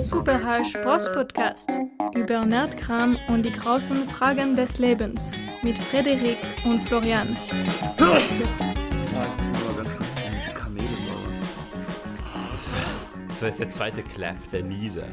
Super 0.00 0.64
Spross 0.64 1.12
Podcast 1.12 1.70
über 2.16 2.44
Nerdkram 2.46 3.18
und 3.28 3.44
die 3.44 3.52
großen 3.52 4.08
Fragen 4.08 4.56
des 4.56 4.78
Lebens 4.78 5.32
mit 5.62 5.76
Frederik 5.76 6.38
und 6.64 6.80
Florian. 6.88 7.36
Ja, 7.98 8.16
ich 8.16 8.30
muss 8.40 9.64
mal 9.64 9.74
ganz 9.76 9.94
kurz 9.94 10.08
die 10.14 10.54
Kamele 10.54 10.88
sauber. 11.06 11.28
Das 13.28 13.42
war 13.42 13.48
jetzt 13.48 13.60
der 13.60 13.68
zweite 13.68 14.02
Clap, 14.02 14.50
der 14.50 14.62
Nieser. 14.62 15.06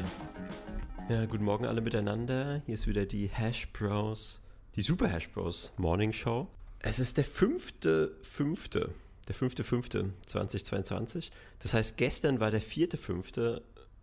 Ja, 1.10 1.26
guten 1.26 1.44
Morgen 1.44 1.66
alle 1.66 1.82
miteinander. 1.82 2.62
Hier 2.64 2.74
ist 2.74 2.86
wieder 2.86 3.04
die 3.04 3.26
Hash 3.28 3.70
Bros, 3.72 4.40
die 4.74 4.82
Super 4.82 5.08
Hash 5.08 5.28
Bros 5.28 5.70
Morning 5.76 6.14
Show. 6.14 6.48
Es 6.80 6.98
ist 6.98 7.18
der 7.18 7.24
fünfte, 7.24 8.16
fünfte, 8.22 8.94
der 9.28 9.34
fünfte, 9.34 9.64
fünfte 9.64 10.14
2022. 10.24 11.30
Das 11.58 11.74
heißt, 11.74 11.98
gestern 11.98 12.40
war 12.40 12.50
der 12.50 12.62
vierte, 12.62 12.96
fünfte, 12.96 13.62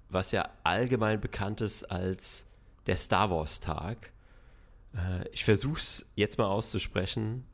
was 0.09 0.31
ja 0.31 0.49
allgemein 0.63 1.19
bekannt 1.19 1.61
ist 1.61 1.83
als 1.83 2.47
der 2.87 2.97
Star 2.97 3.29
Wars 3.29 3.59
Tag. 3.59 4.11
Äh, 4.95 5.27
ich 5.31 5.43
versuche 5.43 5.77
es 5.79 6.05
jetzt 6.15 6.37
mal 6.37 6.47
auszusprechen. 6.47 7.45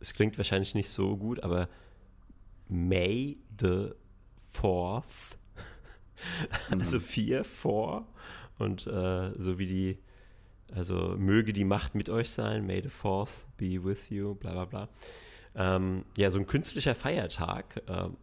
Es 0.00 0.12
klingt 0.12 0.36
wahrscheinlich 0.36 0.74
nicht 0.74 0.88
so 0.88 1.16
gut, 1.16 1.42
aber 1.42 1.68
May 2.68 3.38
the 3.60 3.90
Fourth, 4.52 5.38
also 6.70 7.00
vier, 7.00 7.44
four 7.44 8.06
und 8.58 8.86
äh, 8.86 9.32
so 9.38 9.58
wie 9.58 9.66
die, 9.66 9.98
also 10.74 11.14
möge 11.16 11.52
die 11.52 11.64
Macht 11.64 11.94
mit 11.94 12.08
euch 12.08 12.30
sein, 12.30 12.66
May 12.66 12.82
the 12.82 12.88
Fourth 12.88 13.46
be 13.56 13.82
with 13.82 14.10
you, 14.10 14.34
bla 14.34 14.52
bla 14.52 14.64
bla. 14.64 14.88
Ähm, 15.54 16.04
ja, 16.16 16.30
so 16.30 16.38
ein 16.38 16.46
künstlicher 16.46 16.94
Feiertag, 16.94 17.82
ähm, 17.86 18.16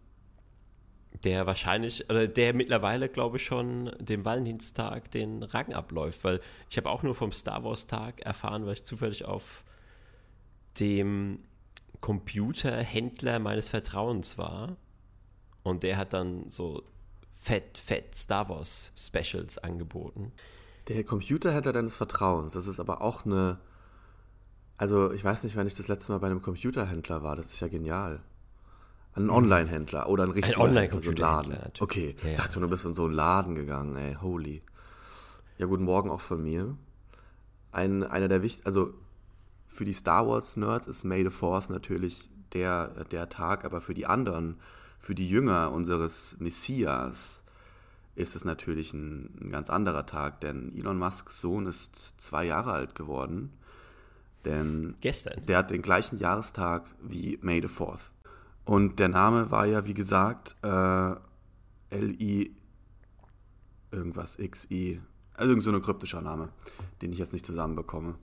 der 1.24 1.46
wahrscheinlich, 1.46 2.10
oder 2.10 2.28
der 2.28 2.54
mittlerweile, 2.54 3.10
glaube 3.10 3.38
ich, 3.38 3.46
schon 3.46 3.92
dem 4.00 4.26
Valentinstag 4.26 5.12
den 5.12 5.44
Rang 5.44 5.74
abläuft, 5.74 6.24
weil 6.24 6.40
ich 6.70 6.78
habe 6.78 6.90
auch 6.90 7.04
nur 7.04 7.16
vom 7.16 7.32
Star 7.32 7.64
Wars 7.64 7.88
Tag 7.88 8.22
erfahren, 8.22 8.66
weil 8.66 8.74
ich 8.74 8.84
zufällig 8.84 9.26
auf 9.26 9.64
dem 10.80 11.40
Computerhändler 12.00 13.40
meines 13.40 13.70
Vertrauens 13.70 14.38
war 14.38 14.78
und 15.64 15.84
der 15.84 15.98
hat 15.98 16.14
dann 16.14 16.50
so 16.50 16.84
fett, 17.38 17.78
fett 17.78 18.16
Star 18.16 18.48
Wars 18.50 18.94
Specials 18.96 19.58
angeboten. 19.58 20.32
Der 20.88 21.04
Computerhändler 21.04 21.74
deines 21.74 21.96
Vertrauens, 21.96 22.54
das 22.54 22.68
ist 22.68 22.80
aber 22.80 23.02
auch 23.02 23.26
eine. 23.26 23.60
Also, 24.78 25.12
ich 25.12 25.24
weiß 25.24 25.44
nicht, 25.44 25.58
wann 25.58 25.68
ich 25.68 25.76
das 25.76 25.90
letzte 25.90 26.14
Mal 26.14 26.20
bei 26.20 26.28
einem 26.28 26.42
Computerhändler 26.42 27.22
war. 27.22 27.36
Das 27.36 27.48
ist 27.48 27.60
ja 27.60 27.68
genial. 27.68 28.24
Ein 29.20 29.30
Online-Händler 29.30 30.08
oder 30.08 30.24
ein 30.24 30.32
richtiger 30.32 30.62
Online-Computerhändler, 30.62 31.56
Laden. 31.56 31.64
natürlich. 31.64 31.82
Okay, 31.82 32.16
Ja, 32.24 32.30
ich 32.30 32.36
dachte, 32.38 32.60
du 32.60 32.70
bist 32.70 32.86
in 32.86 32.94
so 32.94 33.06
einen 33.06 33.14
Laden 33.14 33.56
gegangen, 33.56 33.96
ey, 33.98 34.16
holy. 34.16 34.62
Ja, 35.58 35.66
guten 35.66 35.84
Morgen 35.84 36.10
auch 36.10 36.22
von 36.22 36.42
mir. 36.42 36.78
Ein, 37.72 38.04
einer 38.04 38.30
der 38.30 38.42
wichtigsten, 38.42 38.66
also 38.68 38.94
für 39.68 39.84
die 39.86 39.94
Star 39.94 40.28
Wars-Nerds 40.28 40.88
ist 40.88 41.04
May 41.04 41.24
the 41.24 41.30
Fourth 41.30 41.70
natürlich 41.70 42.30
der, 42.54 43.04
der 43.06 43.30
Tag, 43.30 43.66
aber 43.66 43.82
für 43.82 43.94
die 43.94 44.06
anderen, 44.06 44.58
für 45.00 45.16
die 45.16 45.30
Jünger 45.30 45.72
unseres 45.72 46.36
Messias, 46.40 47.44
ist 48.16 48.36
es 48.36 48.46
natürlich 48.46 48.94
ein, 48.94 49.38
ein 49.42 49.52
ganz 49.52 49.70
anderer 49.70 50.06
Tag, 50.06 50.42
denn 50.42 50.74
Elon 50.76 50.98
Musks 50.98 51.42
Sohn 51.42 51.68
ist 51.68 51.96
zwei 52.22 52.46
Jahre 52.46 52.72
alt 52.72 52.96
geworden. 52.96 53.54
Denn 54.46 54.96
Gestern. 55.02 55.46
der 55.46 55.58
hat 55.60 55.72
den 55.72 55.82
gleichen 55.82 56.18
Jahrestag 56.18 56.86
wie 57.02 57.38
May 57.42 57.62
the 57.62 57.68
Fourth. 57.68 58.12
Und 58.70 59.00
der 59.00 59.08
Name 59.08 59.50
war 59.50 59.66
ja, 59.66 59.88
wie 59.88 59.96
gesagt, 59.96 60.56
äh, 60.62 61.16
L-I 61.90 62.56
irgendwas, 63.92 64.38
X-I. 64.38 65.02
Also 65.34 65.50
irgend 65.50 65.64
so 65.64 65.72
ein 65.72 65.82
kryptischer 65.82 66.22
Name, 66.22 66.50
den 67.02 67.12
ich 67.12 67.18
jetzt 67.18 67.34
nicht 67.34 67.48
zusammenbekomme. 67.48 68.14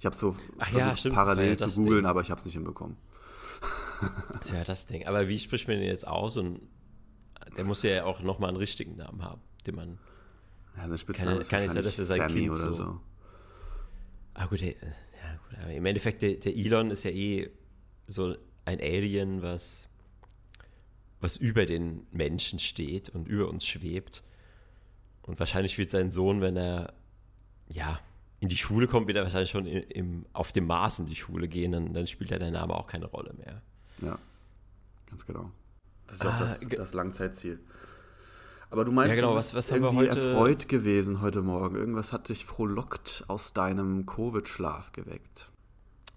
Ich 0.00 0.06
habe 0.06 0.16
so 0.16 0.34
Ach 0.58 0.64
versucht, 0.70 0.74
ja, 0.90 0.96
stimmt, 0.96 1.14
parallel 1.14 1.56
ja 1.56 1.68
zu 1.68 1.80
googeln, 1.82 2.06
aber 2.06 2.20
ich 2.22 2.32
habe 2.32 2.40
es 2.40 2.44
nicht 2.44 2.54
hinbekommen. 2.54 2.96
Tja, 4.42 4.64
das 4.64 4.86
Ding. 4.86 5.06
Aber 5.06 5.28
wie 5.28 5.38
spricht 5.38 5.68
man 5.68 5.76
den 5.76 5.86
jetzt 5.86 6.08
aus? 6.08 6.36
Und 6.36 6.60
der 7.56 7.62
muss 7.64 7.84
ja 7.84 8.04
auch 8.04 8.20
nochmal 8.22 8.48
einen 8.48 8.58
richtigen 8.58 8.96
Namen 8.96 9.22
haben, 9.22 9.40
den 9.68 9.76
man. 9.76 9.98
Ja, 10.76 10.88
sein 10.88 10.98
Spitzname 10.98 11.30
Kann- 11.32 11.40
ist 11.42 11.48
kann 11.48 11.60
wahrscheinlich 11.68 11.98
er 11.98 12.04
Sammy 12.04 12.50
oder 12.50 12.58
so- 12.58 12.72
so. 12.72 13.00
Ah, 14.34 14.46
gut, 14.46 14.62
ja, 14.62 14.70
gut. 14.72 15.58
Aber 15.62 15.72
im 15.72 15.86
Endeffekt, 15.86 16.22
der, 16.22 16.34
der 16.34 16.56
Elon 16.56 16.90
ist 16.90 17.04
ja 17.04 17.12
eh 17.12 17.50
so 18.08 18.34
ein 18.64 18.80
Alien, 18.80 19.42
was, 19.42 19.88
was 21.22 21.36
über 21.36 21.64
den 21.66 22.06
Menschen 22.10 22.58
steht 22.58 23.08
und 23.08 23.28
über 23.28 23.48
uns 23.48 23.66
schwebt. 23.66 24.22
Und 25.22 25.38
wahrscheinlich 25.38 25.78
wird 25.78 25.88
sein 25.90 26.10
Sohn, 26.10 26.40
wenn 26.40 26.56
er 26.56 26.92
ja 27.68 27.98
in 28.40 28.48
die 28.48 28.56
Schule 28.56 28.88
kommt, 28.88 29.06
wird 29.06 29.16
er 29.16 29.22
wahrscheinlich 29.24 29.50
schon 29.50 29.66
im, 29.66 29.84
im, 29.88 30.26
auf 30.32 30.50
dem 30.52 30.66
Mars 30.66 30.98
in 30.98 31.06
die 31.06 31.14
Schule 31.14 31.46
gehen, 31.48 31.72
dann, 31.72 31.94
dann 31.94 32.06
spielt 32.08 32.30
ja 32.30 32.38
der 32.38 32.50
Name 32.50 32.74
auch 32.74 32.88
keine 32.88 33.06
Rolle 33.06 33.32
mehr. 33.34 33.62
Ja, 34.00 34.18
ganz 35.08 35.24
genau. 35.24 35.50
Das 36.08 36.16
ist 36.16 36.26
Ah, 36.26 36.34
auch 36.34 36.38
das, 36.40 36.60
das 36.68 36.92
Langzeitziel. 36.92 37.60
Aber 38.70 38.84
du 38.84 38.90
meinst, 38.90 39.10
Ja, 39.10 39.14
genau, 39.20 39.30
du 39.32 39.36
was- 39.36 39.52
bist 39.52 39.54
was 39.54 39.70
wir 39.70 39.76
irgendwie 39.76 40.08
heute- 40.08 40.30
erfreut 40.32 40.68
gewesen 40.68 41.20
heute 41.20 41.40
Morgen. 41.42 41.76
Irgendwas 41.76 42.12
hat 42.12 42.28
dich 42.30 42.44
frohlockt 42.44 43.22
aus 43.28 43.52
deinem 43.52 44.06
Covid-Schlaf 44.06 44.90
geweckt. 44.92 45.50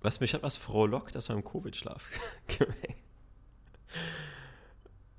Was 0.01 0.19
mich 0.19 0.33
hat 0.33 0.41
was 0.41 0.55
frohlockt 0.57 1.15
aus 1.15 1.29
meinem 1.29 1.43
Covid-Schlaf 1.43 2.09
geweckt. 2.47 3.03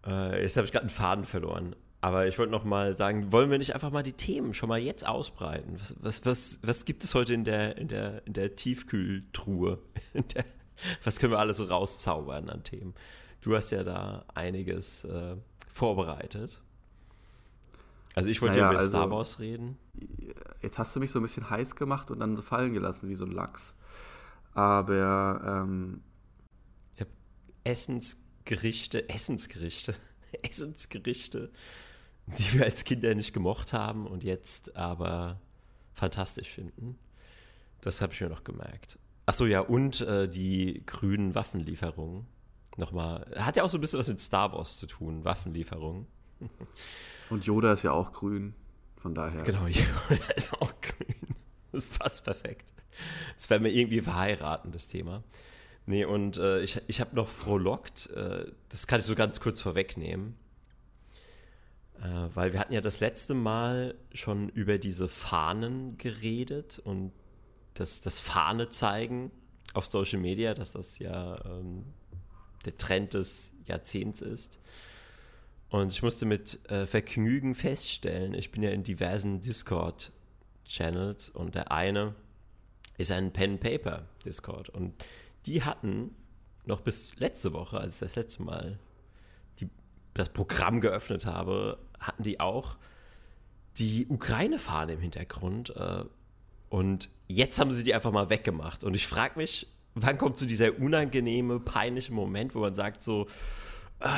Äh, 0.06 0.42
jetzt 0.42 0.56
habe 0.56 0.64
ich 0.66 0.72
gerade 0.72 0.84
einen 0.84 0.90
Faden 0.90 1.24
verloren. 1.24 1.74
Aber 2.00 2.26
ich 2.28 2.38
wollte 2.38 2.52
noch 2.52 2.64
mal 2.64 2.94
sagen, 2.94 3.32
wollen 3.32 3.50
wir 3.50 3.58
nicht 3.58 3.74
einfach 3.74 3.90
mal 3.90 4.02
die 4.02 4.12
Themen 4.12 4.54
schon 4.54 4.68
mal 4.68 4.78
jetzt 4.78 5.06
ausbreiten? 5.06 5.78
Was, 5.80 5.94
was, 6.00 6.24
was, 6.24 6.58
was 6.62 6.84
gibt 6.84 7.02
es 7.02 7.14
heute 7.14 7.34
in 7.34 7.44
der, 7.44 7.76
in 7.78 7.88
der, 7.88 8.24
in 8.26 8.32
der 8.32 8.54
Tiefkühltruhe? 8.54 9.78
In 10.14 10.26
der, 10.28 10.44
was 11.02 11.18
können 11.18 11.32
wir 11.32 11.38
alles 11.38 11.56
so 11.56 11.64
rauszaubern 11.64 12.48
an 12.50 12.62
Themen? 12.62 12.94
Du 13.40 13.56
hast 13.56 13.70
ja 13.70 13.82
da 13.82 14.24
einiges 14.34 15.04
äh, 15.04 15.36
vorbereitet. 15.70 16.60
Also 18.14 18.28
ich 18.30 18.40
wollte 18.40 18.54
Naja, 18.54 18.66
ja 18.66 18.70
über 18.72 18.78
also- 18.80 18.90
Star 18.90 19.10
Wars 19.10 19.40
reden. 19.40 19.78
Jetzt 20.62 20.78
hast 20.78 20.94
du 20.94 21.00
mich 21.00 21.10
so 21.10 21.18
ein 21.18 21.22
bisschen 21.22 21.48
heiß 21.50 21.76
gemacht 21.76 22.10
und 22.10 22.20
dann 22.20 22.36
so 22.36 22.42
fallen 22.42 22.72
gelassen 22.72 23.08
wie 23.08 23.14
so 23.14 23.24
ein 23.24 23.32
Lachs. 23.32 23.76
Aber 24.54 25.40
ähm, 25.64 26.02
Ich 26.94 27.00
habe 27.00 27.10
Essensgerichte, 28.46 29.08
Essensgerichte, 29.08 29.94
Essensgerichte, 30.42 31.50
die 32.26 32.52
wir 32.58 32.64
als 32.64 32.84
Kinder 32.84 33.12
nicht 33.14 33.32
gemocht 33.32 33.72
haben 33.72 34.06
und 34.06 34.22
jetzt 34.22 34.76
aber 34.76 35.40
fantastisch 35.94 36.50
finden. 36.50 36.96
Das 37.80 38.00
habe 38.00 38.12
ich 38.12 38.20
mir 38.20 38.28
noch 38.28 38.44
gemerkt. 38.44 38.98
Achso, 39.26 39.46
ja, 39.46 39.60
und 39.60 40.00
äh, 40.00 40.28
die 40.28 40.84
grünen 40.86 41.34
Waffenlieferungen. 41.34 42.26
Nochmal, 42.76 43.26
hat 43.36 43.56
ja 43.56 43.64
auch 43.64 43.70
so 43.70 43.78
ein 43.78 43.80
bisschen 43.80 43.98
was 43.98 44.08
mit 44.08 44.20
Star 44.20 44.52
Wars 44.52 44.76
zu 44.76 44.86
tun, 44.86 45.24
Waffenlieferungen. 45.24 46.06
und 47.30 47.44
Yoda 47.46 47.72
ist 47.72 47.82
ja 47.82 47.90
auch 47.90 48.12
grün. 48.12 48.54
Von 48.96 49.14
daher. 49.14 49.42
Genau, 49.42 49.66
Yoda 49.66 50.24
ist 50.36 50.52
auch 50.52 50.72
grün. 50.80 51.34
Das 51.72 51.84
ist 51.84 51.92
fast 51.92 52.22
perfekt. 52.22 52.72
Das 53.34 53.50
werden 53.50 53.64
wir 53.64 53.72
irgendwie 53.72 54.00
verheiraten, 54.00 54.70
das 54.70 54.86
Thema. 54.86 55.24
Nee, 55.86 56.04
und 56.04 56.36
äh, 56.36 56.60
ich, 56.62 56.80
ich 56.88 57.00
habe 57.00 57.14
noch 57.14 57.28
frohlockt, 57.28 58.10
äh, 58.10 58.46
das 58.68 58.88
kann 58.88 58.98
ich 58.98 59.06
so 59.06 59.14
ganz 59.14 59.38
kurz 59.38 59.60
vorwegnehmen, 59.60 60.34
äh, 62.00 62.28
weil 62.34 62.52
wir 62.52 62.58
hatten 62.58 62.72
ja 62.72 62.80
das 62.80 62.98
letzte 62.98 63.34
Mal 63.34 63.94
schon 64.12 64.48
über 64.48 64.78
diese 64.78 65.06
Fahnen 65.06 65.96
geredet 65.96 66.80
und 66.80 67.12
das, 67.74 68.00
das 68.00 68.18
Fahne 68.18 68.68
zeigen 68.68 69.30
auf 69.74 69.86
Social 69.86 70.18
Media, 70.18 70.54
dass 70.54 70.72
das 70.72 70.98
ja 70.98 71.44
ähm, 71.44 71.84
der 72.64 72.76
Trend 72.76 73.14
des 73.14 73.52
Jahrzehnts 73.68 74.22
ist. 74.22 74.58
Und 75.68 75.92
ich 75.92 76.02
musste 76.02 76.26
mit 76.26 76.68
äh, 76.70 76.86
Vergnügen 76.86 77.54
feststellen, 77.54 78.34
ich 78.34 78.50
bin 78.50 78.62
ja 78.62 78.70
in 78.70 78.82
diversen 78.82 79.40
Discord-Channels 79.40 81.30
und 81.30 81.54
der 81.54 81.70
eine 81.70 82.14
ist 82.98 83.12
ein 83.12 83.32
Pen-Paper-Discord. 83.32 84.70
Und 84.70 84.94
die 85.46 85.62
hatten 85.62 86.14
noch 86.64 86.80
bis 86.80 87.18
letzte 87.18 87.52
Woche, 87.52 87.78
als 87.78 87.94
ich 87.94 88.00
das 88.00 88.16
letzte 88.16 88.42
Mal 88.42 88.78
die, 89.60 89.70
das 90.14 90.28
Programm 90.30 90.80
geöffnet 90.80 91.26
habe, 91.26 91.78
hatten 92.00 92.22
die 92.22 92.40
auch 92.40 92.76
die 93.78 94.06
Ukraine-Fahne 94.08 94.94
im 94.94 95.00
Hintergrund. 95.00 95.74
Äh, 95.76 96.04
und 96.68 97.08
jetzt 97.28 97.58
haben 97.58 97.72
sie 97.72 97.84
die 97.84 97.94
einfach 97.94 98.12
mal 98.12 98.30
weggemacht. 98.30 98.82
Und 98.82 98.94
ich 98.94 99.06
frage 99.06 99.38
mich, 99.38 99.68
wann 99.94 100.18
kommt 100.18 100.38
so 100.38 100.46
dieser 100.46 100.78
unangenehme, 100.78 101.60
peinliche 101.60 102.12
Moment, 102.12 102.54
wo 102.54 102.60
man 102.60 102.74
sagt 102.74 103.02
so, 103.02 103.26
äh, 104.00 104.08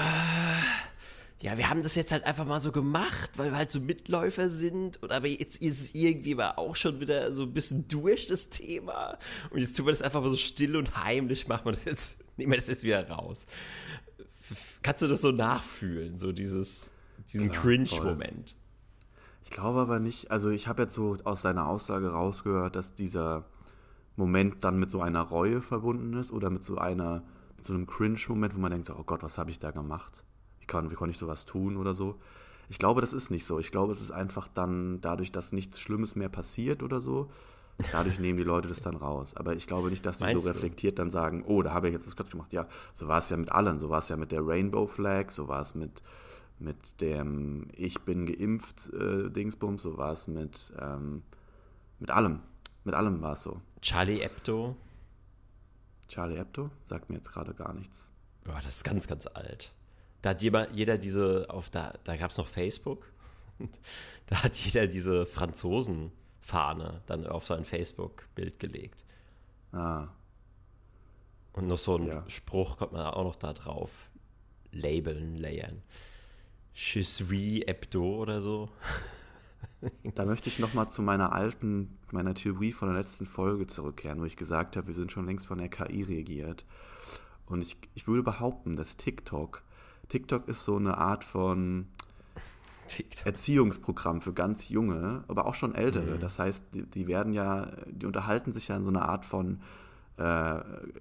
ja, 1.41 1.57
wir 1.57 1.71
haben 1.71 1.85
das 1.85 1.95
jetzt 1.95 2.11
halt 2.11 2.25
einfach 2.25 2.47
mal 2.47 2.61
so 2.61 2.73
gemacht, 2.73 3.31
weil 3.37 3.53
wir 3.53 3.59
halt 3.59 3.71
so 3.71 3.79
Mitläufer 3.79 4.49
sind. 4.49 5.01
Und 5.03 5.13
aber 5.13 5.29
jetzt 5.29 5.63
ist 5.63 5.81
es 5.81 5.95
irgendwie 5.95 6.35
aber 6.35 6.59
auch 6.59 6.75
schon 6.75 6.99
wieder 7.01 7.33
so 7.33 7.45
ein 7.45 7.53
bisschen 7.53 7.87
durch 7.87 8.27
das 8.27 8.49
Thema. 8.49 9.19
Und 9.51 9.61
jetzt 9.61 9.77
tun 9.77 9.87
wir 9.87 9.93
das 9.93 10.03
einfach 10.03 10.21
mal 10.21 10.31
so 10.31 10.37
still 10.37 10.77
und 10.77 10.97
heimlich, 10.97 11.47
machen 11.47 11.67
wir 11.67 11.73
das 11.73 11.85
jetzt, 11.85 12.19
nehmen 12.37 12.53
wir 12.53 12.59
das 12.59 12.67
jetzt 12.67 12.83
wieder 12.83 13.09
raus. 13.09 13.47
Kannst 14.83 15.03
du 15.03 15.07
das 15.07 15.21
so 15.21 15.31
nachfühlen, 15.31 16.17
so 16.17 16.33
dieses, 16.33 16.91
diesen 17.33 17.53
Cringe-Moment? 17.53 18.57
Ich 19.45 19.51
glaube 19.51 19.81
aber 19.81 20.01
nicht, 20.01 20.31
also 20.31 20.51
ich 20.51 20.67
habe 20.67 20.83
jetzt 20.83 20.95
so 20.95 21.17
aus 21.25 21.43
seiner 21.43 21.69
Aussage 21.69 22.11
rausgehört, 22.11 22.75
dass 22.75 22.95
dieser 22.95 23.45
Moment 24.17 24.65
dann 24.65 24.79
mit 24.79 24.91
so 24.91 25.01
einer 25.03 25.23
Reue 25.23 25.61
verbunden 25.61 26.15
ist 26.15 26.33
oder 26.33 26.51
mit 26.51 26.65
so 26.65 26.79
einer, 26.79 27.23
mit 27.57 27.65
so 27.65 27.75
einem 27.75 27.87
Cringe-Moment, 27.87 28.57
wo 28.57 28.59
man 28.59 28.73
denkt, 28.73 28.89
so, 28.89 28.97
oh 28.97 29.05
Gott, 29.05 29.23
was 29.23 29.39
habe 29.39 29.51
ich 29.51 29.61
da 29.61 29.71
gemacht? 29.71 30.25
Wie, 30.69 30.73
kann, 30.73 30.91
wie 30.91 30.95
konnte 30.95 31.13
ich 31.13 31.19
sowas 31.19 31.47
tun 31.47 31.79
oder 31.79 31.95
so? 31.95 32.19
Ich 32.69 32.79
glaube, 32.79 33.01
das 33.01 33.15
ist 33.15 33.31
nicht 33.31 33.47
so. 33.47 33.59
Ich 33.59 33.71
glaube, 33.71 33.93
es 33.93 34.03
ist 34.03 34.11
einfach 34.11 34.49
dann 34.49 35.01
dadurch, 35.01 35.33
dass 35.33 35.53
nichts 35.53 35.81
Schlimmes 35.81 36.15
mehr 36.15 36.29
passiert 36.29 36.83
oder 36.83 37.01
so, 37.01 37.31
dadurch 37.93 38.19
nehmen 38.19 38.37
die 38.37 38.45
Leute 38.45 38.69
das 38.69 38.83
dann 38.83 38.97
raus. 38.97 39.35
Aber 39.35 39.55
ich 39.55 39.67
glaube 39.67 39.89
nicht, 39.89 40.05
dass 40.05 40.19
sie 40.19 40.31
so 40.33 40.41
reflektiert 40.41 40.99
dann 40.99 41.11
sagen, 41.11 41.45
oh, 41.47 41.63
da 41.63 41.73
habe 41.73 41.89
ich 41.89 41.95
jetzt 41.95 42.07
was 42.07 42.17
Gott 42.17 42.31
gemacht. 42.31 42.53
Ja, 42.53 42.67
so 42.95 43.09
war 43.09 43.19
es 43.19 43.31
ja 43.31 43.39
mit 43.39 43.51
allen. 43.51 43.79
So 43.79 43.89
war 43.89 44.01
es 44.01 44.11
ja 44.11 44.17
mit 44.17 44.31
der 44.31 44.47
Rainbow 44.47 44.87
Flag, 44.87 45.31
so 45.31 45.49
war 45.49 45.63
es 45.63 45.75
mit, 45.75 46.03
mit 46.59 47.01
dem 47.01 47.69
Ich 47.75 48.01
bin 48.03 48.27
geimpft 48.27 48.93
äh, 48.93 49.31
Dingsbums, 49.31 49.81
so 49.81 49.97
war 49.97 50.13
es 50.13 50.29
mit, 50.29 50.73
ähm, 50.79 51.23
mit 51.99 52.11
allem. 52.11 52.41
Mit 52.85 52.95
allem 52.95 53.23
war 53.23 53.33
es 53.33 53.43
so. 53.43 53.63
Charlie 53.81 54.19
Hebdo. 54.19 54.77
Charlie 56.09 56.37
Hebdo? 56.37 56.71
Sagt 56.85 57.09
mir 57.09 57.17
jetzt 57.17 57.33
gerade 57.33 57.55
gar 57.55 57.73
nichts. 57.73 58.11
Boah, 58.45 58.61
das 58.63 58.77
ist 58.77 58.85
ganz, 58.85 59.07
ganz 59.07 59.27
alt. 59.27 59.73
Da 60.23 60.31
hat 60.31 60.43
jeder, 60.43 60.71
jeder 60.73 60.99
diese, 60.99 61.47
auf 61.49 61.71
da, 61.71 61.95
da 62.05 62.17
gab 62.17 62.31
es 62.31 62.39
noch 62.39 62.49
Facebook. 62.49 63.13
da 64.27 64.43
hat 64.43 64.57
jeder 64.57 64.87
diese 64.87 65.27
Franzosen-Fahne 65.27 67.03
dann 67.07 67.27
auf 67.27 67.47
sein 67.47 67.65
Facebook-Bild 67.65 68.59
gelegt. 68.59 69.05
Ah. 69.73 70.09
Und 71.53 71.67
noch 71.67 71.79
so 71.79 71.97
ein 71.97 72.07
ja. 72.07 72.25
Spruch 72.29 72.77
kommt 72.77 72.93
man 72.93 73.07
auch 73.07 73.25
noch 73.25 73.37
da 73.37 73.53
drauf. 73.53 74.11
Labeln, 74.71 75.37
layern. 75.37 75.83
Je 76.75 77.03
suis 77.03 77.65
Hebdo 77.67 78.17
oder 78.17 78.41
so. 78.41 78.69
da 80.15 80.25
möchte 80.25 80.49
ich 80.49 80.59
nochmal 80.59 80.89
zu 80.89 81.03
meiner 81.03 81.33
alten, 81.33 81.99
meiner 82.13 82.35
Theorie 82.35 82.73
von 82.73 82.89
der 82.89 82.97
letzten 82.97 83.27
Folge 83.27 83.67
zurückkehren, 83.67 84.21
wo 84.21 84.25
ich 84.25 84.37
gesagt 84.37 84.77
habe, 84.77 84.87
wir 84.87 84.95
sind 84.95 85.11
schon 85.11 85.27
längst 85.27 85.47
von 85.47 85.59
der 85.59 85.69
KI 85.69 86.03
regiert. 86.03 86.65
Und 87.47 87.63
ich, 87.63 87.77
ich 87.95 88.07
würde 88.07 88.23
behaupten, 88.23 88.77
dass 88.77 88.97
TikTok 88.97 89.63
TikTok 90.09 90.49
ist 90.49 90.65
so 90.65 90.77
eine 90.77 90.99
Art 90.99 91.25
von 91.25 91.87
TikTok. 92.89 93.27
Erziehungsprogramm 93.27 94.21
für 94.23 94.33
ganz 94.33 94.69
junge, 94.69 95.25
aber 95.29 95.47
auch 95.47 95.55
schon 95.55 95.75
ältere. 95.75 96.17
Mhm. 96.17 96.21
Das 96.21 96.39
heißt, 96.39 96.65
die, 96.75 96.83
die, 96.83 97.07
werden 97.07 97.33
ja, 97.33 97.69
die 97.87 98.07
unterhalten 98.07 98.53
sich 98.53 98.69
ja 98.69 98.77
in 98.77 98.85
so 98.85 98.89
einer 98.89 99.09
Art 99.09 99.25
von 99.25 99.61
äh, 100.17 100.61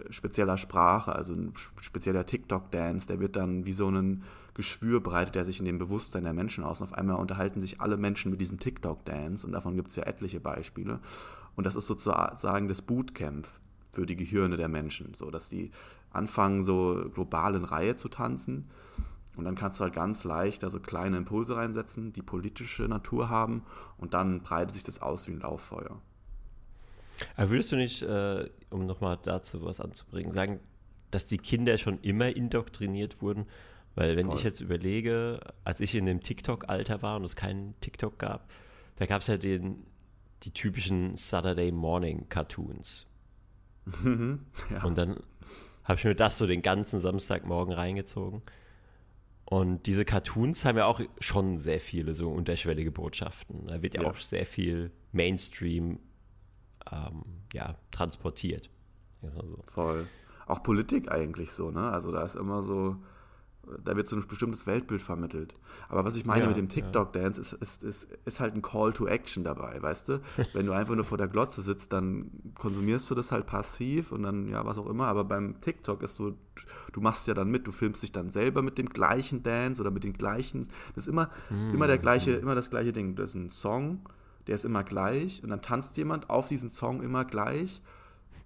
spezieller 0.10 0.58
Sprache, 0.58 1.14
also 1.14 1.34
ein 1.34 1.54
spezieller 1.82 2.26
TikTok-Dance, 2.26 3.08
der 3.08 3.20
wird 3.20 3.36
dann 3.36 3.66
wie 3.66 3.74
so 3.74 3.90
ein 3.90 4.24
Geschwür 4.54 5.02
breitet 5.02 5.36
der 5.36 5.46
sich 5.46 5.60
in 5.60 5.66
dem 5.66 5.78
Bewusstsein 5.78 6.24
der 6.24 6.34
Menschen 6.34 6.64
aus. 6.64 6.82
Und 6.82 6.88
auf 6.88 6.94
einmal 6.94 7.18
unterhalten 7.18 7.62
sich 7.62 7.80
alle 7.80 7.96
Menschen 7.96 8.32
mit 8.32 8.42
diesem 8.42 8.60
TikTok-Dance 8.60 9.46
und 9.46 9.54
davon 9.54 9.76
gibt 9.76 9.90
es 9.90 9.96
ja 9.96 10.04
etliche 10.04 10.40
Beispiele. 10.40 11.00
Und 11.56 11.66
das 11.66 11.76
ist 11.76 11.86
sozusagen 11.86 12.68
das 12.68 12.82
Bootcamp 12.82 13.48
für 13.92 14.06
die 14.08 14.16
Gehirne 14.16 14.58
der 14.58 14.68
Menschen, 14.68 15.14
so 15.14 15.30
dass 15.30 15.48
die 15.50 15.72
anfangen, 16.18 16.64
so 16.64 17.10
global 17.14 17.56
in 17.56 17.64
Reihe 17.64 17.96
zu 17.96 18.10
tanzen. 18.10 18.70
Und 19.38 19.46
dann 19.46 19.56
kannst 19.56 19.80
du 19.80 19.84
halt 19.84 19.94
ganz 19.94 20.24
leicht 20.24 20.64
da 20.64 20.70
so 20.70 20.80
kleine 20.80 21.18
Impulse 21.18 21.56
reinsetzen, 21.56 22.12
die 22.12 22.24
politische 22.24 22.84
Natur 22.84 23.30
haben. 23.30 23.64
Und 23.98 24.14
dann 24.14 24.42
breitet 24.42 24.74
sich 24.74 24.84
das 24.84 25.02
aus 25.02 25.28
wie 25.28 25.34
ein 25.34 25.40
Lauffeuer. 25.40 26.02
Aber 27.36 27.50
würdest 27.50 27.72
du 27.72 27.76
nicht, 27.76 28.02
äh, 28.02 28.50
um 28.70 28.86
nochmal 28.86 29.18
dazu 29.24 29.64
was 29.64 29.80
anzubringen, 29.80 30.34
sagen, 30.34 30.60
dass 31.12 31.28
die 31.28 31.38
Kinder 31.38 31.78
schon 31.78 32.00
immer 32.02 32.36
indoktriniert 32.36 33.22
wurden? 33.22 33.46
Weil 33.96 34.16
wenn 34.16 34.28
Voll. 34.28 34.38
ich 34.38 34.44
jetzt 34.44 34.62
überlege, 34.62 35.40
als 35.64 35.80
ich 35.80 35.96
in 35.96 36.06
dem 36.06 36.22
TikTok-Alter 36.22 37.02
war 37.02 37.18
und 37.18 37.24
es 37.24 37.36
keinen 37.36 37.80
TikTok 37.82 38.20
gab, 38.20 38.50
da 38.98 39.06
gab 39.06 39.22
es 39.22 39.28
ja 39.28 39.38
den, 39.38 39.86
die 40.44 40.52
typischen 40.52 41.16
Saturday 41.16 41.72
Morning 41.72 42.28
Cartoons. 42.30 43.08
ja. 44.04 44.84
Und 44.84 44.98
dann 44.98 45.18
habe 45.88 45.98
ich 45.98 46.04
mir 46.04 46.16
das 46.16 46.38
so 46.38 46.46
den 46.46 46.62
ganzen 46.62 47.00
Samstagmorgen 47.00 47.74
reingezogen. 47.74 48.42
Und 49.46 49.88
diese 49.88 50.04
Cartoons 50.04 50.66
haben 50.66 50.78
ja 50.78 50.86
auch 50.86 51.00
schon 51.22 51.58
sehr 51.58 51.80
viele 51.80 52.14
so 52.14 52.30
unterschwellige 52.30 52.92
Botschaften. 52.92 53.68
Da 53.68 53.82
wird 53.82 53.96
ja, 53.96 54.02
ja. 54.02 54.12
auch 54.12 54.18
sehr 54.18 54.46
viel 54.46 54.92
Mainstream 55.14 56.00
ähm, 56.92 57.24
ja, 57.54 57.76
transportiert. 57.92 58.70
Ja, 59.22 59.32
so. 59.32 59.60
Voll. 59.68 60.08
Auch 60.48 60.62
Politik 60.64 61.10
eigentlich 61.10 61.54
so, 61.54 61.72
ne? 61.72 61.90
Also 61.90 62.12
da 62.12 62.24
ist 62.24 62.36
immer 62.36 62.64
so, 62.64 62.98
da 63.84 63.96
wird 63.96 64.08
so 64.08 64.16
ein 64.16 64.26
bestimmtes 64.28 64.68
Weltbild 64.68 65.02
vermittelt. 65.02 65.54
Aber 65.90 66.06
was 66.06 66.16
ich 66.16 66.26
meine 66.26 66.44
ja, 66.44 66.48
mit 66.48 66.58
dem 66.58 66.70
TikTok-Dance 66.70 67.40
ist, 67.40 67.54
ist, 67.54 67.84
ist, 67.84 68.08
ist, 68.26 68.40
halt 68.40 68.56
ein 68.56 68.62
Call 68.62 68.94
to 68.94 69.08
Action 69.08 69.44
dabei, 69.44 69.82
weißt 69.82 70.10
du? 70.10 70.22
Wenn 70.54 70.66
du 70.66 70.72
einfach 70.72 70.96
nur 70.96 71.04
vor 71.04 71.18
der 71.18 71.28
Glotze 71.28 71.62
sitzt, 71.62 71.94
dann 71.94 72.32
konsumierst 72.56 73.10
du 73.10 73.16
das 73.16 73.32
halt 73.32 73.46
passiv 73.46 74.12
und 74.12 74.24
dann, 74.24 74.48
ja, 74.48 74.66
was 74.66 74.78
auch 74.78 74.88
immer. 74.88 75.08
Aber 75.08 75.24
beim 75.24 75.60
TikTok 75.62 76.02
ist 76.04 76.16
so, 76.16 76.36
du 76.94 77.02
machst 77.02 77.28
ja 77.28 77.34
dann 77.34 77.50
mit, 77.50 77.68
du 77.68 77.72
filmst 77.72 78.04
dich 78.04 78.12
dann 78.12 78.30
selber 78.30 78.62
mit 78.62 78.78
dem 78.78 78.90
gleichen 78.90 79.44
Dance 79.44 79.82
oder 79.82 79.92
mit 79.92 80.04
den 80.04 80.14
gleichen. 80.14 80.68
Das 80.96 81.06
ist 81.06 81.12
immer, 81.12 81.30
mm. 81.50 81.74
immer 81.74 81.88
der 81.88 81.98
gleiche, 81.98 82.32
immer 82.32 82.56
das 82.56 82.70
gleiche 82.70 82.94
Ding. 82.94 83.16
Das 83.16 83.32
ist 83.32 83.36
ein 83.36 83.50
Song, 83.50 84.02
der 84.48 84.56
ist 84.56 84.66
immer 84.66 84.84
gleich 84.84 85.44
und 85.44 85.50
dann 85.50 85.62
tanzt 85.62 85.98
jemand 85.98 86.30
auf 86.30 86.48
diesen 86.48 86.70
Song 86.70 87.02
immer 87.02 87.26
gleich 87.26 87.82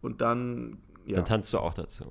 und 0.02 0.22
dann 0.22 0.78
ja. 1.06 1.18
Dann 1.18 1.26
tanzt 1.26 1.54
du 1.54 1.60
auch 1.60 1.74
dazu. 1.74 2.06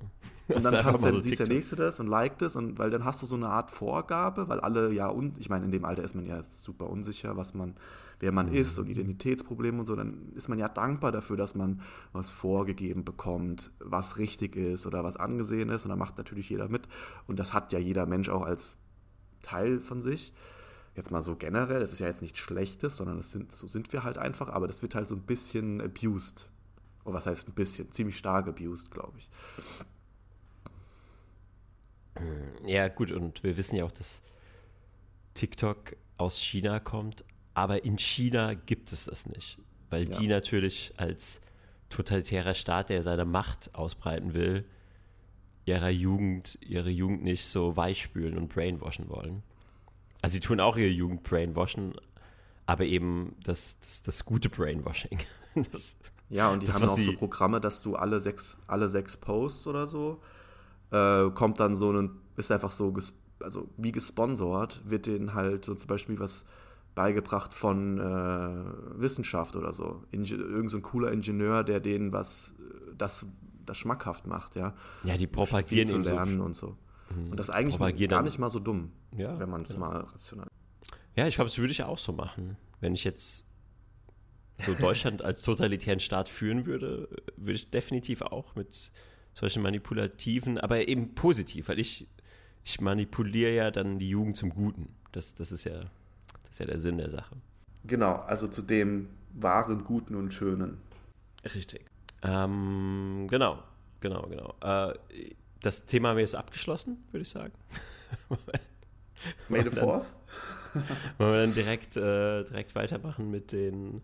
Und 0.47 0.65
dann 0.65 0.83
tanzt 0.83 1.03
so 1.03 1.19
siehst 1.19 1.39
der 1.39 1.47
Nächste 1.47 1.75
das 1.75 1.99
und 1.99 2.07
liked 2.07 2.41
es 2.41 2.55
und 2.55 2.77
weil 2.77 2.89
dann 2.89 3.05
hast 3.05 3.21
du 3.21 3.25
so 3.25 3.35
eine 3.35 3.47
Art 3.47 3.71
Vorgabe, 3.71 4.49
weil 4.49 4.59
alle 4.59 4.91
ja, 4.91 5.07
und 5.07 5.37
ich 5.37 5.49
meine, 5.49 5.65
in 5.65 5.71
dem 5.71 5.85
Alter 5.85 6.03
ist 6.03 6.15
man 6.15 6.25
ja 6.25 6.41
super 6.43 6.89
unsicher, 6.89 7.37
was 7.37 7.53
man, 7.53 7.75
wer 8.19 8.31
man 8.31 8.47
mhm. 8.47 8.55
ist 8.55 8.77
und 8.77 8.89
Identitätsprobleme 8.89 9.79
und 9.79 9.85
so, 9.85 9.95
dann 9.95 10.31
ist 10.35 10.49
man 10.49 10.59
ja 10.59 10.67
dankbar 10.67 11.11
dafür, 11.11 11.37
dass 11.37 11.55
man 11.55 11.81
was 12.11 12.31
vorgegeben 12.31 13.05
bekommt, 13.05 13.71
was 13.79 14.17
richtig 14.17 14.55
ist 14.55 14.85
oder 14.85 15.03
was 15.03 15.15
angesehen 15.15 15.69
ist 15.69 15.85
und 15.85 15.89
dann 15.89 15.99
macht 15.99 16.17
natürlich 16.17 16.49
jeder 16.49 16.67
mit 16.67 16.87
und 17.27 17.39
das 17.39 17.53
hat 17.53 17.71
ja 17.71 17.79
jeder 17.79 18.05
Mensch 18.05 18.29
auch 18.29 18.43
als 18.43 18.77
Teil 19.41 19.79
von 19.79 20.01
sich. 20.01 20.33
Jetzt 20.93 21.09
mal 21.09 21.23
so 21.23 21.37
generell, 21.37 21.79
das 21.79 21.93
ist 21.93 21.99
ja 21.99 22.07
jetzt 22.07 22.21
nichts 22.21 22.39
Schlechtes, 22.39 22.97
sondern 22.97 23.15
das 23.15 23.31
sind, 23.31 23.53
so 23.53 23.65
sind 23.65 23.93
wir 23.93 24.03
halt 24.03 24.17
einfach, 24.17 24.49
aber 24.49 24.67
das 24.67 24.81
wird 24.81 24.93
halt 24.93 25.07
so 25.07 25.15
ein 25.15 25.21
bisschen 25.21 25.79
abused 25.79 26.50
Oh, 27.03 27.13
was 27.13 27.25
heißt 27.25 27.47
ein 27.47 27.53
bisschen? 27.53 27.91
Ziemlich 27.91 28.17
stark 28.17 28.47
abused, 28.47 28.91
glaube 28.91 29.17
ich. 29.17 29.29
Ja, 32.65 32.87
gut, 32.89 33.11
und 33.11 33.43
wir 33.43 33.57
wissen 33.57 33.75
ja 33.75 33.85
auch, 33.85 33.91
dass 33.91 34.21
TikTok 35.33 35.95
aus 36.17 36.39
China 36.39 36.79
kommt, 36.79 37.23
aber 37.53 37.83
in 37.83 37.97
China 37.97 38.53
gibt 38.53 38.91
es 38.91 39.05
das 39.05 39.25
nicht, 39.25 39.57
weil 39.89 40.09
ja. 40.09 40.19
die 40.19 40.27
natürlich 40.27 40.93
als 40.97 41.41
totalitärer 41.89 42.53
Staat, 42.53 42.89
der 42.89 43.03
seine 43.03 43.25
Macht 43.25 43.73
ausbreiten 43.75 44.33
will, 44.33 44.65
ihrer 45.65 45.89
Jugend, 45.89 46.57
ihre 46.61 46.89
Jugend 46.89 47.23
nicht 47.23 47.45
so 47.45 47.75
weichspülen 47.75 48.37
und 48.37 48.53
brainwashen 48.53 49.09
wollen. 49.09 49.43
Also 50.21 50.33
sie 50.33 50.39
tun 50.39 50.59
auch 50.59 50.77
ihre 50.77 50.89
Jugend 50.89 51.23
brainwashen, 51.23 51.93
aber 52.65 52.85
eben 52.85 53.35
das, 53.43 53.79
das, 53.79 54.03
das 54.03 54.25
gute 54.25 54.49
Brainwashing. 54.49 55.19
Das, 55.73 55.97
ja, 56.31 56.49
und 56.49 56.63
die 56.63 56.67
das, 56.67 56.75
haben 56.75 56.89
auch 56.89 56.97
so 56.97 57.13
Programme, 57.13 57.59
dass 57.59 57.81
du 57.81 57.95
alle 57.95 58.21
sechs, 58.21 58.57
alle 58.65 58.87
sechs 58.89 59.17
Posts 59.17 59.67
oder 59.67 59.85
so, 59.85 60.21
äh, 60.91 61.29
kommt 61.31 61.59
dann 61.59 61.75
so 61.75 61.91
ein, 61.91 62.11
ist 62.37 62.51
einfach 62.51 62.71
so, 62.71 62.93
also 63.41 63.67
wie 63.77 63.91
gesponsert, 63.91 64.81
wird 64.85 65.07
denen 65.07 65.33
halt 65.33 65.65
so 65.65 65.75
zum 65.75 65.87
Beispiel 65.87 66.19
was 66.19 66.45
beigebracht 66.95 67.53
von 67.53 67.99
äh, 67.99 69.01
Wissenschaft 69.01 69.57
oder 69.57 69.73
so. 69.73 70.03
Inge 70.11 70.35
irgend 70.35 70.71
so 70.71 70.77
ein 70.77 70.83
cooler 70.83 71.11
Ingenieur, 71.11 71.63
der 71.65 71.81
denen 71.81 72.13
was, 72.13 72.53
das, 72.97 73.25
das 73.65 73.77
schmackhaft 73.77 74.25
macht, 74.25 74.55
ja. 74.55 74.73
Ja, 75.03 75.17
die 75.17 75.27
propagieren 75.27 75.87
zu 75.87 75.97
lernen 75.97 76.37
so. 76.37 76.43
und 76.45 76.55
so. 76.55 76.77
Mhm. 77.13 77.31
Und 77.31 77.39
das 77.39 77.49
ist 77.49 77.55
eigentlich 77.55 78.09
gar 78.09 78.23
nicht 78.23 78.39
mal 78.39 78.49
so 78.49 78.59
dumm, 78.59 78.91
ja, 79.17 79.37
wenn 79.37 79.49
man 79.49 79.63
es 79.63 79.73
genau. 79.73 79.87
mal 79.87 79.97
rational. 79.97 80.47
Ja, 81.15 81.27
ich 81.27 81.35
glaube, 81.35 81.49
das 81.49 81.57
würde 81.57 81.71
ich 81.71 81.83
auch 81.83 81.97
so 81.97 82.13
machen. 82.13 82.55
Wenn 82.79 82.93
ich 82.93 83.03
jetzt 83.03 83.45
so 84.65 84.73
Deutschland 84.73 85.21
als 85.21 85.41
totalitären 85.41 85.99
Staat 85.99 86.29
führen 86.29 86.65
würde, 86.65 87.09
würde 87.37 87.53
ich 87.53 87.69
definitiv 87.69 88.21
auch 88.21 88.55
mit 88.55 88.91
solchen 89.33 89.61
manipulativen, 89.61 90.57
aber 90.57 90.87
eben 90.87 91.15
positiv, 91.15 91.69
weil 91.69 91.79
ich, 91.79 92.07
ich 92.63 92.81
manipuliere 92.81 93.53
ja 93.53 93.71
dann 93.71 93.99
die 93.99 94.09
Jugend 94.09 94.37
zum 94.37 94.49
Guten. 94.49 94.89
Das, 95.11 95.33
das, 95.35 95.51
ist 95.51 95.63
ja, 95.63 95.79
das 96.43 96.51
ist 96.51 96.59
ja 96.59 96.65
der 96.65 96.79
Sinn 96.79 96.97
der 96.97 97.09
Sache. 97.09 97.35
Genau, 97.83 98.15
also 98.15 98.47
zu 98.47 98.61
dem 98.61 99.09
wahren, 99.33 99.83
guten 99.83 100.15
und 100.15 100.33
schönen. 100.33 100.77
Richtig. 101.43 101.85
Ähm, 102.23 103.27
genau, 103.29 103.63
genau, 103.99 104.27
genau. 104.27 104.55
Äh, 104.61 104.93
das 105.61 105.85
Thema 105.85 106.09
haben 106.09 106.17
wir 106.17 106.21
jetzt 106.21 106.35
abgeschlossen, 106.35 107.03
würde 107.11 107.21
ich 107.23 107.29
sagen. 107.29 107.53
May 109.49 109.63
the 109.63 109.69
fourth? 109.69 110.15
Wollen 111.17 111.33
wir 111.33 111.41
dann 111.41 111.53
direkt, 111.53 111.97
äh, 111.97 112.43
direkt 112.43 112.75
weitermachen 112.75 113.29
mit 113.29 113.51
den 113.51 114.01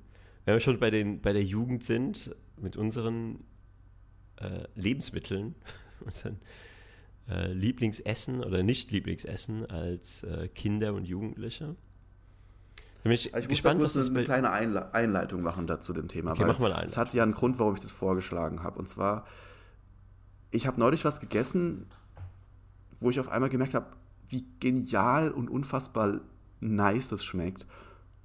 wenn 0.48 0.54
wir 0.56 0.62
schon 0.62 0.80
bei, 0.80 0.90
den, 0.90 1.20
bei 1.20 1.34
der 1.34 1.44
Jugend 1.44 1.84
sind, 1.84 2.34
mit 2.56 2.78
unseren 2.78 3.44
äh, 4.38 4.64
Lebensmitteln, 4.76 5.56
unseren 6.00 6.40
äh, 7.30 7.52
Lieblingsessen 7.52 8.42
oder 8.42 8.64
Nicht-Lieblingsessen 8.64 9.66
als 9.66 10.24
äh, 10.24 10.48
Kinder 10.48 10.94
und 10.94 11.04
Jugendliche, 11.06 11.76
Bin 13.04 13.12
ich, 13.12 13.34
ich 13.34 13.48
gespannt, 13.50 13.82
muss 13.82 13.92
da 13.92 14.00
was 14.00 14.06
kurz 14.06 14.16
eine, 14.16 14.24
kleine 14.24 14.52
Einle 14.52 14.94
Einleitung 14.94 15.42
machen 15.42 15.68
dazu 15.68 15.92
dem 15.92 16.08
Thema. 16.08 16.32
Okay, 16.32 16.46
mach 16.48 16.60
mal 16.60 16.72
eine 16.72 16.88
Es 16.88 16.96
hat 16.96 17.14
ja 17.14 17.24
einen 17.24 17.34
Grund, 17.34 17.60
warum 17.60 17.76
ich 17.76 17.82
das 17.82 17.92
vorgeschlagen 17.92 18.64
habe. 18.64 18.80
Und 18.80 18.88
zwar, 18.88 19.26
ich 20.52 20.66
habe 20.66 20.80
neulich 20.80 21.04
was 21.04 21.20
gegessen, 21.20 21.88
wo 23.02 23.10
ich 23.10 23.20
auf 23.20 23.28
einmal 23.28 23.50
gemerkt 23.50 23.74
habe, 23.74 23.88
wie 24.30 24.46
genial 24.62 25.30
und 25.30 25.50
unfassbar 25.50 26.22
nice 26.62 27.10
das 27.10 27.26
schmeckt. 27.26 27.66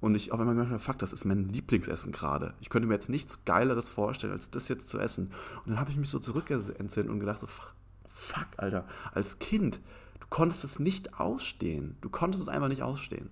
Und 0.03 0.15
ich 0.15 0.33
auf 0.33 0.39
einmal 0.41 0.53
gemerkt 0.53 0.73
habe, 0.73 0.83
fuck, 0.83 0.99
das 0.99 1.13
ist 1.13 1.23
mein 1.23 1.47
Lieblingsessen 1.47 2.11
gerade. 2.11 2.55
Ich 2.59 2.67
könnte 2.67 2.89
mir 2.89 2.93
jetzt 2.93 3.07
nichts 3.07 3.45
Geileres 3.45 3.89
vorstellen, 3.89 4.33
als 4.33 4.51
das 4.51 4.67
jetzt 4.67 4.89
zu 4.89 4.99
essen. 4.99 5.27
Und 5.63 5.69
dann 5.69 5.79
habe 5.79 5.91
ich 5.91 5.97
mich 5.97 6.09
so 6.09 6.19
zurückentsinnt 6.19 7.09
und 7.09 7.21
gedacht, 7.21 7.39
so, 7.39 7.47
fuck, 7.47 8.47
Alter, 8.57 8.85
als 9.13 9.39
Kind, 9.39 9.79
du 10.19 10.27
konntest 10.29 10.65
es 10.65 10.77
nicht 10.77 11.21
ausstehen. 11.21 11.95
Du 12.01 12.09
konntest 12.09 12.41
es 12.41 12.49
einfach 12.49 12.67
nicht 12.67 12.83
ausstehen. 12.83 13.29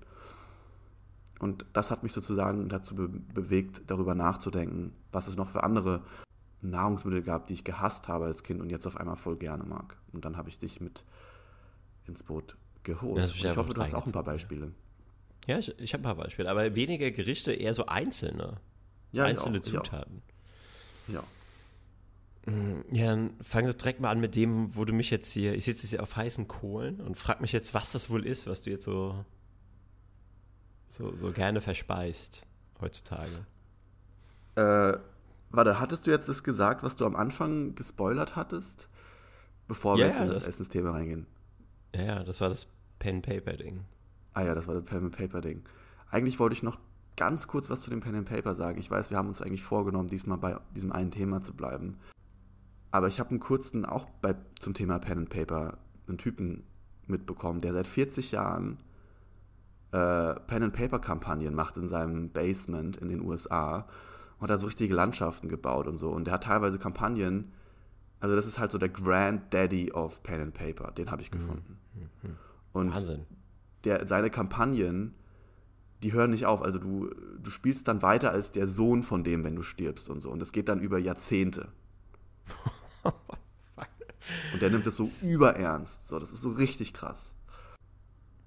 Und 1.39 1.65
das 1.73 1.91
hat 1.91 2.03
mich 2.03 2.13
sozusagen 2.13 2.69
dazu 2.69 2.95
be 2.95 3.09
bewegt, 3.09 3.81
darüber 3.87 4.15
nachzudenken, 4.15 4.93
was 5.11 5.27
es 5.27 5.35
noch 5.35 5.49
für 5.49 5.63
andere 5.63 6.03
Nahrungsmittel 6.61 7.21
gab, 7.21 7.47
die 7.47 7.53
ich 7.53 7.65
gehasst 7.65 8.07
habe 8.07 8.27
als 8.27 8.43
Kind 8.43 8.61
und 8.61 8.69
jetzt 8.69 8.87
auf 8.87 8.95
einmal 8.95 9.17
voll 9.17 9.35
gerne 9.35 9.65
mag. 9.65 9.97
Und 10.13 10.23
dann 10.23 10.37
habe 10.37 10.47
ich 10.47 10.57
dich 10.57 10.79
mit 10.79 11.03
ins 12.07 12.23
Boot 12.23 12.55
geholt. 12.83 13.29
Ich 13.35 13.57
hoffe, 13.57 13.73
du 13.73 13.81
hast 13.81 13.93
auch 13.93 14.05
ein 14.05 14.13
paar 14.13 14.23
Beispiele. 14.23 14.67
Ja, 14.67 14.71
ich, 15.47 15.79
ich 15.79 15.93
habe 15.93 16.01
ein 16.01 16.03
paar 16.03 16.15
Beispiele, 16.15 16.49
aber 16.49 16.75
weniger 16.75 17.11
Gerichte, 17.11 17.51
eher 17.53 17.73
so 17.73 17.85
einzelne. 17.87 18.57
Ja, 19.11 19.25
einzelne 19.25 19.57
auch. 19.59 19.61
Zutaten. 19.63 20.21
Ja. 21.07 21.23
Ja, 22.91 23.05
dann 23.07 23.35
fang 23.43 23.67
doch 23.67 23.73
direkt 23.73 23.99
mal 23.99 24.09
an 24.09 24.19
mit 24.19 24.35
dem, 24.35 24.75
wo 24.75 24.83
du 24.83 24.93
mich 24.93 25.11
jetzt 25.11 25.31
hier, 25.31 25.53
ich 25.53 25.65
sitze 25.65 25.83
jetzt 25.83 25.89
hier 25.91 26.01
auf 26.01 26.15
heißen 26.15 26.47
Kohlen 26.47 26.99
und 26.99 27.15
frag 27.15 27.39
mich 27.39 27.51
jetzt, 27.51 27.73
was 27.75 27.91
das 27.91 28.09
wohl 28.09 28.25
ist, 28.25 28.47
was 28.47 28.61
du 28.61 28.71
jetzt 28.71 28.83
so, 28.83 29.23
so, 30.89 31.15
so 31.15 31.31
gerne 31.31 31.61
verspeist 31.61 32.41
heutzutage. 32.79 33.45
Äh, 34.55 34.97
warte, 35.51 35.79
hattest 35.79 36.07
du 36.07 36.11
jetzt 36.11 36.29
das 36.29 36.43
gesagt, 36.43 36.81
was 36.81 36.95
du 36.95 37.05
am 37.05 37.15
Anfang 37.15 37.75
gespoilert 37.75 38.35
hattest? 38.35 38.89
Bevor 39.67 39.97
wir 39.97 40.01
Ja, 40.01 40.07
jetzt 40.07 40.17
ja, 40.17 40.23
in 40.23 40.29
das, 40.29 40.39
das- 40.39 40.47
Essensthema 40.47 40.91
reingehen. 40.91 41.27
Ja, 41.95 42.03
ja, 42.03 42.23
das 42.23 42.41
war 42.41 42.49
das 42.49 42.67
Pen-Paper-Ding. 42.99 43.81
Ah 44.33 44.43
ja, 44.43 44.55
das 44.55 44.67
war 44.67 44.75
das 44.75 44.85
Pen 44.85 45.05
and 45.05 45.17
Paper 45.17 45.41
Ding. 45.41 45.63
Eigentlich 46.09 46.39
wollte 46.39 46.53
ich 46.53 46.63
noch 46.63 46.79
ganz 47.17 47.47
kurz 47.47 47.69
was 47.69 47.81
zu 47.81 47.89
dem 47.89 47.99
Pen 47.99 48.15
and 48.15 48.29
Paper 48.29 48.55
sagen. 48.55 48.79
Ich 48.79 48.89
weiß, 48.89 49.11
wir 49.11 49.17
haben 49.17 49.27
uns 49.27 49.41
eigentlich 49.41 49.63
vorgenommen, 49.63 50.07
diesmal 50.07 50.37
bei 50.37 50.57
diesem 50.75 50.91
einen 50.91 51.11
Thema 51.11 51.41
zu 51.41 51.53
bleiben. 51.53 51.97
Aber 52.91 53.07
ich 53.07 53.19
habe 53.19 53.29
einen 53.31 53.39
kurzen, 53.39 53.85
auch 53.85 54.05
bei, 54.21 54.35
zum 54.59 54.73
Thema 54.73 54.99
Pen 54.99 55.19
and 55.19 55.29
Paper, 55.29 55.77
einen 56.07 56.17
Typen 56.17 56.63
mitbekommen, 57.07 57.59
der 57.61 57.73
seit 57.73 57.87
40 57.87 58.31
Jahren 58.31 58.79
äh, 59.91 60.35
Pen 60.35 60.63
and 60.63 60.73
Paper 60.73 60.99
Kampagnen 60.99 61.53
macht 61.53 61.77
in 61.77 61.87
seinem 61.87 62.29
Basement 62.29 62.97
in 62.97 63.09
den 63.09 63.21
USA 63.21 63.87
und 64.37 64.43
hat 64.43 64.49
da 64.49 64.57
so 64.57 64.67
richtige 64.67 64.93
Landschaften 64.93 65.47
gebaut 65.47 65.87
und 65.87 65.97
so. 65.97 66.09
Und 66.09 66.25
der 66.25 66.35
hat 66.35 66.43
teilweise 66.43 66.79
Kampagnen, 66.79 67.51
also 68.19 68.35
das 68.35 68.45
ist 68.45 68.59
halt 68.59 68.71
so 68.71 68.77
der 68.77 68.89
Grand 68.89 69.53
Daddy 69.53 69.91
of 69.91 70.23
Pen 70.23 70.41
and 70.41 70.53
Paper, 70.53 70.91
den 70.91 71.11
habe 71.11 71.21
ich 71.21 71.31
gefunden. 71.31 71.77
Und 72.73 72.93
Wahnsinn. 72.93 73.25
Der, 73.83 74.05
seine 74.07 74.29
Kampagnen, 74.29 75.13
die 76.03 76.13
hören 76.13 76.31
nicht 76.31 76.45
auf. 76.45 76.61
Also 76.61 76.79
du, 76.79 77.09
du 77.41 77.51
spielst 77.51 77.87
dann 77.87 78.01
weiter 78.01 78.31
als 78.31 78.51
der 78.51 78.67
Sohn 78.67 79.03
von 79.03 79.23
dem, 79.23 79.43
wenn 79.43 79.55
du 79.55 79.61
stirbst 79.63 80.09
und 80.09 80.21
so. 80.21 80.29
Und 80.31 80.39
das 80.39 80.51
geht 80.51 80.67
dann 80.69 80.79
über 80.81 80.97
Jahrzehnte. 80.97 81.69
und 84.53 84.61
der 84.61 84.69
nimmt 84.69 84.85
es 84.87 84.95
so 84.95 85.07
überernst. 85.25 86.07
So, 86.07 86.19
das 86.19 86.31
ist 86.31 86.41
so 86.41 86.49
richtig 86.49 86.93
krass. 86.93 87.35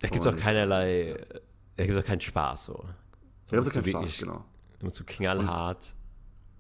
Da 0.00 0.08
gibt 0.08 0.24
es 0.24 0.28
auch 0.28 0.32
Und- 0.34 0.40
keinerlei, 0.40 1.16
da 1.76 1.84
gibt 1.84 1.96
es 1.96 2.02
auch 2.02 2.06
keinen 2.06 2.20
Spaß 2.20 2.64
so. 2.66 2.84
So 3.46 3.56
musst 3.56 3.68
du 3.68 3.72
keinen 3.72 3.84
Spaß, 3.84 4.02
wirklich- 4.02 4.18
genau. 4.18 4.44
Du 4.78 4.86
musst 4.86 4.96
so 4.96 5.04
knallhart. 5.06 5.94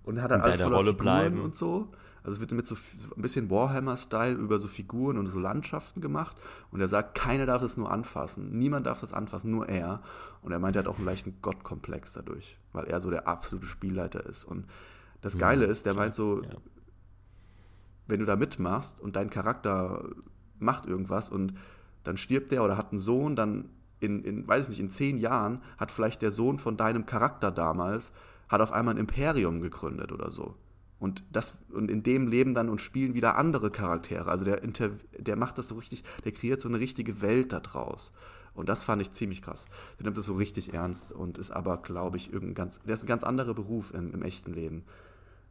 Und 0.04 0.20
hat 0.20 0.30
dann 0.30 0.42
alles 0.42 0.60
voller 0.60 0.76
Rolle 0.76 0.90
Figuren 0.92 1.04
bleiben. 1.04 1.40
und 1.40 1.54
so. 1.56 1.88
Also 2.24 2.36
es 2.36 2.40
wird 2.40 2.52
mit 2.52 2.66
so, 2.66 2.74
so 2.74 3.14
ein 3.14 3.20
bisschen 3.22 3.50
Warhammer-Style 3.50 4.34
über 4.34 4.58
so 4.58 4.66
Figuren 4.66 5.18
und 5.18 5.26
so 5.26 5.38
Landschaften 5.38 6.00
gemacht. 6.00 6.36
Und 6.70 6.80
er 6.80 6.88
sagt, 6.88 7.14
keiner 7.14 7.44
darf 7.44 7.60
es 7.62 7.76
nur 7.76 7.90
anfassen. 7.90 8.50
Niemand 8.56 8.86
darf 8.86 9.00
das 9.00 9.12
anfassen, 9.12 9.50
nur 9.50 9.68
er. 9.68 10.00
Und 10.40 10.50
er 10.50 10.58
meint, 10.58 10.74
er 10.74 10.80
hat 10.80 10.88
auch 10.88 10.96
einen 10.96 11.04
leichten 11.06 11.40
Gottkomplex 11.42 12.14
dadurch, 12.14 12.58
weil 12.72 12.86
er 12.86 13.00
so 13.00 13.10
der 13.10 13.28
absolute 13.28 13.66
Spielleiter 13.66 14.24
ist. 14.24 14.44
Und 14.44 14.66
das 15.20 15.36
Geile 15.38 15.66
ist, 15.66 15.84
der 15.84 15.92
meint 15.94 16.14
so, 16.14 16.42
Ja. 16.42 16.48
wenn 18.06 18.20
du 18.20 18.26
da 18.26 18.36
mitmachst 18.36 19.00
und 19.00 19.16
dein 19.16 19.28
Charakter 19.30 20.08
macht 20.58 20.86
irgendwas 20.86 21.28
und 21.28 21.54
dann 22.04 22.16
stirbt 22.16 22.52
der 22.52 22.62
oder 22.64 22.76
hat 22.78 22.90
einen 22.90 23.00
Sohn, 23.00 23.36
dann 23.36 23.68
in, 24.00 24.24
in, 24.24 24.48
weiß 24.48 24.64
ich 24.64 24.68
nicht, 24.70 24.80
in 24.80 24.90
zehn 24.90 25.18
Jahren 25.18 25.60
hat 25.78 25.90
vielleicht 25.90 26.22
der 26.22 26.30
Sohn 26.30 26.58
von 26.58 26.76
deinem 26.76 27.06
Charakter 27.06 27.50
damals, 27.50 28.12
hat 28.48 28.60
auf 28.60 28.72
einmal 28.72 28.94
ein 28.94 28.98
Imperium 28.98 29.60
gegründet 29.60 30.10
oder 30.12 30.30
so. 30.30 30.54
Und, 30.98 31.24
das, 31.30 31.56
und 31.72 31.90
in 31.90 32.02
dem 32.02 32.28
leben 32.28 32.54
dann 32.54 32.68
und 32.68 32.80
spielen 32.80 33.14
wieder 33.14 33.36
andere 33.36 33.70
Charaktere. 33.70 34.30
Also 34.30 34.44
der, 34.44 34.62
inter, 34.62 34.90
der 35.18 35.36
macht 35.36 35.58
das 35.58 35.68
so 35.68 35.74
richtig, 35.74 36.04
der 36.24 36.32
kreiert 36.32 36.60
so 36.60 36.68
eine 36.68 36.78
richtige 36.78 37.20
Welt 37.20 37.52
da 37.52 37.60
draus. 37.60 38.12
Und 38.54 38.68
das 38.68 38.84
fand 38.84 39.02
ich 39.02 39.10
ziemlich 39.10 39.42
krass. 39.42 39.66
Der 39.98 40.04
nimmt 40.04 40.16
das 40.16 40.26
so 40.26 40.34
richtig 40.34 40.72
ernst 40.72 41.12
und 41.12 41.38
ist 41.38 41.50
aber, 41.50 41.78
glaube 41.78 42.16
ich, 42.16 42.32
irgendein 42.32 42.54
ganz, 42.54 42.80
der 42.82 42.94
ist 42.94 43.02
ein 43.02 43.08
ganz 43.08 43.24
anderer 43.24 43.52
Beruf 43.52 43.92
im, 43.92 44.14
im 44.14 44.22
echten 44.22 44.54
Leben. 44.54 44.84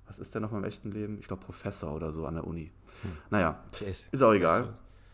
Was 0.07 0.17
ist 0.19 0.33
der 0.33 0.41
nochmal 0.41 0.61
im 0.61 0.67
echten 0.67 0.91
Leben? 0.91 1.19
Ich 1.19 1.27
glaube 1.27 1.43
Professor 1.43 1.93
oder 1.93 2.11
so 2.11 2.25
an 2.25 2.35
der 2.35 2.47
Uni. 2.47 2.71
Naja, 3.29 3.61
Der 3.79 3.87
ist, 3.89 4.07
ist 4.11 4.21
auch 4.21 4.33
egal. 4.33 4.63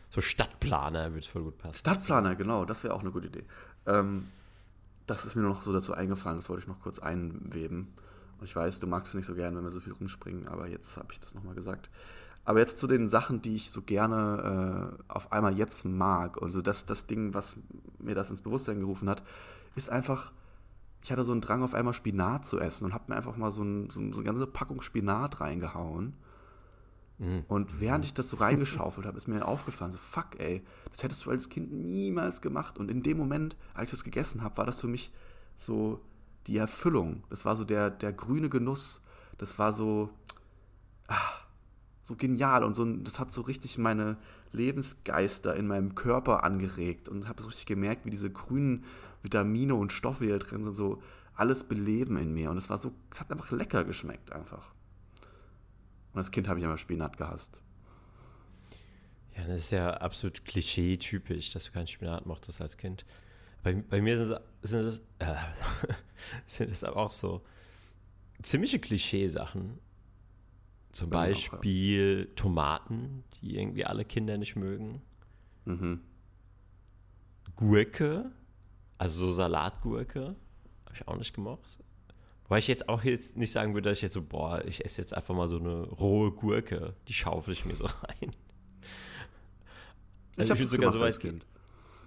So, 0.09 0.15
so 0.15 0.21
Stadtplaner 0.21 1.13
wird 1.13 1.25
voll 1.25 1.43
gut 1.43 1.57
passen. 1.57 1.75
Stadtplaner, 1.75 2.35
genau, 2.35 2.65
das 2.65 2.83
wäre 2.83 2.93
auch 2.93 3.01
eine 3.01 3.11
gute 3.11 3.27
Idee. 3.27 3.45
Ähm, 3.85 4.27
das 5.07 5.25
ist 5.25 5.35
mir 5.35 5.41
nur 5.41 5.51
noch 5.51 5.61
so 5.63 5.73
dazu 5.73 5.93
eingefallen, 5.93 6.37
das 6.37 6.49
wollte 6.49 6.61
ich 6.61 6.67
noch 6.67 6.79
kurz 6.79 6.99
einweben. 6.99 7.93
Ich 8.43 8.55
weiß, 8.55 8.79
du 8.79 8.87
magst 8.87 9.09
es 9.09 9.15
nicht 9.15 9.25
so 9.25 9.35
gerne, 9.35 9.57
wenn 9.57 9.63
wir 9.63 9.69
so 9.71 9.79
viel 9.79 9.93
rumspringen, 9.93 10.47
aber 10.47 10.67
jetzt 10.67 10.97
habe 10.97 11.11
ich 11.11 11.19
das 11.19 11.33
nochmal 11.33 11.55
gesagt. 11.55 11.89
Aber 12.45 12.59
jetzt 12.59 12.79
zu 12.79 12.87
den 12.87 13.09
Sachen, 13.09 13.41
die 13.41 13.55
ich 13.55 13.69
so 13.69 13.81
gerne 13.81 14.97
äh, 14.97 15.03
auf 15.13 15.31
einmal 15.31 15.57
jetzt 15.57 15.85
mag. 15.85 16.41
Also 16.41 16.61
das, 16.61 16.85
das 16.85 17.05
Ding, 17.05 17.33
was 17.33 17.57
mir 17.99 18.15
das 18.15 18.29
ins 18.29 18.41
Bewusstsein 18.41 18.79
gerufen 18.79 19.09
hat, 19.09 19.21
ist 19.75 19.89
einfach, 19.89 20.31
ich 21.03 21.11
hatte 21.11 21.23
so 21.23 21.31
einen 21.31 21.41
Drang, 21.41 21.61
auf 21.63 21.73
einmal 21.73 21.93
Spinat 21.93 22.45
zu 22.45 22.59
essen 22.59 22.85
und 22.85 22.93
habe 22.93 23.05
mir 23.09 23.17
einfach 23.17 23.37
mal 23.37 23.51
so, 23.51 23.61
ein, 23.63 23.89
so, 23.89 23.99
ein- 23.99 24.13
so 24.13 24.19
eine 24.19 24.25
ganze 24.25 24.47
Packung 24.47 24.81
Spinat 24.81 25.41
reingehauen. 25.41 26.13
Mhm. 27.19 27.43
Und 27.49 27.79
während 27.81 28.05
ich 28.05 28.13
das 28.13 28.29
so 28.29 28.37
reingeschaufelt 28.37 29.05
habe, 29.05 29.17
ist 29.17 29.27
mir 29.27 29.45
aufgefallen, 29.45 29.91
so 29.91 29.97
fuck, 29.97 30.39
ey, 30.39 30.63
das 30.89 31.03
hättest 31.03 31.25
du 31.25 31.31
als 31.31 31.49
Kind 31.49 31.71
niemals 31.71 32.41
gemacht. 32.41 32.77
Und 32.79 32.89
in 32.89 33.03
dem 33.03 33.17
Moment, 33.17 33.57
als 33.73 33.85
ich 33.85 33.91
das 33.91 34.03
gegessen 34.05 34.41
habe, 34.41 34.57
war 34.57 34.65
das 34.65 34.79
für 34.79 34.87
mich 34.87 35.11
so 35.57 35.99
die 36.47 36.57
Erfüllung. 36.57 37.23
Das 37.29 37.45
war 37.45 37.55
so 37.55 37.63
der, 37.63 37.89
der 37.89 38.13
grüne 38.13 38.49
Genuss. 38.49 39.01
Das 39.37 39.59
war 39.59 39.73
so, 39.73 40.09
ah, 41.07 41.15
so 42.03 42.15
genial 42.15 42.63
und 42.63 42.73
so, 42.73 42.85
das 42.85 43.19
hat 43.19 43.31
so 43.31 43.41
richtig 43.41 43.77
meine 43.77 44.17
Lebensgeister 44.51 45.55
in 45.55 45.67
meinem 45.67 45.95
Körper 45.95 46.43
angeregt 46.43 47.07
und 47.07 47.27
habe 47.27 47.41
so 47.41 47.47
richtig 47.49 47.67
gemerkt, 47.67 48.05
wie 48.05 48.09
diese 48.09 48.31
grünen 48.31 48.83
Vitamine 49.21 49.75
und 49.75 49.91
Stoffe, 49.93 50.23
die 50.25 50.31
da 50.31 50.39
drin 50.39 50.63
sind, 50.63 50.75
so 50.75 51.01
alles 51.35 51.63
beleben 51.63 52.17
in 52.17 52.33
mir. 52.33 52.49
Und 52.49 52.57
es 52.57 52.69
war 52.69 52.77
so, 52.77 52.91
es 53.11 53.19
hat 53.19 53.31
einfach 53.31 53.51
lecker 53.51 53.83
geschmeckt 53.83 54.31
einfach. 54.31 54.73
Und 56.13 56.17
als 56.19 56.31
Kind 56.31 56.47
habe 56.47 56.59
ich 56.59 56.65
immer 56.65 56.77
Spinat 56.77 57.17
gehasst. 57.17 57.61
Ja, 59.37 59.45
das 59.47 59.57
ist 59.61 59.71
ja 59.71 59.91
absolut 59.91 60.43
klischee-typisch, 60.45 61.51
dass 61.51 61.65
du 61.65 61.71
keinen 61.71 61.87
Spinat 61.87 62.25
mochtest 62.25 62.59
als 62.59 62.75
Kind. 62.77 63.05
Bei, 63.63 63.73
bei 63.73 64.01
mir 64.01 64.17
sind, 64.17 64.31
es- 64.31 64.41
sind, 64.61 64.85
das, 64.85 64.97
äh, 65.19 65.35
sind 66.45 66.71
das 66.71 66.83
aber 66.83 66.97
auch 66.97 67.11
so 67.11 67.41
ziemliche 68.41 68.79
Klischeesachen. 68.79 69.79
Zum 70.91 71.09
Bei 71.09 71.27
mir 71.29 71.35
auch, 71.35 71.37
ja. 71.37 71.49
Beispiel 71.51 72.31
Tomaten, 72.35 73.23
die 73.41 73.57
irgendwie 73.57 73.85
alle 73.85 74.05
Kinder 74.05 74.37
nicht 74.37 74.55
mögen. 74.55 75.01
Mhm. 75.65 76.01
Gurke, 77.55 78.31
also 78.97 79.27
so 79.27 79.31
Salatgurke, 79.33 80.35
habe 80.85 80.95
ich 80.95 81.07
auch 81.07 81.17
nicht 81.17 81.33
gemocht. 81.33 81.79
Wobei 82.45 82.57
ich 82.59 82.67
jetzt 82.67 82.89
auch 82.89 83.03
jetzt 83.03 83.37
nicht 83.37 83.51
sagen 83.51 83.75
würde, 83.75 83.89
dass 83.89 83.99
ich 83.99 84.01
jetzt 84.01 84.13
so, 84.13 84.23
boah, 84.23 84.65
ich 84.65 84.83
esse 84.83 85.01
jetzt 85.01 85.13
einfach 85.13 85.35
mal 85.35 85.47
so 85.47 85.59
eine 85.59 85.83
rohe 85.83 86.31
Gurke, 86.31 86.95
die 87.07 87.13
schaufel 87.13 87.53
ich 87.53 87.65
mir 87.65 87.75
so 87.75 87.85
rein. 88.03 88.31
Ich 90.37 90.39
Also 90.39 90.51
habe 90.51 90.59
ich 90.63 90.65
das 90.65 90.71
würde 90.71 90.83
sogar 90.83 90.91
gemacht 90.91 90.93
so 90.93 91.01
als 91.01 91.15
weit, 91.17 91.21
Kind. 91.21 91.45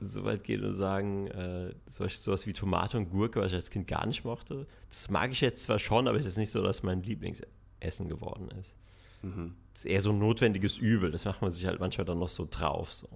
So 0.04 0.24
weit 0.24 0.44
gehen 0.44 0.64
und 0.64 0.74
sagen, 0.74 1.28
äh, 1.28 1.74
sowas, 1.86 2.22
sowas 2.22 2.46
wie 2.46 2.52
Tomate 2.52 2.96
und 2.96 3.10
Gurke, 3.10 3.40
was 3.40 3.48
ich 3.48 3.54
als 3.54 3.70
Kind 3.70 3.86
gar 3.86 4.06
nicht 4.06 4.24
mochte, 4.24 4.66
das 4.88 5.10
mag 5.10 5.30
ich 5.32 5.40
jetzt 5.40 5.62
zwar 5.62 5.78
schon, 5.78 6.08
aber 6.08 6.18
es 6.18 6.26
ist 6.26 6.36
nicht 6.36 6.50
so, 6.50 6.62
dass 6.62 6.82
mein 6.82 7.02
Lieblingsessen 7.02 8.08
geworden 8.08 8.48
ist. 8.60 8.74
Mhm. 9.22 9.54
Das 9.72 9.84
ist 9.84 9.90
eher 9.90 10.00
so 10.00 10.10
ein 10.10 10.18
notwendiges 10.18 10.78
Übel, 10.78 11.10
das 11.10 11.24
macht 11.24 11.42
man 11.42 11.50
sich 11.50 11.66
halt 11.66 11.80
manchmal 11.80 12.04
dann 12.04 12.18
noch 12.18 12.28
so 12.28 12.46
drauf, 12.50 12.92
so. 12.92 13.08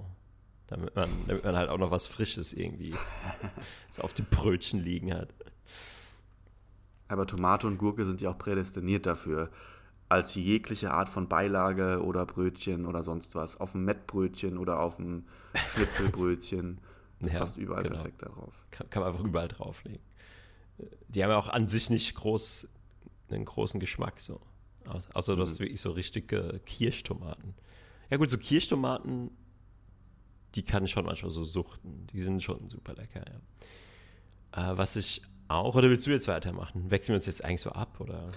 Damit 0.69 0.97
man, 0.97 1.09
damit 1.29 1.45
man 1.45 1.55
halt 1.55 1.69
auch 1.69 1.79
noch 1.79 1.93
was 1.93 2.07
Frisches 2.07 2.53
irgendwie 2.53 2.93
so 3.91 4.03
auf 4.03 4.15
dem 4.15 4.27
Brötchen 4.27 4.83
liegen 4.83 5.15
hat. 5.15 5.33
Aber 7.09 7.27
Tomate 7.27 7.69
und 7.69 7.79
Gurke 7.79 8.05
sind 8.05 8.21
ja 8.21 8.31
auch 8.31 8.39
prädestiniert 8.39 9.07
dafür, 9.07 9.51
als 10.09 10.35
jegliche 10.35 10.93
Art 10.93 11.09
von 11.09 11.29
Beilage 11.29 12.03
oder 12.05 12.25
Brötchen 12.27 12.87
oder 12.87 13.03
sonst 13.03 13.35
was. 13.35 13.59
Auf 13.61 13.73
dem 13.73 13.85
Mettbrötchen 13.85 14.57
oder 14.59 14.81
auf 14.81 14.97
dem 14.97 15.25
Schnitzelbrötchen. 15.75 16.79
Das 17.21 17.33
Ja, 17.33 17.39
passt 17.41 17.57
überall 17.57 17.83
genau. 17.83 17.97
perfekt 17.97 18.23
darauf. 18.23 18.53
Kann, 18.71 18.91
kann 18.91 19.03
man 19.03 19.13
einfach 19.13 19.25
überall 19.25 19.49
drauflegen. 19.49 20.03
Die 21.09 21.23
haben 21.25 21.31
ja 21.31 21.39
auch 21.39 21.49
an 21.49 21.69
sich 21.69 21.89
nicht 21.91 22.15
groß 22.15 22.69
einen 23.31 23.45
großen 23.45 23.81
Geschmack 23.81 24.21
so. 24.21 24.41
Außer 25.15 25.35
du 25.35 25.43
hast 25.43 25.55
Mhm. 25.55 25.59
wirklich 25.65 25.81
so 25.81 25.91
richtige 25.91 26.61
Kirschtomaten. 26.67 27.55
Ja 28.11 28.19
gut, 28.19 28.31
so 28.31 28.39
Kirschtomaten, 28.39 29.31
die 30.55 30.63
kann 30.63 30.85
ich 30.85 30.93
schon 30.93 31.05
manchmal 31.07 31.33
so 31.33 31.43
suchten. 31.43 32.07
Die 32.13 32.23
sind 32.23 32.43
schon 32.43 32.69
super 32.71 32.95
lecker, 32.95 33.25
ja. 34.53 34.73
Äh, 34.73 34.79
was 34.79 34.95
ich 34.95 35.23
auch, 35.49 35.75
oder 35.75 35.89
willst 35.91 36.07
du 36.07 36.11
jetzt 36.11 36.29
weitermachen? 36.29 36.91
Wechseln 36.91 37.15
wir 37.15 37.17
uns 37.17 37.27
jetzt 37.27 37.43
eigentlich 37.45 37.63
so 37.63 37.71
ab, 37.71 37.99
oder? 38.01 38.29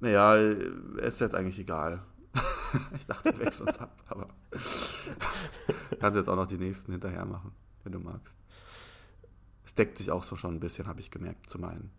Naja, 0.00 0.36
ist 0.36 1.20
jetzt 1.20 1.34
eigentlich 1.34 1.58
egal. 1.58 2.02
ich 2.96 3.06
dachte, 3.06 3.32
wir 3.36 3.44
wechseln 3.44 3.68
uns 3.68 3.78
ab, 3.78 4.02
aber 4.08 4.28
kannst 6.00 6.16
jetzt 6.16 6.28
auch 6.28 6.36
noch 6.36 6.46
die 6.46 6.58
nächsten 6.58 6.92
hinterher 6.92 7.24
machen, 7.24 7.52
wenn 7.84 7.92
du 7.92 8.00
magst. 8.00 8.38
Es 9.64 9.74
deckt 9.74 9.98
sich 9.98 10.10
auch 10.10 10.22
so 10.22 10.36
schon 10.36 10.54
ein 10.54 10.60
bisschen, 10.60 10.86
habe 10.86 11.00
ich 11.00 11.10
gemerkt, 11.10 11.48
zu 11.48 11.58
meinen. 11.58 11.90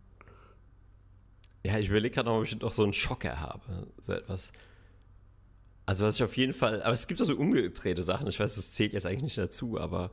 Ja, 1.63 1.77
ich 1.77 1.89
überlege 1.89 2.15
gerade 2.15 2.29
noch, 2.29 2.37
ob 2.39 2.45
ich 2.45 2.59
noch 2.59 2.73
so 2.73 2.83
einen 2.83 2.93
Schocker 2.93 3.39
habe. 3.39 3.87
So 4.01 4.13
etwas. 4.13 4.51
Also, 5.85 6.05
was 6.05 6.15
ich 6.15 6.23
auf 6.23 6.35
jeden 6.35 6.53
Fall. 6.53 6.81
Aber 6.81 6.93
es 6.93 7.07
gibt 7.07 7.21
auch 7.21 7.25
so 7.25 7.35
umgedrehte 7.35 8.01
Sachen. 8.01 8.27
Ich 8.27 8.39
weiß, 8.39 8.55
das 8.55 8.71
zählt 8.71 8.93
jetzt 8.93 9.05
eigentlich 9.05 9.23
nicht 9.23 9.37
dazu, 9.37 9.79
aber 9.79 10.11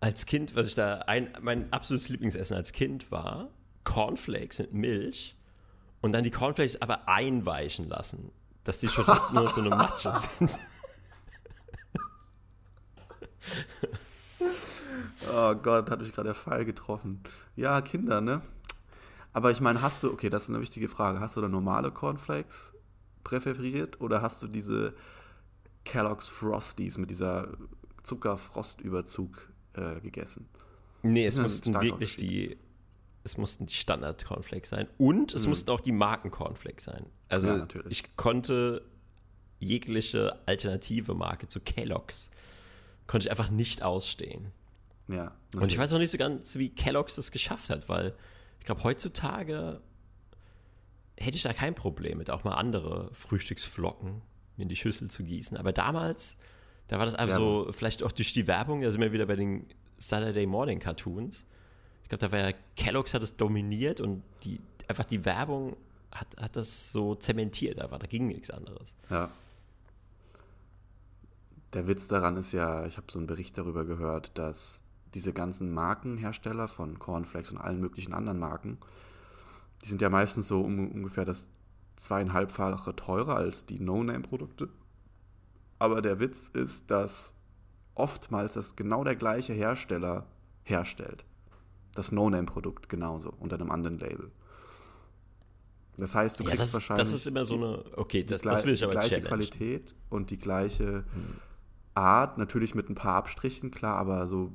als 0.00 0.26
Kind, 0.26 0.56
was 0.56 0.66
ich 0.66 0.74
da. 0.74 0.98
Ein, 1.00 1.30
mein 1.40 1.72
absolutes 1.72 2.08
Lieblingsessen 2.08 2.56
als 2.56 2.72
Kind 2.72 3.10
war 3.10 3.50
Cornflakes 3.84 4.58
mit 4.58 4.72
Milch 4.72 5.36
und 6.00 6.12
dann 6.12 6.24
die 6.24 6.30
Cornflakes 6.30 6.80
aber 6.80 7.08
einweichen 7.08 7.88
lassen. 7.88 8.30
Dass 8.64 8.78
die 8.78 8.88
schon 8.88 9.04
fast 9.04 9.32
nur 9.32 9.48
so 9.48 9.60
eine 9.60 9.70
Matsche 9.70 10.12
sind. 10.38 10.58
Oh 15.32 15.54
Gott, 15.54 15.90
hat 15.90 16.00
mich 16.00 16.12
gerade 16.12 16.28
der 16.28 16.34
Fall 16.34 16.64
getroffen. 16.64 17.22
Ja, 17.56 17.80
Kinder, 17.80 18.20
ne? 18.20 18.42
Aber 19.32 19.50
ich 19.50 19.60
meine, 19.60 19.80
hast 19.80 20.02
du, 20.02 20.12
okay, 20.12 20.28
das 20.28 20.44
ist 20.44 20.48
eine 20.48 20.60
wichtige 20.60 20.88
Frage. 20.88 21.20
Hast 21.20 21.36
du 21.36 21.40
da 21.40 21.48
normale 21.48 21.90
Cornflakes 21.90 22.74
präferiert 23.22 24.00
oder 24.00 24.22
hast 24.22 24.42
du 24.42 24.48
diese 24.48 24.94
Kellogg's 25.84 26.28
Frosties 26.28 26.98
mit 26.98 27.10
dieser 27.10 27.48
Zuckerfrostüberzug 28.02 29.50
äh, 29.74 30.00
gegessen? 30.00 30.48
Nee, 31.02 31.26
es 31.26 31.38
mussten 31.38 31.74
wirklich 31.80 32.16
die. 32.16 32.58
Es 33.22 33.36
mussten 33.36 33.66
die 33.66 33.74
Standard-Cornflakes 33.74 34.70
sein. 34.70 34.88
Und 34.96 35.34
es 35.34 35.46
mussten 35.46 35.70
auch 35.70 35.80
die 35.80 35.92
Marken-Cornflakes 35.92 36.84
sein. 36.84 37.06
Also 37.28 37.48
Ja, 37.48 37.56
natürlich. 37.58 37.90
ich 38.04 38.16
konnte 38.16 38.82
jegliche 39.58 40.38
alternative 40.46 41.14
Marke 41.14 41.48
zu 41.48 41.60
Kellogg's 41.60 42.30
konnte 43.10 43.26
ich 43.26 43.30
einfach 43.32 43.50
nicht 43.50 43.82
ausstehen. 43.82 44.52
Ja. 45.08 45.34
Und 45.52 45.72
ich 45.72 45.76
weiß 45.76 45.90
noch 45.90 45.98
nicht 45.98 46.12
so 46.12 46.16
ganz, 46.16 46.54
wie 46.54 46.68
Kellogg's 46.68 47.16
das 47.16 47.32
geschafft 47.32 47.68
hat, 47.68 47.88
weil 47.88 48.14
ich 48.60 48.64
glaube, 48.64 48.84
heutzutage 48.84 49.80
hätte 51.16 51.36
ich 51.36 51.42
da 51.42 51.52
kein 51.52 51.74
Problem 51.74 52.18
mit, 52.18 52.30
auch 52.30 52.44
mal 52.44 52.54
andere 52.54 53.12
Frühstücksflocken 53.12 54.22
in 54.58 54.68
die 54.68 54.76
Schüssel 54.76 55.10
zu 55.10 55.24
gießen. 55.24 55.56
Aber 55.56 55.72
damals, 55.72 56.36
da 56.86 57.00
war 57.00 57.04
das 57.04 57.16
einfach 57.16 57.40
Werbung. 57.40 57.64
so, 57.66 57.72
vielleicht 57.72 58.04
auch 58.04 58.12
durch 58.12 58.32
die 58.32 58.46
Werbung, 58.46 58.82
da 58.82 58.92
sind 58.92 59.00
wir 59.00 59.10
wieder 59.12 59.26
bei 59.26 59.34
den 59.34 59.66
Saturday 59.98 60.46
Morning 60.46 60.78
Cartoons. 60.78 61.44
Ich 62.10 62.18
glaube, 62.18 62.28
da 62.28 62.32
war 62.32 62.50
ja 62.50 62.56
Kellogg's 62.74 63.14
hat 63.14 63.22
es 63.22 63.36
dominiert 63.36 64.00
und 64.00 64.24
die, 64.42 64.58
einfach 64.88 65.04
die 65.04 65.24
Werbung 65.24 65.76
hat, 66.10 66.26
hat 66.38 66.56
das 66.56 66.90
so 66.90 67.14
zementiert, 67.14 67.80
aber 67.80 68.00
da 68.00 68.08
ging 68.08 68.26
nichts 68.26 68.50
anderes. 68.50 68.96
Ja. 69.10 69.30
Der 71.72 71.86
Witz 71.86 72.08
daran 72.08 72.36
ist 72.36 72.50
ja, 72.50 72.84
ich 72.84 72.96
habe 72.96 73.06
so 73.12 73.20
einen 73.20 73.28
Bericht 73.28 73.56
darüber 73.56 73.84
gehört, 73.84 74.36
dass 74.36 74.80
diese 75.14 75.32
ganzen 75.32 75.72
Markenhersteller 75.72 76.66
von 76.66 76.98
Cornflakes 76.98 77.52
und 77.52 77.58
allen 77.58 77.78
möglichen 77.78 78.12
anderen 78.12 78.40
Marken, 78.40 78.78
die 79.84 79.88
sind 79.88 80.02
ja 80.02 80.10
meistens 80.10 80.48
so 80.48 80.62
um, 80.62 80.90
ungefähr 80.90 81.24
das 81.24 81.46
zweieinhalbfache 81.94 82.96
teurer 82.96 83.36
als 83.36 83.66
die 83.66 83.78
No-Name-Produkte. 83.78 84.68
Aber 85.78 86.02
der 86.02 86.18
Witz 86.18 86.48
ist, 86.48 86.90
dass 86.90 87.34
oftmals 87.94 88.54
das 88.54 88.74
genau 88.74 89.04
der 89.04 89.14
gleiche 89.14 89.52
Hersteller 89.52 90.26
herstellt. 90.64 91.24
Das 91.94 92.12
No-Name-Produkt 92.12 92.88
genauso, 92.88 93.32
unter 93.40 93.56
einem 93.56 93.70
anderen 93.70 93.98
Label. 93.98 94.30
Das 95.96 96.14
heißt, 96.14 96.40
du 96.40 96.44
Ja, 96.44 96.50
kriegst 96.50 96.62
das, 96.62 96.74
wahrscheinlich 96.74 97.08
das 97.08 97.12
ist 97.14 97.26
immer 97.26 97.44
so 97.44 97.54
eine, 97.56 97.84
okay, 97.96 98.24
das, 98.24 98.42
die, 98.42 98.48
das 98.48 98.64
will 98.64 98.72
ich 98.72 98.78
die 98.78 98.84
aber 98.84 98.92
gleiche 98.92 99.20
challengen. 99.20 99.28
Qualität 99.28 99.94
und 100.08 100.30
die 100.30 100.38
gleiche 100.38 101.04
Art, 101.94 102.38
natürlich 102.38 102.74
mit 102.74 102.88
ein 102.88 102.94
paar 102.94 103.16
Abstrichen, 103.16 103.70
klar, 103.70 103.96
aber 103.96 104.26
so, 104.26 104.52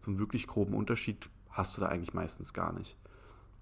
so 0.00 0.10
einen 0.10 0.18
wirklich 0.18 0.46
groben 0.46 0.74
Unterschied 0.74 1.28
hast 1.50 1.76
du 1.76 1.80
da 1.82 1.88
eigentlich 1.88 2.14
meistens 2.14 2.52
gar 2.52 2.72
nicht. 2.72 2.96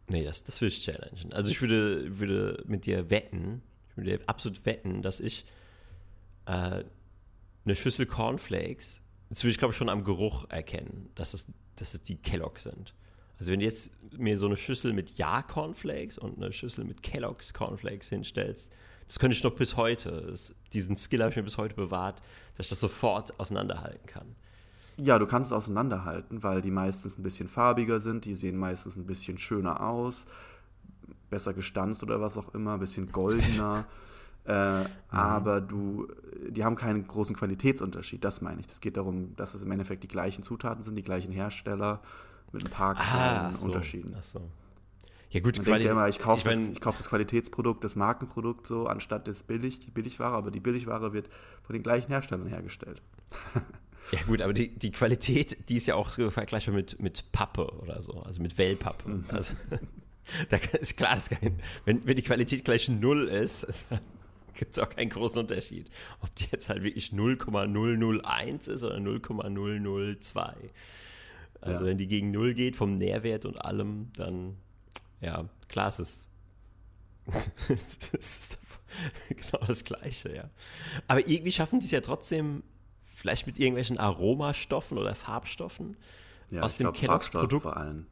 Nee, 0.09 0.25
das, 0.25 0.45
das 0.45 0.61
will 0.61 0.69
ich 0.69 0.83
challengen. 0.83 1.33
Also 1.33 1.51
ich 1.51 1.61
würde, 1.61 2.19
würde 2.19 2.63
mit 2.67 2.87
dir 2.87 3.11
wetten, 3.11 3.63
ich 3.91 3.97
würde 3.97 4.21
absolut 4.29 4.65
wetten, 4.65 5.03
dass 5.03 5.21
ich 5.21 5.45
äh, 6.47 6.85
eine 7.65 7.75
Schüssel 7.75 8.07
Cornflakes, 8.07 9.03
das 9.29 9.43
würde 9.43 9.51
ich 9.51 9.59
glaube 9.59 9.73
ich 9.73 9.77
schon 9.79 9.89
am 9.89 10.05
Geruch 10.05 10.49
erkennen, 10.49 11.11
dass 11.17 11.35
es, 11.35 11.53
dass 11.75 11.95
es 11.95 12.03
die 12.03 12.17
Kelloggs 12.17 12.63
sind. 12.63 12.95
Also 13.39 13.53
wenn 13.53 13.61
du 13.61 13.67
jetzt 13.67 13.91
mir 14.17 14.39
so 14.39 14.47
eine 14.47 14.57
Schüssel 14.57 14.93
mit 14.93 15.19
Ja 15.19 15.43
Cornflakes 15.43 16.19
und 16.19 16.37
eine 16.37 16.53
Schüssel 16.53 16.85
mit 16.85 17.03
Kellogg's 17.03 17.53
Cornflakes 17.53 18.09
hinstellst, 18.09 18.73
das 19.07 19.19
könnte 19.19 19.37
ich 19.37 19.45
noch 19.45 19.55
bis 19.55 19.77
heute, 19.77 20.23
das, 20.23 20.55
diesen 20.73 20.97
Skill 20.97 21.21
habe 21.21 21.31
ich 21.31 21.37
mir 21.37 21.43
bis 21.43 21.59
heute 21.59 21.75
bewahrt, 21.75 22.23
dass 22.57 22.67
ich 22.67 22.71
das 22.71 22.81
sofort 22.81 23.39
auseinanderhalten 23.39 24.07
kann. 24.07 24.35
Ja, 24.99 25.19
du 25.19 25.27
kannst 25.27 25.51
es 25.51 25.53
auseinanderhalten, 25.53 26.43
weil 26.43 26.63
die 26.63 26.71
meistens 26.71 27.19
ein 27.19 27.23
bisschen 27.23 27.49
farbiger 27.49 28.01
sind, 28.01 28.25
die 28.25 28.35
sehen 28.35 28.57
meistens 28.57 28.97
ein 28.97 29.07
bisschen 29.07 29.37
schöner 29.37 29.87
aus, 29.87 30.27
besser 31.29 31.53
gestanzt 31.53 32.03
oder 32.03 32.21
was 32.21 32.39
auch 32.39 32.55
immer, 32.55 32.75
ein 32.75 32.81
bisschen 32.81 33.13
goldener. 33.13 33.85
äh, 34.47 34.85
Aber 35.09 35.61
du, 35.61 36.09
die 36.49 36.65
haben 36.65 36.77
keinen 36.77 37.07
großen 37.07 37.37
Qualitätsunterschied, 37.37 38.25
das 38.25 38.41
meine 38.41 38.61
ich. 38.61 38.67
Es 38.69 38.81
geht 38.81 38.97
darum, 38.97 39.37
dass 39.37 39.53
es 39.53 39.63
im 39.63 39.71
Endeffekt 39.71 40.03
die 40.03 40.09
gleichen 40.09 40.43
Zutaten 40.43 40.83
sind, 40.83 40.95
die 40.95 41.03
gleichen 41.03 41.33
Hersteller 41.33 42.01
mit 42.53 42.65
ein 42.65 42.71
paar 42.71 42.95
kleinen 42.95 43.55
ach 43.55 43.57
so, 43.57 43.67
Unterschieden. 43.67 44.15
Ach 44.19 44.23
so. 44.23 44.41
Ja 45.31 45.41
gut, 45.41 45.57
Man 45.57 45.65
denkt 45.67 45.85
ja 45.85 45.91
immer, 45.91 46.09
ich 46.09 46.19
kaufe 46.19 46.45
das, 46.45 46.59
ich 46.59 46.81
kauf 46.81 46.97
das 46.97 47.09
Qualitätsprodukt, 47.09 47.83
das 47.85 47.97
Markenprodukt 47.97 48.67
so, 48.67 48.87
anstatt 48.87 49.27
das 49.29 49.43
billig, 49.43 49.81
die 49.81 49.91
Billigware, 49.91 50.35
aber 50.35 50.51
die 50.51 50.61
Billigware 50.61 51.13
wird 51.13 51.29
von 51.63 51.75
den 51.75 51.83
gleichen 51.83 52.09
Herstellern 52.09 52.47
hergestellt. 52.47 53.03
Ja 54.13 54.21
gut, 54.23 54.41
aber 54.41 54.53
die, 54.53 54.69
die 54.69 54.93
Qualität, 54.93 55.69
die 55.69 55.77
ist 55.77 55.87
ja 55.87 55.97
auch 55.97 56.11
so 56.11 56.31
vergleichbar 56.31 56.75
mit, 56.75 57.03
mit 57.03 57.33
Pappe 57.33 57.67
oder 57.81 58.03
so, 58.03 58.21
also 58.21 58.41
mit 58.41 58.57
Wellpappe. 58.57 59.09
Mhm. 59.09 59.25
Also, 59.31 59.55
da 60.49 60.59
ist 60.79 60.97
klar, 60.97 61.17
dass 61.17 61.29
kein, 61.29 61.61
wenn, 61.85 62.07
wenn 62.07 62.17
die 62.17 62.23
Qualität 62.23 62.65
gleich 62.65 62.89
null 62.89 63.29
ist, 63.29 63.67
gibt 64.55 64.73
es 64.73 64.79
auch 64.79 64.89
keinen 64.89 65.11
großen 65.11 65.39
Unterschied. 65.39 65.91
Ob 66.21 66.35
die 66.37 66.47
jetzt 66.53 66.69
halt 66.69 66.83
wirklich 66.83 67.13
0,001 67.13 68.69
ist 68.69 68.85
oder 68.85 69.01
0,002. 69.01 70.55
Also 71.67 71.85
Ja. 71.85 71.91
wenn 71.91 71.99
die 71.99 72.07
gegen 72.07 72.31
null 72.31 72.55
geht 72.55 72.77
vom 72.77 72.97
Nährwert 72.99 73.45
und 73.45 73.61
allem, 73.65 74.11
dann 74.17 74.57
ja, 75.21 75.45
klar, 75.69 75.89
es 75.89 75.99
ist 75.99 76.29
es 77.69 77.99
ist 78.13 78.59
genau 79.29 79.65
das 79.67 79.85
Gleiche, 79.85 80.35
ja. 80.35 80.51
Aber 81.09 81.27
irgendwie 81.27 81.53
schaffen 81.53 81.81
die 81.81 81.87
es 81.87 81.91
ja 81.91 82.01
trotzdem, 82.01 82.63
vielleicht 83.15 83.47
mit 83.47 83.59
irgendwelchen 83.59 83.99
Aromastoffen 83.99 84.97
oder 84.99 85.15
Farbstoffen, 85.15 85.97
Ja, 86.51 86.63
Aus 86.63 86.77
dem 86.77 86.85
glaub, 86.85 86.95
Kellogg's 86.95 87.27
Farbstoff 87.27 87.41
Produkt- 87.43 87.63
vor 87.63 87.77
allem. 87.77 88.07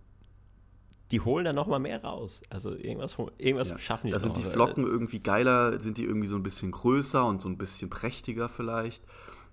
die 1.12 1.20
holen 1.20 1.44
dann 1.44 1.54
nochmal 1.54 1.78
mehr 1.78 2.02
raus. 2.02 2.42
Also 2.50 2.74
irgendwas, 2.74 3.16
irgendwas 3.38 3.68
Ja. 3.68 3.78
schaffen 3.78 4.08
die 4.08 4.12
Da 4.12 4.18
sind 4.18 4.36
die 4.36 4.42
Flocken 4.42 4.84
irgendwie 4.84 5.20
geiler, 5.20 5.78
sind 5.78 5.98
die 5.98 6.04
irgendwie 6.04 6.26
so 6.26 6.34
ein 6.34 6.42
bisschen 6.42 6.72
größer 6.72 7.24
und 7.24 7.40
so 7.40 7.48
ein 7.48 7.56
bisschen 7.58 7.90
prächtiger 7.90 8.48
vielleicht. 8.48 9.04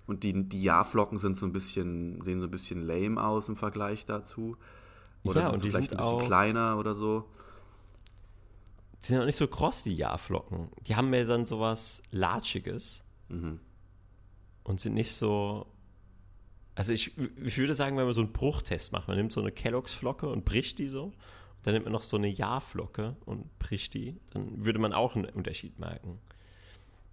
Und 0.06 0.24
die, 0.24 0.48
die 0.48 0.62
Ja-Flocken 0.62 1.18
sind 1.18 1.36
so 1.36 1.46
ein 1.46 1.52
bisschen, 1.52 2.20
sehen 2.22 2.40
so 2.40 2.46
ein 2.46 2.50
bisschen 2.50 2.82
lame 2.82 3.22
aus 3.22 3.48
im 3.48 3.56
Vergleich 3.56 4.04
dazu. 4.04 4.56
Oder 5.22 5.42
Ja, 5.42 5.46
sind 5.46 5.52
und 5.54 5.58
so 5.60 5.64
die 5.66 5.70
vielleicht 5.70 5.90
sind 5.90 5.98
ein 6.00 6.04
bisschen 6.04 6.20
auch- 6.20 6.26
kleiner 6.26 6.78
oder 6.78 6.94
so. 6.94 7.28
Die 9.02 9.06
sind 9.06 9.18
auch 9.20 9.26
nicht 9.26 9.36
so 9.38 9.46
kross, 9.48 9.82
die 9.82 9.94
Ja-Flocken. 9.94 10.68
Die 10.86 10.96
haben 10.96 11.10
mehr 11.10 11.24
dann 11.24 11.46
sowas 11.46 12.02
Latschiges 12.10 13.02
Mhm. 13.28 13.60
und 14.64 14.80
sind 14.80 14.94
nicht 14.94 15.14
so. 15.14 15.66
Also 16.74 16.92
ich, 16.92 17.16
ich 17.18 17.58
würde 17.58 17.74
sagen, 17.74 17.96
wenn 17.96 18.04
man 18.04 18.14
so 18.14 18.22
einen 18.22 18.32
Bruchtest 18.32 18.92
macht, 18.92 19.06
man 19.08 19.16
nimmt 19.16 19.32
so 19.32 19.40
eine 19.40 19.52
Kelloggs-Flocke 19.52 20.26
und 20.28 20.44
bricht 20.44 20.78
die 20.78 20.88
so, 20.88 21.12
dann 21.62 21.74
nimmt 21.74 21.84
man 21.86 21.92
noch 21.92 22.02
so 22.02 22.16
eine 22.16 22.28
Ja-Flocke 22.28 23.16
und 23.26 23.58
bricht 23.58 23.92
die, 23.94 24.18
dann 24.30 24.64
würde 24.64 24.78
man 24.78 24.92
auch 24.92 25.14
einen 25.14 25.26
Unterschied 25.26 25.78
merken. 25.78 26.18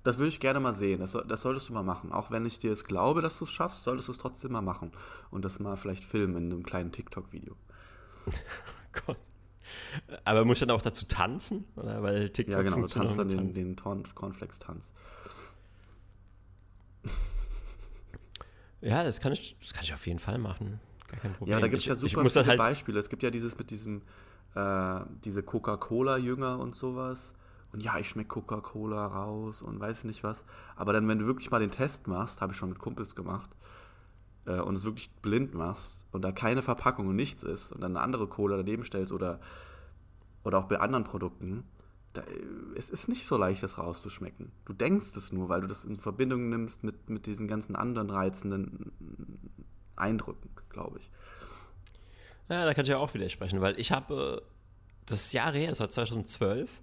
Das 0.04 0.18
würde 0.18 0.30
ich 0.30 0.40
gerne 0.40 0.60
mal 0.60 0.74
sehen. 0.74 1.02
Das, 1.02 1.18
das 1.28 1.42
solltest 1.42 1.70
du 1.70 1.74
mal 1.74 1.84
machen. 1.84 2.12
Auch 2.12 2.32
wenn 2.32 2.46
ich 2.46 2.58
dir 2.60 2.72
es 2.72 2.86
glaube, 2.86 3.22
dass 3.22 3.38
du 3.38 3.44
es 3.44 3.52
schaffst, 3.52 3.84
solltest 3.84 4.08
du 4.08 4.14
es 4.14 4.18
trotzdem 4.18 4.52
mal 4.54 4.62
machen. 4.62 4.92
Und 5.30 5.44
das 5.44 5.60
mal 5.60 5.76
vielleicht 5.76 6.06
filmen 6.06 6.38
in 6.38 6.52
einem 6.52 6.64
kleinen 6.64 6.92
TikTok-Video. 6.92 7.56
Gott. 9.06 9.18
Aber 10.24 10.46
muss 10.46 10.56
ich 10.58 10.60
dann 10.68 10.72
auch 10.72 10.82
dazu 10.82 11.06
tanzen? 11.06 11.66
Oder? 11.76 12.02
Weil 12.02 12.30
TikTok 12.30 12.56
Ja, 12.56 12.62
genau. 12.64 12.78
Du 12.82 12.88
tanzt 12.88 13.20
dann 13.20 13.28
den, 13.28 13.54
den 13.54 13.76
Cornflakes-Tanz. 13.76 14.92
Ja, 18.82 19.04
das 19.04 19.20
kann, 19.20 19.34
ich, 19.34 19.58
das 19.60 19.74
kann 19.74 19.84
ich 19.84 19.94
auf 19.94 20.08
jeden 20.08 20.20
Fall 20.20 20.38
machen. 20.38 20.80
Gar 21.08 21.20
kein 21.20 21.34
Problem. 21.34 21.52
Ja, 21.58 21.60
da 21.60 21.68
gibt 21.68 21.82
es 21.82 21.86
ja 21.88 21.94
Ich- 21.96 22.04
ich 22.04 22.12
super 22.14 22.30
viele 22.30 22.46
halt, 22.48 22.58
Beispiele. 22.58 23.00
Es 23.00 23.10
gibt 23.10 23.24
ja 23.24 23.30
dieses 23.32 23.58
mit 23.58 23.70
diesem 23.72 24.02
äh, 24.56 25.02
diese 25.24 25.44
Coca-Cola-Jünger 25.44 26.60
und 26.60 26.76
sowas. 26.76 27.34
Und 27.72 27.84
ja, 27.84 27.98
ich 28.00 28.10
schmecke 28.10 28.30
Coca-Cola 28.30 29.06
raus 29.08 29.62
und 29.62 29.80
weiß 29.80 30.06
nicht 30.06 30.24
was. 30.24 30.44
Aber 30.76 30.92
dann, 30.94 31.08
wenn 31.08 31.20
du 31.20 31.26
wirklich 31.26 31.52
mal 31.52 31.60
den 31.60 31.72
Test 31.72 32.08
machst, 32.08 32.42
habe 32.42 32.54
ich 32.54 32.58
schon 32.58 32.70
mit 32.70 32.80
Kumpels 32.80 33.16
gemacht, 33.16 33.52
äh, 34.46 34.60
und 34.60 34.76
es 34.76 34.84
wirklich 34.84 35.12
blind 35.22 35.54
machst 35.54 36.06
und 36.12 36.24
da 36.24 36.32
keine 36.32 36.62
Verpackung 36.62 37.08
und 37.08 37.16
nichts 37.16 37.44
ist 37.44 37.72
und 37.72 37.82
dann 37.82 37.96
eine 37.96 38.04
andere 38.04 38.28
Cola 38.28 38.58
daneben 38.58 38.84
stellst 38.84 39.14
oder, 39.14 39.40
oder 40.44 40.58
auch 40.58 40.66
bei 40.66 40.80
anderen 40.80 41.04
Produkten, 41.04 41.64
da, 42.14 42.24
es 42.76 42.90
ist 42.90 43.08
nicht 43.08 43.26
so 43.26 43.38
leicht, 43.38 43.62
das 43.62 43.78
rauszuschmecken. 43.78 44.52
Du 44.66 44.74
denkst 44.74 45.16
es 45.16 45.32
nur, 45.32 45.50
weil 45.50 45.62
du 45.62 45.68
das 45.68 45.86
in 45.86 45.98
Verbindung 45.98 46.50
nimmst 46.50 46.84
mit, 46.84 47.10
mit 47.10 47.28
diesen 47.28 47.48
ganzen 47.48 47.76
anderen 47.76 48.10
reizenden 48.10 48.92
Eindrücken, 49.96 50.50
glaube 50.70 51.00
ich. 51.00 51.12
Ja, 52.50 52.66
da 52.66 52.74
kann 52.74 52.84
ich 52.84 52.90
ja 52.90 52.98
auch 52.98 53.14
widersprechen, 53.14 53.62
weil 53.62 53.80
ich 53.80 53.92
habe, 53.92 54.42
äh, 54.42 54.46
das 55.06 55.32
Jahr 55.34 55.54
her, 55.54 55.70
das 55.70 55.80
war 55.80 55.90
2012, 55.90 56.70
da 56.72 56.80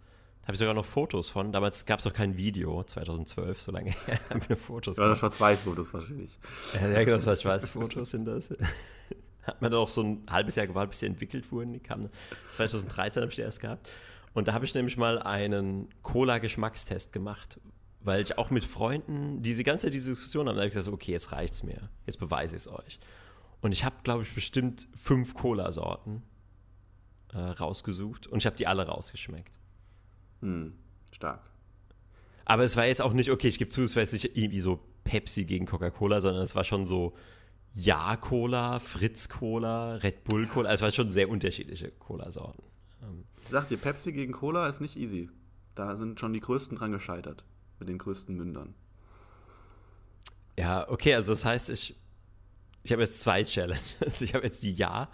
habe 0.47 0.55
ich 0.55 0.61
sogar 0.61 0.75
noch 0.75 0.85
Fotos 0.85 1.29
von. 1.29 1.51
Damals 1.51 1.85
gab 1.87 1.99
es 1.99 2.05
noch 2.05 2.13
kein 2.13 2.37
Video, 2.37 2.85
2012, 2.85 3.61
so 3.61 3.73
lange 3.73 3.91
her, 4.07 4.21
habe 4.31 4.47
ich 4.49 4.59
Fotos. 4.59 4.97
Ja, 4.97 5.13
Schwarz-Weiß-Fotos 5.15 5.93
wahrscheinlich. 5.93 6.39
Ja, 6.75 6.89
ja 6.89 7.05
genau, 7.05 7.19
Schwarz-Weiß-Fotos 7.19 8.13
sind 8.13 8.27
das. 8.27 8.51
Hat 9.43 9.61
man 9.61 9.75
auch 9.75 9.89
so 9.89 10.03
ein 10.03 10.23
halbes 10.31 10.55
Jahr 10.55 10.69
gewartet, 10.69 10.91
bis 10.91 11.01
sie 11.01 11.07
entwickelt 11.07 11.51
wurden. 11.51 11.73
Die 11.73 11.81
kamen 11.81 12.11
2013 12.51 13.23
habe 13.23 13.31
ich 13.31 13.37
die 13.37 13.43
erst 13.43 13.61
gehabt. 13.61 13.89
Und 14.35 14.47
da 14.47 14.53
habe 14.53 14.65
ich 14.65 14.75
nämlich 14.75 14.97
mal 14.97 15.21
einen 15.21 15.89
Cola-Geschmackstest 16.03 17.13
gemacht, 17.13 17.59
weil 18.01 18.23
ich 18.23 18.39
auch 18.39 18.51
mit 18.51 18.65
Freunden 18.65 19.43
diese 19.43 19.65
ganze 19.65 19.91
diese 19.91 20.11
Diskussion 20.11 20.49
haben. 20.49 20.55
Da 20.55 20.61
habe 20.61 20.69
ich 20.69 20.75
gesagt, 20.75 20.93
okay, 20.95 21.11
jetzt 21.11 21.33
reicht's 21.33 21.65
mir. 21.65 21.91
Jetzt 22.07 22.21
beweise 22.21 22.55
ich 22.55 22.63
es 22.63 22.69
euch. 22.69 23.01
Und 23.63 23.73
ich 23.73 23.85
habe, 23.85 23.97
glaube 24.05 24.23
ich, 24.23 24.33
bestimmt 24.33 24.87
fünf 24.95 25.35
Cola-Sorten 25.35 26.23
äh, 27.33 27.39
rausgesucht 27.39 28.29
und 28.29 28.39
ich 28.39 28.47
habe 28.47 28.57
die 28.57 28.67
alle 28.67 28.87
rausgeschmeckt. 28.87 29.53
Hm, 30.41 30.75
stark. 31.13 31.43
Aber 32.45 32.63
es 32.63 32.77
war 32.77 32.87
jetzt 32.87 33.03
auch 33.03 33.13
nicht, 33.13 33.31
okay, 33.31 33.49
ich 33.49 33.59
gebe 33.59 33.71
zu, 33.71 33.83
es 33.83 33.97
war 33.97 34.03
jetzt 34.03 34.13
nicht 34.13 34.37
irgendwie 34.37 34.61
so 34.61 34.81
Pepsi 35.03 35.45
gegen 35.45 35.67
Coca-Cola, 35.67 36.21
sondern 36.21 36.43
es 36.43 36.55
war 36.55 36.65
schon 36.65 36.87
so 36.87 37.15
Ja-Cola, 37.75 38.79
Fritz-Cola, 38.79 39.97
Red 39.97 40.25
Bull-Cola. 40.25 40.69
Also 40.69 40.81
es 40.81 40.83
waren 40.83 40.95
schon 40.95 41.11
sehr 41.11 41.29
unterschiedliche 41.29 41.91
Cola-Sorten. 41.91 42.63
Ähm, 43.03 43.25
ich 43.43 43.49
sag 43.49 43.69
dir, 43.69 43.77
Pepsi 43.77 44.13
gegen 44.13 44.33
Cola 44.33 44.69
ist 44.69 44.81
nicht 44.81 44.97
easy. 44.97 45.29
Da 45.75 45.97
sind 45.97 46.21
schon 46.21 46.33
die 46.33 46.41
Größten 46.41 46.79
dran 46.79 46.93
gescheitert. 46.93 47.45
Mit 47.81 47.89
den 47.89 47.99
größten 47.99 48.35
Mündern. 48.35 48.75
Ja, 50.57 50.89
okay, 50.89 51.15
also 51.15 51.33
das 51.33 51.45
heißt, 51.45 51.69
ich, 51.71 51.97
ich 52.85 52.93
habe 52.93 53.03
jetzt 53.03 53.21
zwei 53.21 53.43
Challenges. 53.45 53.97
Ich 54.21 54.35
habe 54.35 54.45
jetzt 54.47 54.63
die 54.63 54.73
Ja, 54.73 55.11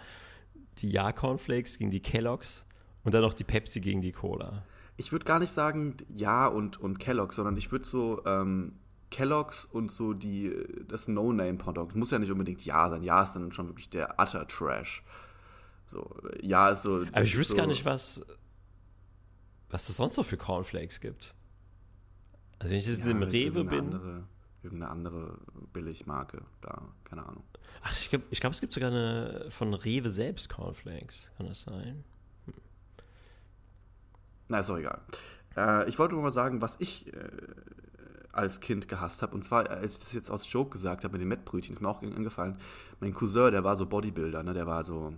die 0.77 0.89
Ja-Cornflakes 0.89 1.79
gegen 1.79 1.91
die 1.91 1.99
Kelloggs 1.99 2.65
und 3.03 3.13
dann 3.13 3.21
noch 3.21 3.33
die 3.33 3.43
Pepsi 3.43 3.81
gegen 3.81 4.01
die 4.01 4.11
Cola 4.11 4.63
ich 4.97 5.11
würde 5.11 5.25
gar 5.25 5.39
nicht 5.39 5.53
sagen 5.53 5.97
Ja 6.09 6.47
und, 6.47 6.79
und 6.79 6.99
Kellogg's, 6.99 7.35
sondern 7.35 7.57
ich 7.57 7.71
würde 7.71 7.85
so 7.85 8.23
ähm, 8.25 8.73
Kellogg's 9.09 9.65
und 9.65 9.91
so 9.91 10.13
die, 10.13 10.53
das 10.87 11.07
No-Name-Produkt. 11.07 11.95
Muss 11.95 12.11
ja 12.11 12.19
nicht 12.19 12.31
unbedingt 12.31 12.63
Ja 12.65 12.89
sein. 12.89 13.03
Ja 13.03 13.23
ist 13.23 13.33
dann 13.33 13.51
schon 13.51 13.67
wirklich 13.67 13.89
der 13.89 14.19
utter 14.19 14.47
Trash. 14.47 15.03
So, 15.85 16.15
Ja 16.41 16.69
ist 16.69 16.83
so. 16.83 17.05
Aber 17.11 17.21
ich 17.21 17.37
wüsste 17.37 17.53
so, 17.53 17.57
gar 17.57 17.67
nicht, 17.67 17.85
was, 17.85 18.25
was 19.69 19.89
es 19.89 19.97
sonst 19.97 20.17
noch 20.17 20.25
für 20.25 20.37
Cornflakes 20.37 20.99
gibt. 20.99 21.33
Also 22.59 22.71
wenn 22.71 22.79
ich 22.79 22.87
jetzt 22.87 23.03
ja, 23.03 23.11
im 23.11 23.23
Rewe 23.23 23.65
bin. 23.65 23.93
Andere, 23.93 24.23
irgendeine 24.63 24.91
andere 24.91 25.37
Billigmarke 25.73 26.41
da, 26.61 26.81
keine 27.03 27.25
Ahnung. 27.25 27.43
Ach, 27.81 27.99
ich 27.99 28.09
glaube, 28.09 28.25
ich 28.29 28.39
glaub, 28.39 28.53
es 28.53 28.61
gibt 28.61 28.73
sogar 28.73 28.91
eine 28.91 29.47
von 29.49 29.73
Rewe 29.73 30.09
selbst 30.09 30.49
Cornflakes. 30.49 31.31
Kann 31.37 31.47
das 31.47 31.61
sein? 31.61 32.03
Na, 34.47 34.59
ist 34.59 34.69
doch 34.69 34.77
egal. 34.77 35.01
Äh, 35.55 35.89
ich 35.89 35.99
wollte 35.99 36.13
nur 36.13 36.23
mal 36.23 36.31
sagen, 36.31 36.61
was 36.61 36.75
ich 36.79 37.13
äh, 37.13 37.27
als 38.31 38.59
Kind 38.59 38.87
gehasst 38.87 39.21
habe. 39.21 39.33
Und 39.33 39.43
zwar, 39.43 39.69
als 39.69 39.97
ich 39.97 40.03
das 40.03 40.13
jetzt 40.13 40.31
aus 40.31 40.51
Joke 40.51 40.71
gesagt 40.71 41.03
habe 41.03 41.13
mit 41.13 41.21
den 41.21 41.29
Mettbrötchen, 41.29 41.73
ist 41.73 41.81
mir 41.81 41.89
auch 41.89 42.01
angefallen. 42.01 42.57
Mein 42.99 43.13
Cousin, 43.13 43.51
der 43.51 43.63
war 43.63 43.75
so 43.75 43.85
Bodybuilder, 43.85 44.43
ne? 44.43 44.53
der 44.53 44.67
war 44.67 44.83
so 44.83 45.13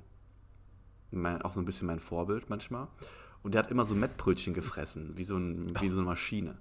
mein, 1.12 1.42
auch 1.42 1.54
so 1.54 1.62
ein 1.62 1.66
bisschen 1.66 1.88
mein 1.88 2.00
Vorbild 2.00 2.50
manchmal. 2.50 2.88
Und 3.42 3.54
der 3.54 3.64
hat 3.64 3.72
immer 3.72 3.86
so 3.86 3.96
Mettbrötchen 3.96 4.54
gefressen, 4.54 5.14
wie 5.16 5.24
so, 5.24 5.38
ein, 5.38 5.68
wie 5.80 5.90
so 5.90 5.96
eine 5.96 6.06
Maschine. 6.06 6.58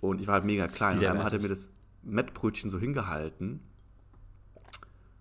Und 0.00 0.20
ich 0.20 0.26
war 0.26 0.34
halt 0.34 0.44
mega 0.44 0.66
klein. 0.66 0.98
Und 0.98 1.06
einmal 1.06 1.24
hat 1.24 1.32
er 1.32 1.38
mir 1.38 1.48
das 1.48 1.70
Mettbrötchen 2.02 2.68
so 2.68 2.78
hingehalten. 2.78 3.60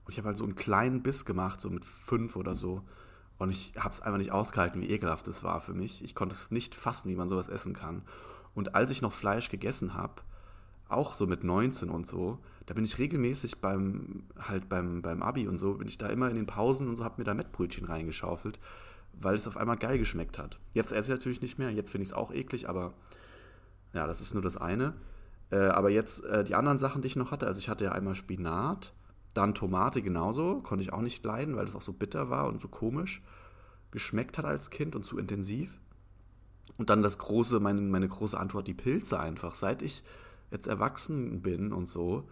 Und 0.03 0.11
ich 0.11 0.17
habe 0.17 0.27
halt 0.27 0.37
so 0.37 0.43
einen 0.43 0.55
kleinen 0.55 1.03
Biss 1.03 1.23
gemacht, 1.23 1.61
so 1.61 1.69
mit 1.69 1.85
fünf 1.85 2.35
oder 2.35 2.55
so. 2.55 2.83
Und 3.43 3.49
ich 3.49 3.73
habe 3.77 3.89
es 3.89 3.99
einfach 3.99 4.19
nicht 4.19 4.31
ausgehalten, 4.31 4.81
wie 4.81 4.89
ekelhaft 4.89 5.27
es 5.27 5.43
war 5.43 5.59
für 5.59 5.73
mich. 5.73 6.01
Ich 6.01 6.15
konnte 6.15 6.33
es 6.33 6.49
nicht 6.49 6.75
fassen, 6.75 7.09
wie 7.09 7.15
man 7.15 7.27
sowas 7.27 7.49
essen 7.49 7.73
kann. 7.73 8.03
Und 8.55 8.73
als 8.73 8.89
ich 8.89 9.01
noch 9.01 9.11
Fleisch 9.11 9.49
gegessen 9.49 9.95
habe, 9.95 10.21
auch 10.87 11.13
so 11.13 11.27
mit 11.27 11.43
19 11.43 11.89
und 11.89 12.07
so, 12.07 12.39
da 12.67 12.73
bin 12.73 12.85
ich 12.85 12.99
regelmäßig 12.99 13.59
beim, 13.59 14.23
halt 14.39 14.69
beim, 14.69 15.01
beim 15.01 15.21
Abi 15.21 15.49
und 15.49 15.57
so, 15.57 15.73
bin 15.73 15.89
ich 15.89 15.97
da 15.97 16.07
immer 16.07 16.29
in 16.29 16.37
den 16.37 16.45
Pausen 16.45 16.87
und 16.87 16.95
so, 16.95 17.03
habe 17.03 17.15
mir 17.17 17.25
da 17.25 17.33
Mettbrötchen 17.33 17.85
reingeschaufelt, 17.85 18.61
weil 19.11 19.35
es 19.35 19.45
auf 19.45 19.57
einmal 19.57 19.75
geil 19.75 19.97
geschmeckt 19.97 20.37
hat. 20.37 20.61
Jetzt 20.71 20.93
esse 20.93 21.11
ich 21.11 21.19
natürlich 21.19 21.41
nicht 21.41 21.59
mehr, 21.59 21.69
jetzt 21.69 21.91
finde 21.91 22.03
ich 22.03 22.11
es 22.11 22.15
auch 22.15 22.31
eklig, 22.31 22.69
aber 22.69 22.93
ja, 23.91 24.07
das 24.07 24.21
ist 24.21 24.33
nur 24.33 24.43
das 24.43 24.55
eine. 24.55 24.93
Äh, 25.51 25.57
aber 25.57 25.89
jetzt 25.89 26.23
äh, 26.23 26.45
die 26.45 26.55
anderen 26.55 26.77
Sachen, 26.77 27.01
die 27.01 27.09
ich 27.09 27.17
noch 27.17 27.31
hatte, 27.31 27.47
also 27.47 27.59
ich 27.59 27.67
hatte 27.67 27.83
ja 27.83 27.91
einmal 27.91 28.15
Spinat, 28.15 28.93
dann 29.33 29.55
Tomate 29.55 30.01
genauso, 30.01 30.61
konnte 30.61 30.83
ich 30.83 30.93
auch 30.93 31.01
nicht 31.01 31.23
leiden, 31.25 31.55
weil 31.55 31.65
es 31.65 31.75
auch 31.75 31.81
so 31.81 31.93
bitter 31.93 32.29
war 32.29 32.47
und 32.47 32.61
so 32.61 32.67
komisch 32.67 33.21
geschmeckt 33.93 34.37
hat 34.37 34.45
als 34.45 34.71
Kind 34.71 34.95
und 34.95 35.05
zu 35.05 35.17
intensiv. 35.17 35.79
Und 36.77 36.89
dann 36.89 37.03
das 37.03 37.19
große, 37.19 37.59
meine, 37.59 37.81
meine 37.81 38.07
große 38.07 38.37
Antwort, 38.37 38.67
die 38.67 38.73
Pilze 38.73 39.19
einfach. 39.19 39.55
Seit 39.55 39.81
ich 39.81 40.03
jetzt 40.51 40.67
erwachsen 40.67 41.41
bin 41.41 41.71
und 41.71 41.87
so, 41.87 42.27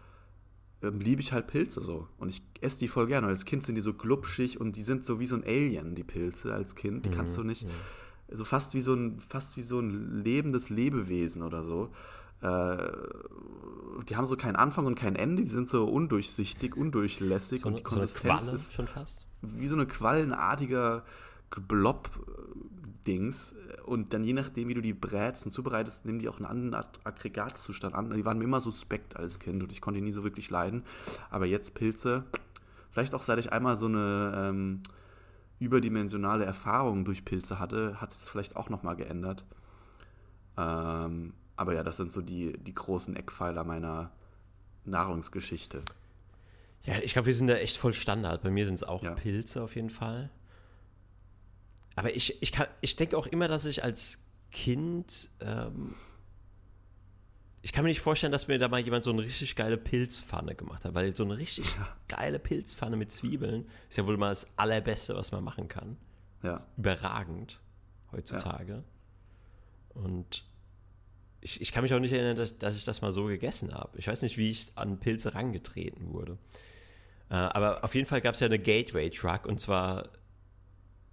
ähm, 0.81 0.99
liebe 0.99 1.21
ich 1.21 1.31
halt 1.31 1.47
Pilze 1.47 1.81
so. 1.81 2.07
Und 2.17 2.29
ich 2.29 2.41
esse 2.61 2.79
die 2.79 2.87
voll 2.87 3.07
gerne. 3.07 3.27
Als 3.27 3.45
Kind 3.45 3.63
sind 3.63 3.75
die 3.75 3.81
so 3.81 3.93
glubschig 3.93 4.59
und 4.59 4.75
die 4.75 4.83
sind 4.83 5.05
so 5.05 5.19
wie 5.19 5.27
so 5.27 5.35
ein 5.35 5.43
Alien, 5.43 5.93
die 5.93 6.03
Pilze 6.03 6.53
als 6.53 6.75
Kind. 6.75 7.05
Die 7.05 7.09
mhm, 7.09 7.13
kannst 7.13 7.37
du 7.37 7.43
nicht, 7.43 7.63
ja. 7.63 8.35
so 8.35 8.43
fast 8.43 8.73
wie 8.73 8.81
so 8.81 8.93
ein, 8.93 9.19
fast 9.19 9.57
wie 9.57 9.61
so 9.61 9.79
ein 9.79 10.23
lebendes 10.23 10.69
Lebewesen 10.69 11.43
oder 11.43 11.63
so. 11.63 11.91
Äh, 12.41 12.91
die 14.09 14.15
haben 14.15 14.25
so 14.25 14.35
keinen 14.35 14.55
Anfang 14.55 14.85
und 14.85 14.95
kein 14.95 15.15
Ende, 15.15 15.43
die 15.43 15.49
sind 15.49 15.69
so 15.69 15.85
undurchsichtig, 15.85 16.75
undurchlässig 16.75 17.61
so 17.61 17.67
und 17.67 17.77
die 17.77 17.83
Konsistenz 17.83 18.45
so 18.45 18.51
ist 18.51 18.73
schon 18.73 18.87
fast. 18.87 19.25
wie 19.41 19.67
so 19.67 19.75
eine 19.75 19.85
quallenartiger 19.85 21.03
Blob-Dings. 21.67 23.55
Und 23.85 24.13
dann 24.13 24.23
je 24.23 24.33
nachdem, 24.33 24.69
wie 24.69 24.73
du 24.73 24.81
die 24.81 24.93
brätst 24.93 25.45
und 25.45 25.51
zubereitest, 25.51 26.05
nehmen 26.05 26.19
die 26.19 26.29
auch 26.29 26.37
einen 26.37 26.45
anderen 26.45 26.85
Aggregatzustand 27.03 27.93
an. 27.93 28.11
Die 28.11 28.25
waren 28.25 28.37
mir 28.37 28.45
immer 28.45 28.61
suspekt 28.61 29.17
als 29.17 29.39
Kind 29.39 29.61
und 29.61 29.71
ich 29.71 29.81
konnte 29.81 29.99
die 29.99 30.05
nie 30.05 30.13
so 30.13 30.23
wirklich 30.23 30.49
leiden. 30.49 30.83
Aber 31.29 31.45
jetzt 31.45 31.73
Pilze, 31.73 32.23
vielleicht 32.91 33.13
auch 33.13 33.23
seit 33.23 33.39
ich 33.39 33.51
einmal 33.51 33.77
so 33.77 33.87
eine 33.87 34.33
ähm, 34.35 34.79
überdimensionale 35.59 36.45
Erfahrung 36.45 37.05
durch 37.05 37.25
Pilze 37.25 37.59
hatte, 37.59 37.99
hat 37.99 38.11
sich 38.11 38.21
das 38.21 38.29
vielleicht 38.29 38.55
auch 38.55 38.69
nochmal 38.69 38.95
geändert. 38.95 39.45
Ähm, 40.57 41.33
aber 41.61 41.75
ja, 41.75 41.83
das 41.83 41.97
sind 41.97 42.11
so 42.11 42.21
die, 42.21 42.53
die 42.57 42.73
großen 42.73 43.15
Eckpfeiler 43.15 43.63
meiner 43.63 44.11
Nahrungsgeschichte. 44.83 45.83
Ja, 46.83 46.97
ich 46.97 47.13
glaube, 47.13 47.27
wir 47.27 47.35
sind 47.35 47.45
da 47.45 47.53
echt 47.53 47.77
voll 47.77 47.93
Standard. 47.93 48.41
Bei 48.41 48.49
mir 48.49 48.65
sind 48.65 48.73
es 48.73 48.83
auch 48.83 49.03
ja. 49.03 49.13
Pilze 49.13 49.61
auf 49.61 49.75
jeden 49.75 49.91
Fall. 49.91 50.31
Aber 51.95 52.15
ich, 52.15 52.41
ich, 52.41 52.53
ich 52.81 52.95
denke 52.95 53.15
auch 53.15 53.27
immer, 53.27 53.47
dass 53.47 53.65
ich 53.65 53.83
als 53.83 54.17
Kind. 54.51 55.29
Ähm, 55.39 55.93
ich 57.61 57.73
kann 57.73 57.83
mir 57.83 57.89
nicht 57.89 58.01
vorstellen, 58.01 58.31
dass 58.31 58.47
mir 58.47 58.57
da 58.57 58.67
mal 58.67 58.79
jemand 58.79 59.03
so 59.03 59.11
eine 59.11 59.21
richtig 59.21 59.55
geile 59.55 59.77
Pilzpfanne 59.77 60.55
gemacht 60.55 60.83
hat, 60.83 60.95
weil 60.95 61.15
so 61.15 61.23
eine 61.23 61.37
richtig 61.37 61.75
ja. 61.75 61.95
geile 62.07 62.39
Pilzpfanne 62.39 62.97
mit 62.97 63.11
Zwiebeln 63.11 63.69
ist 63.87 63.97
ja 63.99 64.07
wohl 64.07 64.17
mal 64.17 64.29
das 64.29 64.47
Allerbeste, 64.55 65.15
was 65.15 65.31
man 65.31 65.43
machen 65.43 65.67
kann. 65.67 65.95
Ja. 66.41 66.59
Überragend 66.75 67.59
heutzutage. 68.11 68.83
Ja. 69.93 70.01
Und 70.01 70.43
ich, 71.41 71.59
ich 71.59 71.71
kann 71.71 71.83
mich 71.83 71.93
auch 71.93 71.99
nicht 71.99 72.13
erinnern, 72.13 72.37
dass, 72.37 72.57
dass 72.57 72.75
ich 72.75 72.85
das 72.85 73.01
mal 73.01 73.11
so 73.11 73.25
gegessen 73.25 73.73
habe. 73.73 73.97
Ich 73.97 74.07
weiß 74.07 74.21
nicht, 74.21 74.37
wie 74.37 74.49
ich 74.49 74.71
an 74.75 74.99
Pilze 74.99 75.33
rangetreten 75.33 76.13
wurde. 76.13 76.37
Äh, 77.29 77.35
aber 77.35 77.83
auf 77.83 77.95
jeden 77.95 78.07
Fall 78.07 78.21
gab 78.21 78.35
es 78.35 78.39
ja 78.39 78.45
eine 78.45 78.59
Gateway-Truck 78.59 79.45
und 79.45 79.59
zwar 79.59 80.09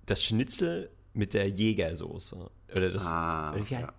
das 0.06 0.22
Schnitzel 0.24 0.90
mit 1.14 1.34
der 1.34 1.48
Jägersoße. 1.48 2.50
Oder 2.72 2.90
das. 2.90 3.06
Ah, 3.06 3.54
wie, 3.56 3.74
ja. 3.74 3.92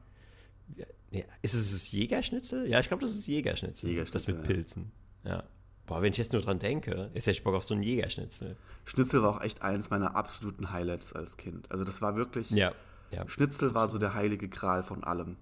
nee, 1.12 1.26
ist 1.42 1.54
es 1.54 1.72
das 1.72 1.92
Jägerschnitzel? 1.92 2.68
Ja, 2.70 2.80
ich 2.80 2.88
glaube, 2.88 3.02
das 3.02 3.16
ist 3.16 3.28
Jägerschnitzel. 3.28 3.90
Jägerschnitzel. 3.90 4.36
Das 4.36 4.42
mit 4.42 4.48
Pilzen. 4.48 4.92
Ja. 5.24 5.30
ja. 5.30 5.44
Boah, 5.88 6.04
wenn 6.04 6.12
ich 6.12 6.20
jetzt 6.20 6.34
nur 6.34 6.44
dran 6.44 6.60
denke, 6.60 7.10
ist 7.16 7.26
ja 7.26 7.34
Bock 7.44 7.56
auf 7.56 7.64
so 7.64 7.74
einen 7.74 7.82
Jägerschnitzel. 7.82 8.56
Schnitzel 8.86 9.24
war 9.24 9.38
auch 9.38 9.42
echt 9.42 9.64
eines 9.64 9.90
meiner 9.90 10.16
absoluten 10.16 10.72
Highlights 10.72 11.14
als 11.14 11.36
Kind. 11.36 11.72
Also 11.72 11.84
das 11.84 12.00
war 12.04 12.16
wirklich. 12.16 12.52
Ja. 12.52 12.74
ja 13.10 13.28
Schnitzel 13.28 13.74
war 13.74 13.88
so 13.88 13.98
der 13.98 14.14
heilige 14.14 14.50
Gral 14.50 14.84
von 14.84 15.04
allem. 15.04 15.38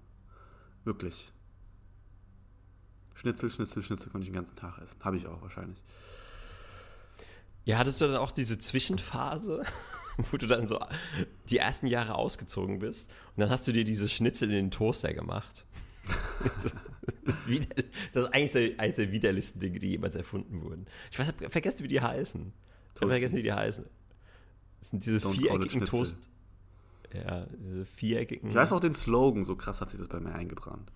Wirklich. 0.84 1.32
Schnitzel, 3.14 3.50
Schnitzel, 3.50 3.82
Schnitzel 3.82 4.10
konnte 4.10 4.24
ich 4.24 4.30
den 4.30 4.36
ganzen 4.36 4.56
Tag 4.56 4.78
essen. 4.78 4.96
Habe 5.00 5.16
ich 5.16 5.26
auch 5.26 5.42
wahrscheinlich. 5.42 5.78
Ja, 7.64 7.78
hattest 7.78 8.00
du 8.00 8.06
dann 8.06 8.16
auch 8.16 8.30
diese 8.30 8.58
Zwischenphase, 8.58 9.62
wo 10.30 10.36
du 10.36 10.46
dann 10.46 10.68
so 10.68 10.78
die 11.50 11.58
ersten 11.58 11.86
Jahre 11.86 12.14
ausgezogen 12.14 12.78
bist 12.78 13.10
und 13.34 13.40
dann 13.40 13.50
hast 13.50 13.66
du 13.66 13.72
dir 13.72 13.84
diese 13.84 14.08
Schnitzel 14.08 14.48
in 14.48 14.54
den 14.54 14.70
Toaster 14.70 15.12
gemacht. 15.12 15.66
das, 17.24 17.34
ist 17.40 17.48
wieder, 17.48 17.74
das 18.12 18.24
ist 18.24 18.32
eigentlich 18.32 18.80
eines 18.80 18.96
der 18.96 19.12
widerlichsten 19.12 19.60
Dinge, 19.60 19.78
die 19.80 19.88
jemals 19.90 20.14
erfunden 20.14 20.62
wurden. 20.62 20.86
Ich 21.10 21.18
weiß, 21.18 21.28
hab 21.28 21.52
vergessen, 21.52 21.84
wie 21.84 21.88
die 21.88 22.00
heißen. 22.00 22.52
Ich 22.94 23.00
habe 23.00 23.10
vergessen, 23.10 23.36
wie 23.36 23.42
die 23.42 23.52
heißen. 23.52 23.84
Das 24.78 24.90
sind 24.90 25.04
diese 25.04 25.18
Don't 25.18 25.34
viereckigen 25.34 25.84
Toast. 25.84 26.16
Ja, 27.14 27.46
diese 27.46 27.86
viereckigen. 27.86 28.50
Ich 28.50 28.54
weiß 28.54 28.72
auch 28.72 28.80
den 28.80 28.92
Slogan, 28.92 29.44
so 29.44 29.56
krass 29.56 29.80
hat 29.80 29.90
sich 29.90 29.98
das 29.98 30.08
bei 30.08 30.20
mir 30.20 30.34
eingebrannt. 30.34 30.92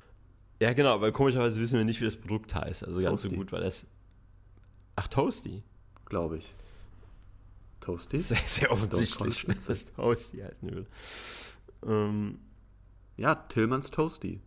Ja, 0.61 0.73
genau, 0.75 0.95
aber 0.95 1.11
komischerweise 1.11 1.61
wissen 1.61 1.79
wir 1.79 1.85
nicht, 1.85 2.01
wie 2.01 2.05
das 2.05 2.17
Produkt 2.17 2.55
heißt. 2.55 2.85
Also 2.85 3.01
ganz 3.01 3.23
Toasty. 3.23 3.35
so 3.35 3.37
gut, 3.37 3.53
weil 3.53 3.63
das. 3.63 3.87
Ach, 4.97 5.09
Toasty. 5.09 5.63
Glaube 6.05 6.37
ich. 6.37 6.55
Toasty? 7.81 8.19
Sehr, 8.21 8.39
sehr 8.47 8.71
offensichtlich, 8.71 9.45
dass 9.47 9.67
das 9.67 9.93
Toasty 9.93 10.39
heißen 10.39 10.71
würde. 10.71 10.87
Ähm, 11.85 12.39
ja, 13.17 13.35
Tillmanns 13.35 13.91
Toasty. 13.91 14.41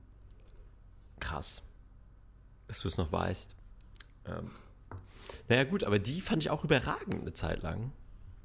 Krass. 1.19 1.63
Dass 2.67 2.79
du 2.79 2.87
es 2.87 2.97
noch 2.97 3.11
weißt. 3.11 3.55
Ähm, 4.25 4.49
naja, 5.49 5.63
gut, 5.65 5.83
aber 5.83 5.99
die 5.99 6.21
fand 6.21 6.43
ich 6.43 6.49
auch 6.49 6.63
überragend 6.63 7.21
eine 7.21 7.33
Zeit 7.33 7.61
lang. 7.61 7.91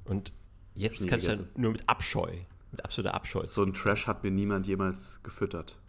Und 0.05 0.33
jetzt 0.75 1.07
kann 1.07 1.19
ich 1.19 1.25
dann 1.25 1.47
nur 1.55 1.71
mit 1.71 1.87
Abscheu, 1.87 2.35
mit 2.71 2.83
absoluter 2.83 3.13
Abscheu. 3.13 3.45
So 3.47 3.63
ein 3.63 3.73
Trash 3.73 4.07
hat 4.07 4.23
mir 4.23 4.31
niemand 4.31 4.67
jemals 4.67 5.19
gefüttert. 5.23 5.79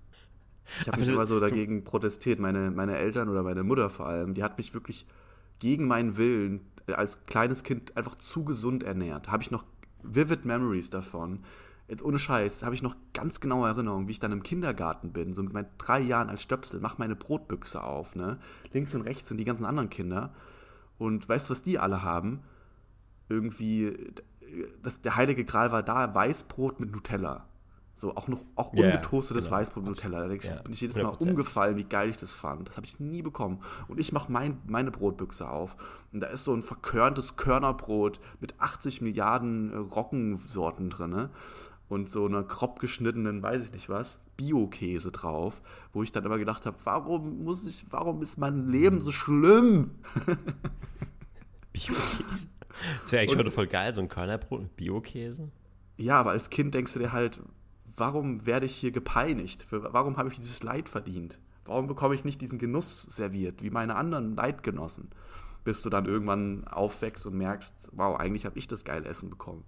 Ich 0.81 0.89
habe 0.89 1.01
mich 1.01 1.09
immer 1.09 1.27
so 1.27 1.41
dagegen 1.41 1.85
protestiert. 1.85 2.39
Meine, 2.39 2.71
meine 2.71 2.97
Eltern 2.97 3.29
oder 3.29 3.43
meine 3.43 3.63
Mutter 3.63 3.91
vor 3.91 4.07
allem, 4.07 4.35
die 4.35 4.43
hat 4.43 4.59
mich 4.59 4.75
wirklich 4.75 5.07
gegen 5.59 5.87
meinen 5.87 6.17
Willen 6.17 6.63
als 6.87 7.25
kleines 7.27 7.63
Kind 7.63 7.97
einfach 7.97 8.17
zu 8.17 8.45
gesund 8.45 8.83
ernährt. 8.83 9.31
Habe 9.31 9.43
ich 9.43 9.51
noch 9.51 9.65
vivid 10.03 10.45
Memories 10.45 10.91
davon. 10.91 11.41
Jetzt 11.89 12.03
ohne 12.03 12.19
Scheiß, 12.19 12.63
habe 12.63 12.75
ich 12.75 12.83
noch 12.83 12.97
ganz 13.13 13.41
genaue 13.41 13.69
Erinnerungen, 13.69 14.09
wie 14.09 14.13
ich 14.13 14.21
dann 14.21 14.33
im 14.33 14.43
Kindergarten 14.43 15.13
bin, 15.13 15.35
so 15.35 15.43
mit 15.43 15.53
meinen 15.53 15.69
drei 15.79 16.01
Jahren 16.01 16.31
als 16.31 16.43
Stöpsel, 16.43 16.81
mache 16.81 16.97
meine 16.99 17.17
Brotbüchse 17.17 17.83
auf, 17.83 18.17
ne? 18.17 18.39
Links 18.73 18.95
und 18.95 19.03
rechts 19.03 19.29
sind 19.29 19.37
die 19.37 19.45
ganzen 19.45 19.67
anderen 19.67 19.91
Kinder. 19.91 20.33
Und 20.97 21.29
weißt 21.29 21.49
du, 21.49 21.51
was 21.51 21.63
die 21.63 21.79
alle 21.79 22.03
haben? 22.03 22.41
Irgendwie, 23.29 24.13
das, 24.83 25.01
der 25.01 25.17
heilige 25.17 25.45
Gral 25.45 25.73
war 25.73 25.83
da, 25.83 26.15
Weißbrot 26.15 26.81
mit 26.81 26.93
Nutella. 26.93 27.47
So, 27.95 28.17
auch 28.17 28.27
noch 28.27 28.43
auch 28.57 28.73
yeah, 28.73 28.87
ungetoastetes 28.87 29.45
genau. 29.45 29.57
Weißbrot 29.57 29.85
mit 29.85 29.91
Nutella. 29.91 30.21
Da 30.21 30.29
denke 30.29 30.47
ich, 30.47 30.51
ja, 30.51 30.63
bin 30.63 30.73
ich 30.73 30.81
jedes 30.81 30.97
Mal 30.97 31.13
100%. 31.13 31.29
umgefallen, 31.29 31.77
wie 31.77 31.85
geil 31.85 32.09
ich 32.11 32.17
das 32.17 32.33
fand. 32.33 32.69
Das 32.69 32.77
habe 32.77 32.87
ich 32.87 32.99
nie 32.99 33.23
bekommen. 33.23 33.61
Und 33.87 34.01
ich 34.01 34.13
mache 34.13 34.33
mein, 34.33 34.59
meine 34.67 34.91
Brotbüchse 34.91 35.49
auf. 35.49 35.77
Und 36.13 36.21
da 36.21 36.29
ist 36.29 36.45
so 36.45 36.55
ein 36.55 36.63
verkörntes 36.63 37.37
Körnerbrot 37.37 38.21
mit 38.41 38.59
80 38.59 39.03
Milliarden 39.03 39.73
äh, 39.73 39.77
Roggensorten 39.77 40.91
drin. 40.91 41.29
Und 41.89 42.09
so 42.09 42.25
einer 42.25 42.43
grob 42.43 42.81
geschnittenen, 42.81 43.43
weiß 43.43 43.63
ich 43.65 43.73
nicht 43.73 43.91
was, 43.91 44.19
Bio-Käse 44.39 45.13
drauf, 45.13 45.61
wo 45.93 46.03
ich 46.03 46.11
dann 46.11 46.25
immer 46.25 46.39
gedacht 46.39 46.65
habe, 46.65 46.79
warum 46.85 47.45
muss 47.45 47.67
ich, 47.67 47.85
warum 47.91 48.23
ist 48.23 48.39
mein 48.39 48.69
Leben 48.69 49.03
so 49.03 49.13
schlimm? 49.13 49.91
Bio-Käse. 51.75 52.49
Das 53.03 53.13
wäre 53.13 53.23
eigentlich 53.23 53.39
schon 53.39 53.53
voll 53.53 53.67
geil, 53.67 53.95
so 53.95 54.01
ein 54.01 54.09
Körnerbrot 54.09 54.63
mit 54.63 54.77
Bio-Käse. 54.77 55.51
Ja, 55.97 56.19
aber 56.19 56.31
als 56.31 56.51
Kind 56.51 56.75
denkst 56.75 56.93
du 56.93 56.99
dir 56.99 57.13
halt, 57.13 57.41
warum 57.97 58.47
werde 58.47 58.67
ich 58.67 58.75
hier 58.75 58.93
gepeinigt? 58.93 59.65
Für, 59.69 59.93
warum 59.93 60.17
habe 60.17 60.31
ich 60.31 60.37
dieses 60.37 60.63
Leid 60.63 60.89
verdient? 60.89 61.39
Warum 61.65 61.87
bekomme 61.87 62.15
ich 62.15 62.25
nicht 62.25 62.41
diesen 62.41 62.59
Genuss 62.59 63.03
serviert, 63.03 63.63
wie 63.63 63.71
meine 63.71 63.95
anderen 63.95 64.35
Leidgenossen? 64.35 65.11
Bis 65.65 65.83
du 65.83 65.91
dann 65.91 66.07
irgendwann 66.07 66.67
aufwächst 66.67 67.25
und 67.25 67.37
merkst, 67.37 67.91
wow, 67.93 68.19
eigentlich 68.19 68.45
habe 68.45 68.59
ich 68.59 68.67
das 68.67 68.85
geile 68.85 69.07
Essen 69.07 69.31
bekommen. 69.31 69.65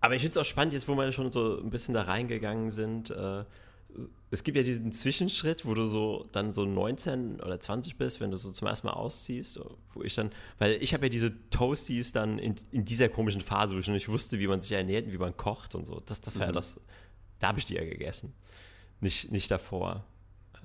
Aber 0.00 0.14
ich 0.14 0.22
finde 0.22 0.32
es 0.32 0.36
auch 0.36 0.48
spannend, 0.48 0.74
jetzt 0.74 0.86
wo 0.86 0.96
wir 0.96 1.10
schon 1.12 1.32
so 1.32 1.60
ein 1.60 1.70
bisschen 1.70 1.94
da 1.94 2.02
reingegangen 2.02 2.70
sind. 2.70 3.10
Äh, 3.10 3.44
es 4.30 4.44
gibt 4.44 4.56
ja 4.56 4.62
diesen 4.62 4.92
Zwischenschritt, 4.92 5.66
wo 5.66 5.74
du 5.74 5.86
so 5.86 6.26
dann 6.32 6.54
so 6.54 6.64
19 6.64 7.40
oder 7.40 7.60
20 7.60 7.96
bist, 7.96 8.20
wenn 8.20 8.30
du 8.30 8.38
so 8.38 8.50
zum 8.50 8.66
ersten 8.66 8.86
Mal 8.86 8.94
ausziehst, 8.94 9.60
wo 9.92 10.02
ich 10.02 10.14
dann, 10.14 10.30
weil 10.58 10.82
ich 10.82 10.94
habe 10.94 11.04
ja 11.06 11.10
diese 11.10 11.34
Toasties 11.50 12.12
dann 12.12 12.38
in, 12.38 12.56
in 12.70 12.86
dieser 12.86 13.10
komischen 13.10 13.42
Phase, 13.42 13.74
wo 13.74 13.78
ich 13.78 13.86
noch 13.86 13.94
nicht 13.94 14.08
wusste, 14.08 14.38
wie 14.38 14.46
man 14.46 14.62
sich 14.62 14.72
ernährt 14.72 15.04
und 15.06 15.12
wie 15.12 15.18
man 15.18 15.36
kocht 15.36 15.74
und 15.74 15.84
so. 15.86 16.00
Das, 16.06 16.22
das 16.22 16.38
war 16.38 16.46
mhm. 16.46 16.50
ja 16.50 16.54
das, 16.54 16.80
da 17.40 17.48
habe 17.48 17.58
ich 17.58 17.66
die 17.66 17.74
ja 17.74 17.84
gegessen. 17.84 18.32
Nicht, 19.00 19.30
nicht 19.30 19.50
davor. 19.50 20.06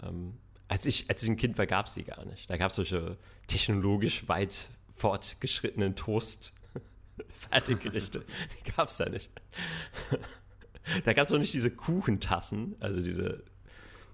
Ähm, 0.01 0.37
als, 0.67 0.85
ich, 0.85 1.09
als 1.09 1.23
ich 1.23 1.29
ein 1.29 1.37
Kind 1.37 1.57
war, 1.57 1.65
gab 1.65 1.87
es 1.87 1.95
die 1.95 2.03
gar 2.03 2.23
nicht. 2.25 2.47
Da 2.49 2.57
gab 2.57 2.69
es 2.69 2.75
solche 2.77 3.17
technologisch 3.47 4.29
weit 4.29 4.69
fortgeschrittenen 4.93 5.95
Toast-Fertiggerichte. 5.95 8.23
die 8.65 8.71
gab 8.71 8.89
es 8.89 8.97
da 8.97 9.09
nicht. 9.09 9.31
Da 11.03 11.13
gab 11.13 11.25
es 11.25 11.31
auch 11.31 11.37
nicht 11.37 11.53
diese 11.53 11.71
Kuchentassen, 11.71 12.75
also 12.79 13.01
diese. 13.01 13.43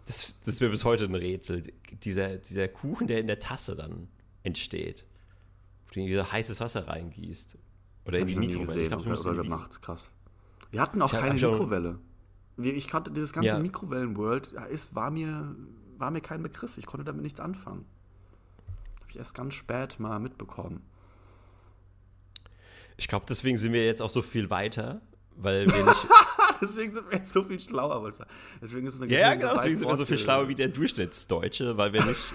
Das, 0.05 0.33
das 0.39 0.55
ist 0.55 0.61
mir 0.61 0.69
bis 0.69 0.83
heute 0.83 1.05
ein 1.05 1.15
Rätsel. 1.15 1.63
Dieser, 2.03 2.37
dieser 2.37 2.67
Kuchen, 2.67 3.07
der 3.07 3.19
in 3.19 3.27
der 3.27 3.39
Tasse 3.39 3.75
dann 3.75 4.09
entsteht. 4.43 5.05
Wo 5.87 5.93
du 5.93 6.01
in 6.01 6.07
dieses 6.07 6.31
heißes 6.31 6.59
Wasser 6.59 6.87
reingießt. 6.87 7.57
Oder 8.05 8.19
in 8.19 8.27
die 8.27 8.35
Mikrowelle. 8.35 8.81
Ich 8.81 8.87
glaub, 8.89 9.05
oder, 9.07 9.35
gemacht, 9.35 9.81
krass. 9.81 10.11
Wir 10.71 10.81
hatten 10.81 11.01
auch 11.01 11.13
ich 11.13 11.19
keine 11.19 11.35
Mikrowelle. 11.35 11.99
Ich 12.57 12.87
kannte 12.87 13.11
dieses 13.11 13.33
ganze 13.33 13.49
ja. 13.49 13.59
Mikrowellen-World, 13.59 14.53
war 14.91 15.09
mir, 15.09 15.55
war 15.97 16.11
mir 16.11 16.21
kein 16.21 16.43
Begriff. 16.43 16.77
Ich 16.77 16.85
konnte 16.85 17.03
damit 17.03 17.23
nichts 17.23 17.39
anfangen. 17.39 17.85
Habe 18.99 19.09
ich 19.09 19.17
erst 19.17 19.35
ganz 19.35 19.53
spät 19.53 19.99
mal 19.99 20.19
mitbekommen. 20.19 20.81
Ich 22.97 23.07
glaube, 23.07 23.25
deswegen 23.27 23.57
sind 23.57 23.73
wir 23.73 23.85
jetzt 23.85 24.01
auch 24.01 24.09
so 24.09 24.21
viel 24.21 24.49
weiter, 24.49 25.01
weil 25.35 25.67
wir 25.67 25.83
nicht. 25.85 26.07
Deswegen 26.63 26.93
sind 26.93 27.09
wir 27.09 27.17
jetzt 27.17 27.31
so 27.31 27.43
viel 27.43 27.59
schlauer. 27.59 28.11
Deswegen 28.61 28.87
ist 28.87 28.99
es 28.99 29.09
ja, 29.09 29.19
ja, 29.19 29.35
genau, 29.35 29.55
deswegen 29.55 29.75
sind 29.75 29.87
wir 29.87 29.97
so 29.97 30.05
viel 30.05 30.17
schlauer 30.17 30.47
wie 30.47 30.55
der 30.55 30.69
Durchschnittsdeutsche, 30.69 31.77
weil 31.77 31.93
wir 31.93 32.03
nicht 32.05 32.33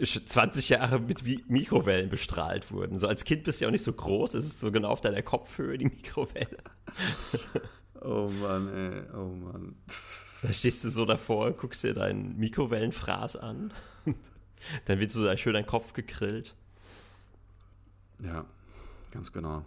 20 0.28 0.68
Jahre 0.70 1.00
mit 1.00 1.22
Mikrowellen 1.48 2.08
bestrahlt 2.08 2.70
wurden. 2.72 2.98
So 2.98 3.06
als 3.06 3.24
Kind 3.24 3.44
bist 3.44 3.60
du 3.60 3.64
ja 3.64 3.68
auch 3.68 3.72
nicht 3.72 3.84
so 3.84 3.92
groß, 3.92 4.34
es 4.34 4.46
ist 4.46 4.60
so 4.60 4.70
genau 4.70 4.88
auf 4.88 5.00
deiner 5.00 5.22
Kopfhöhe, 5.22 5.78
die 5.78 5.86
Mikrowelle. 5.86 6.58
Oh 8.02 8.30
Mann, 8.40 8.68
ey, 8.74 9.02
oh 9.14 9.26
Mann. 9.26 9.76
Da 10.42 10.52
stehst 10.52 10.84
du 10.84 10.88
so 10.88 11.04
davor, 11.04 11.52
guckst 11.52 11.84
dir 11.84 11.92
deinen 11.92 12.38
Mikrowellenfraß 12.38 13.36
an. 13.36 13.74
Dann 14.86 14.98
wird 14.98 15.10
so 15.10 15.36
schön 15.36 15.52
dein 15.52 15.66
Kopf 15.66 15.92
gegrillt. 15.92 16.54
Ja, 18.24 18.46
ganz 19.10 19.32
genau. 19.32 19.66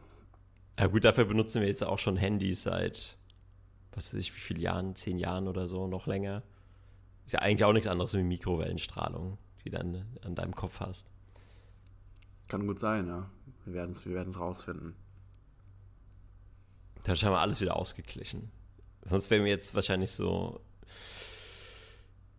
Ja 0.80 0.88
gut, 0.88 1.06
dafür 1.06 1.26
benutzen 1.26 1.62
wir 1.62 1.68
jetzt 1.68 1.84
auch 1.84 2.00
schon 2.00 2.18
Handys 2.18 2.64
seit, 2.64 3.18
was 3.96 4.14
weiß 4.14 4.20
ich, 4.20 4.36
wie 4.36 4.40
viele 4.40 4.60
Jahren, 4.60 4.96
zehn 4.96 5.18
Jahren 5.18 5.48
oder 5.48 5.68
so, 5.68 5.88
noch 5.88 6.08
länger. 6.08 6.44
Ist 7.26 7.34
ja 7.34 7.40
eigentlich 7.40 7.64
auch 7.64 7.74
nichts 7.74 7.88
anderes 7.88 8.14
wie 8.14 8.24
Mikrowellenstrahlung, 8.24 9.38
die 9.64 9.70
dann 9.70 10.06
an 10.22 10.36
deinem 10.36 10.56
Kopf 10.56 10.80
hast. 10.80 11.08
Kann 12.48 12.68
gut 12.68 12.80
sein, 12.80 13.08
ja. 13.08 13.30
Wir 13.66 13.74
werden 13.74 13.92
es 13.92 14.06
wir 14.06 14.22
rausfinden. 14.22 14.96
Da 17.04 17.14
haben 17.14 17.22
wir 17.22 17.40
alles 17.40 17.62
wieder 17.62 17.76
ausgeglichen. 17.76 18.52
Sonst 19.04 19.30
wären 19.30 19.44
wir 19.44 19.52
jetzt 19.52 19.76
wahrscheinlich 19.76 20.12
so 20.12 20.62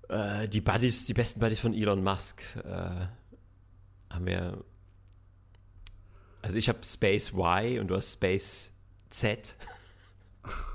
äh, 0.08 0.48
die 0.48 0.60
Buddies, 0.60 1.06
die 1.06 1.14
besten 1.14 1.40
Buddies 1.40 1.60
von 1.60 1.74
Elon 1.74 2.02
Musk 2.02 2.42
äh, 2.56 3.06
haben 4.10 4.26
wir. 4.26 4.64
Also 6.42 6.58
ich 6.58 6.68
habe 6.68 6.84
Space 6.84 7.32
Y 7.32 7.80
und 7.80 7.88
du 7.88 7.96
hast 7.96 8.12
Space 8.12 8.70
Z. 9.10 9.54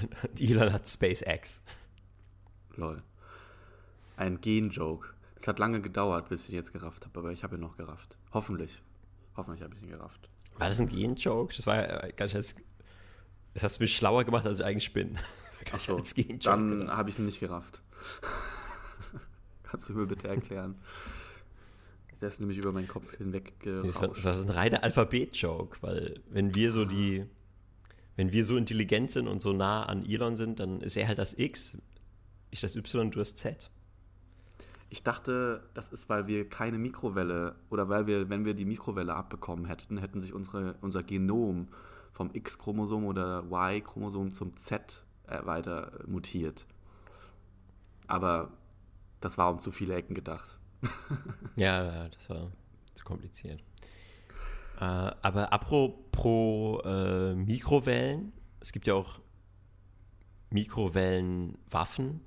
und 0.00 0.40
Elon 0.40 0.72
hat 0.72 0.88
Space 0.88 1.22
X. 1.22 1.62
Lol. 2.76 3.02
Ein 4.16 4.40
Gen-Joke. 4.40 5.08
Das 5.36 5.46
hat 5.46 5.58
lange 5.58 5.80
gedauert, 5.80 6.28
bis 6.28 6.44
ich 6.44 6.50
ihn 6.50 6.56
jetzt 6.56 6.72
gerafft 6.72 7.04
habe, 7.04 7.18
aber 7.18 7.32
ich 7.32 7.44
habe 7.44 7.56
ihn 7.56 7.60
noch 7.60 7.76
gerafft. 7.76 8.16
Hoffentlich. 8.32 8.82
Hoffentlich 9.36 9.62
habe 9.62 9.74
ich 9.76 9.82
ihn 9.82 9.90
gerafft. 9.90 10.28
War 10.56 10.68
das 10.68 10.80
ein 10.80 10.88
Gen-Joke? 10.88 11.54
Das 11.56 11.66
war 11.66 11.76
ja 11.76 12.08
gar 12.10 12.26
nicht 12.26 12.34
als 12.34 12.56
das 13.54 13.62
hast 13.64 13.78
du 13.78 13.84
mich 13.84 13.96
schlauer 13.96 14.22
gemacht, 14.24 14.46
als 14.46 14.60
ich 14.60 14.64
eigentlich 14.64 14.92
bin. 14.92 15.18
Achso, 15.72 16.00
dann 16.44 16.88
habe 16.90 17.10
ich 17.10 17.18
ihn 17.18 17.26
nicht 17.26 17.40
gerafft. 17.40 17.82
Kannst 19.64 19.88
du 19.88 19.94
mir 19.94 20.06
bitte 20.06 20.28
erklären? 20.28 20.76
Der 22.20 22.28
ist 22.28 22.40
nämlich 22.40 22.58
über 22.58 22.72
meinen 22.72 22.88
Kopf 22.88 23.16
hinweg 23.16 23.54
das, 23.64 23.98
das 24.22 24.40
ist 24.40 24.46
ein 24.46 24.50
reiner 24.50 24.82
Alphabet-Joke, 24.82 25.78
weil 25.80 26.20
wenn 26.30 26.54
wir 26.54 26.72
so 26.72 26.84
die, 26.84 27.26
wenn 28.18 28.32
wir 28.32 28.44
so 28.44 28.56
intelligent 28.56 29.12
sind 29.12 29.28
und 29.28 29.40
so 29.40 29.52
nah 29.52 29.84
an 29.84 30.04
Elon 30.04 30.36
sind, 30.36 30.58
dann 30.58 30.80
ist 30.80 30.96
er 30.96 31.06
halt 31.06 31.18
das 31.18 31.38
X, 31.38 31.78
ich 32.50 32.60
das 32.60 32.74
Y 32.74 33.06
und 33.06 33.14
du 33.14 33.20
das 33.20 33.36
Z. 33.36 33.70
Ich 34.90 35.04
dachte, 35.04 35.62
das 35.72 35.92
ist, 35.92 36.08
weil 36.08 36.26
wir 36.26 36.48
keine 36.48 36.78
Mikrowelle 36.78 37.54
oder 37.70 37.88
weil 37.88 38.08
wir, 38.08 38.28
wenn 38.28 38.44
wir 38.44 38.54
die 38.54 38.64
Mikrowelle 38.64 39.14
abbekommen 39.14 39.66
hätten, 39.66 39.98
hätten 39.98 40.20
sich 40.20 40.32
unsere, 40.32 40.74
unser 40.80 41.04
Genom 41.04 41.68
vom 42.10 42.30
X-Chromosom 42.32 43.04
oder 43.04 43.44
Y-Chromosom 43.44 44.32
zum 44.32 44.56
Z 44.56 45.04
äh, 45.28 45.46
weiter 45.46 45.92
mutiert. 46.08 46.66
Aber 48.08 48.50
das 49.20 49.38
war 49.38 49.52
um 49.52 49.60
zu 49.60 49.70
viele 49.70 49.94
Ecken 49.94 50.14
gedacht. 50.14 50.58
ja, 51.54 52.08
das 52.08 52.28
war 52.28 52.50
zu 52.94 53.04
kompliziert. 53.04 53.62
Äh, 54.80 54.84
aber 54.84 55.52
apropos 55.52 56.82
äh, 56.84 57.34
Mikrowellen, 57.34 58.32
es 58.60 58.72
gibt 58.72 58.86
ja 58.86 58.94
auch 58.94 59.20
Mikrowellenwaffen, 60.50 62.20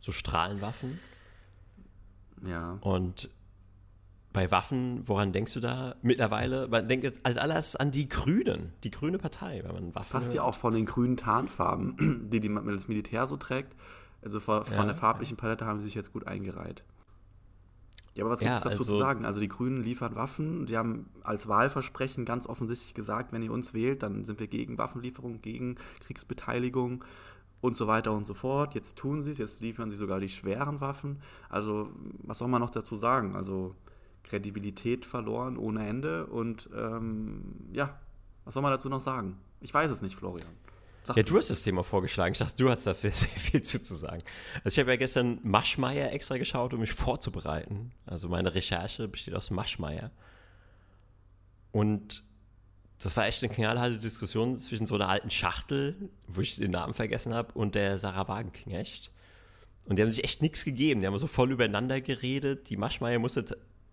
so 0.00 0.12
Strahlenwaffen. 0.12 0.98
Ja. 2.44 2.78
Und 2.80 3.30
bei 4.32 4.50
Waffen, 4.50 5.06
woran 5.06 5.32
denkst 5.32 5.52
du 5.52 5.60
da 5.60 5.96
mittlerweile? 6.02 6.68
Man 6.68 6.88
denkt 6.88 7.20
als 7.24 7.36
alles 7.36 7.76
an 7.76 7.90
die 7.90 8.08
Grünen, 8.08 8.72
die 8.82 8.90
grüne 8.90 9.18
Partei, 9.18 9.62
wenn 9.64 9.74
man 9.74 9.94
Waffen. 9.94 10.12
Passt 10.12 10.32
ja 10.34 10.42
auch 10.42 10.54
von 10.54 10.74
den 10.74 10.86
grünen 10.86 11.16
Tarnfarben, 11.16 12.28
die, 12.32 12.40
die 12.40 12.48
man 12.48 12.66
das 12.68 12.88
Militär 12.88 13.26
so 13.26 13.36
trägt. 13.36 13.76
Also 14.22 14.40
von, 14.40 14.64
von 14.64 14.76
Ja, 14.76 14.84
der 14.84 14.94
farblichen 14.94 15.36
Palette 15.36 15.66
haben 15.66 15.80
sie 15.80 15.86
sich 15.86 15.94
jetzt 15.94 16.12
gut 16.12 16.26
eingereiht. 16.26 16.84
Ja, 18.14 18.24
aber 18.24 18.32
was 18.32 18.40
Ja, 18.40 18.48
gibt 18.48 18.58
es 18.58 18.64
dazu 18.64 18.80
also- 18.82 18.92
zu 18.92 18.98
sagen? 18.98 19.24
Also 19.24 19.40
die 19.40 19.48
Grünen 19.48 19.82
liefern 19.82 20.14
Waffen. 20.16 20.66
Die 20.66 20.76
haben 20.76 21.06
als 21.22 21.48
Wahlversprechen 21.48 22.24
ganz 22.24 22.46
offensichtlich 22.46 22.94
gesagt, 22.94 23.32
wenn 23.32 23.42
ihr 23.42 23.52
uns 23.52 23.72
wählt, 23.72 24.02
dann 24.02 24.24
sind 24.24 24.38
wir 24.40 24.48
gegen 24.48 24.76
Waffenlieferung, 24.78 25.40
gegen 25.40 25.76
Kriegsbeteiligung 26.00 27.04
und 27.62 27.76
so 27.76 27.86
weiter 27.86 28.12
und 28.12 28.26
so 28.26 28.34
fort. 28.34 28.74
Jetzt 28.74 28.98
tun 28.98 29.22
sie 29.22 29.30
es, 29.30 29.38
jetzt 29.38 29.60
liefern 29.60 29.90
sie 29.90 29.96
sogar 29.96 30.20
die 30.20 30.28
schweren 30.28 30.80
Waffen. 30.80 31.20
Also 31.48 31.90
was 32.24 32.38
soll 32.38 32.48
man 32.48 32.60
noch 32.60 32.70
dazu 32.70 32.96
sagen? 32.96 33.34
Also 33.34 33.74
Kredibilität 34.24 35.04
verloren 35.04 35.56
ohne 35.56 35.86
Ende 35.86 36.26
und 36.26 36.68
ähm, 36.76 37.42
ja, 37.72 37.98
was 38.44 38.54
soll 38.54 38.62
man 38.62 38.72
dazu 38.72 38.88
noch 38.88 39.00
sagen? 39.00 39.38
Ich 39.60 39.72
weiß 39.72 39.90
es 39.90 40.02
nicht, 40.02 40.16
Florian. 40.16 40.50
Sag 41.04 41.16
Ja, 41.16 41.22
du 41.22 41.36
hast 41.36 41.50
das 41.50 41.62
Thema 41.62 41.82
vorgeschlagen. 41.82 42.32
Ich 42.32 42.38
dachte, 42.38 42.56
du 42.56 42.70
hast 42.70 42.86
da 42.86 42.94
sehr 43.00 43.12
viel 43.12 43.62
zu, 43.62 43.80
zu 43.80 43.94
sagen. 43.94 44.22
Also 44.64 44.74
ich 44.74 44.78
habe 44.78 44.90
ja 44.90 44.96
gestern 44.96 45.40
Maschmeier 45.42 46.12
extra 46.12 46.38
geschaut, 46.38 46.74
um 46.74 46.80
mich 46.80 46.92
vorzubereiten. 46.92 47.92
Also 48.06 48.28
meine 48.28 48.54
Recherche 48.54 49.08
besteht 49.08 49.34
aus 49.34 49.50
Maschmeier. 49.50 50.10
Und 51.72 52.22
das 53.02 53.16
war 53.16 53.26
echt 53.26 53.42
eine 53.42 53.52
knallharte 53.52 53.98
Diskussion 53.98 54.58
zwischen 54.58 54.86
so 54.86 54.94
einer 54.94 55.08
alten 55.08 55.30
Schachtel, 55.30 56.10
wo 56.28 56.40
ich 56.40 56.56
den 56.56 56.70
Namen 56.70 56.94
vergessen 56.94 57.34
habe, 57.34 57.52
und 57.54 57.74
der 57.74 57.98
Sarah 57.98 58.28
Wagenknecht. 58.28 59.10
Und 59.86 59.96
die 59.96 60.02
haben 60.02 60.12
sich 60.12 60.22
echt 60.22 60.42
nichts 60.42 60.64
gegeben. 60.64 61.00
Die 61.00 61.06
haben 61.08 61.18
so 61.18 61.26
voll 61.26 61.50
übereinander 61.50 62.00
geredet. 62.00 62.68
Die 62.70 62.76
Maschmeier 62.76 63.18
musste 63.18 63.44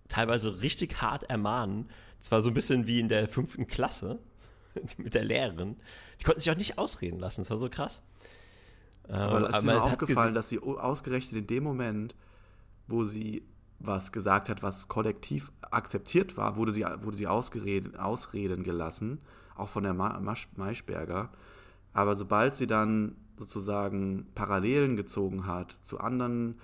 teilweise 0.08 0.62
richtig 0.62 1.02
hart 1.02 1.24
ermahnen. 1.24 1.90
Es 2.20 2.32
war 2.32 2.44
so 2.44 2.50
ein 2.50 2.54
bisschen 2.54 2.86
wie 2.86 3.00
in 3.00 3.10
der 3.10 3.28
fünften 3.28 3.66
Klasse 3.66 4.20
mit 4.98 5.16
der 5.16 5.24
Lehrerin. 5.24 5.78
Die 6.20 6.24
konnten 6.24 6.42
sich 6.42 6.52
auch 6.52 6.58
nicht 6.58 6.78
ausreden 6.78 7.20
lassen. 7.20 7.42
Das 7.42 7.50
war 7.50 7.58
so 7.58 7.70
krass. 7.70 8.02
Aber 9.08 9.40
Ähm, 9.40 9.46
ist 9.46 9.52
man 9.52 9.66
mal 9.66 9.76
hat 9.84 9.92
aufgefallen, 9.94 10.36
dass 10.36 10.50
sie 10.50 10.60
ausgerechnet 10.60 11.42
in 11.42 11.48
dem 11.48 11.64
Moment, 11.64 12.16
wo 12.88 13.06
sie 13.06 13.44
was 13.80 14.12
gesagt 14.12 14.50
hat, 14.50 14.62
was 14.62 14.88
kollektiv 14.88 15.52
akzeptiert 15.72 16.36
war, 16.38 16.58
wurde 16.58 16.74
sie, 16.74 16.84
wurde 17.00 17.16
sie 17.16 17.28
ausgeredet, 17.28 17.98
ausreden 17.98 18.64
gelassen, 18.64 19.22
auch 19.56 19.70
von 19.70 19.84
der 19.84 19.94
Ma 19.94 20.20
Masch 20.20 20.50
Maischberger. 20.58 21.30
Aber 21.94 22.16
sobald 22.16 22.56
sie 22.56 22.68
dann 22.68 23.16
sozusagen 23.38 24.28
Parallelen 24.36 24.98
gezogen 24.98 25.48
hat 25.48 25.78
zu 25.82 26.00
anderen 26.00 26.58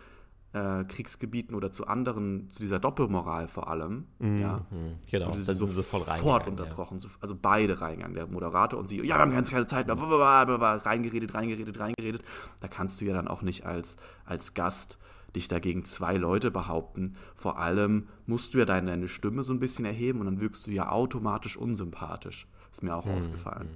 äh, 0.56 0.86
Kriegsgebieten 0.86 1.54
oder 1.56 1.70
zu 1.72 1.86
anderen, 1.88 2.50
zu 2.50 2.62
dieser 2.62 2.80
Doppelmoral 2.80 3.48
vor 3.48 3.68
allem, 3.68 4.06
ja, 4.22 4.66
Mhm, 4.72 4.96
genau, 5.12 5.28
wurde 5.28 5.44
dann 5.44 5.56
sind 5.58 5.70
sie 5.74 5.84
voll 5.84 6.00
sofort 6.02 6.48
unterbrochen. 6.48 7.00
So- 7.00 7.10
Also 7.20 7.36
beide 7.40 7.82
reingegangen, 7.82 8.16
der 8.16 8.28
Moderator 8.28 8.80
und 8.80 8.88
sie. 8.88 8.98
Ja, 9.00 9.04
wir 9.04 9.16
haben 9.16 9.32
ganz 9.34 9.50
keine 9.52 9.66
Zeit 9.66 9.88
mehr. 9.88 9.96
Blablabla, 9.96 10.78
Reingeredet, 10.78 11.34
reingeredet, 11.34 11.80
reingeredet. 11.80 12.24
Da 12.62 12.68
kannst 12.70 13.02
du 13.02 13.06
ja 13.06 13.14
dann 13.14 13.28
auch 13.28 13.42
nicht 13.42 13.66
als, 13.66 13.98
als 14.26 14.54
Gast 14.54 14.98
dich 15.36 15.50
dagegen 15.50 15.84
zwei 15.84 16.16
Leute 16.16 16.50
behaupten. 16.52 17.18
Vor 17.36 17.60
allem 17.60 18.08
musst 18.26 18.54
du 18.54 18.60
ja 18.60 18.66
deine, 18.66 18.92
deine 18.92 19.10
Stimme 19.10 19.44
so 19.44 19.52
ein 19.52 19.60
bisschen 19.60 19.84
erheben 19.84 20.20
und 20.22 20.26
dann 20.28 20.40
wirkst 20.40 20.66
du 20.68 20.72
ja 20.72 20.90
automatisch 20.90 21.58
unsympathisch. 21.58 22.48
Ist 22.72 22.82
mir 22.84 22.96
auch 22.96 23.06
aufgefallen. 23.06 23.68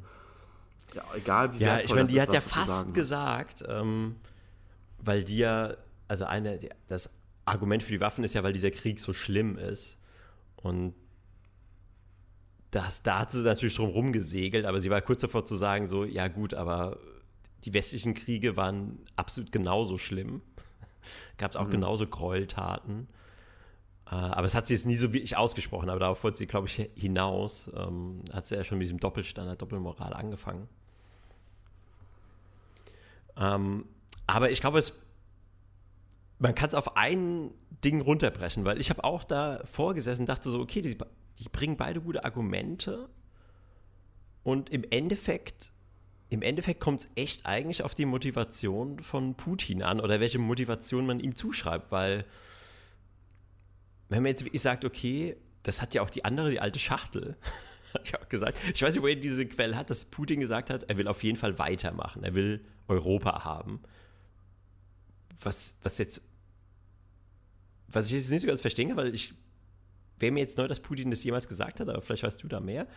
Ja, 0.93 1.03
egal 1.15 1.51
wie 1.51 1.57
Mhm, 1.57 1.61
Ja, 1.61 1.79
ich 1.79 1.89
meine, 1.93 2.07
die 2.07 2.15
ist, 2.15 2.21
hat 2.21 2.33
ja 2.33 2.39
fast 2.41 2.93
gesagt, 2.93 3.63
ähm, 3.67 4.15
weil 5.03 5.23
die 5.25 5.37
ja, 5.39 5.73
also 6.09 6.25
eine, 6.25 6.59
das 6.87 7.09
Argument 7.45 7.83
für 7.83 7.91
die 7.91 8.01
Waffen 8.01 8.23
ist 8.23 8.33
ja, 8.33 8.43
weil 8.43 8.53
dieser 8.53 8.71
Krieg 8.71 8.99
so 8.99 9.13
schlimm 9.13 9.57
ist. 9.57 9.97
Und 10.57 10.93
das, 12.71 13.01
da 13.01 13.19
hat 13.19 13.31
sie 13.31 13.43
natürlich 13.43 13.75
drum 13.75 13.89
rumgesegelt, 13.89 14.65
aber 14.65 14.81
sie 14.81 14.89
war 14.89 15.01
kurz 15.01 15.21
davor 15.21 15.45
zu 15.45 15.55
sagen, 15.55 15.87
so, 15.87 16.03
ja 16.03 16.27
gut, 16.27 16.53
aber 16.53 16.99
die 17.63 17.73
westlichen 17.73 18.13
Kriege 18.13 18.57
waren 18.57 18.99
absolut 19.15 19.51
genauso 19.51 19.97
schlimm. 19.97 20.41
Gab 21.37 21.51
es 21.51 21.57
auch 21.57 21.69
genauso 21.69 22.05
Gräueltaten. 22.05 23.07
Äh, 24.05 24.15
aber 24.15 24.45
es 24.45 24.55
hat 24.55 24.65
sie 24.65 24.73
jetzt 24.73 24.85
nie 24.85 24.95
so 24.95 25.13
wirklich 25.13 25.37
ausgesprochen, 25.37 25.89
aber 25.89 25.99
darauf 25.99 26.23
wollte 26.23 26.37
sie, 26.37 26.47
glaube 26.47 26.67
ich, 26.67 26.89
hinaus. 26.95 27.69
Ähm, 27.75 28.23
hat 28.31 28.47
sie 28.47 28.55
ja 28.55 28.63
schon 28.63 28.77
mit 28.77 28.85
diesem 28.85 28.99
Doppelstandard, 28.99 29.61
Doppelmoral 29.61 30.13
angefangen. 30.13 30.67
Ähm, 33.37 33.85
aber 34.27 34.51
ich 34.51 34.61
glaube, 34.61 34.79
es, 34.79 34.93
man 36.39 36.55
kann 36.55 36.69
es 36.69 36.73
auf 36.73 36.97
ein 36.97 37.51
Ding 37.83 38.01
runterbrechen, 38.01 38.65
weil 38.65 38.79
ich 38.79 38.89
habe 38.89 39.03
auch 39.03 39.23
da 39.23 39.61
vorgesessen 39.65 40.23
und 40.23 40.29
dachte 40.29 40.49
so, 40.49 40.59
okay, 40.59 40.81
die, 40.81 40.97
die 41.39 41.49
bringen 41.49 41.77
beide 41.77 42.01
gute 42.01 42.23
Argumente 42.23 43.09
und 44.43 44.69
im 44.69 44.83
Endeffekt, 44.89 45.71
im 46.29 46.41
Endeffekt 46.41 46.79
kommt 46.79 47.01
es 47.01 47.09
echt 47.15 47.45
eigentlich 47.45 47.83
auf 47.83 47.93
die 47.93 48.05
Motivation 48.05 48.99
von 48.99 49.35
Putin 49.35 49.83
an 49.83 49.99
oder 49.99 50.19
welche 50.19 50.39
Motivation 50.39 51.05
man 51.05 51.19
ihm 51.19 51.35
zuschreibt, 51.35 51.91
weil 51.91 52.25
wenn 54.07 54.23
man 54.23 54.31
jetzt 54.31 54.43
wirklich 54.43 54.61
sagt, 54.61 54.85
okay, 54.85 55.37
das 55.63 55.81
hat 55.81 55.93
ja 55.93 56.01
auch 56.01 56.09
die 56.09 56.25
andere, 56.25 56.49
die 56.49 56.59
alte 56.59 56.79
Schachtel, 56.79 57.37
hat 57.93 58.11
ja 58.11 58.19
auch 58.19 58.29
gesagt. 58.29 58.59
Ich 58.73 58.81
weiß 58.81 58.93
nicht, 58.93 59.03
woher 59.03 59.15
diese 59.15 59.45
Quelle 59.45 59.75
hat, 59.75 59.89
dass 59.89 60.05
Putin 60.05 60.39
gesagt 60.39 60.69
hat, 60.69 60.83
er 60.89 60.97
will 60.97 61.07
auf 61.07 61.23
jeden 61.23 61.37
Fall 61.37 61.59
weitermachen. 61.59 62.23
Er 62.23 62.33
will 62.33 62.65
Europa 62.87 63.43
haben. 63.43 63.81
Was, 65.41 65.75
was 65.83 65.97
jetzt, 65.97 66.21
was 67.91 68.07
ich 68.07 68.13
jetzt 68.13 68.29
nicht 68.29 68.41
so 68.41 68.47
ganz 68.47 68.61
verstehe, 68.61 68.95
weil 68.95 69.13
ich 69.13 69.33
wäre 70.19 70.31
mir 70.31 70.41
jetzt 70.41 70.57
neu, 70.57 70.67
dass 70.67 70.79
Putin 70.79 71.09
das 71.11 71.23
jemals 71.23 71.47
gesagt 71.47 71.79
hat, 71.79 71.89
aber 71.89 72.01
vielleicht 72.01 72.23
weißt 72.23 72.43
du 72.43 72.47
da 72.47 72.59
mehr. 72.59 72.87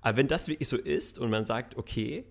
Aber 0.00 0.18
wenn 0.18 0.28
das 0.28 0.48
wirklich 0.48 0.68
so 0.68 0.76
ist 0.76 1.18
und 1.18 1.30
man 1.30 1.44
sagt, 1.44 1.76
okay, 1.76 2.26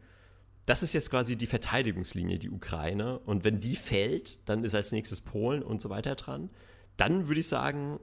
das 0.65 0.81
ist 0.81 0.93
jetzt 0.93 1.11
quasi 1.11 1.35
die 1.35 1.47
Verteidigungslinie, 1.47 2.39
die 2.39 2.49
Ukraine, 2.49 3.19
und 3.19 3.43
wenn 3.43 3.59
die 3.59 3.75
fällt, 3.75 4.47
dann 4.49 4.63
ist 4.63 4.75
als 4.75 4.91
nächstes 4.91 5.21
Polen 5.21 5.61
und 5.61 5.81
so 5.81 5.89
weiter 5.89 6.15
dran, 6.15 6.49
dann 6.97 7.27
würde 7.27 7.39
ich 7.39 7.47
sagen, 7.47 7.99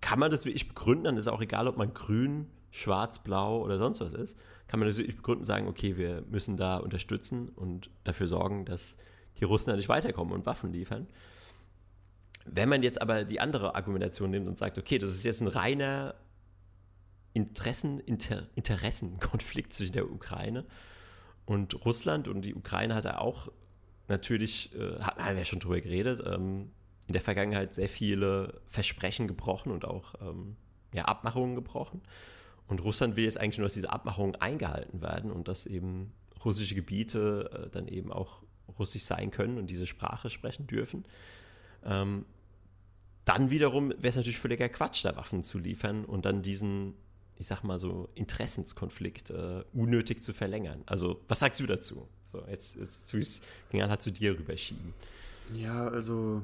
kann 0.00 0.18
man 0.18 0.30
das 0.30 0.44
wirklich 0.44 0.68
begründen, 0.68 1.04
dann 1.04 1.16
ist 1.16 1.28
auch 1.28 1.40
egal, 1.40 1.68
ob 1.68 1.76
man 1.76 1.92
grün, 1.92 2.46
schwarz, 2.70 3.22
blau 3.22 3.62
oder 3.62 3.78
sonst 3.78 4.00
was 4.00 4.12
ist, 4.12 4.36
kann 4.66 4.80
man 4.80 4.88
das 4.88 4.98
wirklich 4.98 5.16
begründen 5.16 5.42
und 5.42 5.46
sagen, 5.46 5.68
okay, 5.68 5.96
wir 5.96 6.22
müssen 6.30 6.56
da 6.56 6.76
unterstützen 6.76 7.48
und 7.48 7.90
dafür 8.04 8.26
sorgen, 8.26 8.64
dass 8.64 8.96
die 9.38 9.44
Russen 9.44 9.70
da 9.70 9.76
nicht 9.76 9.88
weiterkommen 9.88 10.32
und 10.32 10.46
Waffen 10.46 10.72
liefern. 10.72 11.06
Wenn 12.52 12.68
man 12.68 12.82
jetzt 12.82 13.00
aber 13.00 13.24
die 13.24 13.40
andere 13.40 13.74
Argumentation 13.74 14.30
nimmt 14.30 14.48
und 14.48 14.58
sagt, 14.58 14.78
okay, 14.78 14.98
das 14.98 15.10
ist 15.10 15.24
jetzt 15.24 15.40
ein 15.40 15.48
reiner 15.48 16.14
Interessen, 17.32 18.00
Inter, 18.00 18.48
Interessenkonflikt 18.54 19.72
zwischen 19.72 19.92
der 19.92 20.10
Ukraine 20.10 20.64
und 21.46 21.84
Russland 21.84 22.28
und 22.28 22.42
die 22.42 22.54
Ukraine 22.54 22.94
hat 22.94 23.04
da 23.04 23.18
auch 23.18 23.48
natürlich, 24.08 24.74
äh, 24.74 25.00
haben 25.00 25.36
wir 25.36 25.44
schon 25.44 25.60
drüber 25.60 25.80
geredet, 25.80 26.22
ähm, 26.26 26.70
in 27.06 27.12
der 27.12 27.22
Vergangenheit 27.22 27.72
sehr 27.72 27.88
viele 27.88 28.60
Versprechen 28.66 29.28
gebrochen 29.28 29.72
und 29.72 29.84
auch 29.84 30.14
ähm, 30.20 30.56
ja, 30.92 31.04
Abmachungen 31.04 31.54
gebrochen. 31.54 32.02
Und 32.66 32.80
Russland 32.82 33.16
will 33.16 33.24
jetzt 33.24 33.38
eigentlich 33.38 33.58
nur, 33.58 33.66
dass 33.66 33.74
diese 33.74 33.90
Abmachungen 33.90 34.36
eingehalten 34.36 35.00
werden 35.00 35.30
und 35.30 35.48
dass 35.48 35.66
eben 35.66 36.12
russische 36.44 36.74
Gebiete 36.74 37.66
äh, 37.66 37.70
dann 37.70 37.88
eben 37.88 38.12
auch 38.12 38.42
russisch 38.78 39.04
sein 39.04 39.30
können 39.30 39.58
und 39.58 39.68
diese 39.68 39.86
Sprache 39.86 40.28
sprechen 40.28 40.66
dürfen. 40.66 41.04
Ähm, 41.84 42.26
dann 43.28 43.50
wiederum 43.50 43.90
wäre 43.90 44.08
es 44.08 44.16
natürlich 44.16 44.38
völliger 44.38 44.70
Quatsch, 44.70 45.04
da 45.04 45.14
Waffen 45.16 45.42
zu 45.42 45.58
liefern 45.58 46.06
und 46.06 46.24
dann 46.24 46.42
diesen, 46.42 46.94
ich 47.36 47.46
sag 47.46 47.62
mal 47.62 47.78
so, 47.78 48.08
Interessenskonflikt 48.14 49.28
äh, 49.30 49.64
unnötig 49.74 50.22
zu 50.22 50.32
verlängern. 50.32 50.82
Also, 50.86 51.20
was 51.28 51.40
sagst 51.40 51.60
du 51.60 51.66
dazu? 51.66 52.08
So, 52.32 52.42
jetzt, 52.48 52.76
jetzt 52.76 53.12
ich 53.12 53.20
es 53.20 53.42
knallhart 53.70 54.02
zu 54.02 54.10
dir 54.10 54.38
rüberschieben. 54.38 54.94
Ja, 55.52 55.88
also 55.88 56.42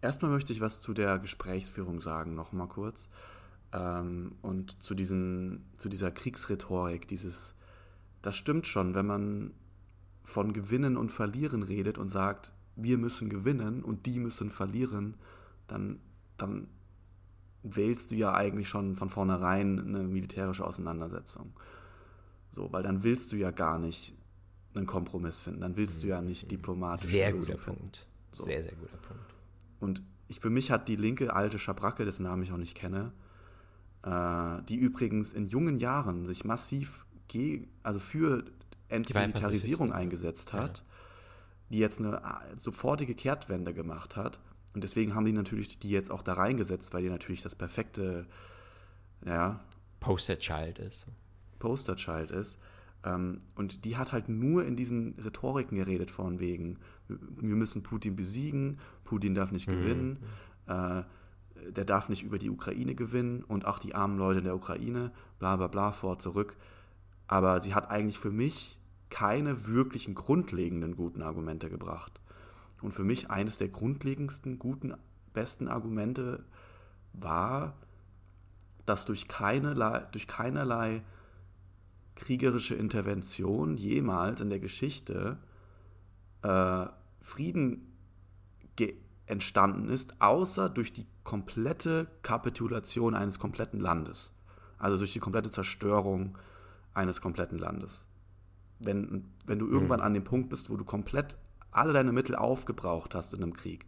erstmal 0.00 0.30
möchte 0.30 0.54
ich 0.54 0.62
was 0.62 0.80
zu 0.80 0.94
der 0.94 1.18
Gesprächsführung 1.18 2.00
sagen, 2.00 2.34
noch 2.34 2.52
mal 2.52 2.68
kurz. 2.68 3.10
Ähm, 3.74 4.36
und 4.40 4.82
zu, 4.82 4.94
diesen, 4.94 5.66
zu 5.76 5.90
dieser 5.90 6.10
Kriegsrhetorik, 6.10 7.06
dieses, 7.06 7.54
das 8.22 8.36
stimmt 8.36 8.66
schon, 8.66 8.94
wenn 8.94 9.06
man 9.06 9.52
von 10.24 10.54
Gewinnen 10.54 10.96
und 10.96 11.12
Verlieren 11.12 11.62
redet 11.62 11.98
und 11.98 12.08
sagt, 12.08 12.54
wir 12.76 12.96
müssen 12.96 13.28
gewinnen 13.28 13.82
und 13.82 14.06
die 14.06 14.18
müssen 14.18 14.50
verlieren, 14.50 15.16
dann, 15.66 16.00
dann 16.36 16.68
wählst 17.62 18.10
du 18.10 18.14
ja 18.16 18.34
eigentlich 18.34 18.68
schon 18.68 18.96
von 18.96 19.08
vornherein 19.08 19.78
eine 19.78 20.04
militärische 20.04 20.66
Auseinandersetzung. 20.66 21.52
So, 22.50 22.72
weil 22.72 22.82
dann 22.82 23.02
willst 23.02 23.32
du 23.32 23.36
ja 23.36 23.50
gar 23.50 23.78
nicht 23.78 24.14
einen 24.74 24.86
Kompromiss 24.86 25.40
finden, 25.40 25.60
dann 25.60 25.76
willst 25.76 26.02
du 26.02 26.06
ja 26.08 26.20
nicht 26.20 26.50
diplomatisch 26.50 27.10
Sehr 27.10 27.32
guter 27.32 27.58
finden. 27.58 27.80
Punkt. 27.80 28.06
So. 28.32 28.44
Sehr, 28.44 28.62
sehr 28.62 28.72
guter 28.72 28.96
Punkt. 28.96 29.34
Und 29.80 30.02
ich, 30.28 30.40
für 30.40 30.50
mich 30.50 30.70
hat 30.70 30.88
die 30.88 30.96
linke 30.96 31.34
alte 31.34 31.58
Schabracke, 31.58 32.04
dessen 32.04 32.22
Namen 32.24 32.42
ich 32.42 32.52
auch 32.52 32.56
nicht 32.56 32.74
kenne, 32.74 33.12
äh, 34.02 34.62
die 34.68 34.76
übrigens 34.76 35.32
in 35.32 35.46
jungen 35.46 35.78
Jahren 35.78 36.26
sich 36.26 36.44
massiv 36.44 37.06
also 37.82 37.98
für 37.98 38.44
Entmilitarisierung 38.88 39.90
eingesetzt 39.90 40.52
hat, 40.52 40.78
ja. 40.78 40.84
die 41.70 41.78
jetzt 41.78 41.98
eine 41.98 42.18
äh, 42.18 42.58
sofortige 42.58 43.14
Kehrtwende 43.14 43.72
gemacht 43.72 44.16
hat. 44.16 44.38
Und 44.74 44.84
deswegen 44.84 45.14
haben 45.14 45.24
die 45.24 45.32
natürlich 45.32 45.78
die 45.78 45.90
jetzt 45.90 46.10
auch 46.10 46.22
da 46.22 46.34
reingesetzt, 46.34 46.94
weil 46.94 47.02
die 47.02 47.10
natürlich 47.10 47.42
das 47.42 47.54
perfekte, 47.54 48.26
ja. 49.24 49.60
Poster-Child 50.00 50.78
ist. 50.78 51.06
Poster-Child 51.58 52.30
ist. 52.30 52.58
Ähm, 53.04 53.42
und 53.54 53.84
die 53.84 53.96
hat 53.96 54.12
halt 54.12 54.28
nur 54.28 54.64
in 54.64 54.76
diesen 54.76 55.14
Rhetoriken 55.18 55.76
geredet, 55.76 56.10
von 56.10 56.40
wegen, 56.40 56.78
wir 57.08 57.56
müssen 57.56 57.82
Putin 57.82 58.16
besiegen, 58.16 58.78
Putin 59.04 59.34
darf 59.34 59.52
nicht 59.52 59.68
mhm. 59.68 59.72
gewinnen, 59.72 60.18
äh, 60.66 61.02
der 61.70 61.84
darf 61.84 62.08
nicht 62.08 62.22
über 62.22 62.38
die 62.38 62.50
Ukraine 62.50 62.94
gewinnen 62.94 63.44
und 63.44 63.66
auch 63.66 63.78
die 63.78 63.94
armen 63.94 64.18
Leute 64.18 64.38
in 64.38 64.44
der 64.44 64.56
Ukraine, 64.56 65.12
bla 65.38 65.56
bla 65.56 65.68
bla, 65.68 65.92
vor, 65.92 66.18
zurück. 66.18 66.56
Aber 67.28 67.60
sie 67.60 67.74
hat 67.74 67.90
eigentlich 67.90 68.18
für 68.18 68.30
mich 68.30 68.78
keine 69.10 69.66
wirklichen 69.66 70.14
grundlegenden 70.14 70.96
guten 70.96 71.22
Argumente 71.22 71.68
gebracht. 71.68 72.20
Und 72.82 72.92
für 72.92 73.04
mich 73.04 73.30
eines 73.30 73.58
der 73.58 73.68
grundlegendsten, 73.68 74.58
guten, 74.58 74.94
besten 75.32 75.68
Argumente 75.68 76.44
war, 77.12 77.74
dass 78.86 79.04
durch 79.04 79.28
keinerlei, 79.28 80.00
durch 80.12 80.26
keinerlei 80.26 81.02
kriegerische 82.16 82.74
Intervention 82.74 83.76
jemals 83.76 84.40
in 84.40 84.50
der 84.50 84.60
Geschichte 84.60 85.38
äh, 86.42 86.86
Frieden 87.20 87.92
entstanden 89.26 89.88
ist, 89.88 90.20
außer 90.20 90.68
durch 90.68 90.92
die 90.92 91.06
komplette 91.24 92.06
Kapitulation 92.22 93.14
eines 93.14 93.38
kompletten 93.38 93.80
Landes. 93.80 94.32
Also 94.78 94.98
durch 94.98 95.12
die 95.12 95.20
komplette 95.20 95.50
Zerstörung 95.50 96.36
eines 96.92 97.20
kompletten 97.20 97.58
Landes. 97.58 98.04
Wenn, 98.78 99.24
wenn 99.46 99.58
du 99.58 99.68
irgendwann 99.68 100.00
mhm. 100.00 100.06
an 100.06 100.14
dem 100.14 100.24
Punkt 100.24 100.50
bist, 100.50 100.70
wo 100.70 100.76
du 100.76 100.84
komplett 100.84 101.38
alle 101.72 101.92
deine 101.92 102.12
Mittel 102.12 102.36
aufgebraucht 102.36 103.14
hast 103.14 103.34
in 103.34 103.42
einem 103.42 103.54
Krieg, 103.54 103.86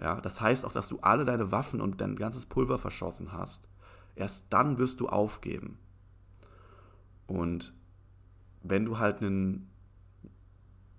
ja, 0.00 0.20
das 0.20 0.40
heißt 0.40 0.64
auch, 0.64 0.72
dass 0.72 0.88
du 0.88 0.98
alle 1.00 1.24
deine 1.24 1.50
Waffen 1.52 1.80
und 1.80 2.00
dein 2.00 2.16
ganzes 2.16 2.46
Pulver 2.46 2.78
verschossen 2.78 3.32
hast, 3.32 3.68
erst 4.14 4.46
dann 4.50 4.78
wirst 4.78 5.00
du 5.00 5.08
aufgeben. 5.08 5.78
Und 7.26 7.74
wenn 8.62 8.84
du 8.84 8.98
halt 8.98 9.22
einen, 9.22 9.70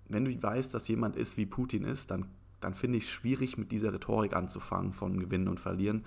wenn 0.08 0.24
du 0.24 0.42
weißt, 0.42 0.74
dass 0.74 0.88
jemand 0.88 1.16
ist, 1.16 1.36
wie 1.36 1.46
Putin 1.46 1.84
ist, 1.84 2.10
dann, 2.10 2.26
dann 2.60 2.74
finde 2.74 2.98
ich 2.98 3.04
es 3.04 3.10
schwierig, 3.10 3.56
mit 3.56 3.70
dieser 3.70 3.92
Rhetorik 3.92 4.34
anzufangen 4.34 4.92
von 4.92 5.20
Gewinnen 5.20 5.48
und 5.48 5.60
Verlieren. 5.60 6.04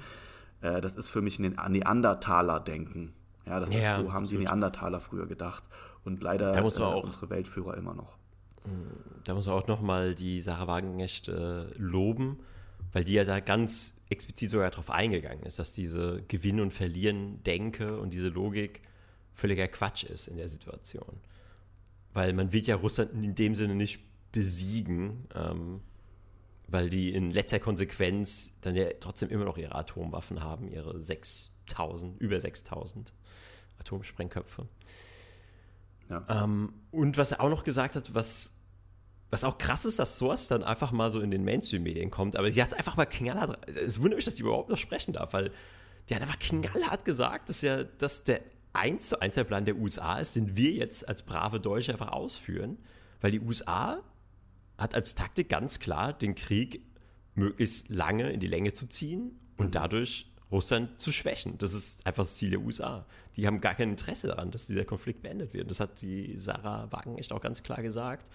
Äh, 0.60 0.82
das 0.82 0.96
ist 0.96 1.10
für 1.10 1.22
mich 1.22 1.40
ein 1.40 1.56
Neandertaler-Denken. 1.72 3.14
Ja, 3.46 3.60
das 3.60 3.72
ja, 3.72 3.80
ist 3.80 3.96
so, 3.96 4.12
haben 4.12 4.24
absolut. 4.24 4.32
die 4.32 4.46
Neandertaler 4.46 5.00
früher 5.00 5.28
gedacht. 5.28 5.64
Und 6.04 6.22
leider 6.24 6.56
äh, 6.56 6.62
auch, 6.62 7.04
unsere 7.04 7.30
Weltführer 7.30 7.78
immer 7.78 7.94
noch. 7.94 8.18
Da 9.24 9.34
muss 9.34 9.48
man 9.48 9.56
auch 9.56 9.68
nochmal 9.68 10.16
die 10.16 10.42
Sarah 10.42 10.68
Wagenknecht 10.68 11.28
äh, 11.28 11.64
loben, 11.78 12.40
weil 12.92 13.04
die 13.04 13.14
ja 13.14 13.24
da 13.24 13.40
ganz 13.40 13.96
explizit 14.10 14.50
sogar 14.50 14.70
darauf 14.70 14.90
eingegangen 14.90 15.44
ist, 15.44 15.60
dass 15.60 15.72
diese 15.72 16.24
Gewinn- 16.28 16.60
und 16.60 16.72
Verlieren-Denke 16.72 18.00
und 18.00 18.12
diese 18.12 18.28
Logik 18.28 18.82
völliger 19.34 19.68
Quatsch 19.68 20.04
ist 20.04 20.28
in 20.28 20.38
der 20.38 20.50
Situation. 20.50 21.20
Weil 22.14 22.34
man 22.34 22.52
wird 22.52 22.68
ja 22.68 22.76
Russland 22.76 23.14
in 23.14 23.36
dem 23.36 23.56
Sinne 23.56 23.76
nicht 23.76 24.00
besiegen, 24.32 25.28
ähm, 25.34 25.82
weil 26.68 26.90
die 26.90 27.14
in 27.14 27.32
letzter 27.32 27.60
Konsequenz 27.60 28.54
dann 28.62 28.76
ja 28.76 28.86
trotzdem 29.00 29.30
immer 29.30 29.46
noch 29.46 29.58
ihre 29.58 29.76
Atomwaffen 29.76 30.42
haben, 30.42 30.68
ihre 30.70 31.02
6000, 31.02 32.20
über 32.22 32.40
6000 32.40 33.14
Atomsprengköpfe. 33.80 34.68
Ja. 36.10 36.26
Ähm, 36.30 36.74
und 36.92 37.18
was 37.18 37.32
er 37.32 37.42
auch 37.42 37.50
noch 37.50 37.64
gesagt 37.64 37.96
hat, 37.96 38.14
was, 38.14 38.54
was 39.32 39.44
auch 39.44 39.58
krass 39.58 39.86
ist, 39.86 39.98
dass 39.98 40.18
sowas 40.18 40.48
dann 40.48 40.64
einfach 40.64 40.92
mal 40.92 41.10
so 41.10 41.22
in 41.22 41.32
den 41.32 41.44
Mainstream-Medien 41.44 42.12
kommt, 42.12 42.36
aber 42.36 42.52
sie 42.52 42.62
hat 42.62 42.70
es 42.70 42.76
einfach 42.76 42.98
mal 42.98 43.06
knallhart, 43.06 43.68
es 43.68 44.00
wundert 44.00 44.18
mich, 44.18 44.26
dass 44.26 44.36
die 44.36 44.44
überhaupt 44.44 44.70
noch 44.70 44.78
sprechen 44.78 45.14
darf, 45.14 45.34
weil 45.34 45.52
die 46.10 46.16
hat 46.16 46.22
einfach 46.22 46.40
knallhart 46.40 47.06
gesagt, 47.06 47.50
dass 47.50 47.62
ja, 47.62 47.84
dass 47.84 48.26
der 48.26 48.42
1 48.74 49.10
zu 49.10 49.22
1 49.22 49.36
der 49.36 49.44
Plan 49.46 49.66
der 49.66 49.78
USA 49.78 50.20
ist, 50.20 50.36
den 50.36 50.56
wir 50.56 50.72
jetzt 50.72 51.08
als 51.08 51.24
brave 51.24 51.60
Deutsche 51.60 51.92
einfach 51.92 52.12
ausführen, 52.12 52.78
weil 53.22 53.32
die 53.32 53.40
USA 53.40 54.04
hat 54.78 54.96
als 54.96 55.16
Taktik 55.16 55.50
ganz 55.50 55.80
klar, 55.80 56.14
den 56.14 56.36
Krieg 56.36 56.82
möglichst 57.36 57.90
lange 57.90 58.32
in 58.32 58.40
die 58.40 58.48
Länge 58.48 58.74
zu 58.74 58.88
ziehen 58.88 59.40
und 59.58 59.68
mhm. 59.68 59.72
dadurch 59.72 60.28
Russland 60.52 61.00
zu 61.00 61.12
schwächen. 61.12 61.58
Das 61.58 61.74
ist 61.74 62.06
einfach 62.06 62.24
das 62.24 62.36
Ziel 62.36 62.50
der 62.50 62.60
USA. 62.60 63.06
Die 63.38 63.48
haben 63.48 63.62
gar 63.62 63.76
kein 63.76 63.90
Interesse 63.90 64.28
daran, 64.28 64.52
dass 64.52 64.68
dieser 64.68 64.84
Konflikt 64.84 65.22
beendet 65.22 65.54
wird. 65.54 65.70
Das 65.70 65.80
hat 65.80 66.02
die 66.02 66.38
Sarah 66.38 66.92
Wagen 66.92 67.18
echt 67.18 67.32
auch 67.32 67.40
ganz 67.40 67.64
klar 67.64 67.82
gesagt. 67.82 68.30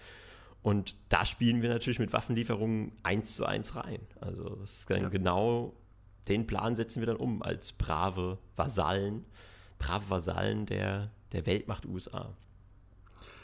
Und 0.67 0.95
da 1.07 1.25
spielen 1.25 1.61
wir 1.61 1.69
natürlich 1.69 1.99
mit 1.99 2.11
Waffenlieferungen 2.11 2.91
eins 3.03 3.35
zu 3.35 3.45
eins 3.45 3.75
rein. 3.75 4.01
Also 4.19 4.55
das 4.55 4.79
ist 4.79 4.89
ja. 4.89 5.07
genau 5.07 5.73
den 6.27 6.45
Plan 6.45 6.75
setzen 6.75 6.99
wir 6.99 7.07
dann 7.07 7.15
um 7.15 7.41
als 7.41 7.71
brave 7.71 8.37
Vasallen 8.57 9.23
brave 9.79 10.09
Vasallen 10.09 10.65
der, 10.65 11.11
der 11.31 11.45
Weltmacht 11.45 11.85
USA. 11.85 12.33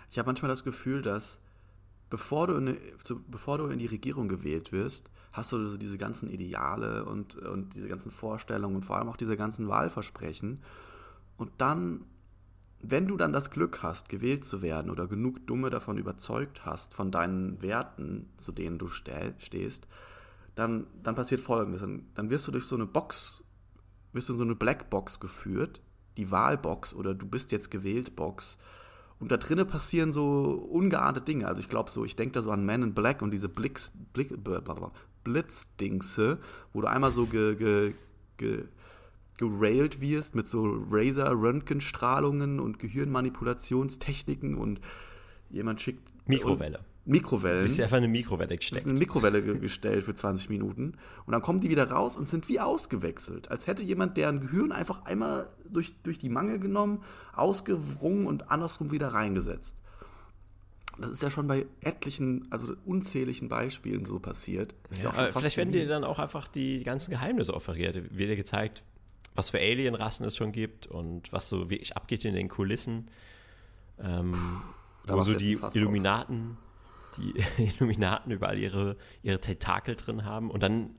Ich 0.09 0.17
habe 0.17 0.27
manchmal 0.27 0.49
das 0.49 0.63
Gefühl, 0.63 1.01
dass 1.01 1.39
bevor 2.09 2.47
du, 2.47 2.55
in, 2.55 2.77
bevor 3.27 3.57
du 3.57 3.67
in 3.67 3.79
die 3.79 3.85
Regierung 3.85 4.27
gewählt 4.27 4.71
wirst, 4.71 5.09
hast 5.31 5.51
du 5.51 5.69
so 5.69 5.77
diese 5.77 5.97
ganzen 5.97 6.29
Ideale 6.29 7.05
und, 7.05 7.35
und 7.35 7.73
diese 7.73 7.87
ganzen 7.87 8.11
Vorstellungen 8.11 8.75
und 8.75 8.83
vor 8.83 8.97
allem 8.97 9.09
auch 9.09 9.17
diese 9.17 9.35
ganzen 9.35 9.67
Wahlversprechen. 9.67 10.61
Und 11.37 11.51
dann, 11.57 12.05
wenn 12.83 13.07
du 13.07 13.17
dann 13.17 13.33
das 13.33 13.49
Glück 13.49 13.81
hast, 13.81 14.09
gewählt 14.09 14.45
zu 14.45 14.61
werden 14.61 14.91
oder 14.91 15.07
genug 15.07 15.47
Dumme 15.47 15.69
davon 15.69 15.97
überzeugt 15.97 16.65
hast, 16.65 16.93
von 16.93 17.11
deinen 17.11 17.61
Werten, 17.61 18.29
zu 18.37 18.51
denen 18.51 18.77
du 18.77 18.87
stehst, 18.87 19.87
dann, 20.55 20.85
dann 21.01 21.15
passiert 21.15 21.41
Folgendes. 21.41 21.81
Dann, 21.81 22.05
dann 22.13 22.29
wirst 22.29 22.47
du 22.47 22.51
durch 22.51 22.65
so 22.65 22.75
eine 22.75 22.85
Box, 22.85 23.43
wirst 24.11 24.29
du 24.29 24.33
in 24.33 24.37
so 24.37 24.43
eine 24.43 24.55
Blackbox 24.55 25.19
geführt 25.19 25.81
die 26.17 26.31
Wahlbox 26.31 26.93
oder 26.93 27.13
du 27.13 27.25
bist 27.25 27.51
jetzt 27.51 27.71
gewählt 27.71 28.15
Box. 28.15 28.57
Und 29.19 29.31
da 29.31 29.37
drinnen 29.37 29.67
passieren 29.67 30.11
so 30.11 30.51
ungeahnte 30.69 31.21
Dinge. 31.21 31.47
Also 31.47 31.61
ich 31.61 31.69
glaube 31.69 31.89
so, 31.89 32.03
ich 32.03 32.15
denke 32.15 32.33
da 32.33 32.41
so 32.41 32.51
an 32.51 32.65
Man 32.65 32.83
in 32.83 32.93
Black 32.93 33.21
und 33.21 33.31
diese 33.31 33.47
Blix, 33.47 33.91
Blick, 34.11 34.33
Blitzdingse, 35.23 36.39
wo 36.73 36.81
du 36.81 36.87
einmal 36.89 37.11
so 37.11 37.25
ge, 37.25 37.55
ge, 37.55 37.93
ge, 38.37 38.65
gerailed 39.49 40.01
wirst 40.01 40.35
mit 40.35 40.47
so 40.47 40.65
Laser-Röntgenstrahlungen 40.65 42.59
und 42.59 42.79
Gehirnmanipulationstechniken 42.79 44.55
und 44.55 44.81
jemand 45.49 45.81
schickt. 45.81 46.11
Mikrowelle. 46.25 46.79
Mikrowellen. 47.05 47.59
Du 47.59 47.63
bist 47.65 47.77
ja 47.77 47.85
einfach 47.85 47.97
eine 47.97 48.07
Mikrowelle 48.07 48.57
bist 48.57 48.85
eine 48.85 48.93
Mikrowelle 48.93 49.41
gestellt 49.59 50.05
für 50.05 50.15
20 50.15 50.49
Minuten. 50.49 50.93
Und 51.25 51.33
dann 51.33 51.41
kommen 51.41 51.59
die 51.59 51.69
wieder 51.69 51.91
raus 51.91 52.15
und 52.15 52.29
sind 52.29 52.47
wie 52.47 52.61
ausgewechselt. 52.61 53.51
Als 53.51 53.67
hätte 53.67 53.83
jemand 53.83 54.15
deren 54.15 54.39
Gehirn 54.39 54.71
einfach 54.71 55.03
einmal 55.03 55.49
durch, 55.69 55.93
durch 56.03 56.17
die 56.17 56.29
Mangel 56.29 56.59
genommen, 56.59 57.03
ausgewrungen 57.33 58.25
und 58.25 58.49
andersrum 58.49 58.91
wieder 58.91 59.09
reingesetzt. 59.09 59.77
Das 60.97 61.09
ist 61.09 61.23
ja 61.23 61.29
schon 61.29 61.47
bei 61.47 61.65
etlichen, 61.81 62.47
also 62.51 62.75
unzähligen 62.85 63.49
Beispielen 63.49 64.05
so 64.05 64.19
passiert. 64.19 64.75
Ja, 64.91 65.11
ja 65.11 65.31
vielleicht 65.31 65.57
werden 65.57 65.71
dir 65.71 65.87
dann 65.87 66.03
auch 66.03 66.19
einfach 66.19 66.47
die 66.47 66.83
ganzen 66.83 67.11
Geheimnisse 67.11 67.53
offeriert. 67.53 67.95
Wird 67.95 68.29
dir 68.29 68.35
gezeigt, 68.35 68.83
was 69.35 69.49
für 69.49 69.59
Alienrassen 69.59 70.25
es 70.25 70.35
schon 70.35 70.51
gibt 70.51 70.87
und 70.87 71.31
was 71.31 71.49
so 71.49 71.69
wirklich 71.69 71.95
abgeht 71.95 72.25
in 72.25 72.35
den 72.35 72.49
Kulissen. 72.49 73.09
Ähm, 73.99 74.31
Puh, 75.05 75.13
wo 75.13 75.21
so 75.21 75.33
die 75.35 75.59
Illuminaten 75.73 76.57
auf 76.57 76.73
die 77.17 77.33
Illuminaten 77.57 78.31
überall 78.31 78.57
ihre, 78.57 78.97
ihre 79.21 79.39
Tentakel 79.39 79.95
drin 79.95 80.25
haben 80.25 80.51
und 80.51 80.61
dann 80.61 80.95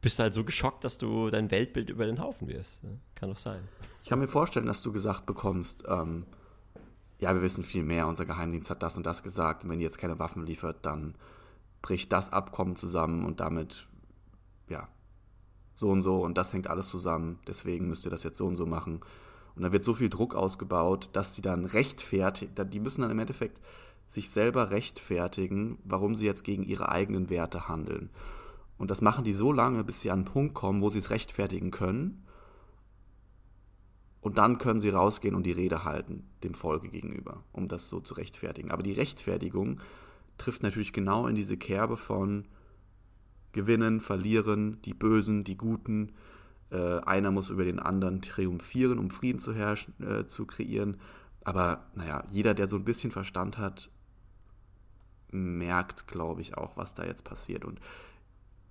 bist 0.00 0.18
du 0.18 0.24
halt 0.24 0.34
so 0.34 0.44
geschockt, 0.44 0.84
dass 0.84 0.98
du 0.98 1.30
dein 1.30 1.50
Weltbild 1.50 1.90
über 1.90 2.06
den 2.06 2.20
Haufen 2.20 2.46
wirst. 2.46 2.82
Kann 3.16 3.30
doch 3.30 3.38
sein. 3.38 3.60
Ich 4.02 4.08
kann 4.08 4.20
mir 4.20 4.28
vorstellen, 4.28 4.66
dass 4.66 4.82
du 4.82 4.92
gesagt 4.92 5.26
bekommst, 5.26 5.84
ähm, 5.88 6.24
ja, 7.18 7.34
wir 7.34 7.42
wissen 7.42 7.64
viel 7.64 7.82
mehr, 7.82 8.06
unser 8.06 8.24
Geheimdienst 8.24 8.70
hat 8.70 8.82
das 8.82 8.96
und 8.96 9.06
das 9.06 9.22
gesagt 9.22 9.64
und 9.64 9.70
wenn 9.70 9.80
ihr 9.80 9.86
jetzt 9.86 9.98
keine 9.98 10.18
Waffen 10.18 10.46
liefert, 10.46 10.86
dann 10.86 11.16
bricht 11.82 12.12
das 12.12 12.32
Abkommen 12.32 12.76
zusammen 12.76 13.24
und 13.24 13.40
damit, 13.40 13.88
ja, 14.68 14.88
so 15.78 15.90
und 15.90 16.02
so 16.02 16.24
und 16.24 16.36
das 16.36 16.52
hängt 16.52 16.66
alles 16.66 16.88
zusammen, 16.88 17.38
deswegen 17.46 17.86
müsst 17.86 18.04
ihr 18.04 18.10
das 18.10 18.24
jetzt 18.24 18.36
so 18.36 18.46
und 18.46 18.56
so 18.56 18.66
machen. 18.66 18.98
Und 19.54 19.62
dann 19.62 19.70
wird 19.70 19.84
so 19.84 19.94
viel 19.94 20.08
Druck 20.08 20.34
ausgebaut, 20.34 21.08
dass 21.12 21.34
die 21.34 21.40
dann 21.42 21.64
rechtfertigen, 21.64 22.68
die 22.68 22.80
müssen 22.80 23.02
dann 23.02 23.12
im 23.12 23.18
Endeffekt 23.20 23.60
sich 24.08 24.28
selber 24.30 24.72
rechtfertigen, 24.72 25.78
warum 25.84 26.16
sie 26.16 26.26
jetzt 26.26 26.42
gegen 26.42 26.64
ihre 26.64 26.88
eigenen 26.88 27.30
Werte 27.30 27.68
handeln. 27.68 28.10
Und 28.76 28.90
das 28.90 29.02
machen 29.02 29.22
die 29.22 29.32
so 29.32 29.52
lange, 29.52 29.84
bis 29.84 30.00
sie 30.00 30.10
an 30.10 30.20
einen 30.20 30.24
Punkt 30.24 30.54
kommen, 30.54 30.82
wo 30.82 30.90
sie 30.90 30.98
es 30.98 31.10
rechtfertigen 31.10 31.70
können. 31.70 32.24
Und 34.20 34.38
dann 34.38 34.58
können 34.58 34.80
sie 34.80 34.88
rausgehen 34.88 35.36
und 35.36 35.44
die 35.44 35.52
Rede 35.52 35.84
halten, 35.84 36.28
dem 36.42 36.54
Folge 36.54 36.88
gegenüber, 36.88 37.44
um 37.52 37.68
das 37.68 37.88
so 37.88 38.00
zu 38.00 38.14
rechtfertigen. 38.14 38.72
Aber 38.72 38.82
die 38.82 38.94
Rechtfertigung 38.94 39.80
trifft 40.38 40.64
natürlich 40.64 40.92
genau 40.92 41.28
in 41.28 41.36
diese 41.36 41.56
Kerbe 41.56 41.96
von 41.96 42.46
Gewinnen, 43.52 44.00
Verlieren, 44.00 44.80
die 44.82 44.94
Bösen, 44.94 45.44
die 45.44 45.56
Guten, 45.56 46.12
Äh, 46.70 47.00
einer 47.00 47.30
muss 47.30 47.48
über 47.48 47.64
den 47.64 47.78
anderen 47.78 48.20
triumphieren, 48.20 48.98
um 48.98 49.10
Frieden 49.10 49.38
zu 49.38 49.54
herrschen, 49.54 49.94
äh, 50.02 50.26
zu 50.26 50.44
kreieren. 50.44 50.98
Aber 51.42 51.86
naja, 51.94 52.24
jeder, 52.28 52.52
der 52.52 52.66
so 52.66 52.76
ein 52.76 52.84
bisschen 52.84 53.10
Verstand 53.10 53.56
hat, 53.56 53.88
merkt, 55.30 56.06
glaube 56.06 56.42
ich, 56.42 56.58
auch, 56.58 56.76
was 56.76 56.92
da 56.92 57.04
jetzt 57.04 57.24
passiert. 57.24 57.64
Und 57.64 57.80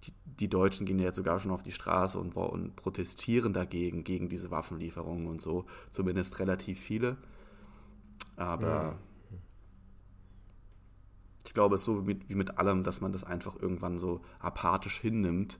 die, 0.03 0.13
die, 0.25 0.47
Deutschen 0.47 0.86
gehen 0.86 0.99
ja 0.99 1.05
jetzt 1.05 1.15
sogar 1.15 1.39
schon 1.39 1.51
auf 1.51 1.63
die 1.63 1.71
Straße 1.71 2.19
und, 2.19 2.36
und 2.36 2.75
protestieren 2.75 3.53
dagegen, 3.53 4.03
gegen 4.03 4.30
diese 4.30 4.51
Waffenlieferungen 4.51 5.25
und 5.25 5.41
so. 5.41 5.65
Zumindest 5.89 6.38
relativ 6.39 6.80
viele. 6.80 7.17
Aber. 8.36 8.95
Ich 11.48 11.54
glaube, 11.54 11.76
es 11.76 11.82
ist 11.82 11.86
so 11.86 12.02
wie 12.02 12.14
mit, 12.14 12.30
wie 12.30 12.36
mit 12.36 12.58
allem, 12.58 12.84
dass 12.84 13.00
man 13.00 13.14
das 13.14 13.24
einfach 13.24 13.56
irgendwann 13.56 13.98
so 13.98 14.22
apathisch 14.39 15.00
hinnimmt, 15.00 15.60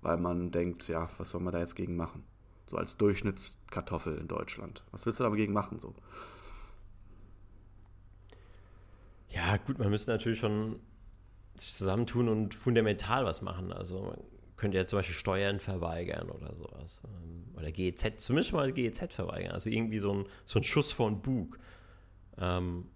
weil 0.00 0.16
man 0.16 0.50
denkt, 0.50 0.88
ja, 0.88 1.10
was 1.18 1.30
soll 1.30 1.42
man 1.42 1.52
da 1.52 1.58
jetzt 1.58 1.76
gegen 1.76 1.94
machen? 1.94 2.24
So 2.70 2.78
als 2.78 2.96
Durchschnittskartoffel 2.96 4.16
in 4.16 4.28
Deutschland. 4.28 4.84
Was 4.90 5.04
willst 5.04 5.20
du 5.20 5.24
dagegen 5.24 5.52
machen? 5.52 5.78
So? 5.78 5.94
Ja, 9.28 9.58
gut, 9.58 9.78
man 9.78 9.90
müsste 9.90 10.10
natürlich 10.10 10.38
schon 10.38 10.80
sich 11.56 11.74
zusammentun 11.74 12.28
und 12.28 12.54
fundamental 12.54 13.26
was 13.26 13.42
machen. 13.42 13.72
Also 13.72 14.02
man 14.02 14.18
könnte 14.56 14.78
ja 14.78 14.86
zum 14.86 14.98
Beispiel 14.98 15.14
Steuern 15.14 15.60
verweigern 15.60 16.30
oder 16.30 16.54
sowas. 16.54 17.00
Ähm, 17.04 17.44
oder 17.56 17.70
GEZ, 17.70 18.24
zumindest 18.24 18.54
mal 18.54 18.72
GEZ 18.72 19.12
verweigern. 19.14 19.52
Also 19.52 19.68
irgendwie 19.68 19.98
so 19.98 20.12
ein, 20.12 20.26
so 20.46 20.58
ein 20.58 20.62
Schuss 20.62 20.92
vor 20.92 21.10
den 21.10 21.20
Bug. 21.20 21.58
Ähm, 22.38 22.88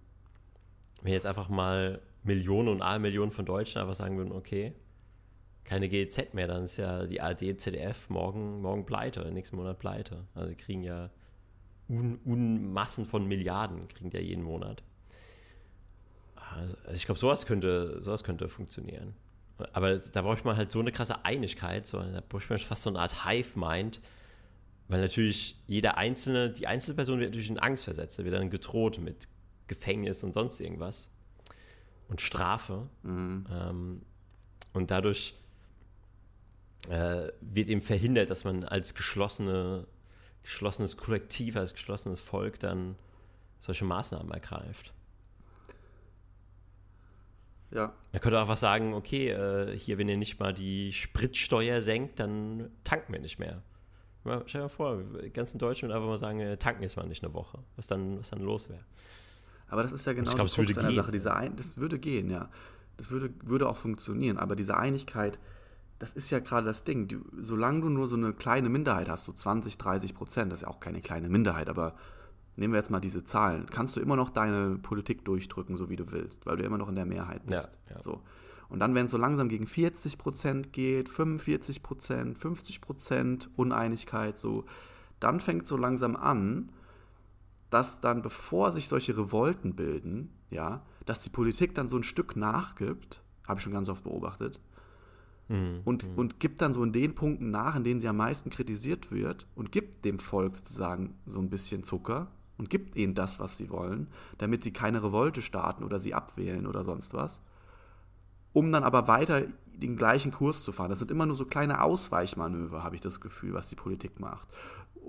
wenn 1.02 1.12
jetzt 1.12 1.26
einfach 1.26 1.48
mal 1.48 2.00
Millionen 2.22 2.68
und 2.68 2.82
A-Millionen 2.82 3.32
von 3.32 3.44
Deutschen 3.44 3.80
einfach 3.80 3.94
sagen 3.94 4.16
würden, 4.16 4.32
okay, 4.32 4.74
keine 5.64 5.88
GEZ 5.88 6.34
mehr, 6.34 6.48
dann 6.48 6.64
ist 6.64 6.78
ja 6.78 7.06
die 7.06 7.20
ARD, 7.20 7.60
ZDF 7.60 8.08
morgen, 8.08 8.60
morgen 8.60 8.84
pleite 8.86 9.20
oder 9.20 9.30
nächsten 9.30 9.56
Monat 9.56 9.78
pleite. 9.78 10.26
Also 10.34 10.48
die 10.48 10.56
kriegen 10.56 10.82
ja 10.82 11.10
Un 11.88 12.18
Unmassen 12.24 13.06
von 13.06 13.26
Milliarden, 13.26 13.88
kriegen 13.88 14.10
die 14.10 14.16
ja 14.16 14.22
jeden 14.22 14.44
Monat. 14.44 14.82
Also 16.36 16.74
ich 16.92 17.06
glaube, 17.06 17.18
sowas 17.18 17.46
könnte, 17.46 18.02
sowas 18.02 18.24
könnte 18.24 18.48
funktionieren. 18.48 19.14
Aber 19.72 19.98
da 19.98 20.22
braucht 20.22 20.44
man 20.44 20.56
halt 20.56 20.72
so 20.72 20.80
eine 20.80 20.92
krasse 20.92 21.24
Einigkeit, 21.24 21.86
so, 21.86 22.00
da 22.00 22.22
braucht 22.26 22.48
man 22.48 22.58
fast 22.58 22.82
so 22.82 22.90
eine 22.90 22.98
Art 22.98 23.26
Hive-Mind, 23.26 24.00
weil 24.88 25.00
natürlich 25.00 25.56
jeder 25.66 25.98
Einzelne, 25.98 26.50
die 26.50 26.66
Einzelperson 26.66 27.20
wird 27.20 27.30
natürlich 27.30 27.50
in 27.50 27.58
Angst 27.58 27.84
versetzt, 27.84 28.18
da 28.18 28.24
wird 28.24 28.34
dann 28.34 28.50
gedroht 28.50 28.98
mit 28.98 29.28
Gefängnis 29.66 30.24
und 30.24 30.32
sonst 30.32 30.60
irgendwas 30.60 31.09
und 32.10 32.20
Strafe. 32.20 32.88
Mhm. 33.02 33.46
Ähm, 33.50 34.02
und 34.72 34.90
dadurch 34.90 35.34
äh, 36.88 37.28
wird 37.40 37.68
eben 37.68 37.82
verhindert, 37.82 38.30
dass 38.30 38.44
man 38.44 38.64
als 38.64 38.94
geschlossene, 38.94 39.86
geschlossenes 40.42 40.96
Kollektiv, 40.96 41.56
als 41.56 41.72
geschlossenes 41.72 42.20
Volk 42.20 42.58
dann 42.60 42.96
solche 43.58 43.84
Maßnahmen 43.84 44.30
ergreift. 44.32 44.92
Ja. 47.70 47.94
Er 48.12 48.20
könnte 48.20 48.40
auch 48.40 48.48
was 48.48 48.60
sagen, 48.60 48.94
okay, 48.94 49.28
äh, 49.30 49.78
hier, 49.78 49.96
wenn 49.98 50.08
ihr 50.08 50.16
nicht 50.16 50.40
mal 50.40 50.52
die 50.52 50.92
Spritsteuer 50.92 51.80
senkt, 51.80 52.18
dann 52.18 52.70
tanken 52.82 53.12
wir 53.12 53.20
nicht 53.20 53.38
mehr. 53.38 53.62
Mal, 54.24 54.42
stell 54.46 54.60
dir 54.60 54.64
mal 54.64 54.68
vor, 54.68 55.02
die 55.22 55.30
ganzen 55.30 55.58
Deutschen 55.58 55.88
würden 55.88 55.96
einfach 55.96 56.08
mal 56.08 56.18
sagen, 56.18 56.58
tanken 56.58 56.82
jetzt 56.82 56.96
mal 56.96 57.06
nicht 57.06 57.22
eine 57.22 57.32
Woche, 57.32 57.60
was 57.76 57.86
dann, 57.86 58.18
was 58.18 58.30
dann 58.30 58.40
los 58.40 58.68
wäre. 58.68 58.84
Aber 59.70 59.82
das 59.82 59.92
ist 59.92 60.04
ja 60.04 60.12
genau 60.12 60.32
glaub, 60.34 60.48
die 60.48 60.54
Krux 60.54 60.74
Sache. 60.74 61.10
Diese 61.10 61.34
Ein 61.34 61.56
das 61.56 61.78
würde 61.78 61.98
gehen, 61.98 62.28
ja. 62.28 62.48
Das 62.96 63.10
würde, 63.10 63.32
würde 63.44 63.68
auch 63.68 63.76
funktionieren, 63.76 64.36
aber 64.36 64.56
diese 64.56 64.76
Einigkeit, 64.76 65.38
das 65.98 66.12
ist 66.12 66.30
ja 66.30 66.40
gerade 66.40 66.66
das 66.66 66.84
Ding. 66.84 67.08
Du, 67.08 67.24
solange 67.40 67.80
du 67.80 67.88
nur 67.88 68.08
so 68.08 68.16
eine 68.16 68.34
kleine 68.34 68.68
Minderheit 68.68 69.08
hast, 69.08 69.24
so 69.24 69.32
20, 69.32 69.78
30 69.78 70.14
Prozent, 70.14 70.52
das 70.52 70.60
ist 70.60 70.62
ja 70.62 70.68
auch 70.68 70.80
keine 70.80 71.00
kleine 71.00 71.30
Minderheit, 71.30 71.70
aber 71.70 71.94
nehmen 72.56 72.74
wir 72.74 72.78
jetzt 72.78 72.90
mal 72.90 73.00
diese 73.00 73.24
Zahlen, 73.24 73.66
kannst 73.70 73.96
du 73.96 74.00
immer 74.00 74.16
noch 74.16 74.28
deine 74.28 74.76
Politik 74.76 75.24
durchdrücken, 75.24 75.76
so 75.76 75.88
wie 75.88 75.96
du 75.96 76.12
willst, 76.12 76.44
weil 76.44 76.58
du 76.58 76.64
immer 76.64 76.76
noch 76.76 76.88
in 76.88 76.94
der 76.94 77.06
Mehrheit 77.06 77.46
bist. 77.46 77.70
Ja, 77.88 77.96
ja. 77.96 78.02
So. 78.02 78.20
Und 78.68 78.80
dann, 78.80 78.94
wenn 78.94 79.06
es 79.06 79.10
so 79.10 79.18
langsam 79.18 79.48
gegen 79.48 79.66
40 79.66 80.18
Prozent 80.18 80.72
geht, 80.72 81.08
45 81.08 81.82
Prozent, 81.82 82.38
50 82.38 82.80
Prozent 82.80 83.50
Uneinigkeit, 83.56 84.36
so, 84.38 84.64
dann 85.18 85.40
fängt 85.40 85.66
so 85.66 85.76
langsam 85.76 86.16
an, 86.16 86.70
dass 87.70 88.00
dann, 88.00 88.22
bevor 88.22 88.72
sich 88.72 88.88
solche 88.88 89.16
Revolten 89.16 89.74
bilden, 89.74 90.32
ja, 90.50 90.82
dass 91.06 91.22
die 91.22 91.30
Politik 91.30 91.74
dann 91.74 91.88
so 91.88 91.96
ein 91.96 92.02
Stück 92.02 92.36
nachgibt, 92.36 93.22
habe 93.46 93.58
ich 93.58 93.64
schon 93.64 93.72
ganz 93.72 93.88
oft 93.88 94.04
beobachtet, 94.04 94.60
mhm. 95.48 95.80
und, 95.84 96.08
mhm. 96.08 96.14
und 96.16 96.40
gibt 96.40 96.60
dann 96.60 96.72
so 96.72 96.82
in 96.82 96.92
den 96.92 97.14
Punkten 97.14 97.50
nach, 97.50 97.76
in 97.76 97.84
denen 97.84 98.00
sie 98.00 98.08
am 98.08 98.16
meisten 98.16 98.50
kritisiert 98.50 99.10
wird, 99.10 99.46
und 99.54 99.72
gibt 99.72 100.04
dem 100.04 100.18
Volk 100.18 100.56
sozusagen 100.56 101.14
so 101.26 101.38
ein 101.38 101.50
bisschen 101.50 101.84
Zucker, 101.84 102.28
und 102.58 102.68
gibt 102.68 102.94
ihnen 102.94 103.14
das, 103.14 103.40
was 103.40 103.56
sie 103.56 103.70
wollen, 103.70 104.08
damit 104.36 104.62
sie 104.64 104.72
keine 104.72 105.02
Revolte 105.02 105.40
starten 105.40 105.82
oder 105.82 105.98
sie 105.98 106.12
abwählen 106.12 106.66
oder 106.66 106.84
sonst 106.84 107.14
was, 107.14 107.40
um 108.52 108.70
dann 108.70 108.84
aber 108.84 109.08
weiter 109.08 109.44
den 109.72 109.96
gleichen 109.96 110.30
Kurs 110.30 110.62
zu 110.62 110.72
fahren. 110.72 110.90
Das 110.90 110.98
sind 110.98 111.10
immer 111.10 111.24
nur 111.24 111.36
so 111.36 111.46
kleine 111.46 111.80
Ausweichmanöver, 111.80 112.84
habe 112.84 112.96
ich 112.96 113.00
das 113.00 113.20
Gefühl, 113.20 113.54
was 113.54 113.70
die 113.70 113.76
Politik 113.76 114.20
macht. 114.20 114.46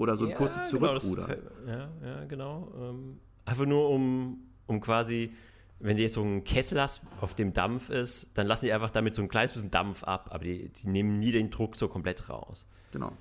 Oder 0.02 0.18
so 0.18 0.26
ein 0.26 0.32
ja, 0.32 0.36
kurzes 0.36 0.68
Zurückrudern. 0.70 1.28
Genau, 1.28 1.72
ja, 1.72 1.90
ja, 2.04 2.26
genau. 2.26 2.74
Ähm, 2.76 3.20
einfach 3.46 3.68
nur 3.68 3.88
um, 3.88 4.40
um 4.66 4.82
quasi, 4.82 5.32
wenn 5.80 5.96
du 5.96 6.02
jetzt 6.02 6.16
so 6.16 6.24
einen 6.24 6.44
Kessel 6.44 6.82
hast, 6.82 7.04
auf 7.22 7.36
dem 7.36 7.54
Dampf 7.54 7.92
ist, 7.92 8.32
dann 8.34 8.48
lassen 8.48 8.66
die 8.66 8.74
einfach 8.74 8.90
damit 8.90 9.14
so 9.14 9.22
ein 9.22 9.28
kleines 9.28 9.54
bisschen 9.54 9.70
Dampf 9.70 10.04
ab, 10.04 10.30
aber 10.32 10.44
die, 10.44 10.70
die 10.70 10.88
nehmen 10.88 11.20
nie 11.20 11.32
den 11.32 11.52
Druck 11.52 11.76
so 11.76 11.88
komplett 11.88 12.30
raus. 12.30 12.66
Genau. 12.92 13.12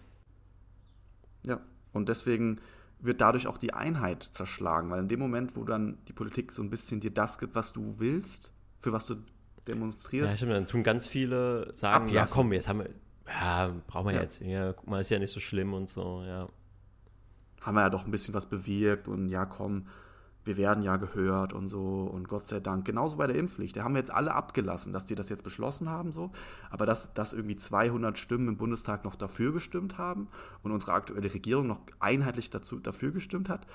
Ja, 1.47 1.61
und 1.93 2.09
deswegen 2.09 2.62
wird 2.99 3.20
dadurch 3.20 3.47
auch 3.47 3.59
die 3.59 3.74
Einheit 3.74 4.22
zerschlagen, 4.22 4.91
weil 4.91 5.01
in 5.01 5.09
dem 5.09 5.20
Moment, 5.20 5.57
wo 5.57 5.64
dann 5.64 5.99
die 6.09 6.14
Politik 6.14 6.51
so 6.51 6.62
ein 6.62 6.70
bisschen 6.70 7.01
dir 7.01 7.11
das 7.11 7.39
gibt, 7.39 7.55
was 7.55 7.74
du 7.74 7.97
willst, 7.99 8.55
für 8.78 8.95
was 8.95 9.05
du 9.05 9.16
demonstrierst. 9.68 10.31
Ja, 10.31 10.37
stimmt, 10.37 10.53
dann 10.53 10.66
tun 10.66 10.83
ganz 10.83 11.07
viele 11.07 11.74
sagen, 11.74 12.07
ablassen. 12.07 12.14
ja 12.14 12.26
komm, 12.26 12.53
jetzt 12.55 12.68
haben 12.68 12.78
wir, 12.78 12.91
ja, 13.26 13.74
brauchen 13.87 14.07
wir 14.07 14.14
ja. 14.14 14.22
jetzt, 14.22 14.41
ja, 14.41 14.72
guck 14.72 14.89
mal, 14.89 15.01
ist 15.01 15.11
ja 15.11 15.18
nicht 15.18 15.33
so 15.33 15.41
schlimm 15.41 15.74
und 15.74 15.91
so, 15.91 16.22
ja. 16.24 16.49
Haben 17.61 17.75
wir 17.75 17.83
ja 17.83 17.91
doch 17.91 18.05
ein 18.05 18.11
bisschen 18.11 18.35
was 18.35 18.47
bewirkt 18.47 19.09
und 19.09 19.29
ja, 19.29 19.45
komm, 19.45 19.87
wir 20.45 20.57
werden 20.57 20.83
ja 20.83 20.97
gehört 20.97 21.53
und 21.53 21.69
so 21.69 22.11
und 22.13 22.29
Gott 22.29 22.49
sei 22.49 22.61
Dank. 22.61 22.85
Genauso 22.87 23.19
bei 23.19 23.27
der 23.27 23.37
Impfpflicht. 23.37 23.77
Da 23.77 23.85
haben 23.85 23.95
wir 23.95 24.01
jetzt 24.01 24.11
alle 24.11 24.35
abgelassen, 24.35 24.93
dass 24.93 25.05
die 25.05 25.15
das 25.15 25.29
jetzt 25.29 25.45
beschlossen 25.45 25.89
haben, 25.89 26.13
so. 26.13 26.31
Aber 26.71 26.87
dass, 26.87 27.13
dass 27.13 27.33
irgendwie 27.33 27.57
200 27.57 28.19
Stimmen 28.19 28.49
im 28.49 28.57
Bundestag 28.57 29.05
noch 29.05 29.17
dafür 29.17 29.53
gestimmt 29.53 29.99
haben 29.99 30.29
und 30.63 30.73
unsere 30.73 30.93
aktuelle 30.93 31.33
Regierung 31.33 31.67
noch 31.67 31.81
einheitlich 31.99 32.49
dazu, 32.49 32.79
dafür 32.79 33.11
gestimmt 33.11 33.49
hat, 33.49 33.67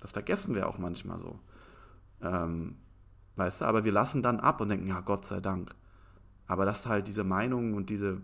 das 0.00 0.12
vergessen 0.12 0.54
wir 0.54 0.68
auch 0.68 0.78
manchmal 0.78 1.18
so. 1.18 1.38
Ähm, 2.22 2.76
weißt 3.36 3.60
du, 3.60 3.64
aber 3.66 3.84
wir 3.84 3.92
lassen 3.92 4.22
dann 4.22 4.40
ab 4.40 4.60
und 4.60 4.70
denken, 4.70 4.86
ja, 4.86 5.00
Gott 5.00 5.26
sei 5.26 5.40
Dank. 5.40 5.74
Aber 6.46 6.64
dass 6.64 6.86
halt 6.86 7.06
diese 7.06 7.24
Meinung 7.24 7.74
und 7.74 7.90
diese, 7.90 8.20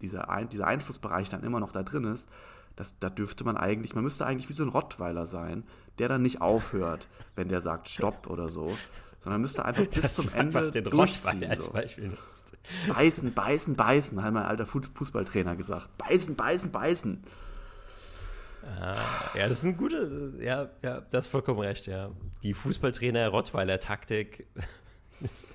diese 0.00 0.28
Ein 0.28 0.48
dieser 0.48 0.66
Einflussbereich 0.66 1.28
dann 1.28 1.42
immer 1.42 1.60
noch 1.60 1.72
da 1.72 1.82
drin 1.82 2.04
ist, 2.04 2.28
das, 2.76 2.98
da 2.98 3.10
dürfte 3.10 3.44
man 3.44 3.56
eigentlich, 3.56 3.94
man 3.94 4.04
müsste 4.04 4.26
eigentlich 4.26 4.48
wie 4.48 4.54
so 4.54 4.62
ein 4.62 4.68
Rottweiler 4.68 5.26
sein, 5.26 5.64
der 5.98 6.08
dann 6.08 6.22
nicht 6.22 6.40
aufhört, 6.40 7.08
wenn 7.36 7.48
der 7.48 7.60
sagt 7.60 7.88
Stopp 7.88 8.26
oder 8.28 8.48
so, 8.48 8.74
sondern 9.20 9.40
müsste 9.40 9.64
einfach 9.64 9.84
bis 9.86 10.00
Dass 10.00 10.14
zum 10.16 10.32
Ende 10.32 10.70
den 10.70 10.84
durchziehen. 10.84 11.48
Als 11.48 11.64
so. 11.66 11.72
Beispiel 11.72 12.12
beißen, 12.94 13.32
beißen, 13.34 13.76
beißen, 13.76 14.22
hat 14.22 14.32
mein 14.32 14.44
alter 14.44 14.66
Fußballtrainer 14.66 15.56
gesagt. 15.56 15.96
Beißen, 15.98 16.36
beißen, 16.36 16.70
beißen. 16.70 17.24
Ah, 18.80 18.96
ja, 19.34 19.48
das 19.48 19.58
ist 19.58 19.64
ein 19.64 19.76
gute, 19.76 20.34
ja, 20.40 20.70
ja, 20.82 21.00
das 21.00 21.26
ist 21.26 21.30
vollkommen 21.30 21.58
recht, 21.60 21.86
ja. 21.86 22.12
Die 22.44 22.54
Fußballtrainer-Rottweiler-Taktik 22.54 24.46
ist 25.20 25.48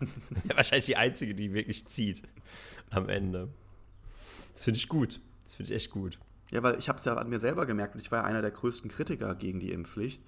wahrscheinlich 0.53 0.87
die 0.87 0.97
einzige, 0.97 1.33
die 1.33 1.53
wirklich 1.53 1.87
zieht 1.87 2.23
am 2.89 3.07
Ende. 3.07 3.47
Das 4.53 4.65
finde 4.65 4.79
ich 4.79 4.89
gut. 4.89 5.21
Das 5.43 5.53
finde 5.53 5.71
ich 5.71 5.75
echt 5.77 5.91
gut. 5.91 6.19
Ja, 6.51 6.63
weil 6.63 6.77
ich 6.79 6.87
habe 6.89 6.97
es 6.97 7.05
ja 7.05 7.15
an 7.15 7.29
mir 7.29 7.39
selber 7.39 7.65
gemerkt 7.65 7.95
und 7.95 8.01
ich 8.01 8.11
war 8.11 8.19
ja 8.19 8.25
einer 8.25 8.41
der 8.41 8.51
größten 8.51 8.89
Kritiker 8.89 9.35
gegen 9.35 9.59
die 9.59 9.71
Impfpflicht. 9.71 10.23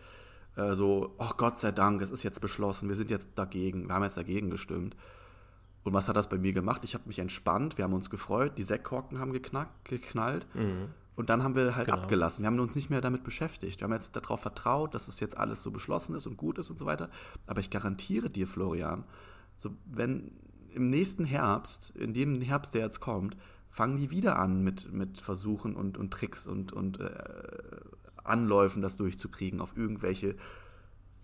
Äh, 0.56 0.74
so, 0.74 1.16
oh 1.18 1.32
Gott 1.38 1.60
sei 1.60 1.72
Dank, 1.72 2.02
es 2.02 2.10
ist 2.10 2.24
jetzt 2.24 2.42
beschlossen, 2.42 2.90
wir 2.90 2.96
sind 2.96 3.10
jetzt 3.10 3.32
dagegen, 3.36 3.88
wir 3.88 3.96
haben 3.96 4.04
jetzt 4.04 4.18
dagegen 4.18 4.50
gestimmt. 4.50 4.96
Und 5.84 5.94
was 5.94 6.10
hat 6.10 6.18
das 6.18 6.28
bei 6.28 6.38
mir 6.38 6.52
gemacht? 6.52 6.84
Ich 6.84 6.94
habe 6.94 7.06
mich 7.08 7.20
entspannt, 7.20 7.78
wir 7.78 7.86
haben 7.86 7.94
uns 7.94 8.10
gefreut, 8.10 8.58
die 8.58 8.64
Sektkorken 8.64 9.20
haben 9.20 9.32
geknackt, 9.32 9.86
geknallt 9.86 10.46
mhm. 10.54 10.90
und 11.16 11.30
dann 11.30 11.42
haben 11.42 11.56
wir 11.56 11.76
halt 11.76 11.86
genau. 11.86 12.00
abgelassen. 12.00 12.44
Wir 12.44 12.48
haben 12.48 12.60
uns 12.60 12.76
nicht 12.76 12.90
mehr 12.90 13.02
damit 13.02 13.24
beschäftigt. 13.24 13.80
Wir 13.80 13.86
haben 13.86 13.94
jetzt 13.94 14.16
darauf 14.16 14.42
vertraut, 14.42 14.94
dass 14.94 15.08
es 15.08 15.22
jetzt 15.22 15.38
alles 15.38 15.64
so 15.64 15.72
beschlossen 15.72 16.16
ist 16.16 16.28
und 16.28 16.36
gut 16.36 16.58
ist 16.58 16.70
und 16.70 16.78
so 16.78 16.86
weiter. 16.86 17.10
Aber 17.48 17.62
ich 17.62 17.70
garantiere 17.70 18.30
dir, 18.30 18.46
Florian, 18.46 19.06
so 19.56 19.72
wenn 19.86 20.32
im 20.74 20.90
nächsten 20.90 21.26
Herbst, 21.26 21.92
in 21.96 22.14
dem 22.14 22.42
Herbst, 22.42 22.74
der 22.74 22.82
jetzt 22.82 23.00
kommt, 23.00 23.36
fangen 23.70 23.98
die 23.98 24.12
wieder 24.12 24.38
an 24.38 24.64
mit, 24.64 24.92
mit 24.92 25.20
Versuchen 25.20 25.76
und, 25.76 25.98
und 25.98 26.12
Tricks 26.12 26.48
und, 26.48 26.74
und 26.74 27.00
äh, 27.00 27.12
Anläufen, 28.24 28.82
das 28.82 28.98
durchzukriegen 28.98 29.62
auf 29.62 29.76
irgendwelche 29.78 30.36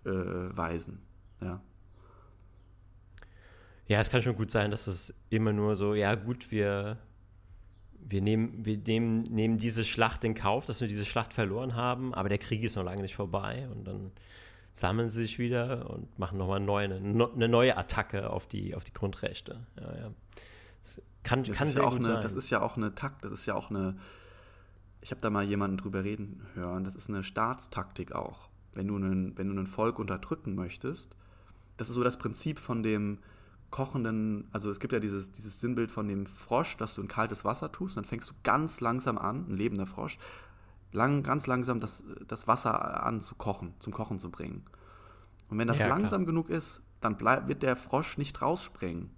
äh, 0.04 0.10
Weisen. 0.10 1.00
Ja. 1.40 1.60
Ja, 3.88 4.00
es 4.00 4.10
kann 4.10 4.22
schon 4.22 4.36
gut 4.36 4.50
sein, 4.50 4.70
dass 4.70 4.88
es 4.88 5.14
immer 5.30 5.52
nur 5.52 5.76
so, 5.76 5.94
ja 5.94 6.16
gut, 6.16 6.50
wir, 6.50 6.98
wir, 8.00 8.20
nehmen, 8.20 8.64
wir 8.64 8.78
nehmen, 8.78 9.22
nehmen 9.22 9.58
diese 9.58 9.84
Schlacht 9.84 10.24
in 10.24 10.34
Kauf, 10.34 10.66
dass 10.66 10.80
wir 10.80 10.88
diese 10.88 11.04
Schlacht 11.04 11.32
verloren 11.32 11.76
haben, 11.76 12.12
aber 12.12 12.28
der 12.28 12.38
Krieg 12.38 12.64
ist 12.64 12.74
noch 12.74 12.84
lange 12.84 13.02
nicht 13.02 13.14
vorbei 13.14 13.68
und 13.70 13.84
dann 13.84 14.10
sammeln 14.72 15.08
sie 15.08 15.22
sich 15.22 15.38
wieder 15.38 15.88
und 15.88 16.18
machen 16.18 16.36
nochmal 16.36 16.60
neu, 16.60 16.84
eine, 16.84 16.96
eine 16.96 17.48
neue 17.48 17.76
Attacke 17.76 18.30
auf 18.30 18.46
die, 18.46 18.74
auf 18.74 18.82
die 18.82 18.92
Grundrechte. 18.92 19.66
Ja, 19.80 19.96
ja. 19.96 20.12
Das 20.82 21.02
kann, 21.26 21.44
das 21.44 21.58
kann 21.58 21.68
sehr 21.68 21.82
ja 21.82 21.88
gut 21.90 21.98
eine, 21.98 22.06
sein. 22.06 22.22
Das 22.22 22.32
ist 22.32 22.50
ja 22.50 22.62
auch 22.62 22.76
eine 22.76 22.94
Takt, 22.94 23.24
das 23.24 23.32
ist 23.32 23.46
ja 23.46 23.54
auch 23.54 23.70
eine, 23.70 23.96
ich 25.00 25.10
habe 25.10 25.20
da 25.20 25.30
mal 25.30 25.44
jemanden 25.44 25.76
drüber 25.76 26.04
reden 26.04 26.42
hören, 26.54 26.84
das 26.84 26.94
ist 26.94 27.08
eine 27.08 27.22
Staatstaktik 27.22 28.12
auch. 28.12 28.48
Wenn 28.72 28.88
du, 28.88 28.96
einen, 28.96 29.36
wenn 29.36 29.48
du 29.48 29.60
ein 29.60 29.66
Volk 29.66 29.98
unterdrücken 29.98 30.54
möchtest, 30.54 31.16
das 31.76 31.88
ist 31.88 31.94
so 31.94 32.04
das 32.04 32.18
Prinzip 32.18 32.58
von 32.58 32.82
dem 32.82 33.18
kochenden, 33.70 34.48
also 34.52 34.70
es 34.70 34.80
gibt 34.80 34.92
ja 34.92 35.00
dieses, 35.00 35.32
dieses 35.32 35.60
Sinnbild 35.60 35.90
von 35.90 36.06
dem 36.08 36.26
Frosch, 36.26 36.76
dass 36.76 36.94
du 36.94 37.02
in 37.02 37.08
kaltes 37.08 37.44
Wasser 37.44 37.72
tust, 37.72 37.96
dann 37.96 38.04
fängst 38.04 38.30
du 38.30 38.34
ganz 38.42 38.80
langsam 38.80 39.18
an, 39.18 39.46
ein 39.48 39.56
lebender 39.56 39.86
Frosch, 39.86 40.18
lang, 40.92 41.22
ganz 41.22 41.46
langsam 41.46 41.80
das, 41.80 42.04
das 42.28 42.46
Wasser 42.46 43.04
an 43.04 43.20
zu 43.20 43.34
kochen, 43.34 43.74
zum 43.80 43.92
Kochen 43.92 44.18
zu 44.18 44.30
bringen. 44.30 44.64
Und 45.48 45.58
wenn 45.58 45.68
das 45.68 45.78
ja, 45.78 45.88
langsam 45.88 46.22
klar. 46.22 46.26
genug 46.26 46.50
ist, 46.50 46.82
dann 47.00 47.16
bleib, 47.16 47.48
wird 47.48 47.62
der 47.62 47.76
Frosch 47.76 48.18
nicht 48.18 48.40
rausspringen. 48.42 49.10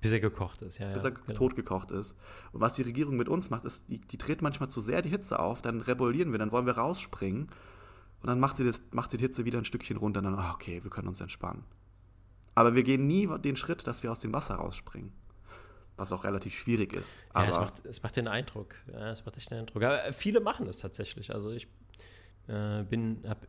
Bis 0.00 0.12
er 0.12 0.20
gekocht 0.20 0.62
ist, 0.62 0.78
ja. 0.78 0.92
Bis 0.92 1.04
er 1.04 1.10
genau. 1.10 1.34
totgekocht 1.34 1.90
ist. 1.90 2.14
Und 2.52 2.60
was 2.60 2.74
die 2.74 2.82
Regierung 2.82 3.16
mit 3.16 3.28
uns 3.28 3.50
macht, 3.50 3.64
ist, 3.64 3.88
die, 3.88 4.00
die 4.00 4.18
dreht 4.18 4.42
manchmal 4.42 4.70
zu 4.70 4.80
sehr 4.80 5.02
die 5.02 5.08
Hitze 5.08 5.38
auf, 5.38 5.60
dann 5.60 5.80
rebellieren 5.80 6.30
wir, 6.30 6.38
dann 6.38 6.52
wollen 6.52 6.66
wir 6.66 6.76
rausspringen. 6.76 7.48
Und 8.20 8.26
dann 8.26 8.40
macht 8.40 8.56
sie, 8.56 8.64
das, 8.64 8.82
macht 8.90 9.10
sie 9.10 9.16
die 9.16 9.24
Hitze 9.24 9.44
wieder 9.44 9.58
ein 9.58 9.64
Stückchen 9.64 9.96
runter 9.96 10.18
und 10.18 10.24
dann, 10.24 10.34
oh, 10.34 10.54
okay, 10.54 10.82
wir 10.82 10.90
können 10.90 11.08
uns 11.08 11.20
entspannen. 11.20 11.64
Aber 12.54 12.74
wir 12.74 12.82
gehen 12.82 13.06
nie 13.06 13.28
den 13.38 13.56
Schritt, 13.56 13.86
dass 13.86 14.02
wir 14.02 14.10
aus 14.10 14.20
dem 14.20 14.32
Wasser 14.32 14.56
rausspringen. 14.56 15.12
Was 15.96 16.12
auch 16.12 16.24
relativ 16.24 16.54
schwierig 16.54 16.92
ist. 16.92 17.18
Aber 17.32 17.44
ja, 17.44 17.50
es 17.50 17.56
macht, 17.56 17.86
es 17.86 18.02
macht 18.02 18.16
den 18.16 18.28
Eindruck. 18.28 18.74
Ja, 18.92 19.10
es 19.10 19.24
macht 19.24 19.36
echt 19.36 19.50
den 19.50 19.58
Eindruck. 19.58 19.82
Aber 19.82 20.12
viele 20.12 20.40
machen 20.40 20.68
es 20.68 20.78
tatsächlich. 20.78 21.32
Also 21.32 21.50
ich 21.50 21.66
äh, 22.46 22.84
bin, 22.84 23.22
habe 23.28 23.46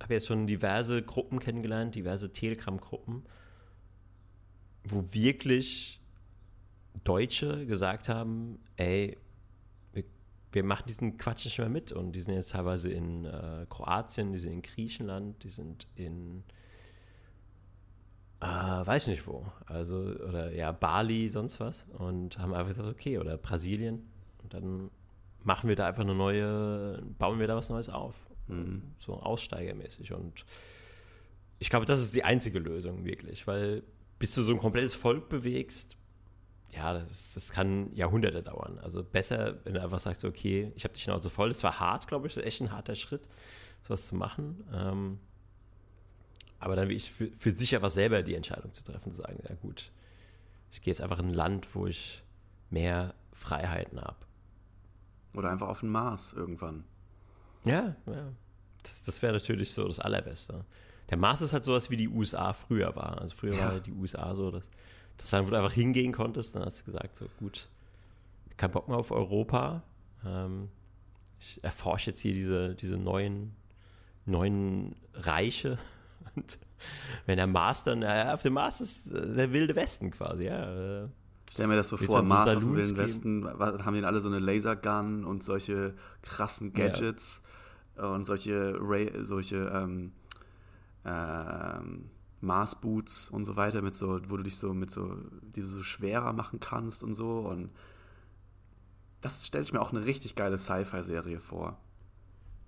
hab 0.00 0.10
jetzt 0.10 0.26
schon 0.26 0.46
diverse 0.46 1.02
Gruppen 1.02 1.40
kennengelernt, 1.40 1.94
diverse 1.94 2.32
Telegram-Gruppen 2.32 3.24
wo 4.84 5.04
wirklich 5.12 6.00
Deutsche 7.04 7.66
gesagt 7.66 8.08
haben, 8.08 8.58
ey, 8.76 9.16
wir, 9.92 10.04
wir, 10.52 10.64
machen 10.64 10.84
diesen 10.88 11.16
Quatsch 11.16 11.44
nicht 11.44 11.58
mehr 11.58 11.68
mit. 11.68 11.92
Und 11.92 12.12
die 12.12 12.20
sind 12.20 12.34
jetzt 12.34 12.52
teilweise 12.52 12.90
in 12.90 13.24
äh, 13.24 13.66
Kroatien, 13.68 14.32
die 14.32 14.38
sind 14.38 14.52
in 14.52 14.62
Griechenland, 14.62 15.42
die 15.44 15.50
sind 15.50 15.86
in 15.96 16.44
äh, 18.40 18.46
weiß 18.46 19.08
nicht 19.08 19.26
wo. 19.26 19.46
Also, 19.66 19.96
oder 19.96 20.52
ja, 20.52 20.72
Bali, 20.72 21.28
sonst 21.28 21.60
was. 21.60 21.84
Und 21.98 22.38
haben 22.38 22.54
einfach 22.54 22.68
gesagt, 22.68 22.88
okay, 22.88 23.18
oder 23.18 23.36
Brasilien. 23.36 24.08
Und 24.42 24.54
dann 24.54 24.90
machen 25.44 25.68
wir 25.68 25.76
da 25.76 25.86
einfach 25.86 26.02
eine 26.02 26.14
neue, 26.14 27.02
bauen 27.18 27.38
wir 27.38 27.46
da 27.46 27.56
was 27.56 27.68
Neues 27.68 27.90
auf. 27.90 28.14
Mhm. 28.48 28.82
So 28.98 29.14
aussteigermäßig. 29.14 30.12
Und 30.12 30.44
ich 31.58 31.68
glaube, 31.68 31.84
das 31.86 32.00
ist 32.00 32.14
die 32.14 32.24
einzige 32.24 32.58
Lösung, 32.58 33.04
wirklich, 33.04 33.46
weil 33.46 33.82
bis 34.20 34.34
du 34.34 34.42
so 34.42 34.52
ein 34.52 34.58
komplettes 34.58 34.94
Volk 34.94 35.28
bewegst, 35.28 35.96
ja, 36.68 36.92
das, 36.92 37.34
das 37.34 37.50
kann 37.50 37.92
Jahrhunderte 37.94 38.42
dauern. 38.42 38.78
Also 38.78 39.02
besser, 39.02 39.58
wenn 39.64 39.74
du 39.74 39.82
einfach 39.82 39.98
sagst, 39.98 40.24
okay, 40.24 40.70
ich 40.76 40.84
habe 40.84 40.94
dich 40.94 41.02
Schnauze 41.02 41.30
voll. 41.30 41.48
Das 41.48 41.64
war 41.64 41.80
hart, 41.80 42.06
glaube 42.06 42.28
ich, 42.28 42.36
echt 42.36 42.60
ein 42.60 42.70
harter 42.70 42.94
Schritt, 42.94 43.22
sowas 43.82 44.06
zu 44.06 44.14
machen. 44.14 44.62
Ähm, 44.72 45.18
aber 46.60 46.76
dann 46.76 46.88
wirklich 46.88 47.10
für, 47.10 47.32
für 47.32 47.50
sich 47.50 47.74
einfach 47.74 47.90
selber 47.90 48.22
die 48.22 48.34
Entscheidung 48.34 48.72
zu 48.72 48.84
treffen, 48.84 49.10
zu 49.10 49.22
sagen, 49.22 49.42
ja 49.48 49.54
gut, 49.56 49.90
ich 50.70 50.82
gehe 50.82 50.92
jetzt 50.92 51.00
einfach 51.00 51.18
in 51.18 51.28
ein 51.28 51.34
Land, 51.34 51.74
wo 51.74 51.86
ich 51.86 52.22
mehr 52.68 53.14
Freiheiten 53.32 54.00
habe. 54.00 54.18
Oder 55.34 55.50
einfach 55.50 55.68
auf 55.68 55.80
den 55.80 55.88
Mars 55.88 56.34
irgendwann. 56.34 56.84
Ja, 57.64 57.96
ja. 58.06 58.32
Das, 58.82 59.02
das 59.02 59.22
wäre 59.22 59.32
natürlich 59.32 59.72
so 59.72 59.88
das 59.88 59.98
Allerbeste. 59.98 60.64
Der 61.10 61.18
Mars 61.18 61.40
ist 61.40 61.52
halt 61.52 61.64
sowas 61.64 61.90
wie 61.90 61.96
die 61.96 62.08
USA 62.08 62.52
früher 62.52 62.94
war. 62.94 63.20
Also 63.20 63.34
früher 63.34 63.54
ja. 63.54 63.72
war 63.72 63.80
die 63.80 63.92
USA 63.92 64.34
so, 64.34 64.50
dass, 64.50 64.70
dass 65.16 65.30
du 65.30 65.36
einfach 65.36 65.72
hingehen 65.72 66.12
konntest, 66.12 66.54
dann 66.54 66.64
hast 66.64 66.80
du 66.80 66.84
gesagt, 66.84 67.16
so 67.16 67.26
gut, 67.38 67.68
kein 68.56 68.70
Bock 68.70 68.88
mehr 68.88 68.96
auf 68.96 69.10
Europa. 69.10 69.82
Ähm, 70.24 70.68
ich 71.40 71.62
erforsche 71.64 72.10
jetzt 72.10 72.20
hier 72.20 72.34
diese, 72.34 72.74
diese 72.74 72.96
neuen, 72.96 73.56
neuen 74.26 74.94
Reiche. 75.14 75.78
Und 76.36 76.58
wenn 77.26 77.36
der 77.36 77.46
Mars 77.46 77.82
dann, 77.84 78.02
ja, 78.02 78.32
auf 78.34 78.42
dem 78.42 78.52
Mars 78.52 78.80
ist 78.80 79.12
der 79.12 79.52
wilde 79.52 79.74
Westen 79.74 80.10
quasi, 80.10 80.44
ja. 80.44 81.08
Stell 81.50 81.66
mir 81.66 81.74
das 81.74 81.88
so 81.88 81.96
vor, 81.96 82.22
Mars 82.22 82.46
auf 82.46 82.60
dem 82.60 82.76
Wilden 82.76 82.96
Westen, 82.96 83.44
haben 83.44 83.94
die 83.94 84.04
alle 84.04 84.20
so 84.20 84.28
eine 84.28 84.38
Lasergun 84.38 85.24
und 85.24 85.42
solche 85.42 85.94
krassen 86.22 86.72
Gadgets 86.72 87.42
ja. 87.96 88.04
und 88.04 88.24
solche, 88.24 88.76
Ray, 88.78 89.10
solche 89.24 89.56
ähm, 89.74 90.12
ähm, 91.04 92.10
Mars-Boots 92.40 93.28
und 93.28 93.44
so 93.44 93.56
weiter, 93.56 93.82
mit 93.82 93.94
so, 93.94 94.20
wo 94.28 94.36
du 94.36 94.42
dich 94.42 94.56
so 94.56 94.72
mit 94.72 94.90
so, 94.90 95.16
diese 95.42 95.68
so 95.68 95.82
schwerer 95.82 96.32
machen 96.32 96.60
kannst 96.60 97.02
und 97.02 97.14
so. 97.14 97.40
Und 97.40 97.70
das 99.20 99.46
stelle 99.46 99.64
ich 99.64 99.72
mir 99.72 99.80
auch 99.80 99.92
eine 99.92 100.06
richtig 100.06 100.34
geile 100.34 100.58
Sci-Fi-Serie 100.58 101.40
vor. 101.40 101.78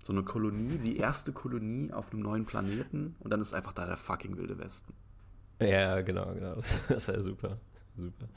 So 0.03 0.11
eine 0.11 0.23
Kolonie, 0.23 0.77
die 0.77 0.97
erste 0.97 1.31
Kolonie 1.31 1.91
auf 1.93 2.11
einem 2.11 2.21
neuen 2.21 2.45
Planeten 2.45 3.15
und 3.19 3.31
dann 3.31 3.41
ist 3.41 3.53
einfach 3.53 3.73
da 3.73 3.85
der 3.85 3.97
fucking 3.97 4.37
Wilde 4.37 4.57
Westen. 4.59 4.93
Ja, 5.59 6.01
genau, 6.01 6.33
genau. 6.33 6.55
Das 6.89 7.07
wäre 7.07 7.23
super. 7.23 7.57
Super. 7.95 8.27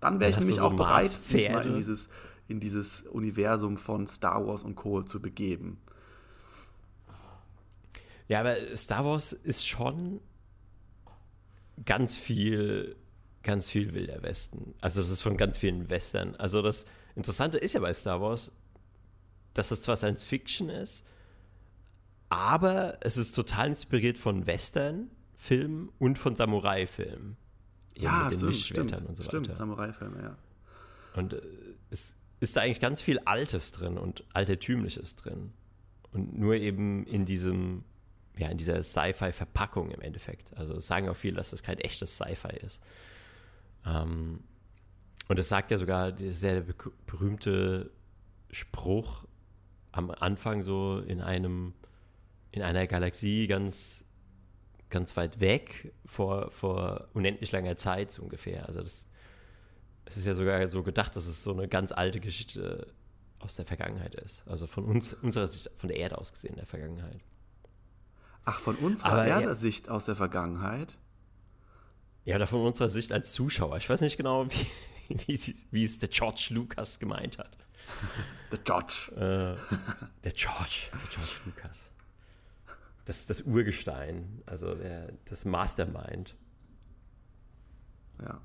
Dann 0.00 0.20
wäre 0.20 0.30
ich 0.30 0.38
nämlich 0.38 0.56
so 0.56 0.62
auch 0.62 0.74
bereit, 0.74 1.20
mich 1.30 1.50
mal 1.50 1.66
in 1.66 1.74
dieses, 1.74 2.08
in 2.48 2.60
dieses 2.60 3.02
Universum 3.02 3.76
von 3.76 4.06
Star 4.06 4.46
Wars 4.46 4.64
und 4.64 4.76
Co. 4.76 5.02
zu 5.02 5.20
begeben. 5.20 5.78
Ja, 8.30 8.38
aber 8.38 8.54
Star 8.76 9.04
Wars 9.04 9.32
ist 9.32 9.66
schon 9.66 10.20
ganz 11.84 12.14
viel, 12.14 12.94
ganz 13.42 13.68
viel 13.68 13.92
Wilder 13.92 14.22
Westen. 14.22 14.72
Also 14.80 15.00
es 15.00 15.10
ist 15.10 15.20
von 15.20 15.36
ganz 15.36 15.58
vielen 15.58 15.90
Western. 15.90 16.36
Also 16.36 16.62
das 16.62 16.86
Interessante 17.16 17.58
ist 17.58 17.72
ja 17.72 17.80
bei 17.80 17.92
Star 17.92 18.20
Wars, 18.20 18.52
dass 19.52 19.72
es 19.72 19.82
zwar 19.82 19.96
Science 19.96 20.24
Fiction 20.24 20.68
ist, 20.68 21.04
aber 22.28 22.98
es 23.00 23.16
ist 23.16 23.32
total 23.32 23.70
inspiriert 23.70 24.16
von 24.16 24.46
Western-Filmen 24.46 25.88
und 25.98 26.16
von 26.16 26.36
Samurai-Filmen. 26.36 27.36
Ja, 27.96 28.28
mit 28.30 28.40
den 28.40 28.54
stimmt, 28.54 28.90
stimmt, 28.92 29.08
und 29.08 29.16
so 29.16 29.24
stimmt, 29.24 29.56
Samurai-Filme, 29.56 30.22
ja. 30.22 30.38
Und 31.16 31.32
äh, 31.32 31.42
es 31.90 32.14
ist 32.38 32.56
da 32.56 32.60
eigentlich 32.60 32.78
ganz 32.78 33.02
viel 33.02 33.18
Altes 33.24 33.72
drin 33.72 33.98
und 33.98 34.22
Altertümliches 34.32 35.16
drin. 35.16 35.52
Und 36.12 36.38
nur 36.38 36.54
eben 36.54 37.04
in 37.06 37.24
diesem 37.24 37.82
ja, 38.40 38.48
in 38.48 38.56
dieser 38.56 38.82
Sci-Fi-Verpackung 38.82 39.90
im 39.90 40.00
Endeffekt. 40.00 40.56
Also 40.56 40.80
sagen 40.80 41.08
auch 41.08 41.16
viele, 41.16 41.36
dass 41.36 41.50
das 41.50 41.62
kein 41.62 41.78
echtes 41.78 42.16
Sci-Fi 42.16 42.56
ist. 42.64 42.82
Ähm, 43.86 44.42
und 45.28 45.38
es 45.38 45.48
sagt 45.48 45.70
ja 45.70 45.78
sogar 45.78 46.10
dieser 46.10 46.32
sehr 46.32 46.64
berühmte 47.06 47.90
Spruch 48.50 49.26
am 49.92 50.10
Anfang 50.10 50.62
so 50.62 50.98
in 50.98 51.20
einem, 51.20 51.74
in 52.50 52.62
einer 52.62 52.86
Galaxie 52.86 53.46
ganz, 53.46 54.04
ganz 54.88 55.16
weit 55.16 55.40
weg 55.40 55.92
vor, 56.06 56.50
vor 56.50 57.08
unendlich 57.12 57.52
langer 57.52 57.76
Zeit 57.76 58.10
so 58.10 58.22
ungefähr. 58.22 58.66
Also 58.66 58.80
das, 58.80 59.06
es 60.06 60.16
ist 60.16 60.26
ja 60.26 60.34
sogar 60.34 60.66
so 60.68 60.82
gedacht, 60.82 61.14
dass 61.14 61.26
es 61.26 61.42
so 61.42 61.52
eine 61.52 61.68
ganz 61.68 61.92
alte 61.92 62.20
Geschichte 62.20 62.86
aus 63.38 63.54
der 63.54 63.66
Vergangenheit 63.66 64.14
ist. 64.14 64.46
Also 64.48 64.66
von 64.66 64.84
uns, 64.84 65.12
unserer 65.12 65.46
Sicht, 65.46 65.70
von 65.76 65.88
der 65.88 65.98
Erde 65.98 66.16
aus 66.18 66.32
gesehen, 66.32 66.56
der 66.56 66.66
Vergangenheit. 66.66 67.20
Ach, 68.44 68.60
von 68.60 68.76
unserer 68.76 69.32
Aber, 69.32 69.54
Sicht 69.54 69.88
aus 69.88 70.06
der 70.06 70.16
Vergangenheit? 70.16 70.96
Ja, 72.24 72.36
oder 72.36 72.46
von 72.46 72.62
unserer 72.62 72.90
Sicht 72.90 73.12
als 73.12 73.32
Zuschauer. 73.32 73.76
Ich 73.76 73.88
weiß 73.88 74.00
nicht 74.00 74.16
genau, 74.16 74.46
wie, 75.08 75.18
wie, 75.26 75.54
wie 75.70 75.84
es 75.84 75.98
der 75.98 76.08
George 76.08 76.48
Lucas 76.50 76.98
gemeint 76.98 77.38
hat. 77.38 77.56
Der 78.52 78.58
George. 78.58 79.10
Äh, 79.16 79.56
der 80.24 80.32
George. 80.32 80.90
Der 80.92 81.08
George 81.10 81.32
Lucas. 81.46 81.90
Das, 83.04 83.26
das 83.26 83.42
Urgestein, 83.42 84.42
also 84.46 84.74
der, 84.74 85.12
das 85.24 85.44
Mastermind. 85.44 86.36
Ja. 88.22 88.40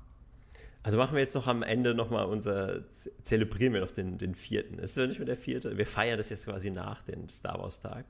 Also 0.82 0.98
machen 0.98 1.14
wir 1.14 1.20
jetzt 1.20 1.34
noch 1.34 1.46
am 1.48 1.62
Ende 1.62 1.94
nochmal 1.94 2.26
unser, 2.26 2.84
zelebrieren 3.22 3.74
wir 3.74 3.80
noch 3.80 3.90
den, 3.90 4.18
den 4.18 4.34
vierten. 4.34 4.78
Ist 4.78 4.90
es 4.90 4.96
ja 4.96 5.06
nicht 5.06 5.18
mehr 5.18 5.26
der 5.26 5.36
vierte? 5.36 5.76
Wir 5.76 5.86
feiern 5.86 6.16
das 6.16 6.28
jetzt 6.28 6.46
quasi 6.46 6.70
nach 6.70 7.02
dem 7.02 7.28
Star 7.28 7.58
Wars 7.58 7.80
Tag. 7.80 8.06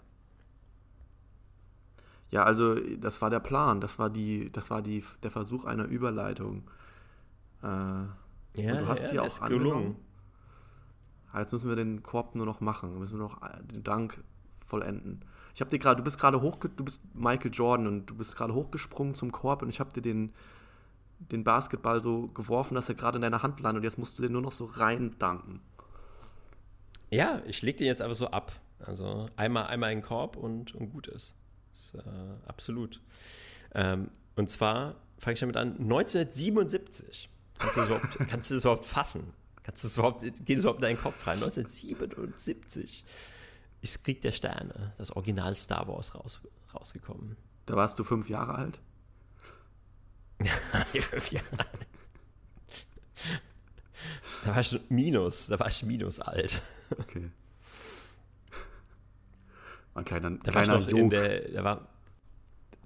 Ja, 2.30 2.42
also 2.44 2.74
das 2.74 3.22
war 3.22 3.30
der 3.30 3.40
Plan, 3.40 3.80
das 3.80 3.98
war 3.98 4.10
die, 4.10 4.50
das 4.50 4.70
war 4.70 4.82
die, 4.82 5.04
der 5.22 5.30
Versuch 5.30 5.64
einer 5.64 5.84
Überleitung. 5.84 6.68
Äh, 7.62 7.66
ja, 7.66 8.10
du 8.54 8.88
hast 8.88 9.02
ja, 9.02 9.08
sie 9.08 9.20
auch 9.20 9.40
angenommen. 9.40 9.96
Ah, 11.32 11.40
jetzt 11.40 11.52
müssen 11.52 11.68
wir 11.68 11.76
den 11.76 12.02
Korb 12.02 12.34
nur 12.34 12.46
noch 12.46 12.60
machen, 12.60 12.98
müssen 12.98 13.18
wir 13.18 13.24
noch 13.24 13.42
äh, 13.42 13.62
den 13.62 13.82
Dank 13.82 14.22
vollenden. 14.64 15.24
Ich 15.54 15.60
habe 15.60 15.70
dir 15.70 15.78
gerade, 15.78 15.96
du 15.96 16.04
bist 16.04 16.18
gerade 16.18 16.40
hoch, 16.40 16.56
du 16.56 16.84
bist 16.84 17.02
Michael 17.14 17.50
Jordan 17.52 17.86
und 17.86 18.06
du 18.06 18.14
bist 18.16 18.36
gerade 18.36 18.54
hochgesprungen 18.54 19.14
zum 19.14 19.32
Korb 19.32 19.62
und 19.62 19.68
ich 19.68 19.80
habe 19.80 19.92
dir 19.92 20.02
den 20.02 20.32
den 21.18 21.44
Basketball 21.44 22.00
so 22.00 22.26
geworfen, 22.28 22.74
dass 22.74 22.88
er 22.88 22.94
gerade 22.94 23.16
in 23.16 23.22
deiner 23.22 23.42
Hand 23.42 23.60
landet 23.60 23.80
und 23.80 23.84
jetzt 23.84 23.98
musst 23.98 24.18
du 24.18 24.22
den 24.22 24.32
nur 24.32 24.42
noch 24.42 24.52
so 24.52 24.64
rein 24.66 25.16
danken. 25.18 25.60
Ja, 27.10 27.40
ich 27.46 27.62
leg 27.62 27.76
den 27.78 27.86
jetzt 27.86 28.02
einfach 28.02 28.16
so 28.16 28.28
ab. 28.28 28.52
Also 28.78 29.26
einmal, 29.36 29.66
einmal 29.66 29.92
in 29.92 30.00
den 30.00 30.04
Korb 30.04 30.36
und, 30.36 30.74
und 30.74 30.90
gut 30.90 31.06
ist. 31.06 31.34
Ist 31.76 31.94
äh, 31.94 32.02
absolut. 32.46 33.00
Ähm, 33.74 34.10
und 34.34 34.50
zwar 34.50 34.96
fange 35.18 35.34
ich 35.34 35.40
damit 35.40 35.56
an, 35.56 35.72
1977. 35.78 37.28
Kannst 37.58 37.76
du 37.76 37.80
das 37.80 37.88
überhaupt, 37.88 38.18
kannst 38.28 38.50
du 38.50 38.54
das 38.54 38.64
überhaupt 38.64 38.86
fassen? 38.86 39.32
Kannst 39.62 39.82
du 39.82 39.88
das 39.88 39.96
überhaupt, 39.96 40.22
geht 40.22 40.58
es 40.58 40.64
überhaupt 40.64 40.78
in 40.78 40.82
deinen 40.82 41.00
Kopf 41.00 41.26
rein? 41.26 41.42
1977 41.42 43.04
ist 43.82 44.04
Krieg 44.04 44.22
der 44.22 44.32
Sterne, 44.32 44.94
das 44.98 45.10
Original 45.10 45.56
Star 45.56 45.86
Wars 45.88 46.14
raus, 46.14 46.40
rausgekommen. 46.74 47.36
Da 47.66 47.76
warst 47.76 47.98
du 47.98 48.04
fünf 48.04 48.28
Jahre 48.28 48.54
alt? 48.54 48.80
fünf 51.00 51.32
Jahre 51.32 51.58
alt. 51.58 51.86
Da 54.44 54.54
war 54.54 54.60
ich 54.60 54.78
minus, 54.88 55.46
da 55.48 55.58
war 55.58 55.68
ich 55.68 55.82
minus 55.82 56.20
alt. 56.20 56.60
Okay. 56.98 57.30
Ein 59.96 60.04
kleiner, 60.04 60.30
Da, 60.30 60.54
war 60.54 60.62
kleiner 60.62 60.88
in 60.88 60.96
Jog. 60.96 61.10
der, 61.10 61.48
da, 61.50 61.64
war, 61.64 61.88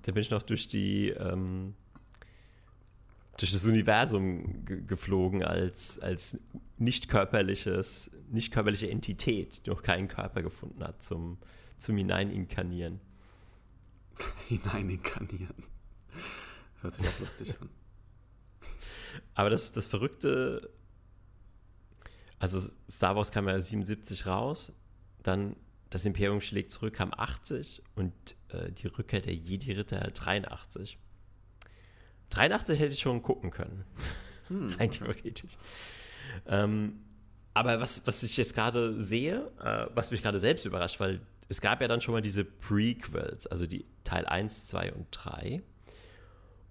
da 0.03 0.13
bin 0.13 0.21
ich 0.21 0.31
noch 0.31 0.43
durch 0.43 0.69
die 0.69 1.09
ähm, 1.09 1.75
durch 3.37 3.53
das 3.53 3.65
Universum 3.65 4.65
ge 4.67 4.83
geflogen 4.83 5.43
als, 5.43 5.99
als 5.99 6.39
nicht 6.77 7.09
körperliches, 7.09 8.11
nicht 8.31 8.53
körperliche 8.53 8.91
Entität, 8.91 9.65
die 9.65 9.71
noch 9.71 9.83
keinen 9.83 10.09
Körper 10.09 10.43
gefunden 10.43 10.85
hat 10.85 11.03
zum, 11.03 11.39
zum 11.79 11.97
Hineininkarnieren. 11.97 13.01
Hineininkarnieren. 14.49 15.65
Hört 16.83 16.95
sich 16.95 17.09
auch 17.09 17.19
lustig 17.19 17.57
an. 17.61 17.71
Aber 19.35 19.49
das, 19.49 19.73
das 19.73 19.87
Verrückte, 19.87 20.71
also 22.39 22.61
Star 22.91 23.17
Wars 23.17 23.33
kam 23.33 23.49
ja 23.49 23.59
77 23.59 24.27
raus, 24.27 24.71
dann 25.23 25.57
das 25.91 26.05
Imperium 26.05 26.41
schlägt 26.41 26.71
zurück, 26.71 26.95
kam 26.95 27.13
80 27.13 27.83
und 27.97 28.13
äh, 28.49 28.71
die 28.71 28.87
Rückkehr 28.87 29.21
der 29.21 29.35
Jedi-Ritter 29.35 29.99
83. 29.99 30.99
83 32.31 32.79
hätte 32.79 32.93
ich 32.95 33.01
schon 33.01 33.23
gucken 33.23 33.51
können. 33.51 33.85
Rein 34.79 34.91
theoretisch. 34.91 35.59
Ähm, 36.47 37.01
aber 37.55 37.81
was, 37.81 38.07
was 38.07 38.23
ich 38.23 38.37
jetzt 38.37 38.55
gerade 38.55 39.01
sehe, 39.01 39.51
äh, 39.61 39.87
was 39.95 40.13
mich 40.13 40.23
gerade 40.23 40.39
selbst 40.39 40.65
überrascht, 40.65 41.01
weil 41.01 41.21
es 41.49 41.61
gab 41.61 41.81
ja 41.81 41.89
dann 41.89 42.01
schon 42.01 42.15
mal 42.15 42.23
diese 42.23 42.45
Prequels, 42.45 43.49
also 43.49 43.67
die 43.67 43.85
Teil 44.05 44.25
1, 44.27 44.67
2 44.67 44.93
und 44.93 45.09
3. 45.11 45.61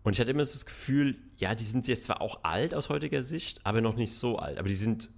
Und 0.03 0.13
ich 0.13 0.21
hatte 0.21 0.31
immer 0.31 0.45
so 0.45 0.53
das 0.53 0.65
Gefühl, 0.65 1.17
ja, 1.35 1.53
die 1.55 1.65
sind 1.65 1.87
jetzt 1.89 2.05
zwar 2.05 2.21
auch 2.21 2.45
alt 2.45 2.73
aus 2.73 2.87
heutiger 2.87 3.21
Sicht, 3.21 3.65
aber 3.65 3.81
noch 3.81 3.95
nicht 3.95 4.13
so 4.13 4.39
alt. 4.39 4.57
Aber 4.57 4.69
die 4.69 4.75
sind 4.75 5.09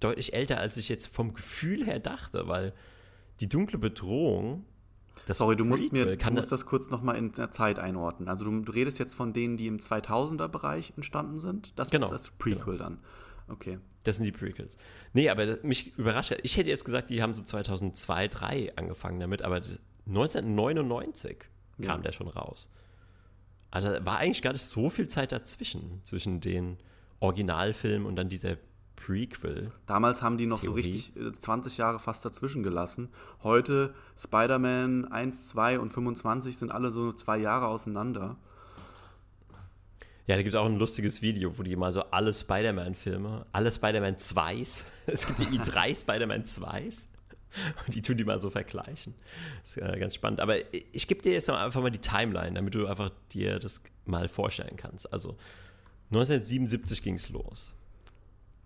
deutlich 0.00 0.32
älter, 0.32 0.58
als 0.58 0.76
ich 0.76 0.88
jetzt 0.88 1.06
vom 1.06 1.34
Gefühl 1.34 1.84
her 1.84 2.00
dachte, 2.00 2.48
weil 2.48 2.72
die 3.40 3.48
dunkle 3.48 3.78
Bedrohung. 3.78 4.64
Das 5.26 5.38
Sorry, 5.38 5.54
du 5.56 5.64
musst 5.64 5.92
mir 5.92 6.00
Prequel 6.04 6.16
du 6.16 6.22
kann 6.24 6.34
musst 6.34 6.50
das 6.50 6.64
kurz 6.66 6.90
nochmal 6.90 7.16
in 7.16 7.32
der 7.32 7.50
Zeit 7.50 7.78
einordnen. 7.78 8.28
Also 8.28 8.44
du, 8.44 8.60
du 8.60 8.72
redest 8.72 8.98
jetzt 8.98 9.14
von 9.14 9.32
denen, 9.32 9.56
die 9.56 9.66
im 9.66 9.78
2000er-Bereich 9.78 10.94
entstanden 10.96 11.40
sind? 11.40 11.78
Das 11.78 11.90
Genau, 11.90 12.06
ist 12.06 12.12
das 12.12 12.30
Prequel 12.30 12.78
dann. 12.78 12.98
Okay. 13.48 13.78
Das 14.04 14.16
sind 14.16 14.24
die 14.24 14.32
Prequels. 14.32 14.78
Nee, 15.12 15.28
aber 15.28 15.44
das- 15.44 15.62
mich 15.62 15.96
überrascht. 15.98 16.34
Ich 16.42 16.56
hätte 16.56 16.70
jetzt 16.70 16.84
gesagt, 16.86 17.10
die 17.10 17.22
haben 17.22 17.34
so 17.34 17.42
2002, 17.42 18.28
2003 18.28 18.76
angefangen 18.76 19.20
damit, 19.20 19.42
aber 19.42 19.60
das- 19.60 19.78
1999 20.06 21.38
kam 21.78 21.84
Ja. 21.84 21.98
der 21.98 22.12
schon 22.12 22.28
raus. 22.28 22.68
Also 23.70 23.88
war 24.04 24.18
eigentlich 24.18 24.42
gar 24.42 24.52
nicht 24.52 24.64
so 24.64 24.88
viel 24.90 25.06
Zeit 25.08 25.32
dazwischen, 25.32 26.00
zwischen 26.04 26.40
den 26.40 26.78
Originalfilmen 27.20 28.06
und 28.06 28.16
dann 28.16 28.28
dieser 28.28 28.56
Prequel. 29.04 29.72
Damals 29.86 30.22
haben 30.22 30.36
die 30.36 30.46
noch 30.46 30.60
Theorie. 30.60 30.82
so 30.82 30.88
richtig 30.90 31.16
äh, 31.16 31.32
20 31.32 31.78
Jahre 31.78 31.98
fast 31.98 32.24
dazwischen 32.24 32.62
gelassen. 32.62 33.08
Heute 33.42 33.94
Spider-Man 34.18 35.10
1, 35.10 35.48
2 35.48 35.78
und 35.80 35.90
25 35.90 36.58
sind 36.58 36.70
alle 36.70 36.90
so 36.90 37.12
zwei 37.12 37.38
Jahre 37.38 37.66
auseinander. 37.66 38.36
Ja, 40.26 40.36
da 40.36 40.42
gibt 40.42 40.54
es 40.54 40.60
auch 40.60 40.66
ein 40.66 40.76
lustiges 40.76 41.22
Video, 41.22 41.58
wo 41.58 41.62
die 41.62 41.74
mal 41.76 41.92
so 41.92 42.02
alle 42.02 42.32
Spider-Man-Filme, 42.32 43.46
alle 43.52 43.72
Spider-Man 43.72 44.16
2s, 44.16 44.84
es 45.06 45.26
gibt 45.26 45.40
irgendwie 45.40 45.58
drei 45.58 45.94
Spider-Man 45.94 46.44
2s 46.44 47.06
und 47.84 47.94
die 47.94 48.02
tun 48.02 48.16
die 48.16 48.24
mal 48.24 48.40
so 48.40 48.50
vergleichen. 48.50 49.14
Das 49.62 49.76
ist 49.76 49.82
äh, 49.82 49.98
ganz 49.98 50.14
spannend. 50.14 50.40
Aber 50.40 50.56
ich, 50.72 51.08
gebe 51.08 51.22
dir 51.22 51.32
jetzt 51.32 51.50
einfach 51.50 51.82
mal 51.82 51.90
die 51.90 51.98
Timeline, 51.98 52.54
damit 52.54 52.74
du 52.74 52.86
einfach 52.86 53.10
dir 53.32 53.58
das 53.58 53.80
mal 54.04 54.28
vorstellen 54.28 54.76
kannst. 54.76 55.12
Also 55.12 55.36
1977 56.10 57.02
ging 57.02 57.14
es 57.14 57.30
los. 57.30 57.74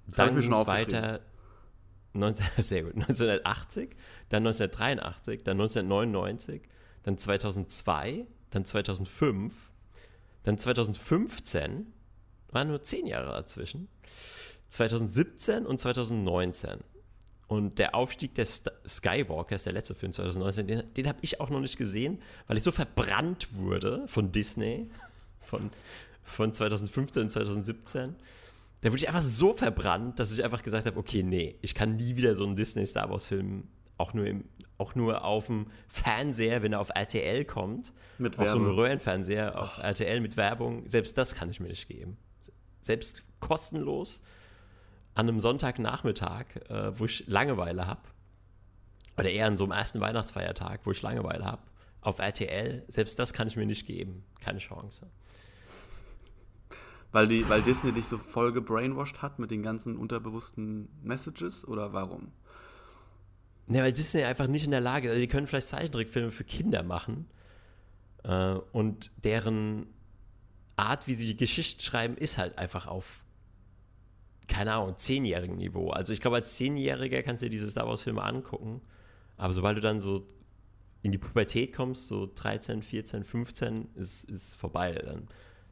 Dann 0.07 0.29
ging 0.41 0.53
es 0.53 0.67
weiter 0.67 1.21
19, 2.13 2.47
sehr 2.59 2.83
gut, 2.85 2.95
1980, 2.95 3.97
dann 4.29 4.47
1983, 4.47 5.43
dann 5.43 5.61
1999, 5.61 6.63
dann 7.03 7.19
2002, 7.19 8.27
dann 8.51 8.65
2005, 8.65 9.55
dann 10.45 10.59
2015, 10.59 11.93
waren 12.51 12.69
nur 12.69 12.83
zehn 12.83 13.07
Jahre 13.07 13.33
dazwischen, 13.33 13.89
2017 14.69 15.67
und 15.67 15.79
2019. 15.79 16.81
Und 17.47 17.79
der 17.79 17.95
Aufstieg 17.95 18.35
des 18.35 18.65
St- 18.65 18.73
Skywalkers, 18.89 19.65
der 19.65 19.75
letzte 19.75 19.95
Film 19.95 20.13
2019, 20.13 20.67
den, 20.67 20.95
den 20.95 21.09
habe 21.09 21.19
ich 21.21 21.41
auch 21.41 21.51
noch 21.51 21.61
nicht 21.61 21.77
gesehen, 21.77 22.23
weil 22.47 22.57
ich 22.57 22.63
so 22.63 22.73
verbrannt 22.73 23.49
wurde 23.55 24.07
von 24.09 24.33
Disney, 24.33 24.89
von, 25.41 25.71
von 26.23 26.53
2015 26.53 27.25
und 27.25 27.31
2017. 27.31 28.15
Da 28.85 28.91
wurde 28.91 28.99
ich 28.99 29.09
einfach 29.09 29.23
so 29.23 29.55
verbrannt, 29.55 30.19
dass 30.19 30.31
ich 30.31 30.45
einfach 30.45 30.63
gesagt 30.63 30.85
habe, 30.85 30.99
okay, 30.99 31.23
nee, 31.23 31.59
ich 31.63 31.75
kann 31.75 31.97
nie 31.97 32.17
wieder 32.17 32.37
so 32.37 32.45
einen 32.45 32.55
Disney-Star 32.55 33.09
Wars-Film 33.09 33.67
auch 33.97 34.13
nur, 34.13 34.27
im, 34.27 34.45
auch 34.77 34.95
nur 34.95 35.25
auf 35.25 35.47
dem 35.47 35.69
Fernseher, 35.89 36.63
wenn 36.63 36.75
er 36.75 36.81
auf 36.81 36.91
RTL 36.91 37.47
kommt, 37.47 37.95
Mit 38.19 38.39
auf 38.39 38.51
so 38.51 38.59
einem. 38.59 38.75
Röhrenfernseher, 38.75 39.59
auf 39.59 39.79
RTL 39.79 40.21
mit 40.21 40.37
Werbung, 40.37 40.87
selbst 40.87 41.17
das 41.17 41.35
kann 41.35 41.49
ich 41.49 41.61
mir 41.61 41.69
nicht 41.69 41.89
geben. 41.89 42.19
Selbst 42.83 43.25
kostenlos 43.41 44.21
an 45.15 45.31
einem 45.31 45.41
Sonntagnachmittag, 45.41 46.45
äh, 46.69 46.99
wo 46.99 47.07
ich 47.07 47.27
Langeweile 47.27 47.87
habe, 47.87 48.03
oder 49.17 49.31
eher 49.31 49.47
an 49.47 49.57
so 49.57 49.65
einem 49.65 49.73
ersten 49.73 50.01
Weihnachtsfeiertag, 50.01 50.81
wo 50.85 50.91
ich 50.91 51.01
Langeweile 51.01 51.47
habe, 51.47 51.63
auf 52.03 52.19
RTL, 52.19 52.85
selbst 52.89 53.19
das 53.19 53.33
kann 53.33 53.49
ich 53.49 53.57
mir 53.57 53.65
nicht 53.65 53.87
geben. 53.87 54.27
Keine 54.41 54.59
Chance. 54.59 55.11
Weil, 57.15 57.29
die, 57.29 57.49
weil 57.49 57.63
Disney 57.63 57.93
dich 57.93 58.07
so 58.07 58.19
voll 58.19 58.53
gebrainwashed 58.53 59.23
hat 59.23 59.39
mit 59.39 59.53
den 59.53 59.63
ganzen 59.63 59.97
unterbewussten 59.97 60.89
Messages 61.01 61.65
oder 61.65 61.93
warum? 61.93 62.33
Ne, 63.69 63.83
weil 63.83 63.93
Disney 63.93 64.25
einfach 64.25 64.49
nicht 64.49 64.65
in 64.65 64.73
der 64.73 64.81
Lage 64.81 65.07
ist. 65.07 65.13
Also 65.13 65.21
die 65.21 65.29
können 65.29 65.47
vielleicht 65.47 65.69
Zeichentrickfilme 65.69 66.33
für 66.33 66.43
Kinder 66.43 66.83
machen. 66.83 67.29
Äh, 68.25 68.55
und 68.73 69.13
deren 69.23 69.87
Art, 70.75 71.07
wie 71.07 71.15
sie 71.15 71.37
Geschichten 71.37 71.83
schreiben, 71.83 72.17
ist 72.17 72.37
halt 72.37 72.59
einfach 72.59 72.89
auf, 72.89 73.25
keine 74.49 74.73
Ahnung, 74.73 74.97
zehnjährigen 74.97 75.59
Niveau. 75.59 75.91
Also 75.91 76.13
ich 76.13 76.21
glaube, 76.21 76.39
als 76.39 76.57
Zehnjähriger 76.57 77.23
kannst 77.23 77.43
du 77.43 77.47
dir 77.47 77.51
diese 77.51 77.71
Star 77.71 77.87
Wars-Filme 77.87 78.25
angucken. 78.25 78.81
Aber 79.37 79.55
sobald 79.55 79.77
du 79.77 79.81
dann 79.81 80.01
so 80.01 80.27
in 81.03 81.13
die 81.13 81.19
Pubertät 81.19 81.77
kommst, 81.77 82.09
so 82.09 82.29
13, 82.35 82.83
14, 82.83 83.23
15, 83.23 83.91
ist, 83.95 84.25
ist 84.25 84.57
vorbei. 84.57 84.95
Dann, 84.95 85.29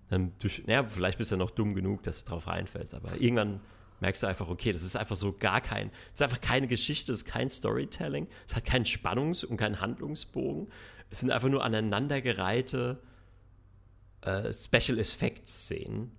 dann 0.09 0.33
durch, 0.39 0.63
naja, 0.67 0.85
vielleicht 0.85 1.19
bist 1.19 1.33
du 1.33 1.37
noch 1.37 1.51
dumm 1.51 1.75
genug, 1.75 2.03
dass 2.03 2.25
du 2.25 2.31
drauf 2.31 2.47
reinfällst. 2.47 2.95
Aber 2.95 3.21
irgendwann 3.21 3.61
merkst 4.01 4.23
du 4.23 4.27
einfach, 4.27 4.49
okay, 4.49 4.73
das 4.73 4.83
ist 4.83 4.97
einfach 4.97 5.17
so 5.17 5.33
gar 5.33 5.61
kein, 5.61 5.91
es 6.09 6.15
ist 6.15 6.23
einfach 6.23 6.41
keine 6.41 6.67
Geschichte, 6.67 7.13
es 7.13 7.23
ist 7.23 7.25
kein 7.25 7.49
Storytelling, 7.49 8.27
es 8.47 8.55
hat 8.55 8.65
keinen 8.65 8.85
Spannungs- 8.85 9.45
und 9.45 9.57
keinen 9.57 9.81
Handlungsbogen. 9.81 10.69
Es 11.09 11.21
sind 11.21 11.31
einfach 11.31 11.49
nur 11.49 11.65
aneinandergereihte 11.65 13.01
äh, 14.23 14.53
Special 14.53 14.99
Effects 14.99 15.65
Szenen 15.65 16.11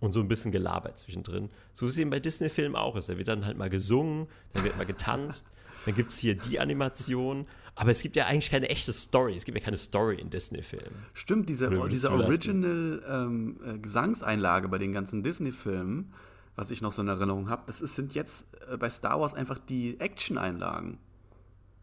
und 0.00 0.12
so 0.12 0.20
ein 0.20 0.28
bisschen 0.28 0.52
gelabert 0.52 0.98
zwischendrin. 0.98 1.50
So 1.72 1.86
wie 1.86 1.90
es 1.90 1.96
eben 1.96 2.10
bei 2.10 2.20
Disney-Filmen 2.20 2.76
auch 2.76 2.96
ist. 2.96 3.08
Da 3.08 3.16
wird 3.16 3.28
dann 3.28 3.46
halt 3.46 3.56
mal 3.56 3.70
gesungen, 3.70 4.28
dann 4.52 4.64
wird 4.64 4.76
mal 4.76 4.86
getanzt, 4.86 5.46
dann 5.86 5.94
gibt 5.94 6.10
es 6.10 6.18
hier 6.18 6.36
die 6.36 6.60
Animation. 6.60 7.46
Aber 7.76 7.90
es 7.90 8.02
gibt 8.02 8.14
ja 8.16 8.26
eigentlich 8.26 8.50
keine 8.50 8.68
echte 8.68 8.92
Story. 8.92 9.34
Es 9.36 9.44
gibt 9.44 9.58
ja 9.58 9.64
keine 9.64 9.76
Story 9.78 10.16
in 10.20 10.30
Disney-Filmen. 10.30 10.94
Stimmt, 11.12 11.48
diese, 11.48 11.68
diese 11.88 12.12
Original 12.12 13.02
ähm, 13.08 13.60
äh, 13.66 13.78
Gesangseinlage 13.78 14.68
bei 14.68 14.78
den 14.78 14.92
ganzen 14.92 15.22
Disney-Filmen, 15.24 16.12
was 16.54 16.70
ich 16.70 16.82
noch 16.82 16.92
so 16.92 17.02
in 17.02 17.08
Erinnerung 17.08 17.48
habe, 17.48 17.64
das 17.66 17.80
ist, 17.80 17.96
sind 17.96 18.14
jetzt 18.14 18.46
äh, 18.70 18.76
bei 18.76 18.88
Star 18.90 19.20
Wars 19.20 19.34
einfach 19.34 19.58
die 19.58 19.98
Action-Einlagen. 19.98 20.98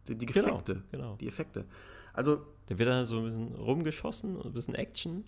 Die, 0.08 0.16
die 0.16 0.26
Genau, 0.28 0.48
Effekte. 0.48 0.82
genau. 0.92 1.16
Die 1.20 1.28
Effekte. 1.28 1.66
Also, 2.14 2.46
Da 2.68 2.78
wird 2.78 2.88
dann 2.88 3.06
so 3.06 3.18
ein 3.18 3.26
bisschen 3.26 3.56
rumgeschossen 3.56 4.38
und 4.38 4.46
ein 4.46 4.54
bisschen 4.54 4.76
Action. 4.76 5.26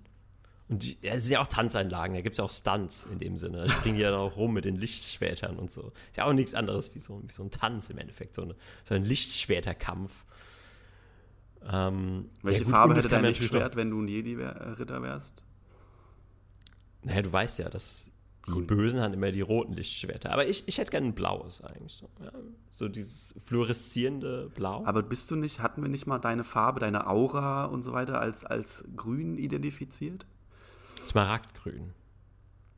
Und 0.69 0.81
die, 0.83 0.97
ja, 1.01 1.13
es 1.13 1.23
sind 1.23 1.33
ja 1.33 1.41
auch 1.41 1.47
Tanzeinlagen, 1.47 2.15
da 2.15 2.21
gibt 2.21 2.35
es 2.35 2.37
ja 2.37 2.45
auch 2.45 2.49
Stunts 2.49 3.05
in 3.11 3.19
dem 3.19 3.37
Sinne. 3.37 3.63
Da 3.65 3.69
springen 3.69 3.97
die 3.97 4.01
ja 4.01 4.11
dann 4.11 4.21
auch 4.21 4.37
rum 4.37 4.53
mit 4.53 4.63
den 4.63 4.77
Lichtschwertern 4.77 5.57
und 5.59 5.73
so. 5.73 5.91
Ist 6.11 6.17
ja 6.17 6.23
auch 6.23 6.31
nichts 6.31 6.53
anderes 6.55 6.95
wie 6.95 6.99
so, 6.99 7.21
wie 7.27 7.33
so 7.33 7.43
ein 7.43 7.51
Tanz 7.51 7.89
im 7.89 7.97
Endeffekt, 7.97 8.33
so, 8.35 8.43
eine, 8.43 8.55
so 8.85 8.95
ein 8.95 9.03
Lichtschwerterkampf. 9.03 10.23
Ähm, 11.71 12.29
welche 12.41 12.59
ja 12.59 12.65
gut, 12.65 12.71
Farbe 12.71 12.95
hätte 12.95 13.07
dein 13.07 13.25
Lichtschwert, 13.25 13.75
wenn 13.75 13.89
du 13.89 14.01
ein 14.01 14.07
Jedi-Ritter 14.07 15.01
wärst? 15.01 15.43
naja, 17.05 17.21
du 17.21 17.31
weißt 17.31 17.59
ja, 17.59 17.69
dass 17.69 18.11
die 18.47 18.51
Grün. 18.51 18.67
Bösen 18.67 19.01
haben 19.01 19.13
immer 19.13 19.31
die 19.31 19.41
roten 19.41 19.73
Lichtschwerter. 19.73 20.31
Aber 20.31 20.47
ich, 20.47 20.63
ich 20.67 20.77
hätte 20.77 20.91
gerne 20.91 21.07
ein 21.07 21.15
blaues 21.15 21.61
eigentlich. 21.61 21.93
So, 21.93 22.09
ja. 22.23 22.31
so 22.75 22.87
dieses 22.87 23.33
fluoreszierende 23.45 24.51
Blau. 24.53 24.83
Aber 24.85 25.01
bist 25.01 25.31
du 25.31 25.35
nicht, 25.35 25.61
hatten 25.61 25.81
wir 25.81 25.89
nicht 25.89 26.07
mal 26.07 26.19
deine 26.19 26.43
Farbe, 26.43 26.79
deine 26.79 27.07
Aura 27.07 27.65
und 27.65 27.83
so 27.83 27.93
weiter 27.93 28.19
als, 28.19 28.43
als 28.43 28.83
grün 28.95 29.37
identifiziert? 29.37 30.25
Smaragdgrün. 31.05 31.93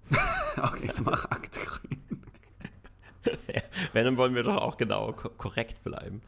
okay, 0.61 0.89
Smaragdgrün. 0.91 2.14
Wenn, 3.93 4.05
dann 4.05 4.17
wollen 4.17 4.35
wir 4.35 4.43
doch 4.43 4.57
auch 4.57 4.77
genau 4.77 5.13
ko 5.13 5.29
korrekt 5.29 5.83
bleiben. 5.83 6.21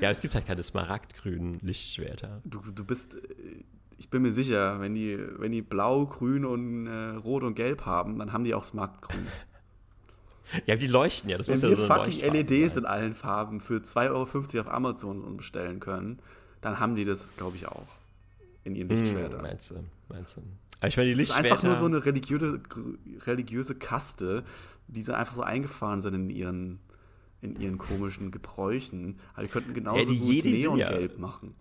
Ja, 0.00 0.10
es 0.10 0.20
gibt 0.20 0.34
halt 0.34 0.46
keine 0.46 0.62
smaragdgrünen 0.62 1.58
Lichtschwerter. 1.62 2.40
Du, 2.44 2.60
du 2.60 2.84
bist, 2.84 3.14
äh, 3.14 3.64
ich 3.98 4.10
bin 4.10 4.22
mir 4.22 4.32
sicher, 4.32 4.80
wenn 4.80 4.94
die, 4.94 5.18
wenn 5.38 5.52
die 5.52 5.62
blau, 5.62 6.06
grün 6.06 6.44
und 6.44 6.86
äh, 6.86 7.16
rot 7.16 7.42
und 7.42 7.54
gelb 7.54 7.84
haben, 7.84 8.18
dann 8.18 8.32
haben 8.32 8.44
die 8.44 8.54
auch 8.54 8.64
Smaragdgrün. 8.64 9.26
Ja, 10.64 10.76
die 10.76 10.86
leuchten 10.86 11.28
ja. 11.28 11.36
Das 11.36 11.46
Wenn 11.46 11.56
muss 11.56 11.62
ja 11.62 11.76
so 11.76 11.86
fucking 11.86 12.20
LEDs 12.20 12.72
sein. 12.72 12.84
in 12.84 12.86
allen 12.86 13.14
Farben 13.14 13.60
für 13.60 13.80
2,50 13.80 14.06
Euro 14.08 14.22
auf 14.22 14.68
Amazon 14.68 15.36
bestellen 15.36 15.78
können, 15.78 16.20
dann 16.62 16.80
haben 16.80 16.96
die 16.96 17.04
das, 17.04 17.28
glaube 17.36 17.56
ich, 17.56 17.68
auch 17.68 17.97
in 18.68 18.76
ihren 18.76 18.88
Hm, 18.90 18.96
Lichtschwertern. 18.98 19.42
meinst 19.42 19.70
du, 19.72 19.74
meinst 20.08 20.36
du. 20.36 20.42
Aber 20.80 20.88
ich 20.88 20.96
meine, 20.96 21.08
die 21.08 21.14
Das 21.14 21.22
ist 21.22 21.28
Lichtschwerter... 21.28 21.50
einfach 21.54 21.62
nur 21.64 21.76
so 21.76 21.84
eine 21.86 22.04
religiöse, 22.06 22.60
religiöse 23.26 23.74
Kaste, 23.74 24.44
die 24.86 25.02
sie 25.02 25.16
einfach 25.16 25.34
so 25.34 25.42
eingefahren 25.42 26.00
sind 26.00 26.14
in 26.14 26.30
ihren, 26.30 26.78
in 27.40 27.60
ihren 27.60 27.78
komischen 27.78 28.30
Gebräuchen. 28.30 29.18
Aber 29.34 29.42
die 29.42 29.48
könnten 29.48 29.74
genauso 29.74 29.98
Ja, 29.98 30.04
die 30.10 30.18
gut 30.18 30.28
Jedi 30.34 30.54
sind 30.54 30.76
ja- 30.76 30.90
Neongelb 30.90 31.18
machen. 31.18 31.54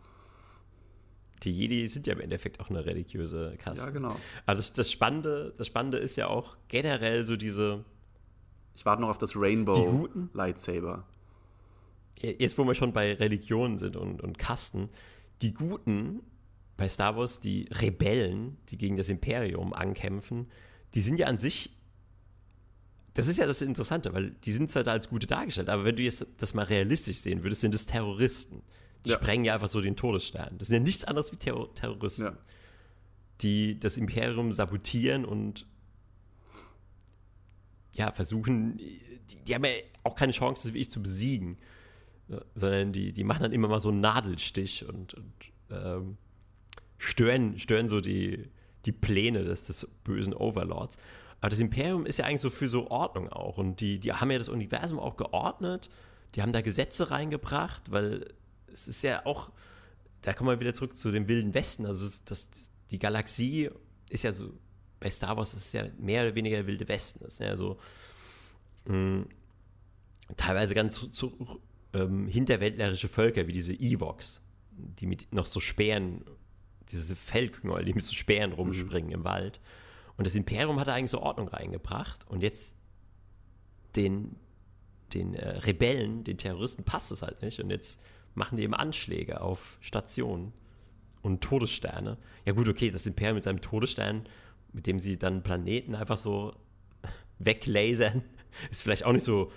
Die 1.44 1.52
Jedi 1.52 1.88
sind 1.88 2.08
ja 2.08 2.14
im 2.14 2.20
Endeffekt 2.22 2.60
auch 2.60 2.70
eine 2.72 2.86
religiöse 2.86 3.56
Kaste. 3.60 3.86
Ja, 3.86 3.92
genau. 3.92 4.16
Also 4.48 4.60
das, 4.60 4.74
das, 4.74 4.92
Spannende, 4.92 5.54
das 5.58 5.68
Spannende 5.68 5.98
ist 6.00 6.16
ja 6.16 6.28
auch 6.28 6.58
generell 6.68 7.26
so 7.26 7.36
diese... 7.36 7.86
Ich 8.76 8.86
warte 8.86 9.02
noch 9.02 9.10
auf 9.10 9.18
das 9.20 9.36
Rainbow? 9.36 10.08
Lightsaber. 10.34 11.06
Jetzt, 12.20 12.58
wo 12.58 12.64
wir 12.66 12.74
schon 12.74 12.94
bei 12.94 13.14
Religionen 13.14 13.78
sind 13.78 13.96
und, 13.96 14.22
und 14.22 14.40
Kasten, 14.40 14.90
die 15.44 15.54
Guten 15.54 16.22
bei 16.78 16.88
Star 16.88 17.18
Wars, 17.18 17.40
die 17.40 17.68
Rebellen, 17.72 18.58
die 18.70 18.78
gegen 18.78 18.96
das 18.96 19.10
Imperium 19.10 19.74
ankämpfen, 19.74 20.48
die 20.94 21.02
sind 21.02 21.20
ja 21.20 21.28
an 21.28 21.38
sich, 21.38 21.72
das 23.16 23.28
ist 23.28 23.38
ja 23.38 23.48
das 23.48 23.62
Interessante, 23.64 24.14
weil 24.14 24.32
die 24.46 24.52
sind 24.52 24.70
zwar 24.70 24.84
da 24.84 24.92
als 24.92 25.10
Gute 25.10 25.26
dargestellt, 25.28 25.70
aber 25.70 25.86
wenn 25.86 25.96
du 25.96 26.04
jetzt 26.04 26.26
das 26.38 26.54
mal 26.54 26.64
realistisch 26.66 27.18
sehen 27.18 27.44
würdest, 27.44 27.62
sind 27.62 27.74
es 27.74 27.88
Terroristen. 27.88 28.62
Die 29.06 29.10
Ja. 29.10 29.16
sprengen 29.18 29.46
ja 29.46 29.54
einfach 29.56 29.70
so 29.70 29.82
den 29.82 29.96
Todesstern. 29.96 30.58
Das 30.58 30.68
sind 30.68 30.76
ja 30.76 30.80
nichts 30.82 31.04
anderes 31.04 31.32
wie 31.32 31.38
Terror 31.38 31.74
Terroristen, 31.74 32.24
Ja. 32.26 32.38
die 33.42 33.80
das 33.80 33.98
Imperium 33.98 34.54
sabotieren 34.54 35.26
und 35.26 35.66
ja, 37.94 38.12
versuchen, 38.12 38.78
die, 38.78 39.00
die 39.48 39.56
haben 39.56 39.66
ja 39.66 39.72
auch 40.04 40.16
keine 40.16 40.32
Chance, 40.32 40.68
das 40.68 40.74
wirklich 40.74 40.92
zu 40.92 41.02
besiegen 41.02 41.58
sondern 42.56 42.92
die, 42.92 43.14
die 43.14 43.24
machen 43.24 43.44
dann 43.44 43.54
immer 43.54 43.70
mal 43.70 43.80
so 43.80 43.88
einen 43.88 44.02
Nadelstich 44.02 44.84
und, 44.86 45.14
und 45.14 45.32
ähm, 45.72 46.18
stören, 46.98 47.60
stören 47.60 47.90
so 47.90 48.02
die, 48.02 48.50
die 48.86 48.92
Pläne 48.92 49.44
des, 49.44 49.66
des 49.68 49.88
bösen 50.04 50.34
Overlords. 50.34 50.98
Aber 51.40 51.50
das 51.50 51.60
Imperium 51.60 52.06
ist 52.06 52.18
ja 52.18 52.26
eigentlich 52.26 52.42
so 52.42 52.50
für 52.50 52.68
so 52.68 52.90
Ordnung 52.90 53.30
auch. 53.30 53.58
Und 53.58 53.80
die, 53.80 54.00
die 54.00 54.14
haben 54.14 54.32
ja 54.32 54.38
das 54.38 54.50
Universum 54.50 55.00
auch 55.00 55.18
geordnet. 55.18 55.90
Die 56.36 56.42
haben 56.42 56.54
da 56.54 56.62
Gesetze 56.62 57.12
reingebracht, 57.12 57.92
weil 57.92 58.34
es 58.72 58.88
ist 58.88 59.04
ja 59.04 59.26
auch, 59.26 59.52
da 60.22 60.34
kommen 60.34 60.50
wir 60.50 60.60
wieder 60.60 60.74
zurück 60.74 60.98
zu 60.98 61.12
dem 61.12 61.28
Wilden 61.28 61.54
Westen. 61.54 61.86
Also 61.86 62.08
das, 62.26 62.50
die 62.90 63.00
Galaxie 63.00 63.70
ist 64.10 64.24
ja 64.24 64.34
so, 64.34 64.54
bei 65.00 65.10
Star 65.12 65.38
Wars 65.38 65.54
ist 65.54 65.68
es 65.68 65.74
ja 65.74 65.86
mehr 66.00 66.24
oder 66.24 66.36
weniger 66.36 66.58
der 66.58 66.68
Wilde 66.68 66.88
Westen. 66.88 67.20
Das 67.22 67.34
ist 67.34 67.40
ja 67.40 67.56
so 67.56 67.78
mh, 68.86 69.26
teilweise 70.36 70.74
ganz 70.74 70.96
so, 70.96 71.08
so 71.12 71.62
ähm, 71.94 72.28
hinterwäldlerische 72.28 73.08
Völker 73.08 73.48
wie 73.48 73.54
diese 73.54 73.74
Evox, 73.74 74.42
die 74.72 75.06
mit 75.06 75.32
noch 75.34 75.46
so 75.46 75.60
Speeren, 75.60 76.24
diese 76.92 77.16
Fellknäuel, 77.16 77.86
die 77.86 77.94
mit 77.94 78.04
so 78.04 78.16
Speeren 78.16 78.54
rumspringen 78.54 79.12
im 79.12 79.24
Wald. 79.24 79.60
Und 80.18 80.26
das 80.26 80.36
Imperium 80.36 80.80
hat 80.80 80.88
da 80.88 80.94
eigentlich 80.94 81.12
so 81.12 81.22
Ordnung 81.22 81.48
reingebracht. 81.48 82.28
Und 82.28 82.42
jetzt 82.42 82.76
den, 83.96 84.36
den 85.14 85.34
äh, 85.36 85.58
Rebellen, 85.60 86.24
den 86.24 86.38
Terroristen 86.38 86.84
passt 86.84 87.12
es 87.12 87.22
halt 87.22 87.42
nicht. 87.42 87.60
Und 87.60 87.70
jetzt 87.70 88.02
machen 88.34 88.58
die 88.58 88.64
eben 88.64 88.74
Anschläge 88.74 89.42
auf 89.42 89.78
Stationen 89.82 90.54
und 91.22 91.42
Todessterne. 91.42 92.18
Ja 92.46 92.54
gut, 92.54 92.68
okay, 92.68 92.90
das 92.90 93.06
Imperium 93.06 93.36
mit 93.36 93.44
seinem 93.44 93.62
Todesstern, 93.62 94.28
mit 94.74 94.88
dem 94.88 95.00
sie 95.00 95.18
dann 95.18 95.44
Planeten 95.44 95.96
einfach 95.96 96.18
so 96.18 96.56
weglasern, 97.40 98.24
ist 98.72 98.82
vielleicht 98.82 99.04
auch 99.04 99.14
nicht 99.14 99.24
so, 99.24 99.52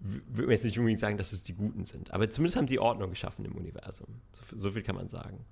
würde 0.00 0.42
man 0.42 0.50
jetzt 0.50 0.64
nicht 0.64 0.78
unbedingt 0.78 1.00
sagen, 1.00 1.16
dass 1.16 1.32
es 1.32 1.42
die 1.42 1.54
Guten 1.54 1.84
sind. 1.84 2.12
Aber 2.12 2.28
zumindest 2.30 2.56
haben 2.56 2.66
die 2.66 2.78
Ordnung 2.78 3.10
geschaffen 3.10 3.44
im 3.44 3.54
Universum. 3.54 4.20
So, 4.32 4.58
so 4.58 4.70
viel 4.72 4.82
kann 4.82 4.96
man 4.96 5.08
sagen. 5.08 5.44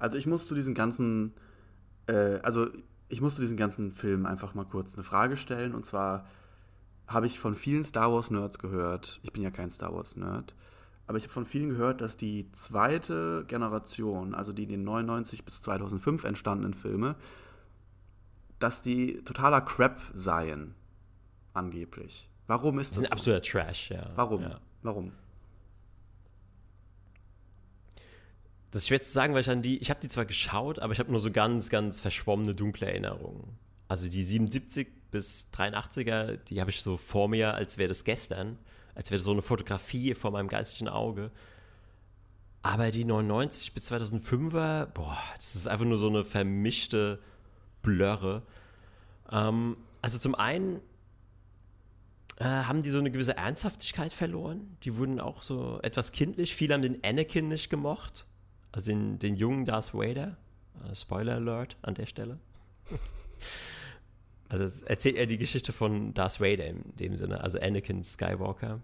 Also 0.00 0.16
ich 0.18 0.26
muss 0.26 0.48
zu 0.48 0.54
diesen 0.56 0.74
ganzen, 0.74 1.32
äh, 2.06 2.40
also 2.42 2.66
ich 3.08 3.20
muss 3.20 3.36
zu 3.36 3.40
diesen 3.42 3.56
ganzen 3.56 3.92
Filmen 3.92 4.26
einfach 4.26 4.54
mal 4.54 4.64
kurz 4.64 4.94
eine 4.94 5.04
Frage 5.04 5.36
stellen. 5.36 5.74
Und 5.74 5.86
zwar 5.86 6.26
habe 7.06 7.26
ich 7.26 7.38
von 7.38 7.54
vielen 7.54 7.84
Star 7.84 8.12
Wars 8.12 8.30
Nerds 8.30 8.58
gehört. 8.58 9.20
Ich 9.22 9.32
bin 9.32 9.42
ja 9.42 9.50
kein 9.50 9.70
Star 9.70 9.94
Wars 9.94 10.16
Nerd, 10.16 10.54
aber 11.06 11.18
ich 11.18 11.24
habe 11.24 11.32
von 11.32 11.44
vielen 11.46 11.68
gehört, 11.70 12.00
dass 12.00 12.16
die 12.16 12.50
zweite 12.52 13.44
Generation, 13.46 14.34
also 14.34 14.52
die 14.52 14.62
in 14.64 14.68
den 14.68 14.84
99 14.84 15.44
bis 15.44 15.60
2005 15.62 16.24
entstandenen 16.24 16.74
Filme, 16.74 17.16
dass 18.58 18.82
die 18.82 19.22
totaler 19.24 19.60
Crap 19.60 20.00
seien, 20.14 20.74
angeblich. 21.52 22.28
Warum 22.46 22.78
ist 22.78 22.92
Das 22.92 22.98
das? 22.98 23.04
ist 23.06 23.12
ein 23.12 23.18
so? 23.18 23.32
absoluter 23.32 23.42
Trash, 23.42 23.90
ja. 23.90 24.10
Warum? 24.14 24.42
Ja. 24.42 24.60
Warum? 24.82 25.12
Das 28.70 28.82
ist 28.82 28.88
schwer 28.88 29.00
zu 29.00 29.10
sagen, 29.10 29.34
weil 29.34 29.40
ich 29.40 29.50
an 29.50 29.62
die, 29.62 29.78
ich 29.78 29.90
habe 29.90 30.00
die 30.00 30.08
zwar 30.08 30.24
geschaut, 30.24 30.78
aber 30.78 30.92
ich 30.92 30.98
habe 31.00 31.10
nur 31.10 31.20
so 31.20 31.30
ganz, 31.30 31.70
ganz 31.70 31.98
verschwommene, 32.00 32.54
dunkle 32.54 32.86
Erinnerungen. 32.86 33.56
Also 33.88 34.08
die 34.08 34.22
77 34.22 34.86
bis 35.10 35.48
83er, 35.52 36.36
die 36.36 36.60
habe 36.60 36.70
ich 36.70 36.80
so 36.80 36.96
vor 36.96 37.28
mir, 37.28 37.54
als 37.54 37.78
wäre 37.78 37.88
das 37.88 38.04
gestern, 38.04 38.58
als 38.94 39.10
wäre 39.10 39.20
so 39.20 39.32
eine 39.32 39.42
Fotografie 39.42 40.14
vor 40.14 40.30
meinem 40.30 40.48
geistigen 40.48 40.88
Auge. 40.88 41.32
Aber 42.62 42.92
die 42.92 43.04
99 43.04 43.72
bis 43.72 43.90
2005er, 43.90 44.86
boah, 44.86 45.18
das 45.36 45.56
ist 45.56 45.66
einfach 45.66 45.86
nur 45.86 45.98
so 45.98 46.08
eine 46.08 46.24
vermischte 46.24 47.18
Blöre. 47.82 48.42
Ähm, 49.32 49.76
also 50.02 50.18
zum 50.18 50.36
einen 50.36 50.80
äh, 52.36 52.44
haben 52.44 52.82
die 52.82 52.90
so 52.90 52.98
eine 52.98 53.10
gewisse 53.10 53.36
Ernsthaftigkeit 53.36 54.12
verloren. 54.12 54.76
Die 54.84 54.96
wurden 54.96 55.20
auch 55.20 55.42
so 55.42 55.80
etwas 55.82 56.12
kindlich. 56.12 56.54
Viele 56.54 56.74
haben 56.74 56.82
den 56.82 57.02
Anakin 57.02 57.48
nicht 57.48 57.70
gemocht. 57.70 58.26
Also 58.72 58.90
den, 58.90 59.18
den 59.18 59.36
jungen 59.36 59.64
Darth 59.64 59.94
Vader. 59.94 60.36
Äh, 60.88 60.94
Spoiler 60.94 61.36
Alert 61.36 61.76
an 61.82 61.94
der 61.94 62.06
Stelle. 62.06 62.38
also 64.48 64.84
erzählt 64.86 65.16
er 65.16 65.26
die 65.26 65.38
Geschichte 65.38 65.72
von 65.72 66.14
Darth 66.14 66.40
Vader 66.40 66.66
in 66.66 66.96
dem 66.96 67.16
Sinne. 67.16 67.42
Also 67.42 67.58
Anakin 67.58 68.04
Skywalker. 68.04 68.80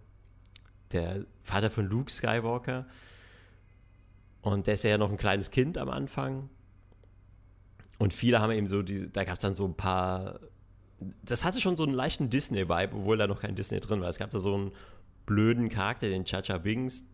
Der 0.93 1.24
Vater 1.43 1.70
von 1.70 1.87
Luke 1.87 2.11
Skywalker. 2.11 2.87
Und 4.43 4.66
der 4.66 4.74
ist 4.74 4.84
ja 4.84 4.99
noch 4.99 5.11
ein 5.11 5.16
kleines 5.16 5.51
Kind 5.51 5.78
am 5.78 5.89
Anfang. 5.89 6.49
Und 7.99 8.12
viele 8.12 8.41
haben 8.41 8.53
eben 8.53 8.68
so, 8.68 8.82
die, 8.82 9.11
da 9.11 9.24
gab 9.24 9.34
es 9.34 9.43
dann 9.43 9.55
so 9.55 9.64
ein 9.64 9.74
paar. 9.74 10.41
Das 11.24 11.45
hatte 11.45 11.61
schon 11.61 11.76
so 11.76 11.84
einen 11.84 11.95
leichten 11.95 12.30
Disney-Vibe, 12.30 12.97
obwohl 12.97 13.16
da 13.16 13.26
noch 13.26 13.41
kein 13.41 13.55
Disney 13.55 13.80
drin 13.80 14.01
war. 14.01 14.09
Es 14.09 14.18
gab 14.18 14.30
da 14.30 14.39
so 14.39 14.55
einen 14.55 14.72
blöden 15.26 15.68
Charakter, 15.68 16.09
den 16.09 16.24
Chacha 16.24 16.59
Bings, 16.59 17.05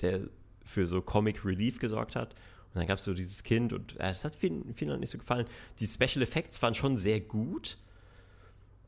der 0.00 0.28
für 0.64 0.86
so 0.86 1.00
Comic 1.00 1.44
Relief 1.44 1.78
gesorgt 1.78 2.16
hat. 2.16 2.34
Und 2.72 2.76
dann 2.80 2.86
gab 2.86 2.98
es 2.98 3.04
so 3.04 3.14
dieses 3.14 3.42
Kind 3.42 3.72
und 3.72 3.98
äh, 3.98 4.14
hat 4.14 4.36
vielen, 4.36 4.74
vielen 4.74 5.00
nicht 5.00 5.10
so 5.10 5.18
gefallen. 5.18 5.46
Die 5.80 5.86
Special 5.86 6.22
Effects 6.22 6.62
waren 6.62 6.74
schon 6.74 6.96
sehr 6.96 7.20
gut. 7.20 7.78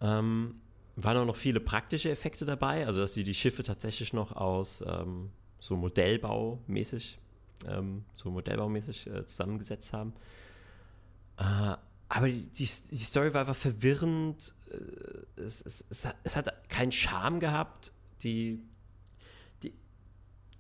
Ähm, 0.01 0.61
waren 0.97 1.17
auch 1.17 1.27
noch 1.27 1.37
viele 1.37 1.61
praktische 1.61 2.11
Effekte 2.11 2.45
dabei, 2.45 2.87
also 2.87 3.01
dass 3.01 3.15
sie 3.15 3.25
die 3.25 3.35
Schiffe 3.35 3.63
tatsächlich 3.63 4.13
noch 4.13 4.33
aus 4.37 4.85
ähm, 4.87 5.31
so 5.59 5.77
Modellbaumäßig, 5.77 7.19
ähm, 7.67 8.05
so 8.15 8.31
Modellbaumäßig 8.31 9.07
äh, 9.07 9.27
zusammengesetzt 9.27 9.93
haben. 9.93 10.13
Äh, 11.39 11.77
aber 12.09 12.29
die, 12.29 12.51
die, 12.53 12.67
Story 12.67 13.33
war 13.33 13.41
einfach 13.41 13.57
verwirrend. 13.57 14.55
Äh, 14.71 15.41
Es, 15.41 15.63
es, 15.63 15.85
es, 15.89 16.05
hat, 16.05 16.17
es 16.25 16.37
hat 16.37 16.69
keinen 16.69 16.93
Charme 16.93 17.41
gehabt. 17.41 17.91
Die, 18.23 18.61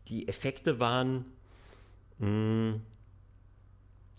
die 0.09 0.29
Effekte 0.29 0.81
waren. 0.81 1.25
Mh, 2.19 2.81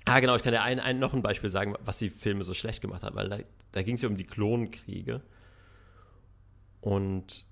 ah, 0.06 0.20
genau, 0.20 0.36
ich 0.36 0.44
kann 0.44 0.54
dir 0.54 0.62
ein, 0.62 0.80
ein, 0.80 1.00
noch 1.00 1.14
ein 1.14 1.22
Beispiel 1.22 1.50
sagen, 1.50 1.76
was 1.84 1.98
die 1.98 2.10
Filme 2.10 2.44
so 2.44 2.54
schlecht 2.54 2.82
gemacht 2.82 3.04
hat, 3.04 3.16
weil 3.16 3.30
da, 3.30 3.40
da 3.72 3.82
ging 3.82 3.96
es 3.96 4.02
ja 4.02 4.10
um 4.10 4.18
die 4.18 4.26
Klonkriege. 4.26 5.22
Und 6.82 7.46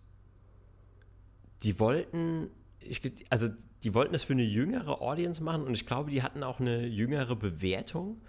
die 1.64 1.80
wollten, 1.80 2.50
ich, 2.80 3.02
also 3.30 3.48
die 3.84 3.94
wollten 3.94 4.14
das 4.14 4.24
für 4.24 4.34
eine 4.34 4.44
jüngere 4.44 5.02
Audience 5.02 5.42
machen 5.42 5.64
und 5.64 5.74
ich 5.74 5.86
glaube, 5.86 6.12
die 6.12 6.22
hatten 6.22 6.44
auch 6.44 6.60
eine 6.60 6.86
jüngere 6.86 7.36
Bewertung. 7.36 8.22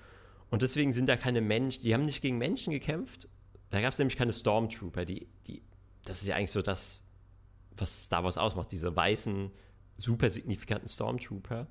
Und 0.50 0.62
deswegen 0.62 0.92
sind 0.92 1.08
da 1.08 1.16
keine 1.16 1.40
Menschen, 1.40 1.82
die 1.82 1.94
haben 1.94 2.04
nicht 2.04 2.22
gegen 2.22 2.38
Menschen 2.38 2.72
gekämpft. 2.72 3.28
Da 3.70 3.80
gab 3.80 3.92
es 3.92 3.98
nämlich 3.98 4.16
keine 4.16 4.32
Stormtrooper, 4.32 5.04
die, 5.04 5.28
die, 5.46 5.62
das 6.04 6.20
ist 6.20 6.28
ja 6.28 6.36
eigentlich 6.36 6.52
so 6.52 6.62
das, 6.62 7.04
was 7.76 8.04
Star 8.04 8.22
Wars 8.22 8.36
ausmacht, 8.36 8.70
diese 8.70 8.94
weißen, 8.94 9.50
super 9.98 10.30
signifikanten 10.30 10.88
Stormtrooper. 10.88 11.66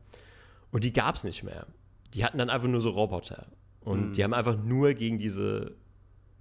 Und 0.71 0.83
die 0.83 0.93
gab 0.93 1.15
es 1.15 1.23
nicht 1.23 1.43
mehr. 1.43 1.67
Die 2.13 2.23
hatten 2.23 2.37
dann 2.37 2.49
einfach 2.49 2.67
nur 2.67 2.81
so 2.81 2.89
Roboter. 2.89 3.47
Und 3.81 4.09
mhm. 4.09 4.13
die 4.13 4.23
haben 4.23 4.33
einfach 4.33 4.57
nur 4.57 4.93
gegen 4.93 5.17
diese 5.17 5.75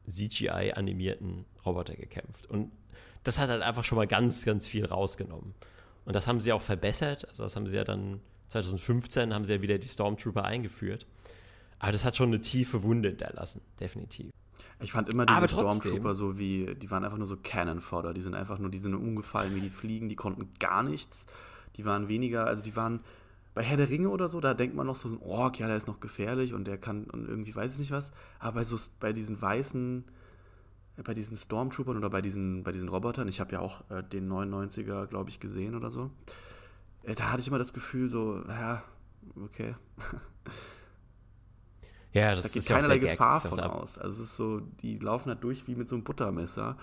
CGI-animierten 0.08 1.44
Roboter 1.64 1.94
gekämpft. 1.94 2.46
Und 2.46 2.72
das 3.24 3.38
hat 3.38 3.50
halt 3.50 3.62
einfach 3.62 3.84
schon 3.84 3.96
mal 3.96 4.06
ganz, 4.06 4.44
ganz 4.44 4.66
viel 4.66 4.84
rausgenommen. 4.86 5.54
Und 6.04 6.14
das 6.14 6.26
haben 6.26 6.40
sie 6.40 6.52
auch 6.52 6.62
verbessert. 6.62 7.28
Also 7.28 7.44
das 7.44 7.56
haben 7.56 7.66
sie 7.66 7.76
ja 7.76 7.84
dann 7.84 8.20
2015 8.50 9.32
haben 9.32 9.44
sie 9.44 9.54
ja 9.54 9.62
wieder 9.62 9.78
die 9.78 9.86
Stormtrooper 9.86 10.44
eingeführt. 10.44 11.06
Aber 11.78 11.92
das 11.92 12.04
hat 12.04 12.16
schon 12.16 12.28
eine 12.28 12.40
tiefe 12.40 12.82
Wunde 12.82 13.10
hinterlassen, 13.10 13.62
definitiv. 13.78 14.30
Ich 14.80 14.92
fand 14.92 15.08
immer 15.08 15.24
diese 15.24 15.48
Stormtrooper 15.48 16.14
so 16.14 16.38
wie, 16.38 16.74
die 16.74 16.90
waren 16.90 17.04
einfach 17.04 17.16
nur 17.16 17.26
so 17.26 17.36
Cannon 17.36 17.80
Fodder. 17.80 18.12
Die 18.12 18.20
sind 18.20 18.34
einfach 18.34 18.58
nur, 18.58 18.70
die 18.70 18.78
sind 18.78 18.94
umgefallen 18.94 19.54
wie 19.54 19.60
die 19.60 19.70
Fliegen, 19.70 20.08
die 20.08 20.16
konnten 20.16 20.50
gar 20.58 20.82
nichts. 20.82 21.26
Die 21.76 21.84
waren 21.84 22.08
weniger, 22.08 22.46
also 22.46 22.62
die 22.62 22.76
waren 22.76 23.00
bei 23.54 23.62
Herr 23.62 23.76
der 23.76 23.90
Ringe 23.90 24.10
oder 24.10 24.28
so, 24.28 24.40
da 24.40 24.54
denkt 24.54 24.76
man 24.76 24.86
noch 24.86 24.96
so, 24.96 25.08
ein 25.08 25.18
Ork, 25.22 25.58
ja, 25.58 25.66
der 25.66 25.76
ist 25.76 25.88
noch 25.88 26.00
gefährlich 26.00 26.54
und 26.54 26.66
der 26.66 26.78
kann 26.78 27.04
und 27.04 27.28
irgendwie 27.28 27.54
weiß 27.54 27.74
ich 27.74 27.78
nicht 27.78 27.90
was. 27.90 28.12
Aber 28.38 28.52
bei, 28.60 28.64
so, 28.64 28.76
bei 29.00 29.12
diesen 29.12 29.40
weißen, 29.40 30.04
bei 31.04 31.14
diesen 31.14 31.36
Stormtroopern 31.36 31.96
oder 31.96 32.10
bei 32.10 32.22
diesen, 32.22 32.62
bei 32.62 32.72
diesen 32.72 32.88
Robotern, 32.88 33.28
ich 33.28 33.40
habe 33.40 33.52
ja 33.52 33.60
auch 33.60 33.82
äh, 33.90 34.02
den 34.02 34.30
99er, 34.30 35.06
glaube 35.06 35.30
ich, 35.30 35.40
gesehen 35.40 35.74
oder 35.74 35.90
so, 35.90 36.10
äh, 37.02 37.14
da 37.14 37.30
hatte 37.30 37.40
ich 37.40 37.48
immer 37.48 37.58
das 37.58 37.72
Gefühl 37.72 38.08
so, 38.08 38.42
ja, 38.48 38.82
okay. 39.36 39.74
Ja, 42.12 42.34
das 42.34 42.42
da 42.42 42.48
geht 42.48 42.56
ist 42.56 42.68
keinerlei 42.68 42.96
ja 42.96 43.12
Gefahr 43.12 43.40
von 43.40 43.60
aus. 43.60 43.96
Also 43.96 44.22
es 44.22 44.30
ist 44.30 44.36
so, 44.36 44.60
die 44.82 44.98
laufen 44.98 45.28
halt 45.28 45.44
durch 45.44 45.68
wie 45.68 45.76
mit 45.76 45.88
so 45.88 45.94
einem 45.94 46.02
Buttermesser 46.02 46.76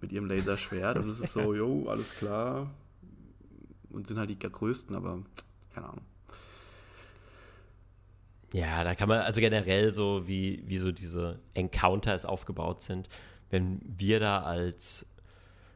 mit 0.00 0.12
ihrem 0.12 0.26
Laserschwert 0.26 0.98
und 0.98 1.10
es 1.10 1.20
ist 1.20 1.34
so, 1.34 1.54
jo, 1.54 1.86
alles 1.88 2.14
klar. 2.14 2.70
Und 3.90 4.06
sind 4.06 4.18
halt 4.18 4.30
die 4.30 4.38
größten, 4.38 4.94
aber 4.94 5.22
keine 5.74 5.88
Ahnung. 5.88 6.04
Ja, 8.52 8.82
da 8.82 8.94
kann 8.94 9.08
man, 9.08 9.20
also 9.20 9.40
generell 9.40 9.92
so, 9.94 10.26
wie, 10.26 10.62
wie 10.66 10.78
so 10.78 10.90
diese 10.90 11.38
Encounters 11.54 12.24
aufgebaut 12.24 12.82
sind, 12.82 13.08
wenn 13.48 13.80
wir 13.84 14.18
da 14.18 14.42
als 14.42 15.06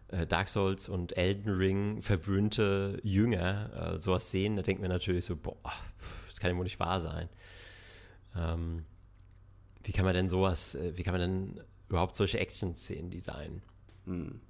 äh, 0.08 0.26
Dark 0.26 0.48
Souls 0.48 0.88
und 0.88 1.16
Elden 1.16 1.50
Ring 1.50 2.02
verwöhnte 2.02 2.98
Jünger 3.02 3.94
äh, 3.94 3.98
sowas 3.98 4.30
sehen, 4.30 4.56
da 4.56 4.62
denken 4.62 4.82
wir 4.82 4.88
natürlich 4.88 5.24
so, 5.24 5.36
boah, 5.36 5.56
das 6.28 6.40
kann 6.40 6.50
ja 6.50 6.56
wohl 6.56 6.64
nicht 6.64 6.80
wahr 6.80 7.00
sein. 7.00 7.28
Ähm, 8.36 8.84
wie 9.84 9.92
kann 9.92 10.04
man 10.04 10.14
denn 10.14 10.28
sowas, 10.28 10.74
äh, 10.74 10.96
wie 10.96 11.02
kann 11.04 11.14
man 11.14 11.20
denn 11.20 11.60
überhaupt 11.88 12.16
solche 12.16 12.40
Action-Szenen 12.40 13.10
designen? 13.10 13.62
Hm. 14.06 14.40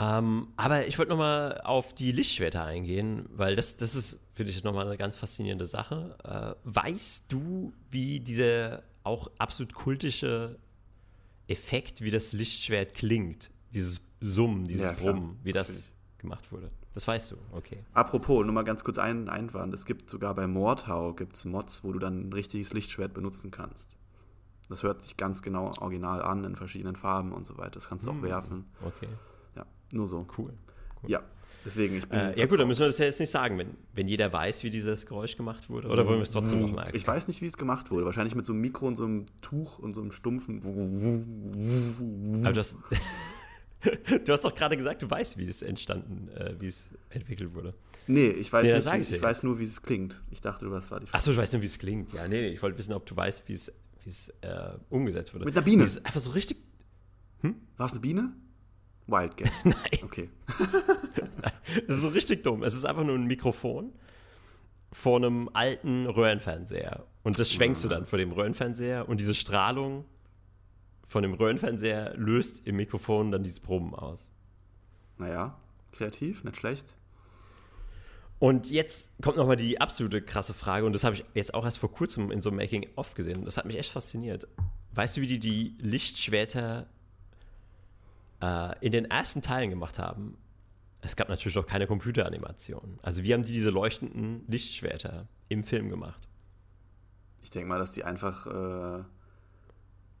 Ähm, 0.00 0.48
aber 0.56 0.86
ich 0.86 0.98
wollte 0.98 1.10
nochmal 1.10 1.60
auf 1.62 1.94
die 1.94 2.12
Lichtschwerter 2.12 2.64
eingehen, 2.64 3.26
weil 3.30 3.56
das, 3.56 3.76
das 3.76 3.94
ist, 3.94 4.20
finde 4.32 4.52
ich, 4.52 4.62
nochmal 4.62 4.86
eine 4.86 4.96
ganz 4.96 5.16
faszinierende 5.16 5.66
Sache. 5.66 6.16
Äh, 6.24 6.54
weißt 6.64 7.32
du, 7.32 7.72
wie 7.90 8.20
dieser 8.20 8.82
auch 9.02 9.30
absolut 9.38 9.74
kultische 9.74 10.58
Effekt, 11.48 12.02
wie 12.02 12.10
das 12.10 12.32
Lichtschwert 12.32 12.94
klingt? 12.94 13.50
Dieses 13.72 14.00
Summen, 14.20 14.66
dieses 14.66 14.84
ja, 14.84 14.92
Brummen, 14.92 15.38
wie 15.42 15.52
das 15.52 15.68
natürlich. 15.68 15.92
gemacht 16.18 16.52
wurde? 16.52 16.70
Das 16.94 17.06
weißt 17.06 17.32
du, 17.32 17.36
okay. 17.52 17.84
Apropos, 17.92 18.44
nur 18.44 18.52
mal 18.52 18.64
ganz 18.64 18.82
kurz 18.82 18.98
einen 18.98 19.28
Einwand. 19.28 19.72
Es 19.74 19.84
gibt 19.84 20.10
sogar 20.10 20.34
bei 20.34 20.46
Mordhau 20.46 21.12
gibt's 21.12 21.44
Mods, 21.44 21.84
wo 21.84 21.92
du 21.92 21.98
dann 21.98 22.28
ein 22.28 22.32
richtiges 22.32 22.72
Lichtschwert 22.72 23.14
benutzen 23.14 23.50
kannst. 23.50 23.96
Das 24.68 24.82
hört 24.82 25.02
sich 25.02 25.16
ganz 25.16 25.42
genau 25.42 25.72
original 25.78 26.22
an, 26.22 26.44
in 26.44 26.56
verschiedenen 26.56 26.96
Farben 26.96 27.32
und 27.32 27.46
so 27.46 27.56
weiter. 27.56 27.72
Das 27.72 27.88
kannst 27.88 28.06
du 28.06 28.10
hm, 28.10 28.18
auch 28.18 28.22
werfen. 28.22 28.66
Okay. 28.84 29.08
Nur 29.92 30.08
so. 30.08 30.26
Cool. 30.36 30.52
cool. 31.02 31.10
Ja, 31.10 31.22
deswegen, 31.64 31.96
ich 31.96 32.08
bin. 32.08 32.18
Äh, 32.18 32.38
ja, 32.38 32.46
gut, 32.46 32.58
dann 32.58 32.68
müssen 32.68 32.80
wir 32.80 32.86
das 32.86 32.98
ja 32.98 33.06
jetzt 33.06 33.20
nicht 33.20 33.30
sagen, 33.30 33.58
wenn, 33.58 33.70
wenn 33.94 34.08
jeder 34.08 34.32
weiß, 34.32 34.64
wie 34.64 34.70
dieses 34.70 35.06
Geräusch 35.06 35.36
gemacht 35.36 35.70
wurde. 35.70 35.88
Oder 35.88 36.06
wollen 36.06 36.18
wir 36.18 36.22
es 36.22 36.30
trotzdem 36.30 36.60
nochmal 36.60 36.86
erklären? 36.86 36.96
Ich 36.96 37.06
weiß 37.06 37.28
nicht, 37.28 37.40
wie 37.42 37.46
es 37.46 37.56
gemacht 37.56 37.90
wurde. 37.90 38.04
Wahrscheinlich 38.04 38.34
mit 38.34 38.44
so 38.44 38.52
einem 38.52 38.60
Mikro 38.60 38.86
und 38.86 38.96
so 38.96 39.04
einem 39.04 39.26
Tuch 39.40 39.78
und 39.78 39.94
so 39.94 40.00
einem 40.00 40.12
stumpfen. 40.12 40.62
Aber 42.44 42.52
das. 42.52 42.78
du 44.24 44.32
hast 44.32 44.44
doch 44.44 44.54
gerade 44.54 44.76
gesagt, 44.76 45.02
du 45.02 45.10
weißt, 45.10 45.38
wie 45.38 45.46
es 45.46 45.62
entstanden, 45.62 46.28
äh, 46.34 46.52
wie 46.58 46.66
es 46.66 46.90
entwickelt 47.10 47.54
wurde. 47.54 47.74
Nee, 48.06 48.28
ich 48.28 48.52
weiß 48.52 48.64
nee, 48.64 48.74
nicht. 48.74 48.92
Wie, 48.92 49.00
ich, 49.00 49.12
ich 49.12 49.22
weiß 49.22 49.42
nur, 49.44 49.58
wie 49.58 49.64
es 49.64 49.82
klingt. 49.82 50.20
Ich 50.30 50.40
dachte, 50.40 50.70
was 50.70 50.90
war 50.90 51.00
die 51.00 51.06
Frage. 51.06 51.16
Achso, 51.16 51.30
du 51.32 51.36
weißt 51.36 51.52
nur, 51.52 51.62
wie 51.62 51.66
es 51.66 51.78
klingt. 51.78 52.12
Ja, 52.12 52.26
nee, 52.26 52.40
nee, 52.40 52.48
ich 52.48 52.62
wollte 52.62 52.76
wissen, 52.78 52.92
ob 52.92 53.06
du 53.06 53.14
weißt, 53.14 53.48
wie 53.48 53.52
es, 53.52 53.72
wie 54.04 54.10
es 54.10 54.30
äh, 54.40 54.70
umgesetzt 54.90 55.34
wurde. 55.34 55.44
Mit 55.44 55.56
einer 55.56 55.64
Biene. 55.64 55.84
ist 55.84 56.04
einfach 56.04 56.20
so 56.20 56.30
richtig. 56.30 56.58
Hm? 57.42 57.54
War 57.76 57.86
es 57.86 57.92
eine 57.92 58.00
Biene? 58.00 58.32
Wild 59.08 59.36
Guess. 59.36 59.64
Nein. 59.64 59.98
Okay. 60.02 60.30
Es 61.86 61.96
ist 61.96 62.02
so 62.02 62.08
richtig 62.08 62.42
dumm. 62.42 62.62
Es 62.62 62.74
ist 62.74 62.86
einfach 62.86 63.04
nur 63.04 63.14
ein 63.14 63.26
Mikrofon 63.26 63.92
vor 64.90 65.16
einem 65.16 65.50
alten 65.52 66.06
Röhrenfernseher. 66.06 67.04
Und 67.22 67.38
das 67.38 67.52
schwenkst 67.52 67.84
ja. 67.84 67.88
du 67.88 67.94
dann 67.94 68.06
vor 68.06 68.18
dem 68.18 68.32
Röhrenfernseher 68.32 69.06
und 69.06 69.20
diese 69.20 69.34
Strahlung 69.34 70.06
von 71.06 71.22
dem 71.22 71.34
Röhrenfernseher 71.34 72.14
löst 72.16 72.66
im 72.66 72.76
Mikrofon 72.76 73.30
dann 73.30 73.42
dieses 73.42 73.60
Proben 73.60 73.94
aus. 73.94 74.30
Naja, 75.18 75.58
kreativ, 75.92 76.44
nicht 76.44 76.56
schlecht. 76.56 76.94
Und 78.38 78.70
jetzt 78.70 79.12
kommt 79.20 79.36
nochmal 79.36 79.56
die 79.56 79.80
absolute 79.80 80.22
krasse 80.22 80.54
Frage, 80.54 80.86
und 80.86 80.92
das 80.92 81.04
habe 81.04 81.16
ich 81.16 81.24
jetzt 81.34 81.54
auch 81.54 81.64
erst 81.64 81.78
vor 81.78 81.92
kurzem 81.92 82.30
in 82.30 82.40
so 82.40 82.50
einem 82.50 82.58
Making-of 82.58 83.14
gesehen. 83.14 83.44
Das 83.44 83.56
hat 83.56 83.66
mich 83.66 83.78
echt 83.78 83.90
fasziniert. 83.90 84.46
Weißt 84.92 85.16
du, 85.16 85.20
wie 85.20 85.26
die 85.26 85.40
die 85.40 85.76
Lichtschwerter 85.80 86.86
äh, 88.42 88.78
in 88.84 88.92
den 88.92 89.04
ersten 89.06 89.42
Teilen 89.42 89.70
gemacht 89.70 89.98
haben? 89.98 90.38
Es 91.00 91.14
gab 91.14 91.28
natürlich 91.28 91.54
noch 91.54 91.66
keine 91.66 91.86
Computeranimation. 91.86 92.98
Also, 93.02 93.22
wie 93.22 93.32
haben 93.32 93.44
die 93.44 93.52
diese 93.52 93.70
leuchtenden 93.70 94.44
Lichtschwerter 94.48 95.28
im 95.48 95.62
Film 95.62 95.90
gemacht? 95.90 96.28
Ich 97.42 97.50
denke 97.50 97.68
mal, 97.68 97.78
dass 97.78 97.92
die 97.92 98.04
einfach 98.04 98.46
äh, 98.46 99.04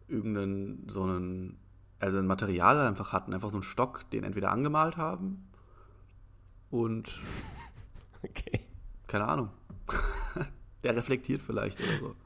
irgendeinen 0.06 0.88
so 0.88 1.02
einen, 1.02 1.58
also 1.98 2.18
ein 2.18 2.26
Material 2.26 2.86
einfach 2.86 3.12
hatten, 3.12 3.34
einfach 3.34 3.50
so 3.50 3.56
einen 3.56 3.64
Stock, 3.64 4.08
den 4.10 4.24
entweder 4.24 4.50
angemalt 4.50 4.96
haben 4.96 5.48
und 6.70 7.20
okay. 8.22 8.60
keine 9.06 9.26
Ahnung. 9.26 9.50
Der 10.84 10.94
reflektiert 10.94 11.42
vielleicht 11.42 11.80
oder 11.80 11.98
so. 11.98 12.16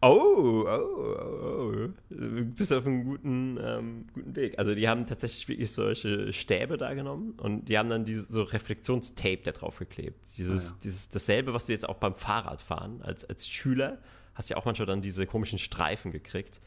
Oh, 0.00 0.64
oh, 0.66 0.66
oh, 0.66 1.72
oh. 1.76 1.88
Du 2.10 2.44
bist 2.44 2.72
auf 2.72 2.86
einem 2.86 3.04
guten, 3.04 3.58
ähm, 3.62 4.06
guten 4.12 4.36
Weg. 4.36 4.58
Also 4.58 4.74
die 4.74 4.88
haben 4.88 5.06
tatsächlich 5.06 5.48
wirklich 5.48 5.72
solche 5.72 6.32
Stäbe 6.32 6.76
da 6.76 6.94
genommen 6.94 7.34
und 7.38 7.68
die 7.68 7.78
haben 7.78 7.88
dann 7.88 8.04
diese 8.04 8.30
so 8.30 8.42
Reflektionstape 8.42 9.42
da 9.44 9.52
drauf 9.52 9.78
geklebt. 9.78 10.24
Dieses, 10.36 10.70
ah, 10.70 10.72
ja. 10.72 10.80
dieses, 10.84 11.08
dasselbe, 11.08 11.54
was 11.54 11.66
du 11.66 11.72
jetzt 11.72 11.88
auch 11.88 11.96
beim 11.96 12.14
Fahrradfahren 12.14 13.02
als, 13.02 13.24
als 13.24 13.48
Schüler 13.48 13.98
hast 14.34 14.50
ja 14.50 14.56
auch 14.56 14.64
manchmal 14.64 14.86
dann 14.86 15.00
diese 15.00 15.26
komischen 15.26 15.58
Streifen 15.58 16.12
gekriegt. 16.12 16.60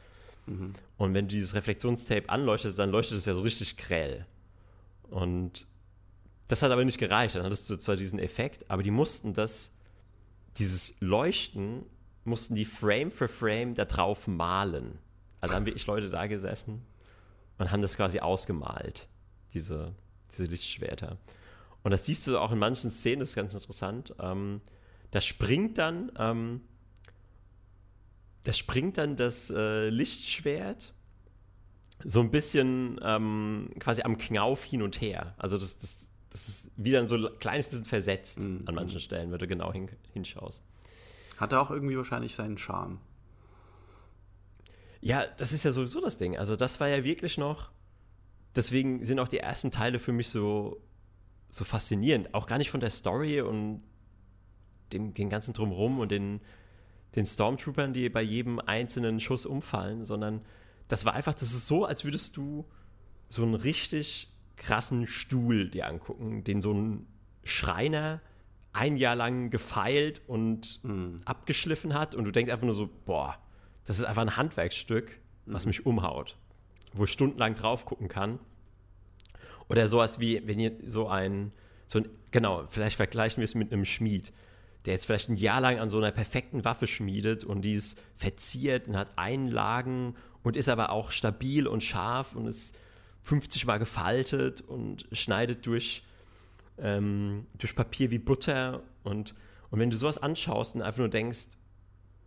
Mhm. 0.46 0.74
Und 0.98 1.14
wenn 1.14 1.28
du 1.28 1.36
dieses 1.36 1.54
Reflektionstape 1.54 2.30
anleuchtest, 2.30 2.80
dann 2.80 2.90
leuchtet 2.90 3.18
es 3.18 3.26
ja 3.26 3.34
so 3.34 3.42
richtig 3.42 3.78
grell. 3.78 4.26
Und 5.10 5.68
das 6.48 6.62
hat 6.62 6.72
aber 6.72 6.86
nicht 6.86 6.98
gereicht. 6.98 7.36
Dann 7.36 7.44
hattest 7.44 7.70
du 7.70 7.78
zwar 7.78 7.98
diesen 7.98 8.20
Effekt, 8.20 8.70
aber 8.70 8.84
die 8.84 8.92
mussten 8.92 9.34
das, 9.34 9.72
dieses 10.58 10.96
Leuchten, 11.02 11.84
mussten 12.28 12.56
die 12.56 12.66
Frame 12.66 13.12
für 13.12 13.28
Frame 13.28 13.76
da 13.76 13.86
drauf 13.86 14.28
malen. 14.28 15.00
Also 15.42 15.56
haben 15.56 15.66
wirklich 15.66 15.88
Leute 15.88 16.10
da 16.10 16.28
gesessen 16.28 16.86
und 17.58 17.72
haben 17.72 17.82
das 17.82 17.96
quasi 17.96 18.20
ausgemalt, 18.20 19.08
diese, 19.54 19.94
diese 20.32 20.46
Lichtschwerter. 20.46 21.18
Und 21.84 21.92
das 21.92 22.06
siehst 22.06 22.28
du 22.28 22.38
auch 22.38 22.52
in 22.52 22.60
manchen 22.60 22.90
Szenen, 22.90 23.20
das 23.20 23.30
ist 23.30 23.36
ganz 23.36 23.54
interessant. 23.54 24.14
Ähm, 24.20 24.62
da 25.12 25.22
springt 25.22 25.78
dann 25.78 26.12
ähm, 26.18 26.62
da 28.48 28.54
springt 28.54 28.98
dann 28.98 29.18
das 29.18 29.50
äh, 29.50 29.90
Lichtschwert 29.90 30.94
so 32.00 32.22
ein 32.22 32.32
bisschen 32.32 32.98
ähm, 33.04 33.72
quasi 33.78 34.04
am 34.04 34.18
Knauf 34.18 34.64
hin 34.64 34.82
und 34.82 35.02
her. 35.02 35.36
Also 35.38 35.58
das, 35.58 35.78
das, 35.80 36.08
das 36.30 36.48
ist 36.48 36.72
wieder 36.78 37.06
so 37.08 37.16
ein 37.16 37.28
kleines 37.40 37.68
bisschen 37.68 37.84
versetzt 37.84 38.40
mhm. 38.40 38.64
an 38.66 38.76
manchen 38.76 39.02
Stellen, 39.02 39.34
wenn 39.34 39.40
du 39.40 39.48
genau 39.48 39.74
hin, 39.74 39.90
hinschaust. 40.14 40.64
Hat 41.38 41.52
er 41.54 41.62
auch 41.62 41.72
irgendwie 41.72 41.98
wahrscheinlich 41.98 42.36
seinen 42.36 42.58
Charme. 42.58 43.00
Ja, 45.02 45.26
das 45.38 45.54
ist 45.54 45.64
ja 45.64 45.72
sowieso 45.72 46.02
das 46.02 46.18
Ding. 46.18 46.38
Also 46.38 46.56
das 46.56 46.80
war 46.80 46.88
ja 46.88 47.04
wirklich 47.04 47.38
noch, 47.38 47.72
deswegen 48.56 49.06
sind 49.06 49.20
auch 49.20 49.28
die 49.28 49.38
ersten 49.38 49.72
Teile 49.72 50.00
für 50.00 50.12
mich 50.12 50.30
so, 50.30 50.82
so 51.50 51.64
faszinierend. 51.64 52.34
Auch 52.34 52.48
gar 52.48 52.58
nicht 52.58 52.72
von 52.72 52.80
der 52.80 52.90
Story 52.90 53.42
und 53.42 53.84
dem, 54.92 55.14
den 55.14 55.30
ganzen 55.30 55.54
Drumherum 55.54 56.00
und 56.00 56.12
den, 56.12 56.42
den 57.16 57.26
Stormtroopern, 57.26 57.94
die 57.94 58.10
bei 58.10 58.22
jedem 58.22 58.60
einzelnen 58.60 59.20
Schuss 59.20 59.46
umfallen, 59.46 60.06
sondern 60.06 60.42
das 60.88 61.06
war 61.06 61.14
einfach, 61.14 61.34
das 61.34 61.54
ist 61.54 61.68
so, 61.68 61.86
als 61.86 62.04
würdest 62.04 62.38
du 62.38 62.66
so 63.30 63.44
einen 63.44 63.56
richtig 63.56 64.34
krassen 64.56 65.06
Stuhl 65.06 65.70
dir 65.70 65.88
angucken, 65.88 66.44
den 66.44 66.62
so 66.62 66.74
ein 66.74 67.08
Schreiner 67.44 68.22
ein 68.78 68.96
Jahr 68.96 69.16
lang 69.16 69.50
gefeilt 69.50 70.22
und 70.28 70.84
mhm. 70.84 71.18
abgeschliffen 71.26 71.96
hat 71.96 72.14
und 72.14 72.26
du 72.26 72.32
denkst 72.32 72.52
einfach 72.52 72.66
nur 72.66 72.76
so, 72.76 72.90
boah, 73.06 73.38
das 73.86 73.98
ist 73.98 74.06
einfach 74.06 74.22
ein 74.22 74.38
Handwerksstück, 74.38 75.20
was 75.46 75.66
mhm. 75.66 75.70
mich 75.70 75.86
umhaut, 75.86 76.38
wo 76.94 77.06
ich 77.06 77.12
stundenlang 77.12 77.56
drauf 77.56 77.86
gucken 77.86 78.08
kann. 78.08 78.40
Oder 79.68 79.88
sowas 79.88 80.20
wie, 80.20 80.46
wenn 80.46 80.60
ihr 80.60 80.74
so 80.86 81.08
ein, 81.08 81.52
so 81.88 82.00
ein, 82.00 82.10
genau, 82.32 82.66
vielleicht 82.70 82.98
vergleichen 82.98 83.38
wir 83.38 83.46
es 83.46 83.56
mit 83.56 83.74
einem 83.74 83.84
Schmied, 83.84 84.32
der 84.86 84.94
jetzt 84.94 85.06
vielleicht 85.06 85.30
ein 85.30 85.38
Jahr 85.38 85.60
lang 85.60 85.80
an 85.80 85.90
so 85.90 85.98
einer 85.98 86.12
perfekten 86.12 86.64
Waffe 86.64 86.86
schmiedet 86.86 87.44
und 87.44 87.64
die 87.64 87.74
ist 87.74 88.00
verziert 88.16 88.88
und 88.88 88.96
hat 88.96 89.10
Einlagen 89.18 90.16
und 90.44 90.56
ist 90.56 90.70
aber 90.70 90.92
auch 90.92 91.10
stabil 91.10 91.68
und 91.68 91.84
scharf 91.84 92.36
und 92.36 92.46
ist 92.46 92.78
50 93.24 93.66
Mal 93.66 93.80
gefaltet 93.80 94.62
und 94.62 95.08
schneidet 95.12 95.66
durch 95.66 96.04
ähm, 96.80 97.48
durch 97.58 97.76
Papier 97.76 98.12
wie 98.12 98.20
Butter 98.20 98.84
und, 99.04 99.34
und 99.70 99.80
wenn 99.80 99.90
du 99.90 99.98
sowas 99.98 100.18
anschaust 100.18 100.76
und 100.76 100.82
einfach 100.82 101.00
nur 101.00 101.10
denkst, 101.10 101.48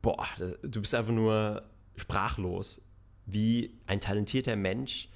boah, 0.02 0.26
du 0.62 0.80
bist 0.80 0.94
einfach 0.94 1.12
nur 1.12 1.62
sprachlos, 1.96 2.82
wie 3.26 3.78
ein 3.86 4.00
talentierter 4.00 4.56
Mensch 4.56 5.08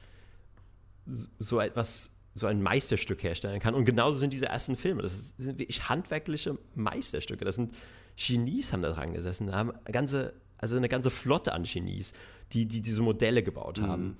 so 1.06 1.60
etwas, 1.60 2.10
so 2.32 2.46
ein 2.46 2.62
Meisterstück 2.62 3.22
herstellen 3.22 3.60
kann. 3.60 3.74
Und 3.74 3.84
genauso 3.84 4.16
sind 4.16 4.32
diese 4.32 4.46
ersten 4.46 4.76
Filme. 4.76 5.02
Das 5.02 5.34
sind 5.36 5.58
wirklich 5.58 5.88
handwerkliche 5.88 6.58
Meisterstücke. 6.74 7.44
Das 7.44 7.56
sind 7.56 7.74
Genies 8.16 8.72
haben 8.72 8.82
da 8.82 8.92
dran 8.92 9.12
gesessen, 9.12 9.52
haben 9.52 9.72
ganze, 9.90 10.34
also 10.58 10.76
eine 10.76 10.88
ganze 10.88 11.10
Flotte 11.10 11.52
an 11.52 11.64
Genies, 11.64 12.12
die, 12.52 12.66
die 12.66 12.80
diese 12.80 13.02
Modelle 13.02 13.42
gebaut 13.42 13.80
haben, 13.80 14.04
mhm. 14.04 14.16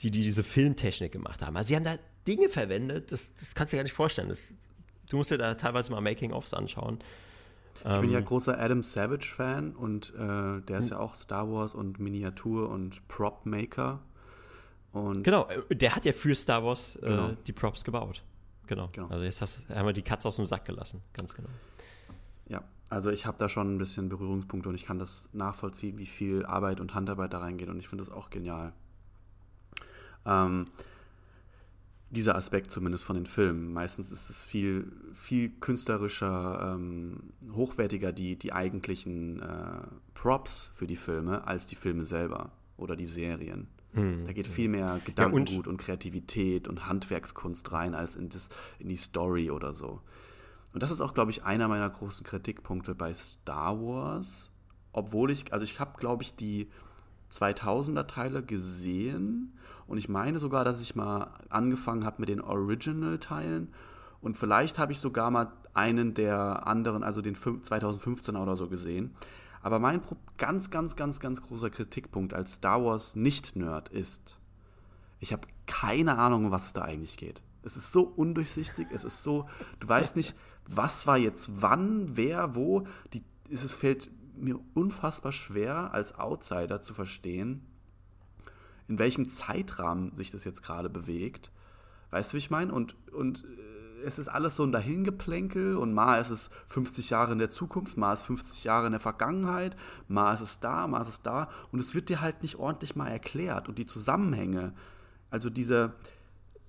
die, 0.00 0.10
die 0.10 0.22
diese 0.22 0.42
Filmtechnik 0.42 1.12
gemacht 1.12 1.42
haben. 1.42 1.56
Also 1.56 1.68
sie 1.68 1.76
haben 1.76 1.84
da 1.84 1.98
Dinge 2.26 2.48
verwendet, 2.48 3.12
das, 3.12 3.34
das 3.34 3.54
kannst 3.54 3.72
du 3.72 3.76
dir 3.76 3.80
gar 3.80 3.84
nicht 3.84 3.92
vorstellen. 3.92 4.28
Das, 4.28 4.52
du 5.08 5.16
musst 5.16 5.30
dir 5.30 5.38
da 5.38 5.54
teilweise 5.54 5.90
mal 5.90 6.00
Making-ofs 6.00 6.54
anschauen. 6.54 6.98
Ich 7.86 8.00
bin 8.00 8.10
ja 8.10 8.20
ähm, 8.20 8.24
großer 8.24 8.58
Adam 8.58 8.82
Savage-Fan 8.82 9.76
und 9.76 10.14
äh, 10.14 10.62
der 10.62 10.78
ist 10.78 10.90
hm. 10.90 10.92
ja 10.92 10.98
auch 11.00 11.14
Star 11.14 11.50
Wars 11.50 11.74
und 11.74 11.98
Miniatur- 11.98 12.70
und 12.70 13.06
Prop-Maker. 13.08 14.00
genau, 14.92 15.48
äh, 15.48 15.74
der 15.76 15.94
hat 15.94 16.06
ja 16.06 16.12
für 16.12 16.34
Star 16.34 16.64
Wars 16.64 16.96
äh, 16.96 17.00
genau. 17.00 17.36
die 17.46 17.52
Props 17.52 17.84
gebaut. 17.84 18.22
Genau. 18.66 18.88
genau. 18.92 19.08
Also 19.08 19.24
jetzt 19.24 19.42
hast, 19.42 19.68
haben 19.68 19.86
wir 19.86 19.92
die 19.92 20.02
Katze 20.02 20.28
aus 20.28 20.36
dem 20.36 20.46
Sack 20.46 20.64
gelassen, 20.64 21.02
ganz 21.12 21.34
genau. 21.34 21.50
Ja, 22.48 22.64
also 22.88 23.10
ich 23.10 23.26
habe 23.26 23.36
da 23.36 23.50
schon 23.50 23.74
ein 23.74 23.78
bisschen 23.78 24.08
Berührungspunkte 24.08 24.70
und 24.70 24.74
ich 24.74 24.86
kann 24.86 24.98
das 24.98 25.28
nachvollziehen, 25.34 25.98
wie 25.98 26.06
viel 26.06 26.46
Arbeit 26.46 26.80
und 26.80 26.94
Handarbeit 26.94 27.34
da 27.34 27.38
reingeht 27.38 27.68
und 27.68 27.78
ich 27.78 27.88
finde 27.88 28.04
das 28.04 28.12
auch 28.12 28.30
genial. 28.30 28.72
Ähm, 30.24 30.68
dieser 32.14 32.36
Aspekt 32.36 32.70
zumindest 32.70 33.04
von 33.04 33.16
den 33.16 33.26
Filmen. 33.26 33.72
Meistens 33.72 34.10
ist 34.10 34.30
es 34.30 34.42
viel, 34.42 34.90
viel 35.12 35.50
künstlerischer, 35.50 36.74
ähm, 36.74 37.34
hochwertiger, 37.52 38.12
die, 38.12 38.36
die 38.36 38.52
eigentlichen 38.52 39.40
äh, 39.40 39.82
Props 40.14 40.72
für 40.74 40.86
die 40.86 40.96
Filme, 40.96 41.46
als 41.46 41.66
die 41.66 41.76
Filme 41.76 42.04
selber 42.04 42.52
oder 42.76 42.96
die 42.96 43.06
Serien. 43.06 43.68
Hm. 43.92 44.24
Da 44.26 44.32
geht 44.32 44.46
viel 44.46 44.68
mehr 44.68 45.00
Gedankengut 45.04 45.50
ja, 45.50 45.58
und, 45.58 45.68
und, 45.68 45.76
Kreativität 45.76 46.68
und 46.68 46.86
Handwerkskunst 46.86 47.70
rein, 47.72 47.94
als 47.94 48.16
in, 48.16 48.28
das, 48.28 48.48
in 48.78 48.88
die 48.88 48.96
Story 48.96 49.50
oder 49.50 49.72
so. 49.72 50.00
Und 50.72 50.82
das 50.82 50.90
ist 50.90 51.00
auch, 51.00 51.14
glaube 51.14 51.30
ich, 51.30 51.44
einer 51.44 51.68
meiner 51.68 51.88
großen 51.88 52.26
Kritikpunkte 52.26 52.94
bei 52.94 53.14
Star 53.14 53.80
Wars. 53.80 54.50
Obwohl 54.92 55.30
ich, 55.30 55.52
also 55.52 55.64
ich 55.64 55.78
habe, 55.78 55.98
glaube 55.98 56.24
ich, 56.24 56.34
die 56.34 56.68
2000er 57.30 58.06
Teile 58.06 58.42
gesehen 58.42 59.52
und 59.86 59.98
ich 59.98 60.08
meine 60.08 60.38
sogar, 60.38 60.64
dass 60.64 60.80
ich 60.80 60.94
mal 60.94 61.30
angefangen 61.48 62.04
habe 62.04 62.16
mit 62.20 62.28
den 62.28 62.40
Original-Teilen. 62.40 63.68
Und 64.20 64.36
vielleicht 64.36 64.78
habe 64.78 64.92
ich 64.92 64.98
sogar 64.98 65.30
mal 65.30 65.52
einen 65.74 66.14
der 66.14 66.66
anderen, 66.66 67.02
also 67.02 67.20
den 67.20 67.36
2015er 67.36 68.40
oder 68.40 68.56
so 68.56 68.68
gesehen. 68.68 69.14
Aber 69.60 69.78
mein 69.78 70.00
ganz, 70.36 70.70
ganz, 70.70 70.96
ganz, 70.96 71.20
ganz 71.20 71.42
großer 71.42 71.70
Kritikpunkt 71.70 72.34
als 72.34 72.54
Star 72.54 72.84
Wars 72.84 73.16
Nicht-Nerd 73.16 73.88
ist, 73.88 74.38
ich 75.20 75.32
habe 75.32 75.48
keine 75.66 76.18
Ahnung, 76.18 76.46
um 76.46 76.50
was 76.50 76.66
es 76.66 76.72
da 76.72 76.82
eigentlich 76.82 77.16
geht. 77.16 77.42
Es 77.62 77.76
ist 77.76 77.92
so 77.92 78.02
undurchsichtig, 78.02 78.88
es 78.92 79.04
ist 79.04 79.22
so, 79.22 79.48
du 79.80 79.88
weißt 79.88 80.16
nicht, 80.16 80.34
was 80.66 81.06
war 81.06 81.16
jetzt 81.16 81.62
wann, 81.62 82.16
wer, 82.16 82.54
wo. 82.54 82.86
Die, 83.12 83.24
es 83.50 83.70
fällt 83.72 84.10
mir 84.36 84.58
unfassbar 84.74 85.32
schwer, 85.32 85.92
als 85.92 86.18
Outsider 86.18 86.80
zu 86.80 86.92
verstehen, 86.92 87.66
in 88.88 88.98
welchem 88.98 89.28
Zeitrahmen 89.28 90.16
sich 90.16 90.30
das 90.30 90.44
jetzt 90.44 90.62
gerade 90.62 90.90
bewegt. 90.90 91.50
Weißt 92.10 92.32
du, 92.32 92.34
wie 92.34 92.38
ich 92.38 92.50
meine? 92.50 92.72
Und, 92.72 92.96
und 93.12 93.44
äh, 93.44 94.04
es 94.04 94.18
ist 94.18 94.28
alles 94.28 94.56
so 94.56 94.62
ein 94.62 94.72
Dahingeplänkel 94.72 95.76
und 95.76 95.94
mal 95.94 96.20
ist 96.20 96.30
es 96.30 96.50
50 96.66 97.10
Jahre 97.10 97.32
in 97.32 97.38
der 97.38 97.50
Zukunft, 97.50 97.96
mal 97.96 98.12
ist 98.12 98.20
es 98.20 98.26
50 98.26 98.64
Jahre 98.64 98.86
in 98.86 98.92
der 98.92 99.00
Vergangenheit, 99.00 99.76
mal 100.08 100.34
ist 100.34 100.42
es 100.42 100.60
da, 100.60 100.86
mal 100.86 101.02
ist 101.02 101.08
es 101.08 101.22
da 101.22 101.48
und 101.72 101.80
es 101.80 101.94
wird 101.94 102.08
dir 102.08 102.20
halt 102.20 102.42
nicht 102.42 102.56
ordentlich 102.56 102.96
mal 102.96 103.08
erklärt 103.08 103.68
und 103.68 103.78
die 103.78 103.86
Zusammenhänge, 103.86 104.74
also 105.30 105.48
diese, 105.48 105.94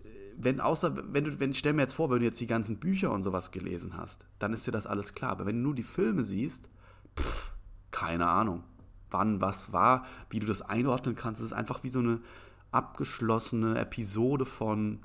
äh, 0.03 0.07
wenn 0.37 0.61
außer, 0.61 1.13
wenn 1.13 1.25
du, 1.25 1.39
wenn 1.39 1.51
ich 1.51 1.59
stell 1.59 1.73
mir 1.73 1.81
jetzt 1.81 1.95
vor, 1.95 2.09
wenn 2.09 2.19
du 2.19 2.25
jetzt 2.25 2.39
die 2.39 2.47
ganzen 2.47 2.79
Bücher 2.79 3.11
und 3.11 3.23
sowas 3.23 3.51
gelesen 3.51 3.97
hast, 3.97 4.25
dann 4.39 4.53
ist 4.53 4.65
dir 4.65 4.71
das 4.71 4.87
alles 4.87 5.13
klar. 5.13 5.31
Aber 5.31 5.45
wenn 5.45 5.57
du 5.57 5.63
nur 5.63 5.75
die 5.75 5.83
Filme 5.83 6.23
siehst, 6.23 6.69
pff, 7.17 7.53
keine 7.91 8.27
Ahnung 8.27 8.63
wann 9.11 9.41
was 9.41 9.73
war, 9.73 10.05
wie 10.29 10.39
du 10.39 10.47
das 10.47 10.61
einordnen 10.61 11.15
kannst. 11.15 11.41
Es 11.41 11.47
ist 11.47 11.53
einfach 11.53 11.83
wie 11.83 11.89
so 11.89 11.99
eine 11.99 12.19
abgeschlossene 12.71 13.79
Episode 13.79 14.45
von, 14.45 14.99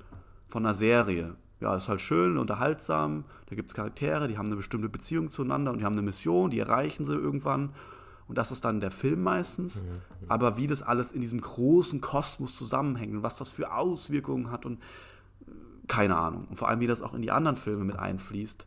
von 0.48 0.64
einer 0.64 0.74
Serie. 0.74 1.36
Ja, 1.60 1.76
ist 1.76 1.88
halt 1.88 2.00
schön, 2.00 2.38
unterhaltsam, 2.38 3.24
da 3.46 3.54
gibt 3.54 3.68
es 3.68 3.74
Charaktere, 3.74 4.28
die 4.28 4.38
haben 4.38 4.46
eine 4.46 4.56
bestimmte 4.56 4.88
Beziehung 4.88 5.28
zueinander 5.28 5.72
und 5.72 5.78
die 5.78 5.84
haben 5.84 5.92
eine 5.92 6.02
Mission, 6.02 6.50
die 6.50 6.58
erreichen 6.58 7.04
sie 7.04 7.12
irgendwann. 7.12 7.70
Und 8.28 8.38
das 8.38 8.50
ist 8.50 8.64
dann 8.64 8.80
der 8.80 8.90
Film 8.90 9.22
meistens. 9.22 9.82
Mhm. 9.82 9.88
mhm. 9.88 10.30
Aber 10.30 10.56
wie 10.56 10.66
das 10.66 10.82
alles 10.82 11.12
in 11.12 11.20
diesem 11.20 11.40
großen 11.40 12.00
Kosmos 12.00 12.56
zusammenhängt 12.56 13.14
und 13.14 13.22
was 13.22 13.36
das 13.36 13.50
für 13.50 13.74
Auswirkungen 13.74 14.50
hat 14.50 14.64
und 14.64 14.78
äh, 14.78 15.50
keine 15.86 16.16
Ahnung. 16.16 16.46
Und 16.48 16.56
vor 16.56 16.68
allem, 16.68 16.80
wie 16.80 16.86
das 16.86 17.02
auch 17.02 17.12
in 17.12 17.22
die 17.22 17.30
anderen 17.30 17.56
Filme 17.56 17.84
mit 17.84 17.98
einfließt 17.98 18.66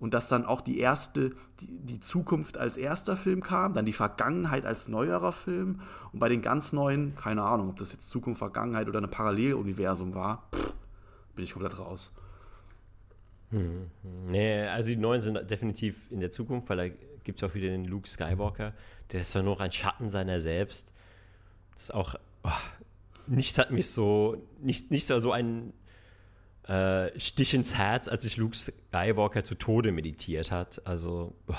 und 0.00 0.14
dass 0.14 0.28
dann 0.28 0.46
auch 0.46 0.60
die 0.60 0.78
erste, 0.78 1.30
die, 1.60 1.66
die, 1.66 2.00
Zukunft 2.00 2.56
als 2.56 2.76
erster 2.76 3.16
Film 3.16 3.42
kam, 3.42 3.72
dann 3.74 3.84
die 3.84 3.92
Vergangenheit 3.92 4.64
als 4.64 4.88
neuerer 4.88 5.32
Film 5.32 5.80
und 6.12 6.20
bei 6.20 6.28
den 6.28 6.42
ganz 6.42 6.72
neuen, 6.72 7.14
keine 7.14 7.42
Ahnung, 7.42 7.70
ob 7.70 7.76
das 7.78 7.92
jetzt 7.92 8.08
Zukunft, 8.08 8.38
Vergangenheit 8.38 8.88
oder 8.88 9.00
ein 9.00 9.10
Paralleluniversum 9.10 10.14
war, 10.14 10.48
pff, 10.54 10.74
bin 11.34 11.44
ich 11.44 11.52
komplett 11.52 11.78
raus. 11.78 12.12
Hm, 13.50 13.90
Nee, 14.28 14.66
also 14.66 14.90
die 14.90 14.96
neuen 14.96 15.20
sind 15.20 15.50
definitiv 15.50 16.10
in 16.10 16.20
der 16.20 16.30
Zukunft, 16.30 16.68
weil 16.68 16.76
da 16.76 16.96
gibt 17.24 17.42
es 17.42 17.48
auch 17.48 17.54
wieder 17.54 17.68
den 17.68 17.84
Luke 17.84 18.08
Skywalker, 18.08 18.74
der 19.12 19.20
ist 19.20 19.30
zwar 19.30 19.42
nur 19.42 19.60
ein 19.60 19.72
Schatten 19.72 20.10
seiner 20.10 20.40
selbst. 20.40 20.92
Das 21.74 21.84
ist 21.84 21.94
auch, 21.94 22.14
oh, 22.42 22.50
nichts 23.26 23.58
hat 23.58 23.70
mich 23.70 23.90
so, 23.90 24.42
nicht, 24.60 24.90
nicht 24.90 25.06
so 25.06 25.32
ein 25.32 25.72
äh, 26.68 27.18
Stich 27.18 27.54
ins 27.54 27.74
Herz, 27.74 28.08
als 28.08 28.22
sich 28.22 28.36
Luke 28.36 28.54
Skywalker 28.54 29.42
zu 29.42 29.54
Tode 29.54 29.90
meditiert 29.90 30.50
hat. 30.50 30.82
Also, 30.86 31.34
boah, 31.46 31.56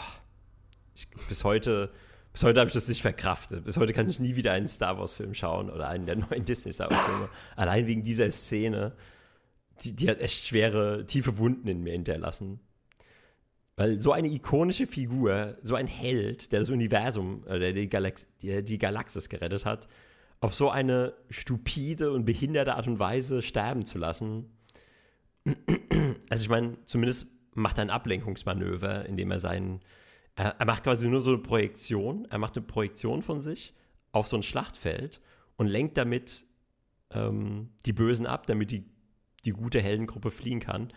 ich, 0.95 1.09
bis 1.27 1.43
heute, 1.43 1.91
bis 2.31 2.43
heute 2.43 2.59
habe 2.59 2.67
ich 2.67 2.73
das 2.73 2.87
nicht 2.87 3.01
verkraftet. 3.01 3.65
Bis 3.65 3.77
heute 3.77 3.93
kann 3.93 4.07
ich 4.07 4.19
nie 4.19 4.35
wieder 4.35 4.53
einen 4.53 4.67
Star 4.67 4.99
Wars-Film 4.99 5.33
schauen 5.33 5.69
oder 5.69 5.87
einen 5.87 6.05
der 6.05 6.15
neuen 6.15 6.45
Disney-Star 6.45 6.91
Wars-Filme. 6.91 7.29
Allein 7.55 7.87
wegen 7.87 8.03
dieser 8.03 8.29
Szene. 8.29 8.95
Die, 9.83 9.95
die 9.95 10.09
hat 10.09 10.19
echt 10.19 10.45
schwere, 10.45 11.05
tiefe 11.05 11.37
Wunden 11.37 11.67
in 11.67 11.81
mir 11.81 11.93
hinterlassen. 11.93 12.59
Weil 13.77 13.97
so 14.01 14.11
eine 14.11 14.27
ikonische 14.27 14.85
Figur, 14.85 15.57
so 15.61 15.73
ein 15.75 15.87
Held, 15.87 16.51
der 16.51 16.59
das 16.59 16.69
Universum, 16.69 17.47
äh, 17.47 17.59
der 17.59 17.71
die, 17.71 17.87
Galax 17.87 18.27
der 18.43 18.61
die 18.61 18.77
Galaxis 18.77 19.29
gerettet 19.29 19.65
hat, 19.65 19.87
auf 20.41 20.53
so 20.53 20.69
eine 20.69 21.13
stupide 21.29 22.11
und 22.11 22.25
behinderte 22.25 22.75
Art 22.75 22.87
und 22.87 22.99
Weise 22.99 23.41
sterben 23.41 23.85
zu 23.85 23.97
lassen, 23.97 24.51
also 26.29 26.43
ich 26.43 26.49
meine, 26.49 26.83
zumindest 26.85 27.27
macht 27.55 27.77
er 27.77 27.83
ein 27.83 27.89
Ablenkungsmanöver, 27.89 29.05
indem 29.05 29.31
er 29.31 29.39
seinen, 29.39 29.81
er, 30.35 30.65
macht 30.65 30.83
quasi 30.83 31.07
nur 31.07 31.21
so 31.21 31.31
eine 31.31 31.39
Projektion, 31.39 32.25
er 32.29 32.37
macht 32.37 32.57
eine 32.57 32.65
Projektion 32.65 33.21
von 33.21 33.41
sich 33.41 33.73
auf 34.11 34.27
so 34.27 34.37
ein 34.37 34.43
Schlachtfeld 34.43 35.21
und 35.57 35.67
lenkt 35.67 35.97
damit 35.97 36.45
ähm, 37.11 37.69
die 37.85 37.93
Bösen 37.93 38.25
ab, 38.25 38.47
damit 38.47 38.71
die, 38.71 38.85
die 39.45 39.51
gute 39.51 39.81
Heldengruppe 39.81 40.31
fliehen 40.31 40.59
kann. 40.59 40.91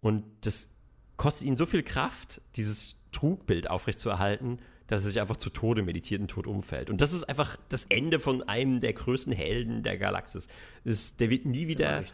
Und 0.00 0.24
das 0.46 0.70
kostet 1.16 1.46
ihn 1.46 1.56
so 1.56 1.66
viel 1.66 1.82
Kraft, 1.82 2.40
dieses 2.56 2.96
Trugbild 3.12 3.70
aufrechtzuerhalten, 3.70 4.60
dass 4.92 5.04
er 5.04 5.10
sich 5.10 5.20
einfach 5.20 5.36
zu 5.36 5.50
Tode 5.50 5.82
meditiert 5.82 6.20
und 6.20 6.28
tot 6.28 6.46
umfällt. 6.46 6.90
Und 6.90 7.00
das 7.00 7.12
ist 7.12 7.24
einfach 7.24 7.56
das 7.68 7.86
Ende 7.88 8.18
von 8.18 8.42
einem 8.42 8.80
der 8.80 8.92
größten 8.92 9.32
Helden 9.32 9.82
der 9.82 9.98
Galaxis. 9.98 10.48
Das, 10.84 11.16
der 11.16 11.30
wird 11.30 11.46
nie 11.46 11.68
wieder 11.68 12.04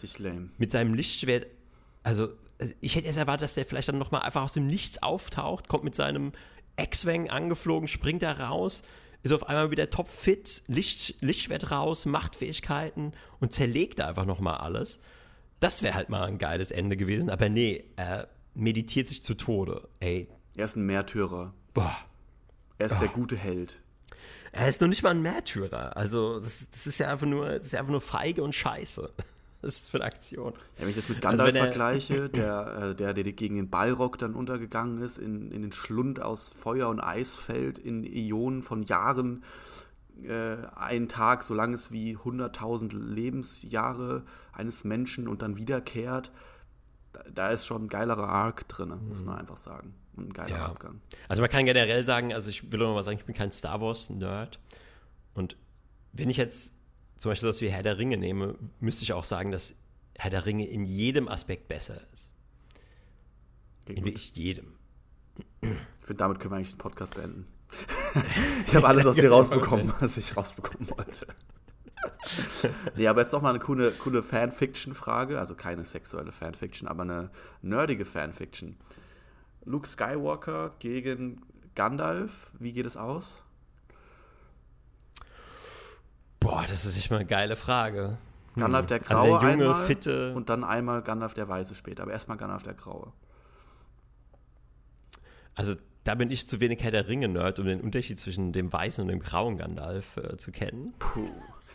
mit 0.59 0.71
seinem 0.71 0.95
Lichtschwert 0.95 1.47
also 2.09 2.31
ich 2.81 2.97
hätte 2.97 3.07
erst 3.07 3.19
erwartet, 3.19 3.43
dass 3.43 3.55
der 3.55 3.65
vielleicht 3.65 3.89
dann 3.89 3.99
nochmal 3.99 4.23
einfach 4.23 4.43
aus 4.43 4.55
dem 4.55 4.67
Nichts 4.67 5.03
auftaucht, 5.03 5.69
kommt 5.69 5.85
mit 5.85 5.95
seinem 5.95 6.33
X-Wing 6.77 7.29
angeflogen, 7.29 7.87
springt 7.87 8.23
da 8.23 8.33
raus, 8.33 8.83
ist 9.23 9.33
auf 9.33 9.49
einmal 9.49 9.71
wieder 9.71 9.91
topfit, 9.91 10.63
Licht, 10.67 11.17
Lichtschwert 11.21 11.71
raus, 11.71 12.07
Machtfähigkeiten 12.07 13.13
und 13.41 13.53
zerlegt 13.53 13.99
da 13.99 14.09
einfach 14.09 14.25
nochmal 14.25 14.59
alles. 14.59 15.01
Das 15.61 15.83
wäre 15.83 15.95
halt 15.95 16.09
mal 16.09 16.25
ein 16.25 16.39
geiles 16.39 16.71
Ende 16.71 16.97
gewesen, 16.97 17.31
aber 17.31 17.49
nee, 17.49 17.85
äh, 17.97 18.25
meditiert 18.55 19.07
sich 19.07 19.23
zu 19.23 19.35
Tode. 19.35 19.89
Ey. 20.01 20.29
Er 20.57 20.65
ist 20.65 20.77
ein 20.77 20.87
Märtyrer. 20.87 21.53
Boah. 21.75 21.97
Er 22.79 22.87
ist 22.87 22.97
oh. 22.97 23.01
der 23.01 23.09
gute 23.09 23.37
Held. 23.37 23.81
Er 24.53 24.69
ist 24.69 24.81
noch 24.81 24.89
nicht 24.89 25.03
mal 25.03 25.11
ein 25.11 25.23
Märtyrer. 25.23 25.97
Also, 25.97 26.41
das, 26.41 26.71
das, 26.71 26.87
ist 26.87 26.99
ja 26.99 27.09
einfach 27.09 27.27
nur, 27.27 27.47
das 27.47 27.67
ist 27.67 27.75
einfach 27.75 27.91
nur 27.91 28.01
feige 28.01 28.43
und 28.43 28.55
scheiße. 28.55 29.13
Das 29.61 29.75
ist 29.75 29.91
für 29.91 29.97
eine 29.97 30.05
Aktion. 30.05 30.53
Ja, 30.53 30.83
wenn 30.83 30.91
ich 30.91 30.95
das 30.95 31.09
mit 31.09 31.17
also 31.17 31.37
Gandalf 31.37 31.49
also 31.49 31.59
vergleiche, 31.59 32.29
der, 32.29 32.91
äh, 32.91 32.95
der, 32.95 33.13
der 33.13 33.25
gegen 33.25 33.57
den 33.57 33.69
Balrog 33.69 34.17
dann 34.17 34.35
untergegangen 34.35 35.03
ist, 35.03 35.19
in, 35.19 35.51
in 35.51 35.63
den 35.63 35.73
Schlund 35.73 36.23
aus 36.23 36.47
Feuer 36.49 36.89
und 36.89 37.01
Eis 37.01 37.35
fällt, 37.35 37.77
in 37.77 38.05
Ionen 38.05 38.63
von 38.63 38.85
Jahren, 38.85 39.43
äh, 40.23 40.59
einen 40.77 41.09
Tag, 41.09 41.43
so 41.43 41.55
lang 41.55 41.75
ist 41.75 41.91
wie 41.91 42.17
100.000 42.17 42.97
Lebensjahre 42.97 44.23
eines 44.53 44.85
Menschen 44.85 45.27
und 45.27 45.43
dann 45.43 45.57
wiederkehrt, 45.57 46.31
da, 47.13 47.25
da 47.35 47.49
ist 47.49 47.67
schon 47.67 47.87
ein 47.87 47.89
geilerer 47.89 48.29
Arc 48.29 48.69
drin, 48.69 48.95
muss 49.09 49.25
man 49.25 49.35
mhm. 49.35 49.41
einfach 49.41 49.57
sagen. 49.57 49.93
Ein 50.19 50.33
geiler 50.33 50.57
ja. 50.57 50.67
Abgang. 50.67 51.01
Also 51.29 51.43
man 51.43 51.51
kann 51.51 51.65
generell 51.65 52.05
sagen, 52.05 52.33
also 52.33 52.51
ich 52.51 52.71
will 52.71 52.79
nur 52.79 52.95
mal 52.95 53.03
sagen, 53.03 53.19
ich 53.19 53.25
bin 53.25 53.35
kein 53.35 53.53
Star 53.53 53.81
Wars-Nerd. 53.81 54.59
Und 55.35 55.57
wenn 56.13 56.29
ich 56.31 56.37
jetzt 56.37 56.75
zum 57.17 57.31
Beispiel 57.31 57.49
das 57.49 57.61
wie 57.61 57.69
Herr 57.69 57.83
der 57.83 57.99
Ringe 57.99 58.17
nehme, 58.17 58.57
müsste 58.81 59.03
ich 59.03 59.13
auch 59.13 59.25
sagen, 59.25 59.51
dass 59.51 59.75
Herr 60.17 60.31
der 60.31 60.47
Ringe 60.47 60.67
in 60.67 60.85
jedem 60.85 61.29
Aspekt 61.29 61.69
besser 61.69 62.01
ist. 62.13 62.33
in 63.87 64.05
wirklich 64.05 64.35
jedem. 64.35 64.75
Ich 65.61 65.69
finde, 66.05 66.15
damit 66.15 66.41
können 66.41 66.53
wir 66.53 66.57
eigentlich 66.57 66.73
den 66.73 66.79
Podcast 66.79 67.15
beenden. 67.15 67.47
ich 68.67 68.75
habe 68.75 68.87
alles 68.87 69.07
aus 69.07 69.17
dir 69.17 69.31
rausbekommen, 69.31 69.93
was 70.01 70.17
ich 70.17 70.37
rausbekommen 70.37 70.91
wollte. 70.91 71.27
nee, 72.97 73.07
aber 73.07 73.21
jetzt 73.21 73.33
noch 73.33 73.43
mal 73.43 73.51
eine 73.51 73.59
coole, 73.59 73.91
coole 73.93 74.23
Fanfiction-Frage, 74.23 75.39
also 75.39 75.55
keine 75.55 75.85
sexuelle 75.85 76.33
Fanfiction, 76.33 76.89
aber 76.89 77.03
eine 77.03 77.31
nerdige 77.63 78.05
Fanfiction. 78.05 78.77
Luke 79.65 79.87
Skywalker 79.87 80.73
gegen 80.79 81.43
Gandalf, 81.75 82.53
wie 82.59 82.73
geht 82.73 82.87
es 82.87 82.97
aus? 82.97 83.43
Boah, 86.41 86.65
das 86.69 86.85
ist 86.85 86.97
echt 86.97 87.11
mal 87.11 87.19
eine 87.19 87.27
geile 87.27 87.57
Frage. 87.57 88.19
Hm. 88.55 88.63
Gandalf 88.63 88.87
der 88.87 89.01
also 89.03 89.15
Graue 89.15 89.21
also 89.21 89.39
der 89.39 89.51
junge, 89.51 89.65
einmal 89.65 89.87
fitte 89.87 90.35
und 90.35 90.49
dann 90.49 90.65
einmal 90.65 91.03
Gandalf 91.03 91.35
der 91.35 91.49
Weiße 91.49 91.75
später, 91.75 92.05
aber 92.05 92.13
erstmal 92.13 92.37
Gandalf 92.37 92.63
der 92.63 92.75
Graue. 92.75 93.13
Also 95.55 95.75
da 96.05 96.15
bin 96.15 96.31
ich 96.31 96.49
zu 96.49 96.61
wenig 96.61 96.83
Herr 96.83 96.91
der 96.91 97.09
Ringe-Nerd, 97.09 97.59
um 97.59 97.67
den 97.67 97.81
Unterschied 97.81 98.19
zwischen 98.19 98.53
dem 98.53 98.73
weißen 98.73 99.03
und 99.03 99.09
dem 99.09 99.21
grauen 99.21 99.59
Gandalf 99.59 100.17
äh, 100.17 100.37
zu 100.37 100.53
kennen. 100.53 100.95
Puh. 100.99 101.29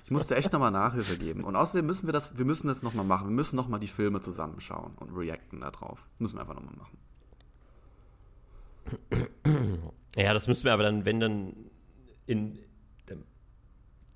Ich 0.06 0.12
musste 0.12 0.36
echt 0.36 0.52
nochmal 0.52 0.72
Nachhilfe 0.72 1.18
geben. 1.18 1.44
Und 1.44 1.56
außerdem 1.56 1.86
müssen 1.86 2.08
wir 2.08 2.14
das, 2.14 2.38
wir 2.38 2.46
müssen 2.46 2.68
das 2.68 2.84
nochmal 2.84 3.06
machen. 3.06 3.28
Wir 3.28 3.36
müssen 3.36 3.56
nochmal 3.56 3.80
die 3.80 3.88
Filme 3.88 4.22
zusammenschauen 4.22 4.96
und 4.96 5.16
reacten 5.16 5.62
darauf. 5.62 6.08
Müssen 6.18 6.38
wir 6.38 6.42
einfach 6.42 6.56
nochmal 6.56 6.76
machen. 6.76 6.98
Ja, 10.16 10.34
das 10.34 10.48
müssen 10.48 10.66
wir 10.66 10.74
aber 10.74 10.84
dann, 10.84 11.06
wenn 11.06 11.20
dann 11.20 11.56
in, 12.28 12.60
dann 13.08 13.24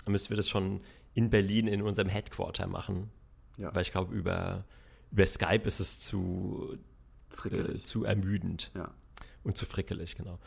müssen 0.06 0.30
wir 0.30 0.38
das 0.38 0.48
schon 0.48 0.81
in 1.14 1.30
Berlin 1.30 1.68
in 1.68 1.81
unserem 1.81 2.10
Headquarter 2.10 2.68
machen. 2.68 3.10
Ja. 3.57 3.73
Weil 3.73 3.81
ich 3.81 3.91
glaube, 3.91 4.14
über, 4.14 4.65
über 5.11 5.26
Skype 5.26 5.64
ist 5.65 5.80
es 5.80 5.99
zu, 5.99 6.77
äh, 7.45 7.73
zu 7.76 8.03
ermüdend. 8.03 8.72
Ja. 8.76 8.91
Und 9.44 9.57
zu 9.57 9.65
frickelig, 9.65 10.15
genau. 10.15 10.39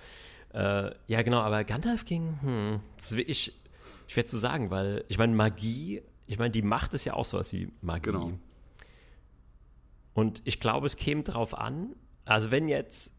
Äh, 0.53 0.93
ja, 1.07 1.23
genau, 1.23 1.41
aber 1.41 1.65
Gandalf 1.65 2.05
ging, 2.05 2.41
hm, 2.43 2.81
das 2.97 3.17
will 3.17 3.29
ich 3.29 3.61
schwer 4.07 4.27
zu 4.27 4.37
sagen, 4.37 4.71
weil 4.71 5.05
ich 5.09 5.19
meine, 5.19 5.35
Magie, 5.35 6.03
ich 6.27 6.39
meine, 6.39 6.51
die 6.51 6.63
Macht 6.63 6.95
ist 6.95 7.05
ja 7.05 7.15
auch 7.15 7.25
sowas 7.25 7.53
wie 7.53 7.73
Magie. 7.81 8.11
Genau. 8.11 8.33
Und 10.15 10.43
ich 10.45 10.61
glaube, 10.61 10.87
es 10.87 10.97
käme 10.97 11.23
darauf 11.23 11.57
an, 11.57 11.95
also 12.25 12.51
wenn 12.51 12.69
jetzt 12.69 13.13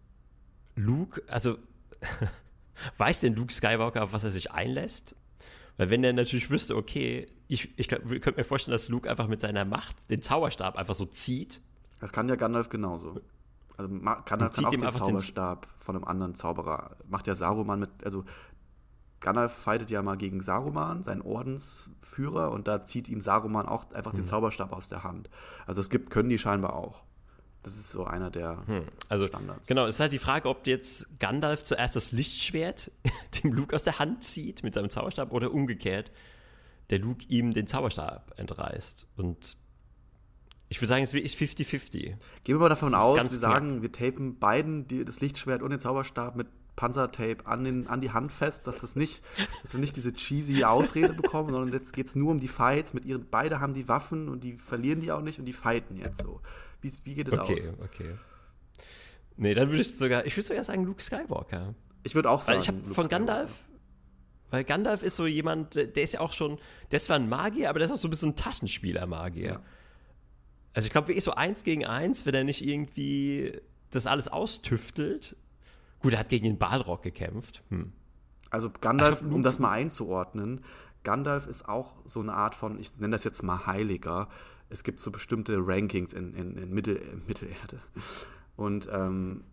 Luke, 0.82 1.22
also 1.28 1.58
weiß 2.98 3.22
denn 3.22 3.36
Luke 3.36 3.54
Skywalker, 3.54 4.04
auf 4.04 4.14
was 4.14 4.24
er 4.24 4.32
sich 4.32 4.52
einlässt? 4.52 5.16
Weil 5.78 5.90
wenn 5.90 6.04
er 6.04 6.14
natürlich 6.14 6.50
wüsste, 6.50 6.76
okay, 6.76 7.28
ich, 7.48 7.78
ich 7.78 7.88
könnte 7.88 8.34
mir 8.36 8.44
vorstellen, 8.44 8.74
dass 8.74 8.90
Luke 8.90 9.10
einfach 9.10 9.28
mit 9.28 9.42
seiner 9.42 9.66
Macht 9.66 10.10
den 10.10 10.22
Zauberstab 10.22 10.76
einfach 10.76 10.96
so 10.96 11.06
zieht. 11.06 11.62
Das 12.00 12.12
kann 12.12 12.30
ja 12.30 12.36
Gandalf 12.36 12.70
genauso. 12.70 13.22
Also 13.78 13.90
Gandalf 13.90 14.26
kann 14.26 14.44
auch 14.44 14.72
den 14.72 14.82
Zauberstab 14.92 15.68
den 15.68 15.80
von 15.80 15.96
einem 15.96 16.06
anderen 16.06 16.36
Zauberer. 16.36 16.98
Macht 17.08 17.28
ja 17.28 17.36
Saruman 17.36 17.80
mit, 17.80 17.90
also 18.04 18.26
Gandalf 19.22 19.54
fightet 19.54 19.92
ja 19.92 20.02
mal 20.02 20.18
gegen 20.18 20.42
Saruman, 20.42 21.04
seinen 21.04 21.22
Ordensführer, 21.22 22.52
und 22.52 22.68
da 22.68 22.86
zieht 22.86 23.08
ihm 23.08 23.22
Saruman 23.22 23.68
auch 23.68 23.92
einfach 23.92 24.14
mhm. 24.14 24.18
den 24.18 24.26
Zauberstab 24.26 24.74
aus 24.74 24.90
der 24.90 25.04
Hand. 25.04 25.30
Also 25.68 25.80
es 25.80 25.90
gibt, 25.90 26.10
können 26.10 26.30
die 26.30 26.40
scheinbar 26.40 26.76
auch. 26.76 27.04
Das 27.64 27.76
ist 27.76 27.92
so 27.92 28.06
einer 28.06 28.32
der 28.32 28.64
hm. 28.66 28.84
also, 29.08 29.28
Standards. 29.28 29.68
Genau, 29.68 29.86
es 29.86 29.96
ist 29.96 30.00
halt 30.00 30.14
die 30.14 30.20
Frage, 30.20 30.50
ob 30.50 30.66
jetzt 30.66 31.20
Gandalf 31.20 31.64
zuerst 31.64 31.96
das 31.96 32.12
Lichtschwert 32.12 32.92
dem 33.44 33.54
Luke 33.54 33.76
aus 33.76 33.84
der 33.84 34.00
Hand 34.00 34.24
zieht 34.24 34.64
mit 34.64 34.74
seinem 34.74 34.90
Zauberstab 34.90 35.32
oder 35.32 35.52
umgekehrt 35.54 36.12
der 36.90 37.00
Luke 37.00 37.24
ihm 37.30 37.54
den 37.54 37.68
Zauberstab 37.68 38.34
entreißt. 38.38 39.08
Und 39.16 39.58
ich 40.70 40.80
würde 40.80 40.88
sagen, 40.88 41.04
es 41.04 41.14
ist 41.14 41.36
50-50. 41.36 41.92
Gehen 42.00 42.18
wir 42.46 42.58
mal 42.58 42.70
davon 42.70 42.94
aus, 42.94 43.16
wir 43.16 43.24
knapp. 43.24 43.32
sagen, 43.34 43.82
wir 43.82 43.92
tapen 43.92 44.40
beiden 44.40 44.88
die, 44.88 45.04
das 45.06 45.22
Lichtschwert 45.22 45.62
und 45.62 45.72
den 45.72 45.80
Zauberstab 45.80 46.36
mit 46.36 46.48
Panzertape 46.76 47.46
an, 47.46 47.64
den, 47.64 47.88
an 47.88 48.02
die 48.02 48.12
Hand 48.12 48.32
fest, 48.32 48.68
dass, 48.68 48.80
das 48.80 48.96
nicht, 48.96 49.22
dass 49.62 49.74
wir 49.74 49.80
nicht 49.80 49.96
diese 49.96 50.14
cheesy 50.14 50.64
Ausrede 50.64 51.14
bekommen, 51.14 51.52
sondern 51.52 51.74
jetzt 51.74 51.94
geht 51.94 52.08
es 52.08 52.16
nur 52.16 52.32
um 52.32 52.40
die 52.40 52.48
Fights. 52.48 52.94
Mit 52.94 53.06
ihren, 53.06 53.28
beide 53.30 53.60
haben 53.60 53.74
die 53.74 53.88
Waffen 53.88 54.30
und 54.30 54.44
die 54.44 54.54
verlieren 54.54 55.02
die 55.02 55.12
auch 55.12 55.22
nicht 55.22 55.40
und 55.40 55.46
die 55.46 55.54
fighten 55.54 55.98
jetzt 55.98 56.22
so. 56.22 56.42
Wie, 56.82 56.92
wie 57.04 57.16
geht 57.16 57.32
das 57.32 57.40
okay, 57.40 57.56
aus? 57.56 57.74
Okay, 57.74 57.84
okay. 57.84 58.16
Nee, 59.38 59.54
dann 59.54 59.70
würde 59.70 59.82
ich 59.82 59.96
sogar, 59.96 60.26
ich 60.26 60.36
würde 60.36 60.48
sogar 60.48 60.64
sagen 60.64 60.84
Luke 60.84 61.02
Skywalker. 61.02 61.74
Ich 62.04 62.16
würde 62.16 62.30
auch 62.30 62.42
sagen. 62.42 62.58
Weil 62.58 62.62
ich 62.62 62.68
habe 62.68 62.94
von 62.94 63.08
Gandalf, 63.08 63.52
weil 64.50 64.64
Gandalf 64.64 65.04
ist 65.04 65.16
so 65.16 65.26
jemand, 65.26 65.76
der 65.76 65.96
ist 65.96 66.14
ja 66.14 66.20
auch 66.20 66.34
schon, 66.34 66.60
der 66.92 66.98
ist 66.98 67.06
zwar 67.06 67.16
ein 67.16 67.30
Magier, 67.30 67.70
aber 67.70 67.80
der 67.80 67.88
ist 67.88 67.94
auch 67.94 67.98
so 67.98 68.08
ein 68.08 68.12
bisschen 68.12 68.30
ein 68.30 68.36
Taschenspieler-Magier. 68.36 69.46
Ja. 69.46 69.62
Also 70.74 70.86
ich 70.86 70.92
glaube 70.92 71.08
wirklich 71.10 71.24
so 71.24 71.34
eins 71.34 71.64
gegen 71.64 71.86
eins, 71.86 72.26
wenn 72.26 72.34
er 72.34 72.44
nicht 72.44 72.64
irgendwie 72.64 73.60
das 73.90 74.06
alles 74.06 74.28
austüftelt. 74.28 75.36
Gut, 76.00 76.14
er 76.14 76.20
hat 76.20 76.30
gegen 76.30 76.46
den 76.46 76.58
Balrog 76.58 77.04
gekämpft. 77.04 77.64
Hm. 77.70 77.94
Also 78.50 78.70
Gandalf, 78.70 79.20
glaub, 79.20 79.32
um 79.32 79.44
das 79.44 79.60
mal 79.60 79.72
einzuordnen, 79.72 80.62
Gandalf 81.04 81.48
ist 81.48 81.68
auch 81.68 81.96
so 82.06 82.20
eine 82.20 82.34
Art 82.34 82.56
von, 82.56 82.80
ich 82.80 82.98
nenne 82.98 83.12
das 83.12 83.24
jetzt 83.24 83.44
mal 83.44 83.66
Heiliger. 83.66 84.28
Es 84.72 84.84
gibt 84.84 85.00
so 85.00 85.12
bestimmte 85.12 85.58
Rankings 85.60 86.14
in, 86.14 86.34
in, 86.34 86.58
in, 86.58 86.74
Mittel, 86.74 86.96
in 86.96 87.26
Mittelerde. 87.28 87.80
Und 88.56 88.88
ähm, 88.92 89.44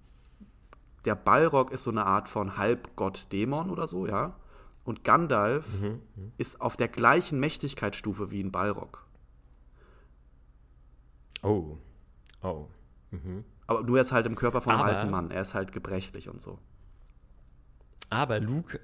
der 1.05 1.15
Balrog 1.15 1.71
ist 1.73 1.83
so 1.83 1.91
eine 1.91 2.07
Art 2.07 2.29
von 2.29 2.57
Halbgott-Dämon 2.57 3.71
oder 3.71 3.87
so, 3.87 4.07
ja. 4.07 4.37
Und 4.85 5.05
Gandalf 5.05 5.81
mhm, 5.81 6.01
mhm. 6.17 6.33
ist 6.39 6.61
auf 6.61 6.77
der 6.77 6.89
gleichen 6.89 7.41
Mächtigkeitsstufe 7.41 8.31
wie 8.31 8.43
ein 8.43 8.53
Balrog. 8.53 9.07
Oh. 11.43 11.79
Oh. 12.43 12.67
Mhm. 13.11 13.45
Aber 13.67 13.83
nur 13.83 13.99
er 13.99 14.03
ist 14.03 14.13
halt 14.13 14.27
im 14.27 14.35
Körper 14.35 14.61
von 14.61 14.75
einem 14.75 14.83
alten 14.83 15.11
Mann. 15.11 15.31
Er 15.31 15.43
ist 15.43 15.55
halt 15.55 15.73
gebrechlich 15.73 16.29
und 16.29 16.41
so. 16.41 16.59
Aber 18.09 18.41
Luke 18.41 18.81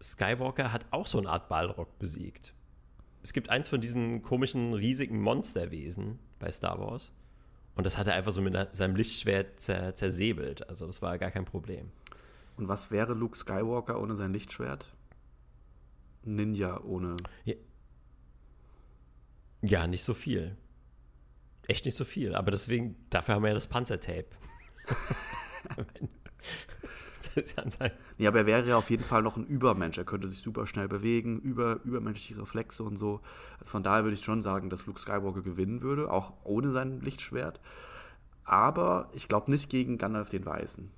Skywalker 0.00 0.72
hat 0.72 0.86
auch 0.90 1.06
so 1.06 1.18
eine 1.18 1.28
Art 1.28 1.48
Balrog 1.48 1.98
besiegt. 1.98 2.54
Es 3.22 3.32
gibt 3.32 3.50
eins 3.50 3.68
von 3.68 3.80
diesen 3.80 4.22
komischen, 4.22 4.74
riesigen 4.74 5.20
Monsterwesen 5.20 6.18
bei 6.38 6.50
Star 6.50 6.78
Wars. 6.78 7.12
Und 7.74 7.84
das 7.84 7.98
hat 7.98 8.06
er 8.06 8.14
einfach 8.14 8.32
so 8.32 8.40
mit 8.40 8.56
seinem 8.76 8.96
Lichtschwert 8.96 9.60
zer 9.60 9.94
zersäbelt. 9.94 10.68
Also 10.68 10.86
das 10.86 11.02
war 11.02 11.18
gar 11.18 11.30
kein 11.30 11.44
Problem. 11.44 11.90
Und 12.56 12.68
was 12.68 12.90
wäre 12.90 13.14
Luke 13.14 13.36
Skywalker 13.36 14.00
ohne 14.00 14.16
sein 14.16 14.32
Lichtschwert? 14.32 14.92
Ninja 16.24 16.80
ohne. 16.82 17.16
Ja, 17.44 17.54
ja 19.62 19.86
nicht 19.86 20.02
so 20.02 20.14
viel 20.14 20.56
echt 21.68 21.84
nicht 21.84 21.94
so 21.94 22.04
viel. 22.04 22.34
Aber 22.34 22.50
deswegen, 22.50 22.96
dafür 23.10 23.36
haben 23.36 23.42
wir 23.42 23.48
ja 23.48 23.54
das 23.54 23.68
Panzertape. 23.68 24.26
das. 27.34 27.78
Ja, 28.18 28.28
aber 28.28 28.40
er 28.40 28.46
wäre 28.46 28.66
ja 28.66 28.76
auf 28.76 28.90
jeden 28.90 29.04
Fall 29.04 29.22
noch 29.22 29.36
ein 29.36 29.46
Übermensch. 29.46 29.98
Er 29.98 30.04
könnte 30.04 30.28
sich 30.28 30.40
super 30.40 30.66
schnell 30.66 30.88
bewegen, 30.88 31.40
über, 31.40 31.80
übermenschliche 31.84 32.40
Reflexe 32.40 32.82
und 32.82 32.96
so. 32.96 33.20
Also 33.58 33.70
von 33.70 33.82
daher 33.82 34.04
würde 34.04 34.14
ich 34.14 34.24
schon 34.24 34.42
sagen, 34.42 34.70
dass 34.70 34.86
Luke 34.86 35.00
Skywalker 35.00 35.42
gewinnen 35.42 35.82
würde, 35.82 36.10
auch 36.10 36.32
ohne 36.44 36.70
sein 36.70 37.00
Lichtschwert. 37.00 37.60
Aber 38.44 39.10
ich 39.12 39.28
glaube 39.28 39.50
nicht 39.50 39.68
gegen 39.68 39.98
Gandalf 39.98 40.30
den 40.30 40.46
Weißen. 40.46 40.90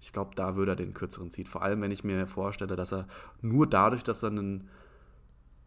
Ich 0.00 0.12
glaube, 0.12 0.34
da 0.34 0.54
würde 0.56 0.72
er 0.72 0.76
den 0.76 0.92
kürzeren 0.92 1.30
ziehen. 1.30 1.46
Vor 1.46 1.62
allem, 1.62 1.80
wenn 1.80 1.90
ich 1.90 2.04
mir 2.04 2.26
vorstelle, 2.26 2.76
dass 2.76 2.92
er 2.92 3.06
nur 3.40 3.66
dadurch, 3.66 4.02
dass 4.02 4.22
er 4.22 4.30
einen 4.30 4.68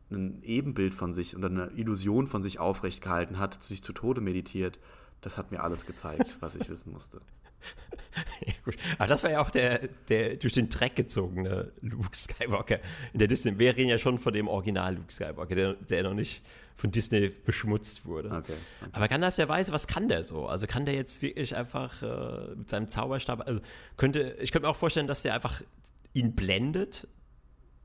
ein 0.10 0.42
Ebenbild 0.44 0.94
von 0.94 1.14
sich 1.14 1.36
oder 1.36 1.50
eine 1.50 1.72
Illusion 1.72 2.28
von 2.28 2.42
sich 2.42 2.60
aufrecht 2.60 3.02
gehalten 3.02 3.40
hat, 3.40 3.62
sich 3.62 3.84
zu 3.84 3.94
Tode 3.94 4.22
meditiert, 4.22 4.80
das 5.22 5.38
hat 5.38 5.52
mir 5.52 5.62
alles 5.64 5.86
gezeigt, 5.86 6.38
was 6.40 6.56
ich 6.56 6.70
wissen 6.70 6.94
musste. 6.94 7.22
Ja, 8.46 8.54
gut. 8.64 8.76
Aber 8.98 9.08
das 9.08 9.24
war 9.24 9.32
ja 9.32 9.42
auch 9.42 9.50
der, 9.50 9.88
der 10.10 10.38
durch 10.38 10.54
den 10.54 10.70
Dreck 10.70 10.96
gezogene 10.96 11.72
Luke 11.82 12.16
Skywalker 12.16 12.80
in 13.14 13.20
der 13.20 13.28
Disney. 13.28 13.58
Wir 13.60 13.76
reden 13.76 13.90
ja 13.90 13.98
schon 13.98 14.20
von 14.20 14.34
dem 14.34 14.48
Original 14.48 14.96
Luke 14.96 15.12
Skywalker, 15.12 15.56
der, 15.56 15.74
der 15.74 16.04
noch 16.04 16.14
nicht 16.14 16.44
von 16.76 16.92
Disney 16.92 17.30
beschmutzt 17.30 18.06
wurde. 18.06 18.30
Okay, 18.30 18.54
okay. 18.82 18.90
Aber 18.92 19.08
Gandalf 19.08 19.36
der 19.36 19.50
Weise, 19.50 19.72
was 19.72 19.88
kann 19.88 20.08
der 20.08 20.24
so? 20.24 20.48
Also 20.48 20.68
kann 20.68 20.86
der 20.86 20.94
jetzt 20.94 21.22
wirklich 21.22 21.56
einfach 21.56 22.04
äh, 22.04 22.56
mit 22.56 22.70
seinem 22.70 22.88
Zauberstab, 22.88 23.48
also 23.48 23.60
könnte, 23.98 24.38
ich 24.40 24.52
könnte 24.52 24.68
mir 24.68 24.72
auch 24.72 24.76
vorstellen, 24.76 25.08
dass 25.08 25.24
der 25.24 25.34
einfach 25.34 25.62
ihn 26.14 26.36
blendet. 26.36 27.08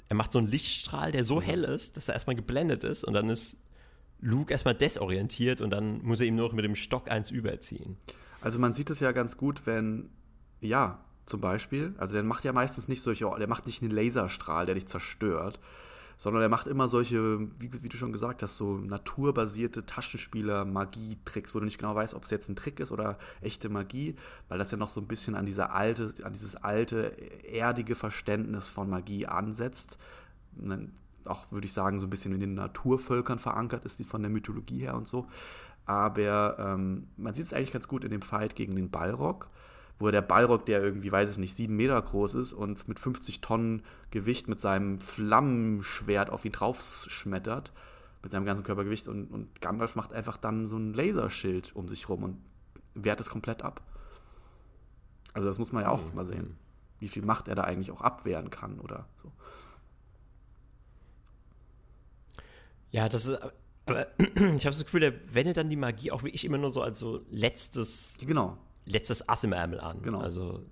Er 0.09 0.16
macht 0.16 0.31
so 0.31 0.39
einen 0.39 0.49
Lichtstrahl, 0.49 1.11
der 1.11 1.24
so 1.24 1.36
mhm. 1.36 1.40
hell 1.44 1.65
ist, 1.65 1.97
dass 1.97 2.09
er 2.09 2.15
erstmal 2.15 2.36
geblendet 2.36 2.85
ist 2.85 3.03
und 3.03 3.15
dann 3.15 3.31
ist 3.31 3.57
Luke 4.20 4.53
erstmal 4.53 4.74
desorientiert 4.74 5.62
und 5.62 5.70
dann 5.70 6.03
muss 6.03 6.20
er 6.20 6.27
ihm 6.27 6.36
nur 6.36 6.53
mit 6.55 6.65
dem 6.65 6.77
Stock 6.77 7.11
eins 7.11 7.31
überziehen. 7.31 7.97
Also 8.43 8.59
man 8.59 8.73
sieht 8.73 8.90
es 8.90 9.01
ja 9.01 9.12
ganz 9.12 9.36
gut, 9.36 9.66
wenn, 9.66 10.10
ja, 10.60 10.98
zum 11.27 11.40
Beispiel, 11.40 11.94
also 11.98 12.14
der 12.14 12.24
macht 12.24 12.44
ja 12.44 12.52
meistens 12.52 12.89
nicht 12.89 13.01
solche, 13.01 13.31
der 13.39 13.48
macht 13.48 13.66
nicht 13.66 13.82
einen 13.82 13.93
Laserstrahl, 13.93 14.66
der 14.66 14.74
dich 14.74 14.86
zerstört, 14.86 15.60
sondern 16.16 16.43
er 16.43 16.48
macht 16.48 16.66
immer 16.66 16.89
solche, 16.89 17.40
wie, 17.59 17.73
wie, 17.82 17.89
du 17.89 17.97
schon 17.97 18.12
gesagt 18.12 18.43
hast, 18.43 18.56
so 18.56 18.77
naturbasierte 18.77 19.86
Taschenspieler, 19.86 20.64
Magie-Tricks, 20.64 21.55
wo 21.55 21.60
du 21.60 21.64
nicht 21.64 21.78
genau 21.78 21.94
weißt, 21.94 22.14
ob 22.14 22.24
es 22.24 22.31
jetzt 22.31 22.48
ein 22.48 22.56
Trick 22.56 22.81
ist 22.81 22.93
oder 22.93 23.19
echte 23.40 23.69
Magie, 23.69 24.16
weil 24.48 24.59
das 24.59 24.70
ja 24.70 24.77
noch 24.77 24.89
so 24.89 25.01
ein 25.01 25.06
bisschen 25.06 25.35
an 25.35 25.47
diese 25.47 25.70
alte, 25.70 26.12
an 26.24 26.32
dieses 26.32 26.56
alte, 26.56 27.16
erdige 27.44 27.94
Verständnis 27.94 28.69
von 28.69 28.90
Magie 28.90 29.27
ansetzt. 29.27 29.98
Auch 31.24 31.51
würde 31.51 31.66
ich 31.66 31.73
sagen, 31.73 31.98
so 31.98 32.06
ein 32.06 32.10
bisschen 32.10 32.35
in 32.35 32.40
den 32.40 32.55
Naturvölkern 32.55 33.39
verankert 33.39 33.85
ist, 33.85 33.98
die 33.98 34.05
von 34.05 34.23
der 34.23 34.31
Mythologie 34.31 34.81
her 34.81 34.94
und 34.94 35.09
so. 35.09 35.27
Aber 35.84 36.59
ähm, 36.59 37.09
man 37.16 37.34
sieht 37.34 37.46
es 37.46 37.52
eigentlich 37.52 37.72
ganz 37.72 37.88
gut 37.88 38.04
in 38.04 38.10
dem 38.10 38.22
Fight 38.22 38.54
gegen 38.54 38.76
den 38.76 38.90
Ballrock 38.90 39.50
wo 40.02 40.10
der 40.10 40.20
Ballrock, 40.20 40.66
der 40.66 40.82
irgendwie, 40.82 41.12
weiß 41.12 41.30
ich 41.30 41.38
nicht, 41.38 41.56
sieben 41.56 41.76
Meter 41.76 42.02
groß 42.02 42.34
ist 42.34 42.52
und 42.52 42.88
mit 42.88 42.98
50 42.98 43.40
Tonnen 43.40 43.82
Gewicht 44.10 44.48
mit 44.48 44.59
seinem 44.59 45.00
Flammenschwert 45.00 46.28
auf 46.28 46.44
ihn 46.44 46.50
draufschmettert, 46.50 47.72
mit 48.20 48.32
seinem 48.32 48.44
ganzen 48.44 48.64
Körpergewicht 48.64 49.06
und, 49.06 49.30
und 49.30 49.60
Gandalf 49.60 49.94
macht 49.94 50.12
einfach 50.12 50.36
dann 50.36 50.66
so 50.66 50.76
ein 50.76 50.92
Laserschild 50.92 51.76
um 51.76 51.88
sich 51.88 52.09
rum 52.09 52.24
und 52.24 52.38
wehrt 52.94 53.20
es 53.20 53.30
komplett 53.30 53.62
ab. 53.62 53.80
Also 55.34 55.46
das 55.46 55.60
muss 55.60 55.70
man 55.70 55.84
ja 55.84 55.90
auch 55.90 56.02
mhm. 56.02 56.16
mal 56.16 56.26
sehen, 56.26 56.59
wie 56.98 57.09
viel 57.09 57.24
Macht 57.24 57.46
er 57.46 57.54
da 57.54 57.62
eigentlich 57.62 57.92
auch 57.92 58.00
abwehren 58.00 58.50
kann 58.50 58.80
oder 58.80 59.06
so. 59.14 59.30
Ja, 62.90 63.09
das 63.09 63.26
ist, 63.26 63.38
aber 63.86 64.06
ich 64.18 64.66
habe 64.66 64.74
das 64.74 64.84
Gefühl, 64.84 65.00
der 65.00 65.34
wendet 65.34 65.56
dann 65.56 65.70
die 65.70 65.76
Magie 65.76 66.10
auch 66.10 66.22
wirklich 66.22 66.44
immer 66.44 66.59
nur 66.59 66.72
so 66.72 66.82
als 66.82 66.98
so 66.98 67.24
letztes 67.30 68.16
genau 68.24 68.59
letztes 68.84 69.28
Ass 69.28 69.44
im 69.44 69.52
Ärmel 69.52 69.80
an. 69.80 70.02
Genau. 70.02 70.20
Also 70.20 70.64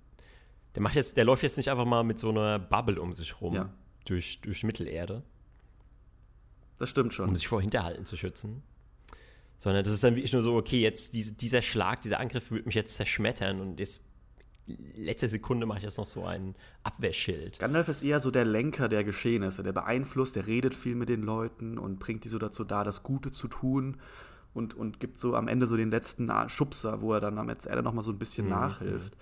der 0.75 0.81
macht 0.81 0.95
jetzt, 0.95 1.17
der 1.17 1.25
läuft 1.25 1.43
jetzt 1.43 1.57
nicht 1.57 1.69
einfach 1.69 1.85
mal 1.85 2.03
mit 2.03 2.19
so 2.19 2.29
einer 2.29 2.59
Bubble 2.59 3.01
um 3.01 3.13
sich 3.13 3.41
rum 3.41 3.55
ja. 3.55 3.69
durch, 4.05 4.41
durch 4.41 4.63
Mittelerde. 4.63 5.23
Das 6.77 6.89
stimmt 6.89 7.13
schon. 7.13 7.29
Um 7.29 7.35
sich 7.35 7.47
vor 7.47 7.61
Hinterhalten 7.61 8.05
zu 8.05 8.17
schützen. 8.17 8.63
Sondern 9.57 9.83
das 9.83 9.93
ist 9.93 10.03
dann 10.03 10.15
wirklich 10.15 10.33
nur 10.33 10.41
so, 10.41 10.55
okay, 10.55 10.81
jetzt 10.81 11.13
diese, 11.13 11.33
dieser 11.33 11.61
Schlag, 11.61 12.01
dieser 12.01 12.19
Angriff 12.19 12.49
wird 12.49 12.65
mich 12.65 12.75
jetzt 12.75 12.95
zerschmettern 12.95 13.61
und 13.61 13.79
jetzt 13.79 14.01
letzte 14.95 15.29
Sekunde 15.29 15.65
mache 15.65 15.79
ich 15.79 15.83
jetzt 15.83 15.97
noch 15.97 16.05
so 16.05 16.25
ein 16.25 16.55
Abwehrschild. 16.83 17.59
Gandalf 17.59 17.87
ist 17.87 18.03
eher 18.03 18.19
so 18.19 18.31
der 18.31 18.45
Lenker 18.45 18.89
der 18.89 19.03
Geschehnisse, 19.03 19.63
der 19.63 19.73
beeinflusst, 19.73 20.35
der 20.35 20.47
redet 20.47 20.75
viel 20.75 20.95
mit 20.95 21.09
den 21.09 21.21
Leuten 21.21 21.77
und 21.77 21.99
bringt 21.99 22.23
die 22.23 22.29
so 22.29 22.39
dazu 22.39 22.63
da, 22.63 22.83
das 22.83 23.03
Gute 23.03 23.31
zu 23.31 23.47
tun 23.47 23.97
und, 24.53 24.73
und 24.73 24.99
gibt 24.99 25.17
so 25.17 25.35
am 25.35 25.47
Ende 25.47 25.67
so 25.67 25.77
den 25.77 25.91
letzten 25.91 26.31
Schubser, 26.47 27.01
wo 27.01 27.13
er 27.13 27.19
dann 27.19 27.37
am 27.37 27.49
Ende 27.49 27.83
nochmal 27.83 28.03
so 28.03 28.11
ein 28.11 28.19
bisschen 28.19 28.45
mhm. 28.45 28.51
nachhilft. 28.51 29.15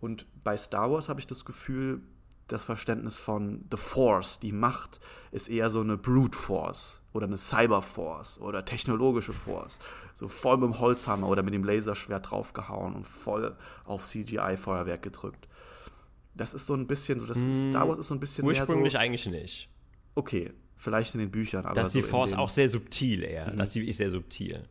Und 0.00 0.26
bei 0.44 0.56
Star 0.56 0.90
Wars 0.90 1.08
habe 1.08 1.20
ich 1.20 1.26
das 1.26 1.44
Gefühl, 1.44 2.02
das 2.48 2.64
Verständnis 2.64 3.16
von 3.16 3.64
The 3.70 3.76
Force, 3.76 4.38
die 4.38 4.52
Macht, 4.52 5.00
ist 5.30 5.48
eher 5.48 5.70
so 5.70 5.80
eine 5.80 5.96
Brute 5.96 6.36
Force 6.36 7.02
oder 7.12 7.26
eine 7.26 7.38
Cyber 7.38 7.80
Force 7.80 8.38
oder 8.38 8.64
technologische 8.64 9.32
Force. 9.32 9.78
So 10.12 10.28
voll 10.28 10.58
mit 10.58 10.70
dem 10.70 10.78
Holzhammer 10.78 11.28
oder 11.28 11.42
mit 11.42 11.54
dem 11.54 11.64
Laserschwert 11.64 12.30
draufgehauen 12.30 12.94
und 12.94 13.06
voll 13.06 13.56
auf 13.84 14.06
CGI-Feuerwerk 14.06 15.02
gedrückt. 15.02 15.48
Das 16.34 16.52
ist 16.52 16.66
so 16.66 16.74
ein 16.74 16.86
bisschen 16.86 17.20
so, 17.20 17.26
das 17.26 17.38
hm, 17.38 17.70
Star 17.70 17.88
Wars 17.88 17.98
ist 17.98 18.08
so 18.08 18.14
ein 18.14 18.20
bisschen 18.20 18.44
Ursprünglich 18.44 18.82
mehr 18.82 18.90
so, 18.90 18.98
eigentlich 18.98 19.26
nicht. 19.26 19.68
Okay, 20.14 20.52
vielleicht 20.76 21.14
in 21.14 21.20
den 21.20 21.30
Büchern, 21.30 21.64
aber. 21.64 21.74
Das 21.74 21.88
ist 21.88 21.92
so 21.94 22.00
die 22.00 22.06
Force 22.06 22.32
auch 22.32 22.50
sehr 22.50 22.68
subtil 22.68 23.22
eher. 23.22 23.52
Mhm. 23.52 23.58
Das 23.58 23.68
ist 23.68 23.74
die 23.76 23.80
wirklich 23.80 23.96
sehr 23.96 24.10
subtil. 24.10 24.68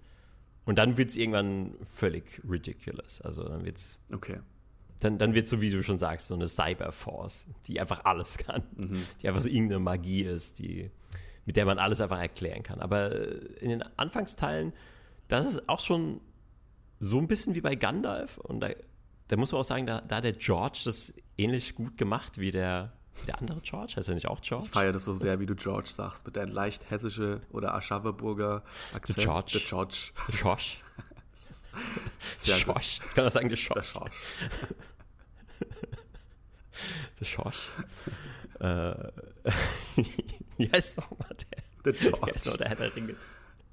Und 0.65 0.77
dann 0.77 0.97
wird 0.97 1.09
es 1.09 1.17
irgendwann 1.17 1.75
völlig 1.95 2.23
ridiculous. 2.49 3.21
Also 3.21 3.43
dann 3.43 3.65
wird 3.65 3.77
es. 3.77 3.99
Okay. 4.13 4.39
Dann, 5.03 5.17
dann 5.17 5.33
wird 5.33 5.45
es 5.45 5.49
so, 5.49 5.61
wie 5.61 5.69
du 5.69 5.83
schon 5.83 5.99
sagst, 5.99 6.27
so 6.27 6.33
eine 6.33 6.47
Cyberforce, 6.47 7.47
die 7.67 7.79
einfach 7.79 8.05
alles 8.05 8.37
kann. 8.37 8.63
Mhm. 8.75 9.05
Die 9.21 9.27
einfach 9.27 9.41
so 9.41 9.49
irgendeine 9.49 9.79
Magie 9.79 10.23
ist, 10.23 10.59
die, 10.59 10.91
mit 11.45 11.57
der 11.57 11.65
man 11.65 11.77
alles 11.79 11.99
einfach 11.99 12.19
erklären 12.19 12.63
kann. 12.63 12.79
Aber 12.79 13.11
äh, 13.11 13.35
in 13.59 13.69
den 13.69 13.83
Anfangsteilen, 13.97 14.73
das 15.27 15.45
ist 15.45 15.67
auch 15.67 15.79
schon 15.79 16.21
so 16.99 17.17
ein 17.17 17.27
bisschen 17.27 17.55
wie 17.55 17.61
bei 17.61 17.75
Gandalf. 17.75 18.37
Und 18.37 18.61
da, 18.61 18.69
da 19.27 19.35
muss 19.35 19.51
man 19.51 19.61
auch 19.61 19.65
sagen, 19.65 19.85
da, 19.85 20.01
da 20.01 20.17
hat 20.17 20.23
der 20.23 20.33
George 20.33 20.81
das 20.85 21.13
ähnlich 21.37 21.75
gut 21.75 21.97
gemacht 21.97 22.37
wie 22.37 22.51
der 22.51 22.93
der 23.27 23.39
andere 23.39 23.61
George? 23.61 23.93
Heißt 23.95 24.09
er 24.09 24.15
nicht 24.15 24.27
auch 24.27 24.41
George? 24.41 24.65
Ich 24.65 24.71
feiere 24.71 24.91
das 24.91 25.03
so 25.03 25.13
sehr, 25.13 25.39
wie 25.39 25.45
du 25.45 25.55
George 25.55 25.89
sagst, 25.89 26.25
mit 26.25 26.35
deinem 26.35 26.51
leicht 26.51 26.89
hessische 26.89 27.41
oder 27.51 27.73
Aschaffenburger 27.75 28.63
Akzent. 28.93 29.17
Der 29.17 29.25
George. 29.25 29.51
Der 29.53 29.61
George. 29.61 30.11
Der 30.27 30.35
George. 30.35 30.63
George. 32.43 32.81
Ich 32.81 33.15
kann 33.15 33.25
das 33.25 33.33
sagen, 33.33 33.49
der 33.49 33.57
George. 33.57 33.81
Der 33.81 33.91
George. 33.91 34.15
Der 37.19 37.27
George. 37.27 37.57
äh, 38.59 40.01
wie 40.57 40.71
heißt 40.71 40.97
nochmal 40.97 41.29
der? 41.29 41.63
Der 41.85 41.93
George. 41.93 42.27
Wie 42.27 42.31
heißt 42.31 42.45
noch 42.47 42.57
der 42.57 42.69
Herr 42.69 42.75
der 42.77 42.95
Ringe? 42.95 43.15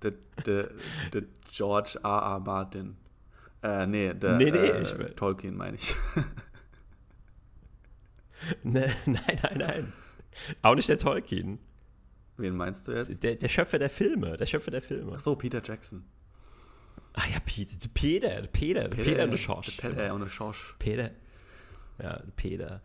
Der, 0.02 0.12
der, 0.46 0.70
der 1.12 1.22
George 1.50 1.98
A. 2.02 2.36
A. 2.36 2.38
Martin. 2.38 2.96
Äh, 3.62 3.86
nee, 3.86 4.14
der 4.14 4.36
nee, 4.36 4.50
nee, 4.50 4.58
äh, 4.58 5.10
Tolkien 5.14 5.56
meine 5.56 5.76
ich. 5.76 5.94
Ne, 8.62 8.90
nein, 9.04 9.38
nein, 9.42 9.58
nein. 9.58 9.92
Auch 10.62 10.74
nicht 10.74 10.88
der 10.88 10.98
Tolkien. 10.98 11.58
Wen 12.36 12.56
meinst 12.56 12.88
du 12.88 12.92
jetzt? 12.92 13.22
Der, 13.22 13.34
der 13.34 13.48
Schöpfer 13.48 13.78
der 13.78 13.90
Filme, 13.90 14.36
der 14.36 14.46
Schöpfer 14.46 14.70
der 14.70 14.80
Filme. 14.80 15.12
Ach 15.14 15.20
so, 15.20 15.36
Peter 15.36 15.60
Jackson. 15.62 16.04
Ah 17.12 17.24
ja, 17.30 17.38
Peter, 17.44 17.76
Peter, 17.92 18.28
Peter, 18.46 18.88
Peter, 18.88 18.88
Peter 18.88 19.24
und 19.24 19.30
der 19.32 19.36
Schorsch. 19.36 19.76
Peter 19.76 20.14
und 20.14 20.20
der 20.20 20.30
Schorsch. 20.30 20.74
Peter. 20.78 21.10
Ja, 22.02 22.22
Peter. 22.36 22.80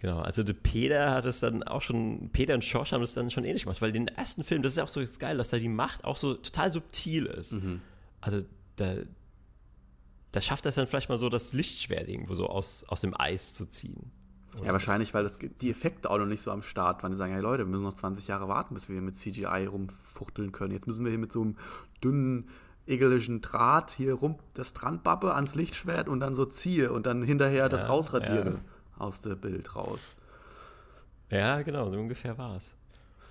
Genau, 0.00 0.20
also 0.20 0.44
der 0.44 0.52
Peter 0.52 1.10
hat 1.10 1.24
es 1.24 1.40
dann 1.40 1.64
auch 1.64 1.82
schon, 1.82 2.30
Peter 2.32 2.54
und 2.54 2.64
Schorsch 2.64 2.92
haben 2.92 3.02
es 3.02 3.14
dann 3.14 3.30
schon 3.30 3.44
ähnlich 3.44 3.64
gemacht, 3.64 3.82
weil 3.82 3.90
den 3.90 4.06
ersten 4.06 4.44
Film, 4.44 4.62
das 4.62 4.72
ist 4.72 4.78
auch 4.78 4.88
so 4.88 5.02
geil, 5.18 5.36
dass 5.36 5.48
da 5.48 5.58
die 5.58 5.68
Macht 5.68 6.04
auch 6.04 6.16
so 6.16 6.34
total 6.34 6.70
subtil 6.70 7.26
ist. 7.26 7.54
Mhm. 7.54 7.80
Also 8.20 8.42
da, 8.76 8.94
da 10.30 10.40
schafft 10.40 10.66
er 10.66 10.68
es 10.68 10.76
dann 10.76 10.86
vielleicht 10.86 11.08
mal 11.08 11.18
so, 11.18 11.28
das 11.28 11.52
Lichtschwert 11.52 12.08
irgendwo 12.08 12.34
so 12.34 12.46
aus, 12.46 12.84
aus 12.84 13.00
dem 13.00 13.18
Eis 13.18 13.54
zu 13.54 13.66
ziehen. 13.66 14.12
Ja, 14.64 14.72
wahrscheinlich, 14.72 15.14
weil 15.14 15.24
das, 15.24 15.38
die 15.38 15.70
Effekte 15.70 16.10
auch 16.10 16.18
noch 16.18 16.26
nicht 16.26 16.42
so 16.42 16.50
am 16.50 16.62
Start 16.62 17.02
waren. 17.02 17.12
Die 17.12 17.18
sagen, 17.18 17.32
hey 17.32 17.42
Leute, 17.42 17.64
wir 17.64 17.70
müssen 17.70 17.82
noch 17.82 17.94
20 17.94 18.26
Jahre 18.28 18.48
warten, 18.48 18.74
bis 18.74 18.88
wir 18.88 18.94
hier 18.94 19.02
mit 19.02 19.16
CGI 19.16 19.66
rumfuchteln 19.66 20.52
können. 20.52 20.72
Jetzt 20.72 20.86
müssen 20.86 21.04
wir 21.04 21.10
hier 21.10 21.18
mit 21.18 21.32
so 21.32 21.42
einem 21.42 21.56
dünnen, 22.02 22.48
ekeligen 22.88 23.40
Draht 23.40 23.90
hier 23.92 24.14
rum 24.14 24.38
das 24.54 24.70
Strandbappe 24.70 25.34
ans 25.34 25.54
Lichtschwert 25.54 26.08
und 26.08 26.20
dann 26.20 26.34
so 26.34 26.44
ziehe 26.44 26.92
und 26.92 27.06
dann 27.06 27.22
hinterher 27.22 27.58
ja, 27.64 27.68
das 27.68 27.88
rausradiere 27.88 28.50
ja. 28.50 28.60
aus 28.98 29.20
dem 29.20 29.38
Bild 29.38 29.76
raus. 29.76 30.16
Ja, 31.30 31.62
genau, 31.62 31.90
so 31.90 31.98
ungefähr 31.98 32.38
war 32.38 32.56
es. 32.56 32.74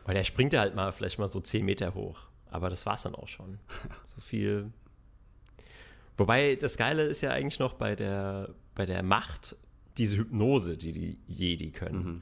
Weil 0.06 0.16
der 0.16 0.24
springt 0.24 0.54
ja 0.54 0.62
halt 0.62 0.76
mal 0.76 0.92
vielleicht 0.92 1.20
mal 1.20 1.28
so 1.28 1.40
10 1.42 1.66
Meter 1.66 1.94
hoch. 1.94 2.20
Aber 2.50 2.70
das 2.70 2.86
war 2.86 2.94
es 2.94 3.04
dann 3.04 3.16
auch 3.16 3.28
schon. 3.28 3.60
so 4.08 4.22
viel. 4.22 4.72
Wobei 6.16 6.56
das 6.56 6.78
Geile 6.78 7.04
ist 7.04 7.22
ja 7.22 7.32
eigentlich 7.32 7.60
noch 7.60 7.74
bei 7.74 7.96
der, 7.96 8.50
bei 8.76 8.86
der 8.86 9.04
Macht 9.04 9.56
diese 9.98 10.18
Hypnose, 10.18 10.78
die 10.78 10.94
die 10.94 11.18
Jedi 11.28 11.72
können. 11.72 12.04
Mhm. 12.04 12.22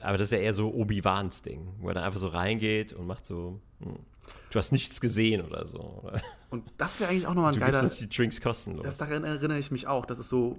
Aber 0.00 0.18
das 0.18 0.28
ist 0.28 0.32
ja 0.32 0.38
eher 0.38 0.54
so 0.54 0.72
Obi-Wans 0.72 1.42
Ding, 1.42 1.74
wo 1.78 1.88
er 1.88 1.94
dann 1.94 2.04
einfach 2.04 2.18
so 2.18 2.28
reingeht 2.28 2.92
und 2.92 3.06
macht 3.06 3.24
so, 3.24 3.60
hm, 3.80 3.98
du 4.50 4.58
hast 4.58 4.72
nichts 4.72 5.00
gesehen 5.00 5.44
oder 5.44 5.64
so. 5.64 6.10
Und 6.50 6.70
das 6.76 7.00
wäre 7.00 7.10
eigentlich 7.10 7.26
auch 7.26 7.34
nochmal 7.34 7.52
ein 7.52 7.58
du 7.58 7.60
geiler... 7.60 7.82
Du 7.82 7.88
die 7.88 8.08
Drinks 8.08 8.40
kostenlos. 8.40 8.84
Das, 8.84 8.98
daran 8.98 9.24
erinnere 9.24 9.58
ich 9.58 9.70
mich 9.70 9.86
auch. 9.86 10.04
Das 10.04 10.18
ist 10.18 10.28
so, 10.28 10.58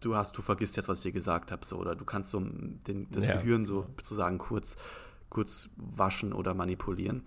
du 0.00 0.14
hast, 0.14 0.36
du 0.36 0.42
vergisst 0.42 0.76
jetzt, 0.76 0.88
was 0.88 0.98
ich 0.98 1.04
dir 1.04 1.12
gesagt 1.12 1.50
habe, 1.50 1.64
so, 1.64 1.76
oder 1.76 1.94
du 1.94 2.04
kannst 2.04 2.30
so 2.30 2.40
den, 2.40 3.06
das 3.10 3.26
ja. 3.26 3.36
Gehirn 3.36 3.64
so 3.64 3.86
sozusagen 3.96 4.38
kurz, 4.38 4.76
kurz 5.30 5.70
waschen 5.76 6.32
oder 6.32 6.54
manipulieren. 6.54 7.22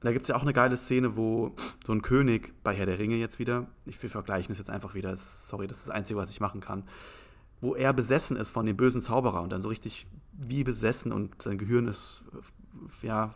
Da 0.00 0.12
gibt 0.12 0.24
es 0.24 0.28
ja 0.28 0.36
auch 0.36 0.42
eine 0.42 0.52
geile 0.52 0.76
Szene, 0.76 1.16
wo 1.16 1.56
so 1.84 1.92
ein 1.92 2.02
König 2.02 2.52
bei 2.62 2.74
Herr 2.74 2.86
der 2.86 2.98
Ringe 2.98 3.16
jetzt 3.16 3.38
wieder, 3.38 3.66
ich 3.86 4.00
will 4.02 4.10
vergleichen 4.10 4.48
das 4.48 4.58
jetzt 4.58 4.70
einfach 4.70 4.94
wieder, 4.94 5.16
sorry, 5.16 5.66
das 5.66 5.78
ist 5.78 5.88
das 5.88 5.94
Einzige, 5.94 6.18
was 6.18 6.30
ich 6.30 6.40
machen 6.40 6.60
kann, 6.60 6.84
wo 7.62 7.74
er 7.74 7.94
besessen 7.94 8.36
ist 8.36 8.50
von 8.50 8.66
dem 8.66 8.76
bösen 8.76 9.00
Zauberer 9.00 9.40
und 9.40 9.50
dann 9.50 9.62
so 9.62 9.70
richtig 9.70 10.06
wie 10.32 10.62
besessen 10.62 11.12
und 11.12 11.40
sein 11.42 11.56
Gehirn 11.56 11.88
ist, 11.88 12.22
ja. 13.02 13.34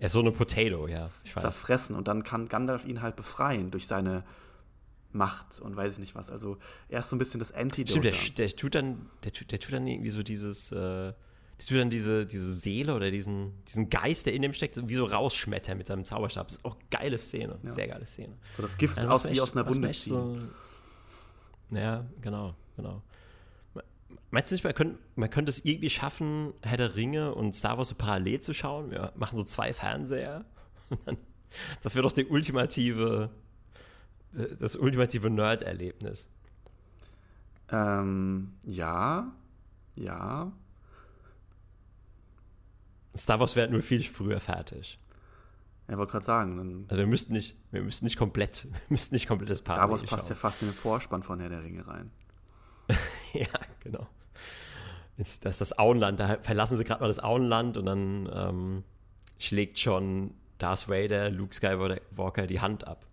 Er 0.00 0.06
ist 0.06 0.12
so 0.12 0.20
eine 0.20 0.32
Potato, 0.32 0.88
ja. 0.88 1.04
zerfressen 1.04 1.94
und 1.94 2.08
dann 2.08 2.24
kann 2.24 2.48
Gandalf 2.48 2.86
ihn 2.86 3.02
halt 3.02 3.16
befreien 3.16 3.70
durch 3.70 3.86
seine 3.86 4.24
Macht 5.12 5.60
und 5.60 5.76
weiß 5.76 5.94
ich 5.94 5.98
nicht 5.98 6.14
was. 6.14 6.30
Also 6.30 6.56
er 6.88 7.00
ist 7.00 7.10
so 7.10 7.16
ein 7.16 7.18
bisschen 7.18 7.38
das 7.38 7.52
Antidote. 7.52 8.12
Stimmt, 8.12 8.38
der, 8.38 8.46
der, 8.46 8.56
tut 8.56 8.74
dann, 8.74 9.10
der, 9.24 9.32
der 9.32 9.58
tut 9.60 9.74
dann 9.74 9.86
irgendwie 9.86 10.08
so 10.08 10.22
dieses, 10.22 10.72
äh, 10.72 10.76
der 10.76 11.66
tut 11.68 11.78
dann 11.78 11.90
diese, 11.90 12.24
diese 12.24 12.54
Seele 12.54 12.94
oder 12.94 13.10
diesen, 13.10 13.62
diesen 13.66 13.90
Geist, 13.90 14.24
der 14.24 14.32
in 14.32 14.40
dem 14.40 14.54
steckt, 14.54 14.88
wie 14.88 14.94
so 14.94 15.04
rausschmettern 15.04 15.76
mit 15.76 15.86
seinem 15.86 16.06
Zauberstab. 16.06 16.48
Das 16.48 16.56
ist 16.56 16.64
auch 16.64 16.76
eine 16.76 16.84
geile 16.90 17.18
Szene, 17.18 17.58
ja. 17.62 17.70
sehr 17.70 17.88
geile 17.88 18.06
Szene. 18.06 18.38
So 18.56 18.62
das 18.62 18.78
Gift 18.78 18.98
aus, 19.00 19.30
wie 19.30 19.40
aus 19.40 19.54
einer 19.54 19.68
Wunde 19.68 19.90
ziehen. 19.90 20.14
So, 21.70 21.76
ja, 21.76 22.06
genau, 22.22 22.54
genau. 22.74 23.02
Meinst 24.30 24.50
du 24.50 24.54
nicht, 24.54 24.64
man 24.64 24.74
könnte, 24.74 24.98
man 25.16 25.30
könnte 25.30 25.50
es 25.50 25.64
irgendwie 25.64 25.90
schaffen, 25.90 26.52
Herr 26.62 26.76
der 26.76 26.96
Ringe 26.96 27.34
und 27.34 27.54
Star 27.54 27.78
Wars 27.78 27.88
so 27.88 27.94
parallel 27.94 28.40
zu 28.40 28.54
schauen? 28.54 28.90
Wir 28.90 29.12
machen 29.16 29.36
so 29.36 29.44
zwei 29.44 29.72
Fernseher. 29.72 30.44
das 31.82 31.94
wäre 31.94 32.02
doch 32.02 32.12
die 32.12 32.26
ultimative, 32.26 33.30
das 34.58 34.76
ultimative 34.76 35.30
Nerd-Erlebnis. 35.30 36.28
Ähm, 37.70 38.52
ja, 38.64 39.32
ja. 39.96 40.52
Star 43.16 43.40
Wars 43.40 43.56
wäre 43.56 43.70
nur 43.70 43.82
viel 43.82 44.04
früher 44.04 44.40
fertig. 44.40 44.98
Ja, 45.88 45.98
wollte 45.98 46.12
gerade 46.12 46.24
sagen. 46.24 46.86
also 46.88 47.00
wir 47.00 47.06
müssten 47.06 47.32
nicht, 47.32 47.56
wir 47.72 47.82
müssten 47.82 48.04
nicht 48.04 48.16
komplett, 48.16 48.64
wir 48.70 48.80
müssten 48.90 49.14
nicht 49.14 49.26
komplett 49.26 49.50
das 49.50 49.62
Paar. 49.62 49.76
Star 49.76 49.90
Wars 49.90 50.02
passt 50.04 50.22
schauen. 50.22 50.28
ja 50.28 50.34
fast 50.36 50.62
in 50.62 50.68
den 50.68 50.74
Vorspann 50.74 51.22
von 51.24 51.40
Herr 51.40 51.48
der 51.48 51.64
Ringe 51.64 51.86
rein. 51.86 52.12
ja, 53.32 53.46
genau. 53.80 54.06
Ist 55.16 55.44
das 55.44 55.58
das 55.58 55.78
Auenland, 55.78 56.18
da 56.18 56.38
verlassen 56.40 56.76
sie 56.78 56.84
gerade 56.84 57.02
mal 57.02 57.08
das 57.08 57.22
Auenland 57.22 57.76
und 57.76 57.86
dann 57.86 58.30
ähm, 58.32 58.84
schlägt 59.38 59.78
schon 59.78 60.34
Darth 60.58 60.88
Vader, 60.88 61.30
Luke 61.30 61.54
Skywalker 61.54 62.46
die 62.46 62.60
Hand 62.60 62.86
ab. 62.86 63.06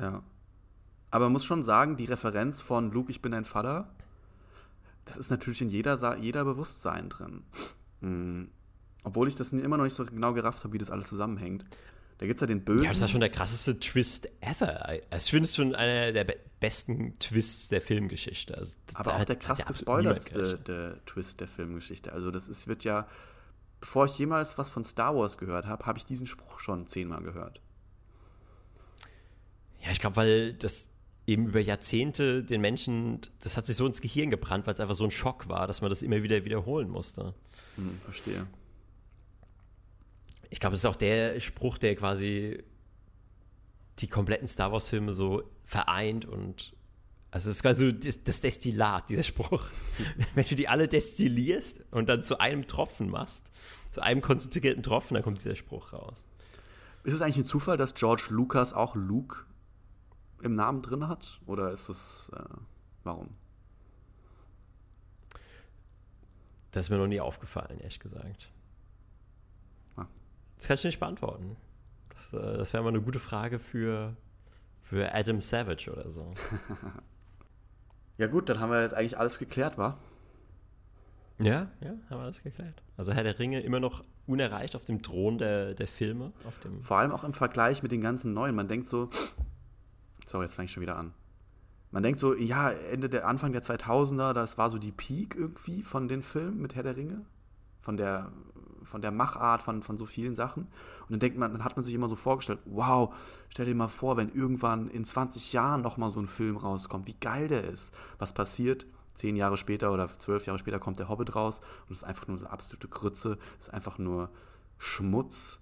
Ja. 0.00 0.22
Aber 1.10 1.26
man 1.26 1.32
muss 1.32 1.44
schon 1.44 1.62
sagen, 1.62 1.96
die 1.96 2.04
Referenz 2.04 2.60
von 2.60 2.92
Luke, 2.92 3.10
ich 3.10 3.20
bin 3.20 3.32
dein 3.32 3.44
Vater, 3.44 3.88
das 5.04 5.16
ist 5.16 5.30
natürlich 5.30 5.60
in 5.60 5.68
jeder, 5.68 6.16
jeder 6.16 6.44
Bewusstsein 6.44 7.08
drin. 7.08 7.42
Mhm. 8.00 8.50
Obwohl 9.02 9.28
ich 9.28 9.34
das 9.34 9.52
immer 9.52 9.76
noch 9.76 9.84
nicht 9.84 9.94
so 9.94 10.04
genau 10.04 10.32
gerafft 10.34 10.62
habe, 10.62 10.74
wie 10.74 10.78
das 10.78 10.90
alles 10.90 11.08
zusammenhängt. 11.08 11.64
Da 12.20 12.26
gibt 12.26 12.36
es 12.36 12.42
ja 12.42 12.46
den 12.46 12.62
Bösen. 12.66 12.84
Ja, 12.84 12.90
das 12.90 13.00
war 13.00 13.08
schon 13.08 13.20
der 13.20 13.30
krasseste 13.30 13.80
Twist 13.80 14.28
ever. 14.42 14.92
Ich 15.16 15.30
finde 15.30 15.46
es 15.46 15.56
schon 15.56 15.74
einer 15.74 16.12
der 16.12 16.26
besten 16.60 17.18
Twists 17.18 17.68
der 17.68 17.80
Filmgeschichte. 17.80 18.58
Also, 18.58 18.76
Aber 18.92 19.16
auch 19.16 19.24
der 19.24 19.36
krass 19.36 19.64
gespoilertste 19.64 21.00
Twist 21.06 21.40
der 21.40 21.48
Filmgeschichte. 21.48 22.12
Also 22.12 22.30
das 22.30 22.46
ist, 22.46 22.68
wird 22.68 22.84
ja, 22.84 23.08
bevor 23.80 24.04
ich 24.04 24.18
jemals 24.18 24.58
was 24.58 24.68
von 24.68 24.84
Star 24.84 25.16
Wars 25.16 25.38
gehört 25.38 25.64
habe, 25.64 25.86
habe 25.86 25.98
ich 25.98 26.04
diesen 26.04 26.26
Spruch 26.26 26.60
schon 26.60 26.86
zehnmal 26.86 27.22
gehört. 27.22 27.62
Ja, 29.82 29.90
ich 29.90 30.00
glaube, 30.00 30.16
weil 30.16 30.52
das 30.52 30.90
eben 31.26 31.46
über 31.46 31.60
Jahrzehnte 31.60 32.44
den 32.44 32.60
Menschen, 32.60 33.22
das 33.42 33.56
hat 33.56 33.64
sich 33.64 33.76
so 33.76 33.86
ins 33.86 34.02
Gehirn 34.02 34.28
gebrannt, 34.28 34.66
weil 34.66 34.74
es 34.74 34.80
einfach 34.80 34.94
so 34.94 35.04
ein 35.04 35.10
Schock 35.10 35.48
war, 35.48 35.66
dass 35.66 35.80
man 35.80 35.88
das 35.88 36.02
immer 36.02 36.22
wieder 36.22 36.44
wiederholen 36.44 36.90
musste. 36.90 37.32
Hm, 37.76 37.98
verstehe. 38.04 38.46
Ich 40.50 40.60
glaube, 40.60 40.74
es 40.74 40.80
ist 40.80 40.86
auch 40.86 40.96
der 40.96 41.40
Spruch, 41.40 41.78
der 41.78 41.94
quasi 41.96 42.62
die 44.00 44.08
kompletten 44.08 44.48
Star 44.48 44.72
Wars-Filme 44.72 45.14
so 45.14 45.42
vereint 45.64 46.24
und 46.24 46.74
also 47.32 47.48
es 47.48 47.56
ist 47.56 47.62
quasi 47.62 47.96
das, 47.96 48.24
das 48.24 48.40
Destillat, 48.40 49.08
dieser 49.08 49.22
Spruch. 49.22 49.62
Wenn 50.34 50.44
du 50.44 50.56
die 50.56 50.66
alle 50.66 50.88
destillierst 50.88 51.84
und 51.92 52.08
dann 52.08 52.24
zu 52.24 52.40
einem 52.40 52.66
Tropfen 52.66 53.08
machst, 53.08 53.52
zu 53.88 54.02
einem 54.02 54.20
konzentrierten 54.20 54.82
Tropfen, 54.82 55.14
dann 55.14 55.22
kommt 55.22 55.38
dieser 55.38 55.54
Spruch 55.54 55.92
raus. 55.92 56.24
Ist 57.04 57.14
es 57.14 57.22
eigentlich 57.22 57.38
ein 57.38 57.44
Zufall, 57.44 57.76
dass 57.76 57.94
George 57.94 58.26
Lucas 58.30 58.72
auch 58.72 58.96
Luke 58.96 59.44
im 60.42 60.56
Namen 60.56 60.82
drin 60.82 61.06
hat? 61.06 61.40
Oder 61.46 61.70
ist 61.70 61.88
es, 61.88 62.30
äh, 62.34 62.42
warum? 63.04 63.28
Das 66.72 66.86
ist 66.86 66.90
mir 66.90 66.98
noch 66.98 67.06
nie 67.06 67.20
aufgefallen, 67.20 67.78
ehrlich 67.78 68.00
gesagt. 68.00 68.50
Das 70.60 70.68
kann 70.68 70.74
ich 70.74 70.84
nicht 70.84 71.00
beantworten. 71.00 71.56
Das, 72.10 72.34
äh, 72.34 72.58
das 72.58 72.74
wäre 72.74 72.82
mal 72.82 72.90
eine 72.90 73.00
gute 73.00 73.18
Frage 73.18 73.58
für, 73.58 74.14
für 74.82 75.14
Adam 75.14 75.40
Savage 75.40 75.90
oder 75.90 76.10
so. 76.10 76.34
ja, 78.18 78.26
gut, 78.26 78.50
dann 78.50 78.60
haben 78.60 78.70
wir 78.70 78.82
jetzt 78.82 78.92
eigentlich 78.92 79.16
alles 79.16 79.38
geklärt, 79.38 79.78
wa? 79.78 79.96
Ja, 81.38 81.70
ja, 81.80 81.88
haben 82.10 82.18
wir 82.18 82.24
alles 82.24 82.42
geklärt. 82.42 82.82
Also 82.98 83.14
Herr 83.14 83.24
der 83.24 83.38
Ringe 83.38 83.60
immer 83.60 83.80
noch 83.80 84.04
unerreicht 84.26 84.76
auf 84.76 84.84
dem 84.84 85.00
Thron 85.00 85.38
der, 85.38 85.72
der 85.72 85.86
Filme. 85.86 86.34
Vor 86.82 86.98
allem 86.98 87.12
auch 87.12 87.24
im 87.24 87.32
Vergleich 87.32 87.82
mit 87.82 87.90
den 87.90 88.02
ganzen 88.02 88.34
neuen. 88.34 88.54
Man 88.54 88.68
denkt 88.68 88.86
so, 88.86 89.08
sorry, 90.26 90.44
jetzt 90.44 90.56
fange 90.56 90.66
ich 90.66 90.72
schon 90.72 90.82
wieder 90.82 90.98
an. 90.98 91.14
Man 91.90 92.02
denkt 92.02 92.20
so, 92.20 92.34
ja, 92.34 92.68
Ende 92.70 93.08
der 93.08 93.26
Anfang 93.26 93.52
der 93.52 93.62
2000er, 93.62 94.34
das 94.34 94.58
war 94.58 94.68
so 94.68 94.76
die 94.76 94.92
Peak 94.92 95.36
irgendwie 95.36 95.82
von 95.82 96.06
den 96.06 96.20
Filmen 96.20 96.60
mit 96.60 96.74
Herr 96.74 96.82
der 96.82 96.96
Ringe, 96.96 97.24
von 97.80 97.96
der 97.96 98.30
von 98.84 99.02
der 99.02 99.10
Machart 99.10 99.62
von, 99.62 99.82
von 99.82 99.96
so 99.96 100.06
vielen 100.06 100.34
Sachen. 100.34 100.64
Und 100.64 101.10
dann 101.10 101.20
denkt 101.20 101.38
man, 101.38 101.52
dann 101.52 101.64
hat 101.64 101.76
man 101.76 101.82
sich 101.82 101.94
immer 101.94 102.08
so 102.08 102.16
vorgestellt, 102.16 102.60
wow, 102.64 103.14
stell 103.48 103.66
dir 103.66 103.74
mal 103.74 103.88
vor, 103.88 104.16
wenn 104.16 104.32
irgendwann 104.32 104.88
in 104.88 105.04
20 105.04 105.52
Jahren 105.52 105.82
nochmal 105.82 106.10
so 106.10 106.20
ein 106.20 106.26
Film 106.26 106.56
rauskommt, 106.56 107.06
wie 107.06 107.16
geil 107.18 107.48
der 107.48 107.64
ist. 107.64 107.92
Was 108.18 108.32
passiert? 108.32 108.86
Zehn 109.14 109.36
Jahre 109.36 109.56
später 109.56 109.92
oder 109.92 110.08
zwölf 110.18 110.46
Jahre 110.46 110.58
später 110.58 110.78
kommt 110.78 110.98
der 110.98 111.08
Hobbit 111.08 111.34
raus 111.34 111.60
und 111.88 111.92
es 111.92 111.98
ist 111.98 112.04
einfach 112.04 112.26
nur 112.26 112.38
eine 112.38 112.50
absolute 112.50 112.88
Grütze, 112.88 113.38
ist 113.58 113.72
einfach 113.72 113.98
nur 113.98 114.30
Schmutz. 114.78 115.60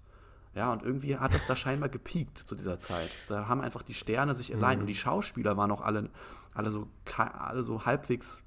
Ja, 0.55 0.71
und 0.73 0.83
irgendwie 0.83 1.17
hat 1.17 1.33
das 1.33 1.45
da 1.45 1.55
scheinbar 1.55 1.89
gepiekt 1.89 2.37
zu 2.37 2.55
dieser 2.55 2.79
Zeit. 2.79 3.11
Da 3.27 3.47
haben 3.47 3.61
einfach 3.61 3.83
die 3.83 3.93
Sterne 3.93 4.33
sich 4.33 4.53
allein 4.53 4.77
mhm. 4.77 4.81
und 4.81 4.87
die 4.87 4.95
Schauspieler 4.95 5.57
waren 5.57 5.71
auch 5.71 5.81
alle, 5.81 6.09
alle, 6.53 6.71
so, 6.71 6.87
alle 7.17 7.63
so 7.63 7.85
halbwegs 7.85 8.43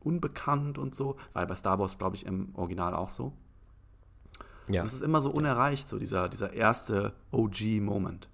unbekannt 0.00 0.78
und 0.78 0.94
so, 0.94 1.16
weil 1.32 1.46
bei 1.46 1.54
Star 1.54 1.78
Wars, 1.78 1.98
glaube 1.98 2.16
ich, 2.16 2.26
im 2.26 2.54
Original 2.54 2.94
auch 2.94 3.10
so. 3.10 3.32
Ja. 4.68 4.82
Und 4.82 4.86
es 4.86 4.94
ist 4.94 5.02
immer 5.02 5.20
so 5.20 5.30
unerreicht, 5.30 5.88
so 5.88 5.98
dieser, 5.98 6.28
dieser 6.28 6.52
erste 6.52 7.12
OG-Moment. 7.32 8.28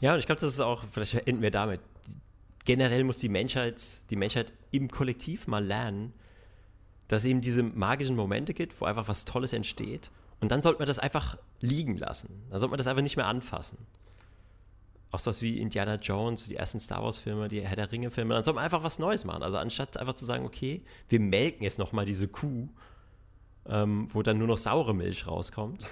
Ja, 0.00 0.12
und 0.12 0.20
ich 0.20 0.26
glaube, 0.26 0.40
das 0.40 0.50
ist 0.50 0.60
auch, 0.60 0.84
vielleicht 0.90 1.14
enden 1.14 1.42
wir 1.42 1.50
damit. 1.50 1.80
Generell 2.64 3.04
muss 3.04 3.18
die 3.18 3.28
Menschheit, 3.28 3.82
die 4.10 4.16
Menschheit 4.16 4.52
im 4.70 4.90
Kollektiv 4.90 5.46
mal 5.46 5.64
lernen, 5.64 6.12
dass 7.08 7.22
es 7.22 7.24
eben 7.26 7.40
diese 7.40 7.62
magischen 7.62 8.14
Momente 8.14 8.54
gibt, 8.54 8.80
wo 8.80 8.84
einfach 8.84 9.08
was 9.08 9.24
Tolles 9.24 9.52
entsteht. 9.52 10.10
Und 10.40 10.52
dann 10.52 10.62
sollte 10.62 10.78
man 10.78 10.86
das 10.86 10.98
einfach 10.98 11.38
liegen 11.60 11.96
lassen. 11.96 12.44
Dann 12.50 12.60
sollte 12.60 12.70
man 12.70 12.78
das 12.78 12.86
einfach 12.86 13.02
nicht 13.02 13.16
mehr 13.16 13.26
anfassen. 13.26 13.78
Auch 15.10 15.20
sowas 15.20 15.40
wie 15.40 15.58
Indiana 15.58 15.94
Jones, 15.94 16.44
die 16.44 16.56
ersten 16.56 16.78
Star 16.78 17.02
Wars-Filme, 17.02 17.48
die 17.48 17.62
Herr 17.62 17.76
der 17.76 17.90
Ringe-Filme, 17.90 18.34
dann 18.34 18.44
sollte 18.44 18.56
man 18.56 18.64
einfach 18.64 18.84
was 18.84 18.98
Neues 18.98 19.24
machen. 19.24 19.42
Also 19.42 19.56
anstatt 19.56 19.96
einfach 19.96 20.14
zu 20.14 20.26
sagen, 20.26 20.44
okay, 20.44 20.82
wir 21.08 21.18
melken 21.18 21.64
jetzt 21.64 21.78
nochmal 21.78 22.04
diese 22.04 22.28
Kuh, 22.28 22.68
ähm, 23.68 24.08
wo 24.12 24.22
dann 24.22 24.38
nur 24.38 24.46
noch 24.48 24.58
saure 24.58 24.94
Milch 24.94 25.26
rauskommt. 25.26 25.84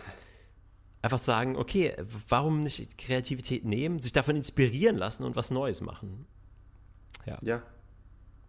Einfach 1.02 1.18
sagen, 1.18 1.56
okay, 1.56 1.94
warum 2.28 2.62
nicht 2.62 2.98
Kreativität 2.98 3.64
nehmen, 3.64 4.00
sich 4.00 4.12
davon 4.12 4.36
inspirieren 4.36 4.96
lassen 4.96 5.24
und 5.24 5.36
was 5.36 5.50
Neues 5.50 5.80
machen. 5.80 6.26
Ja. 7.26 7.36
Ja, 7.42 7.62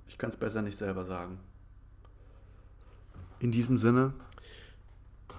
ich 0.08 0.18
kann 0.18 0.30
es 0.30 0.38
besser 0.38 0.62
nicht 0.62 0.78
selber 0.78 1.06
sagen. 1.06 1.40
In 3.40 3.52
diesem 3.52 3.78
Sinne, 3.78 4.14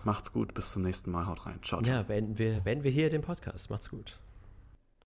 macht's 0.05 0.32
gut, 0.32 0.55
bis 0.55 0.73
zum 0.73 0.82
nächsten 0.82 1.10
Mal, 1.10 1.27
haut 1.27 1.47
rein. 1.47 1.59
Ciao, 1.62 1.82
ciao. 1.82 1.97
Ja, 1.97 2.02
beenden 2.02 2.39
wir, 2.39 2.60
beenden 2.60 2.85
wir 2.85 2.90
hier 2.90 3.10
den 3.10 3.23
Podcast. 3.23 3.70
Macht's 3.70 3.90
gut. 3.90 4.19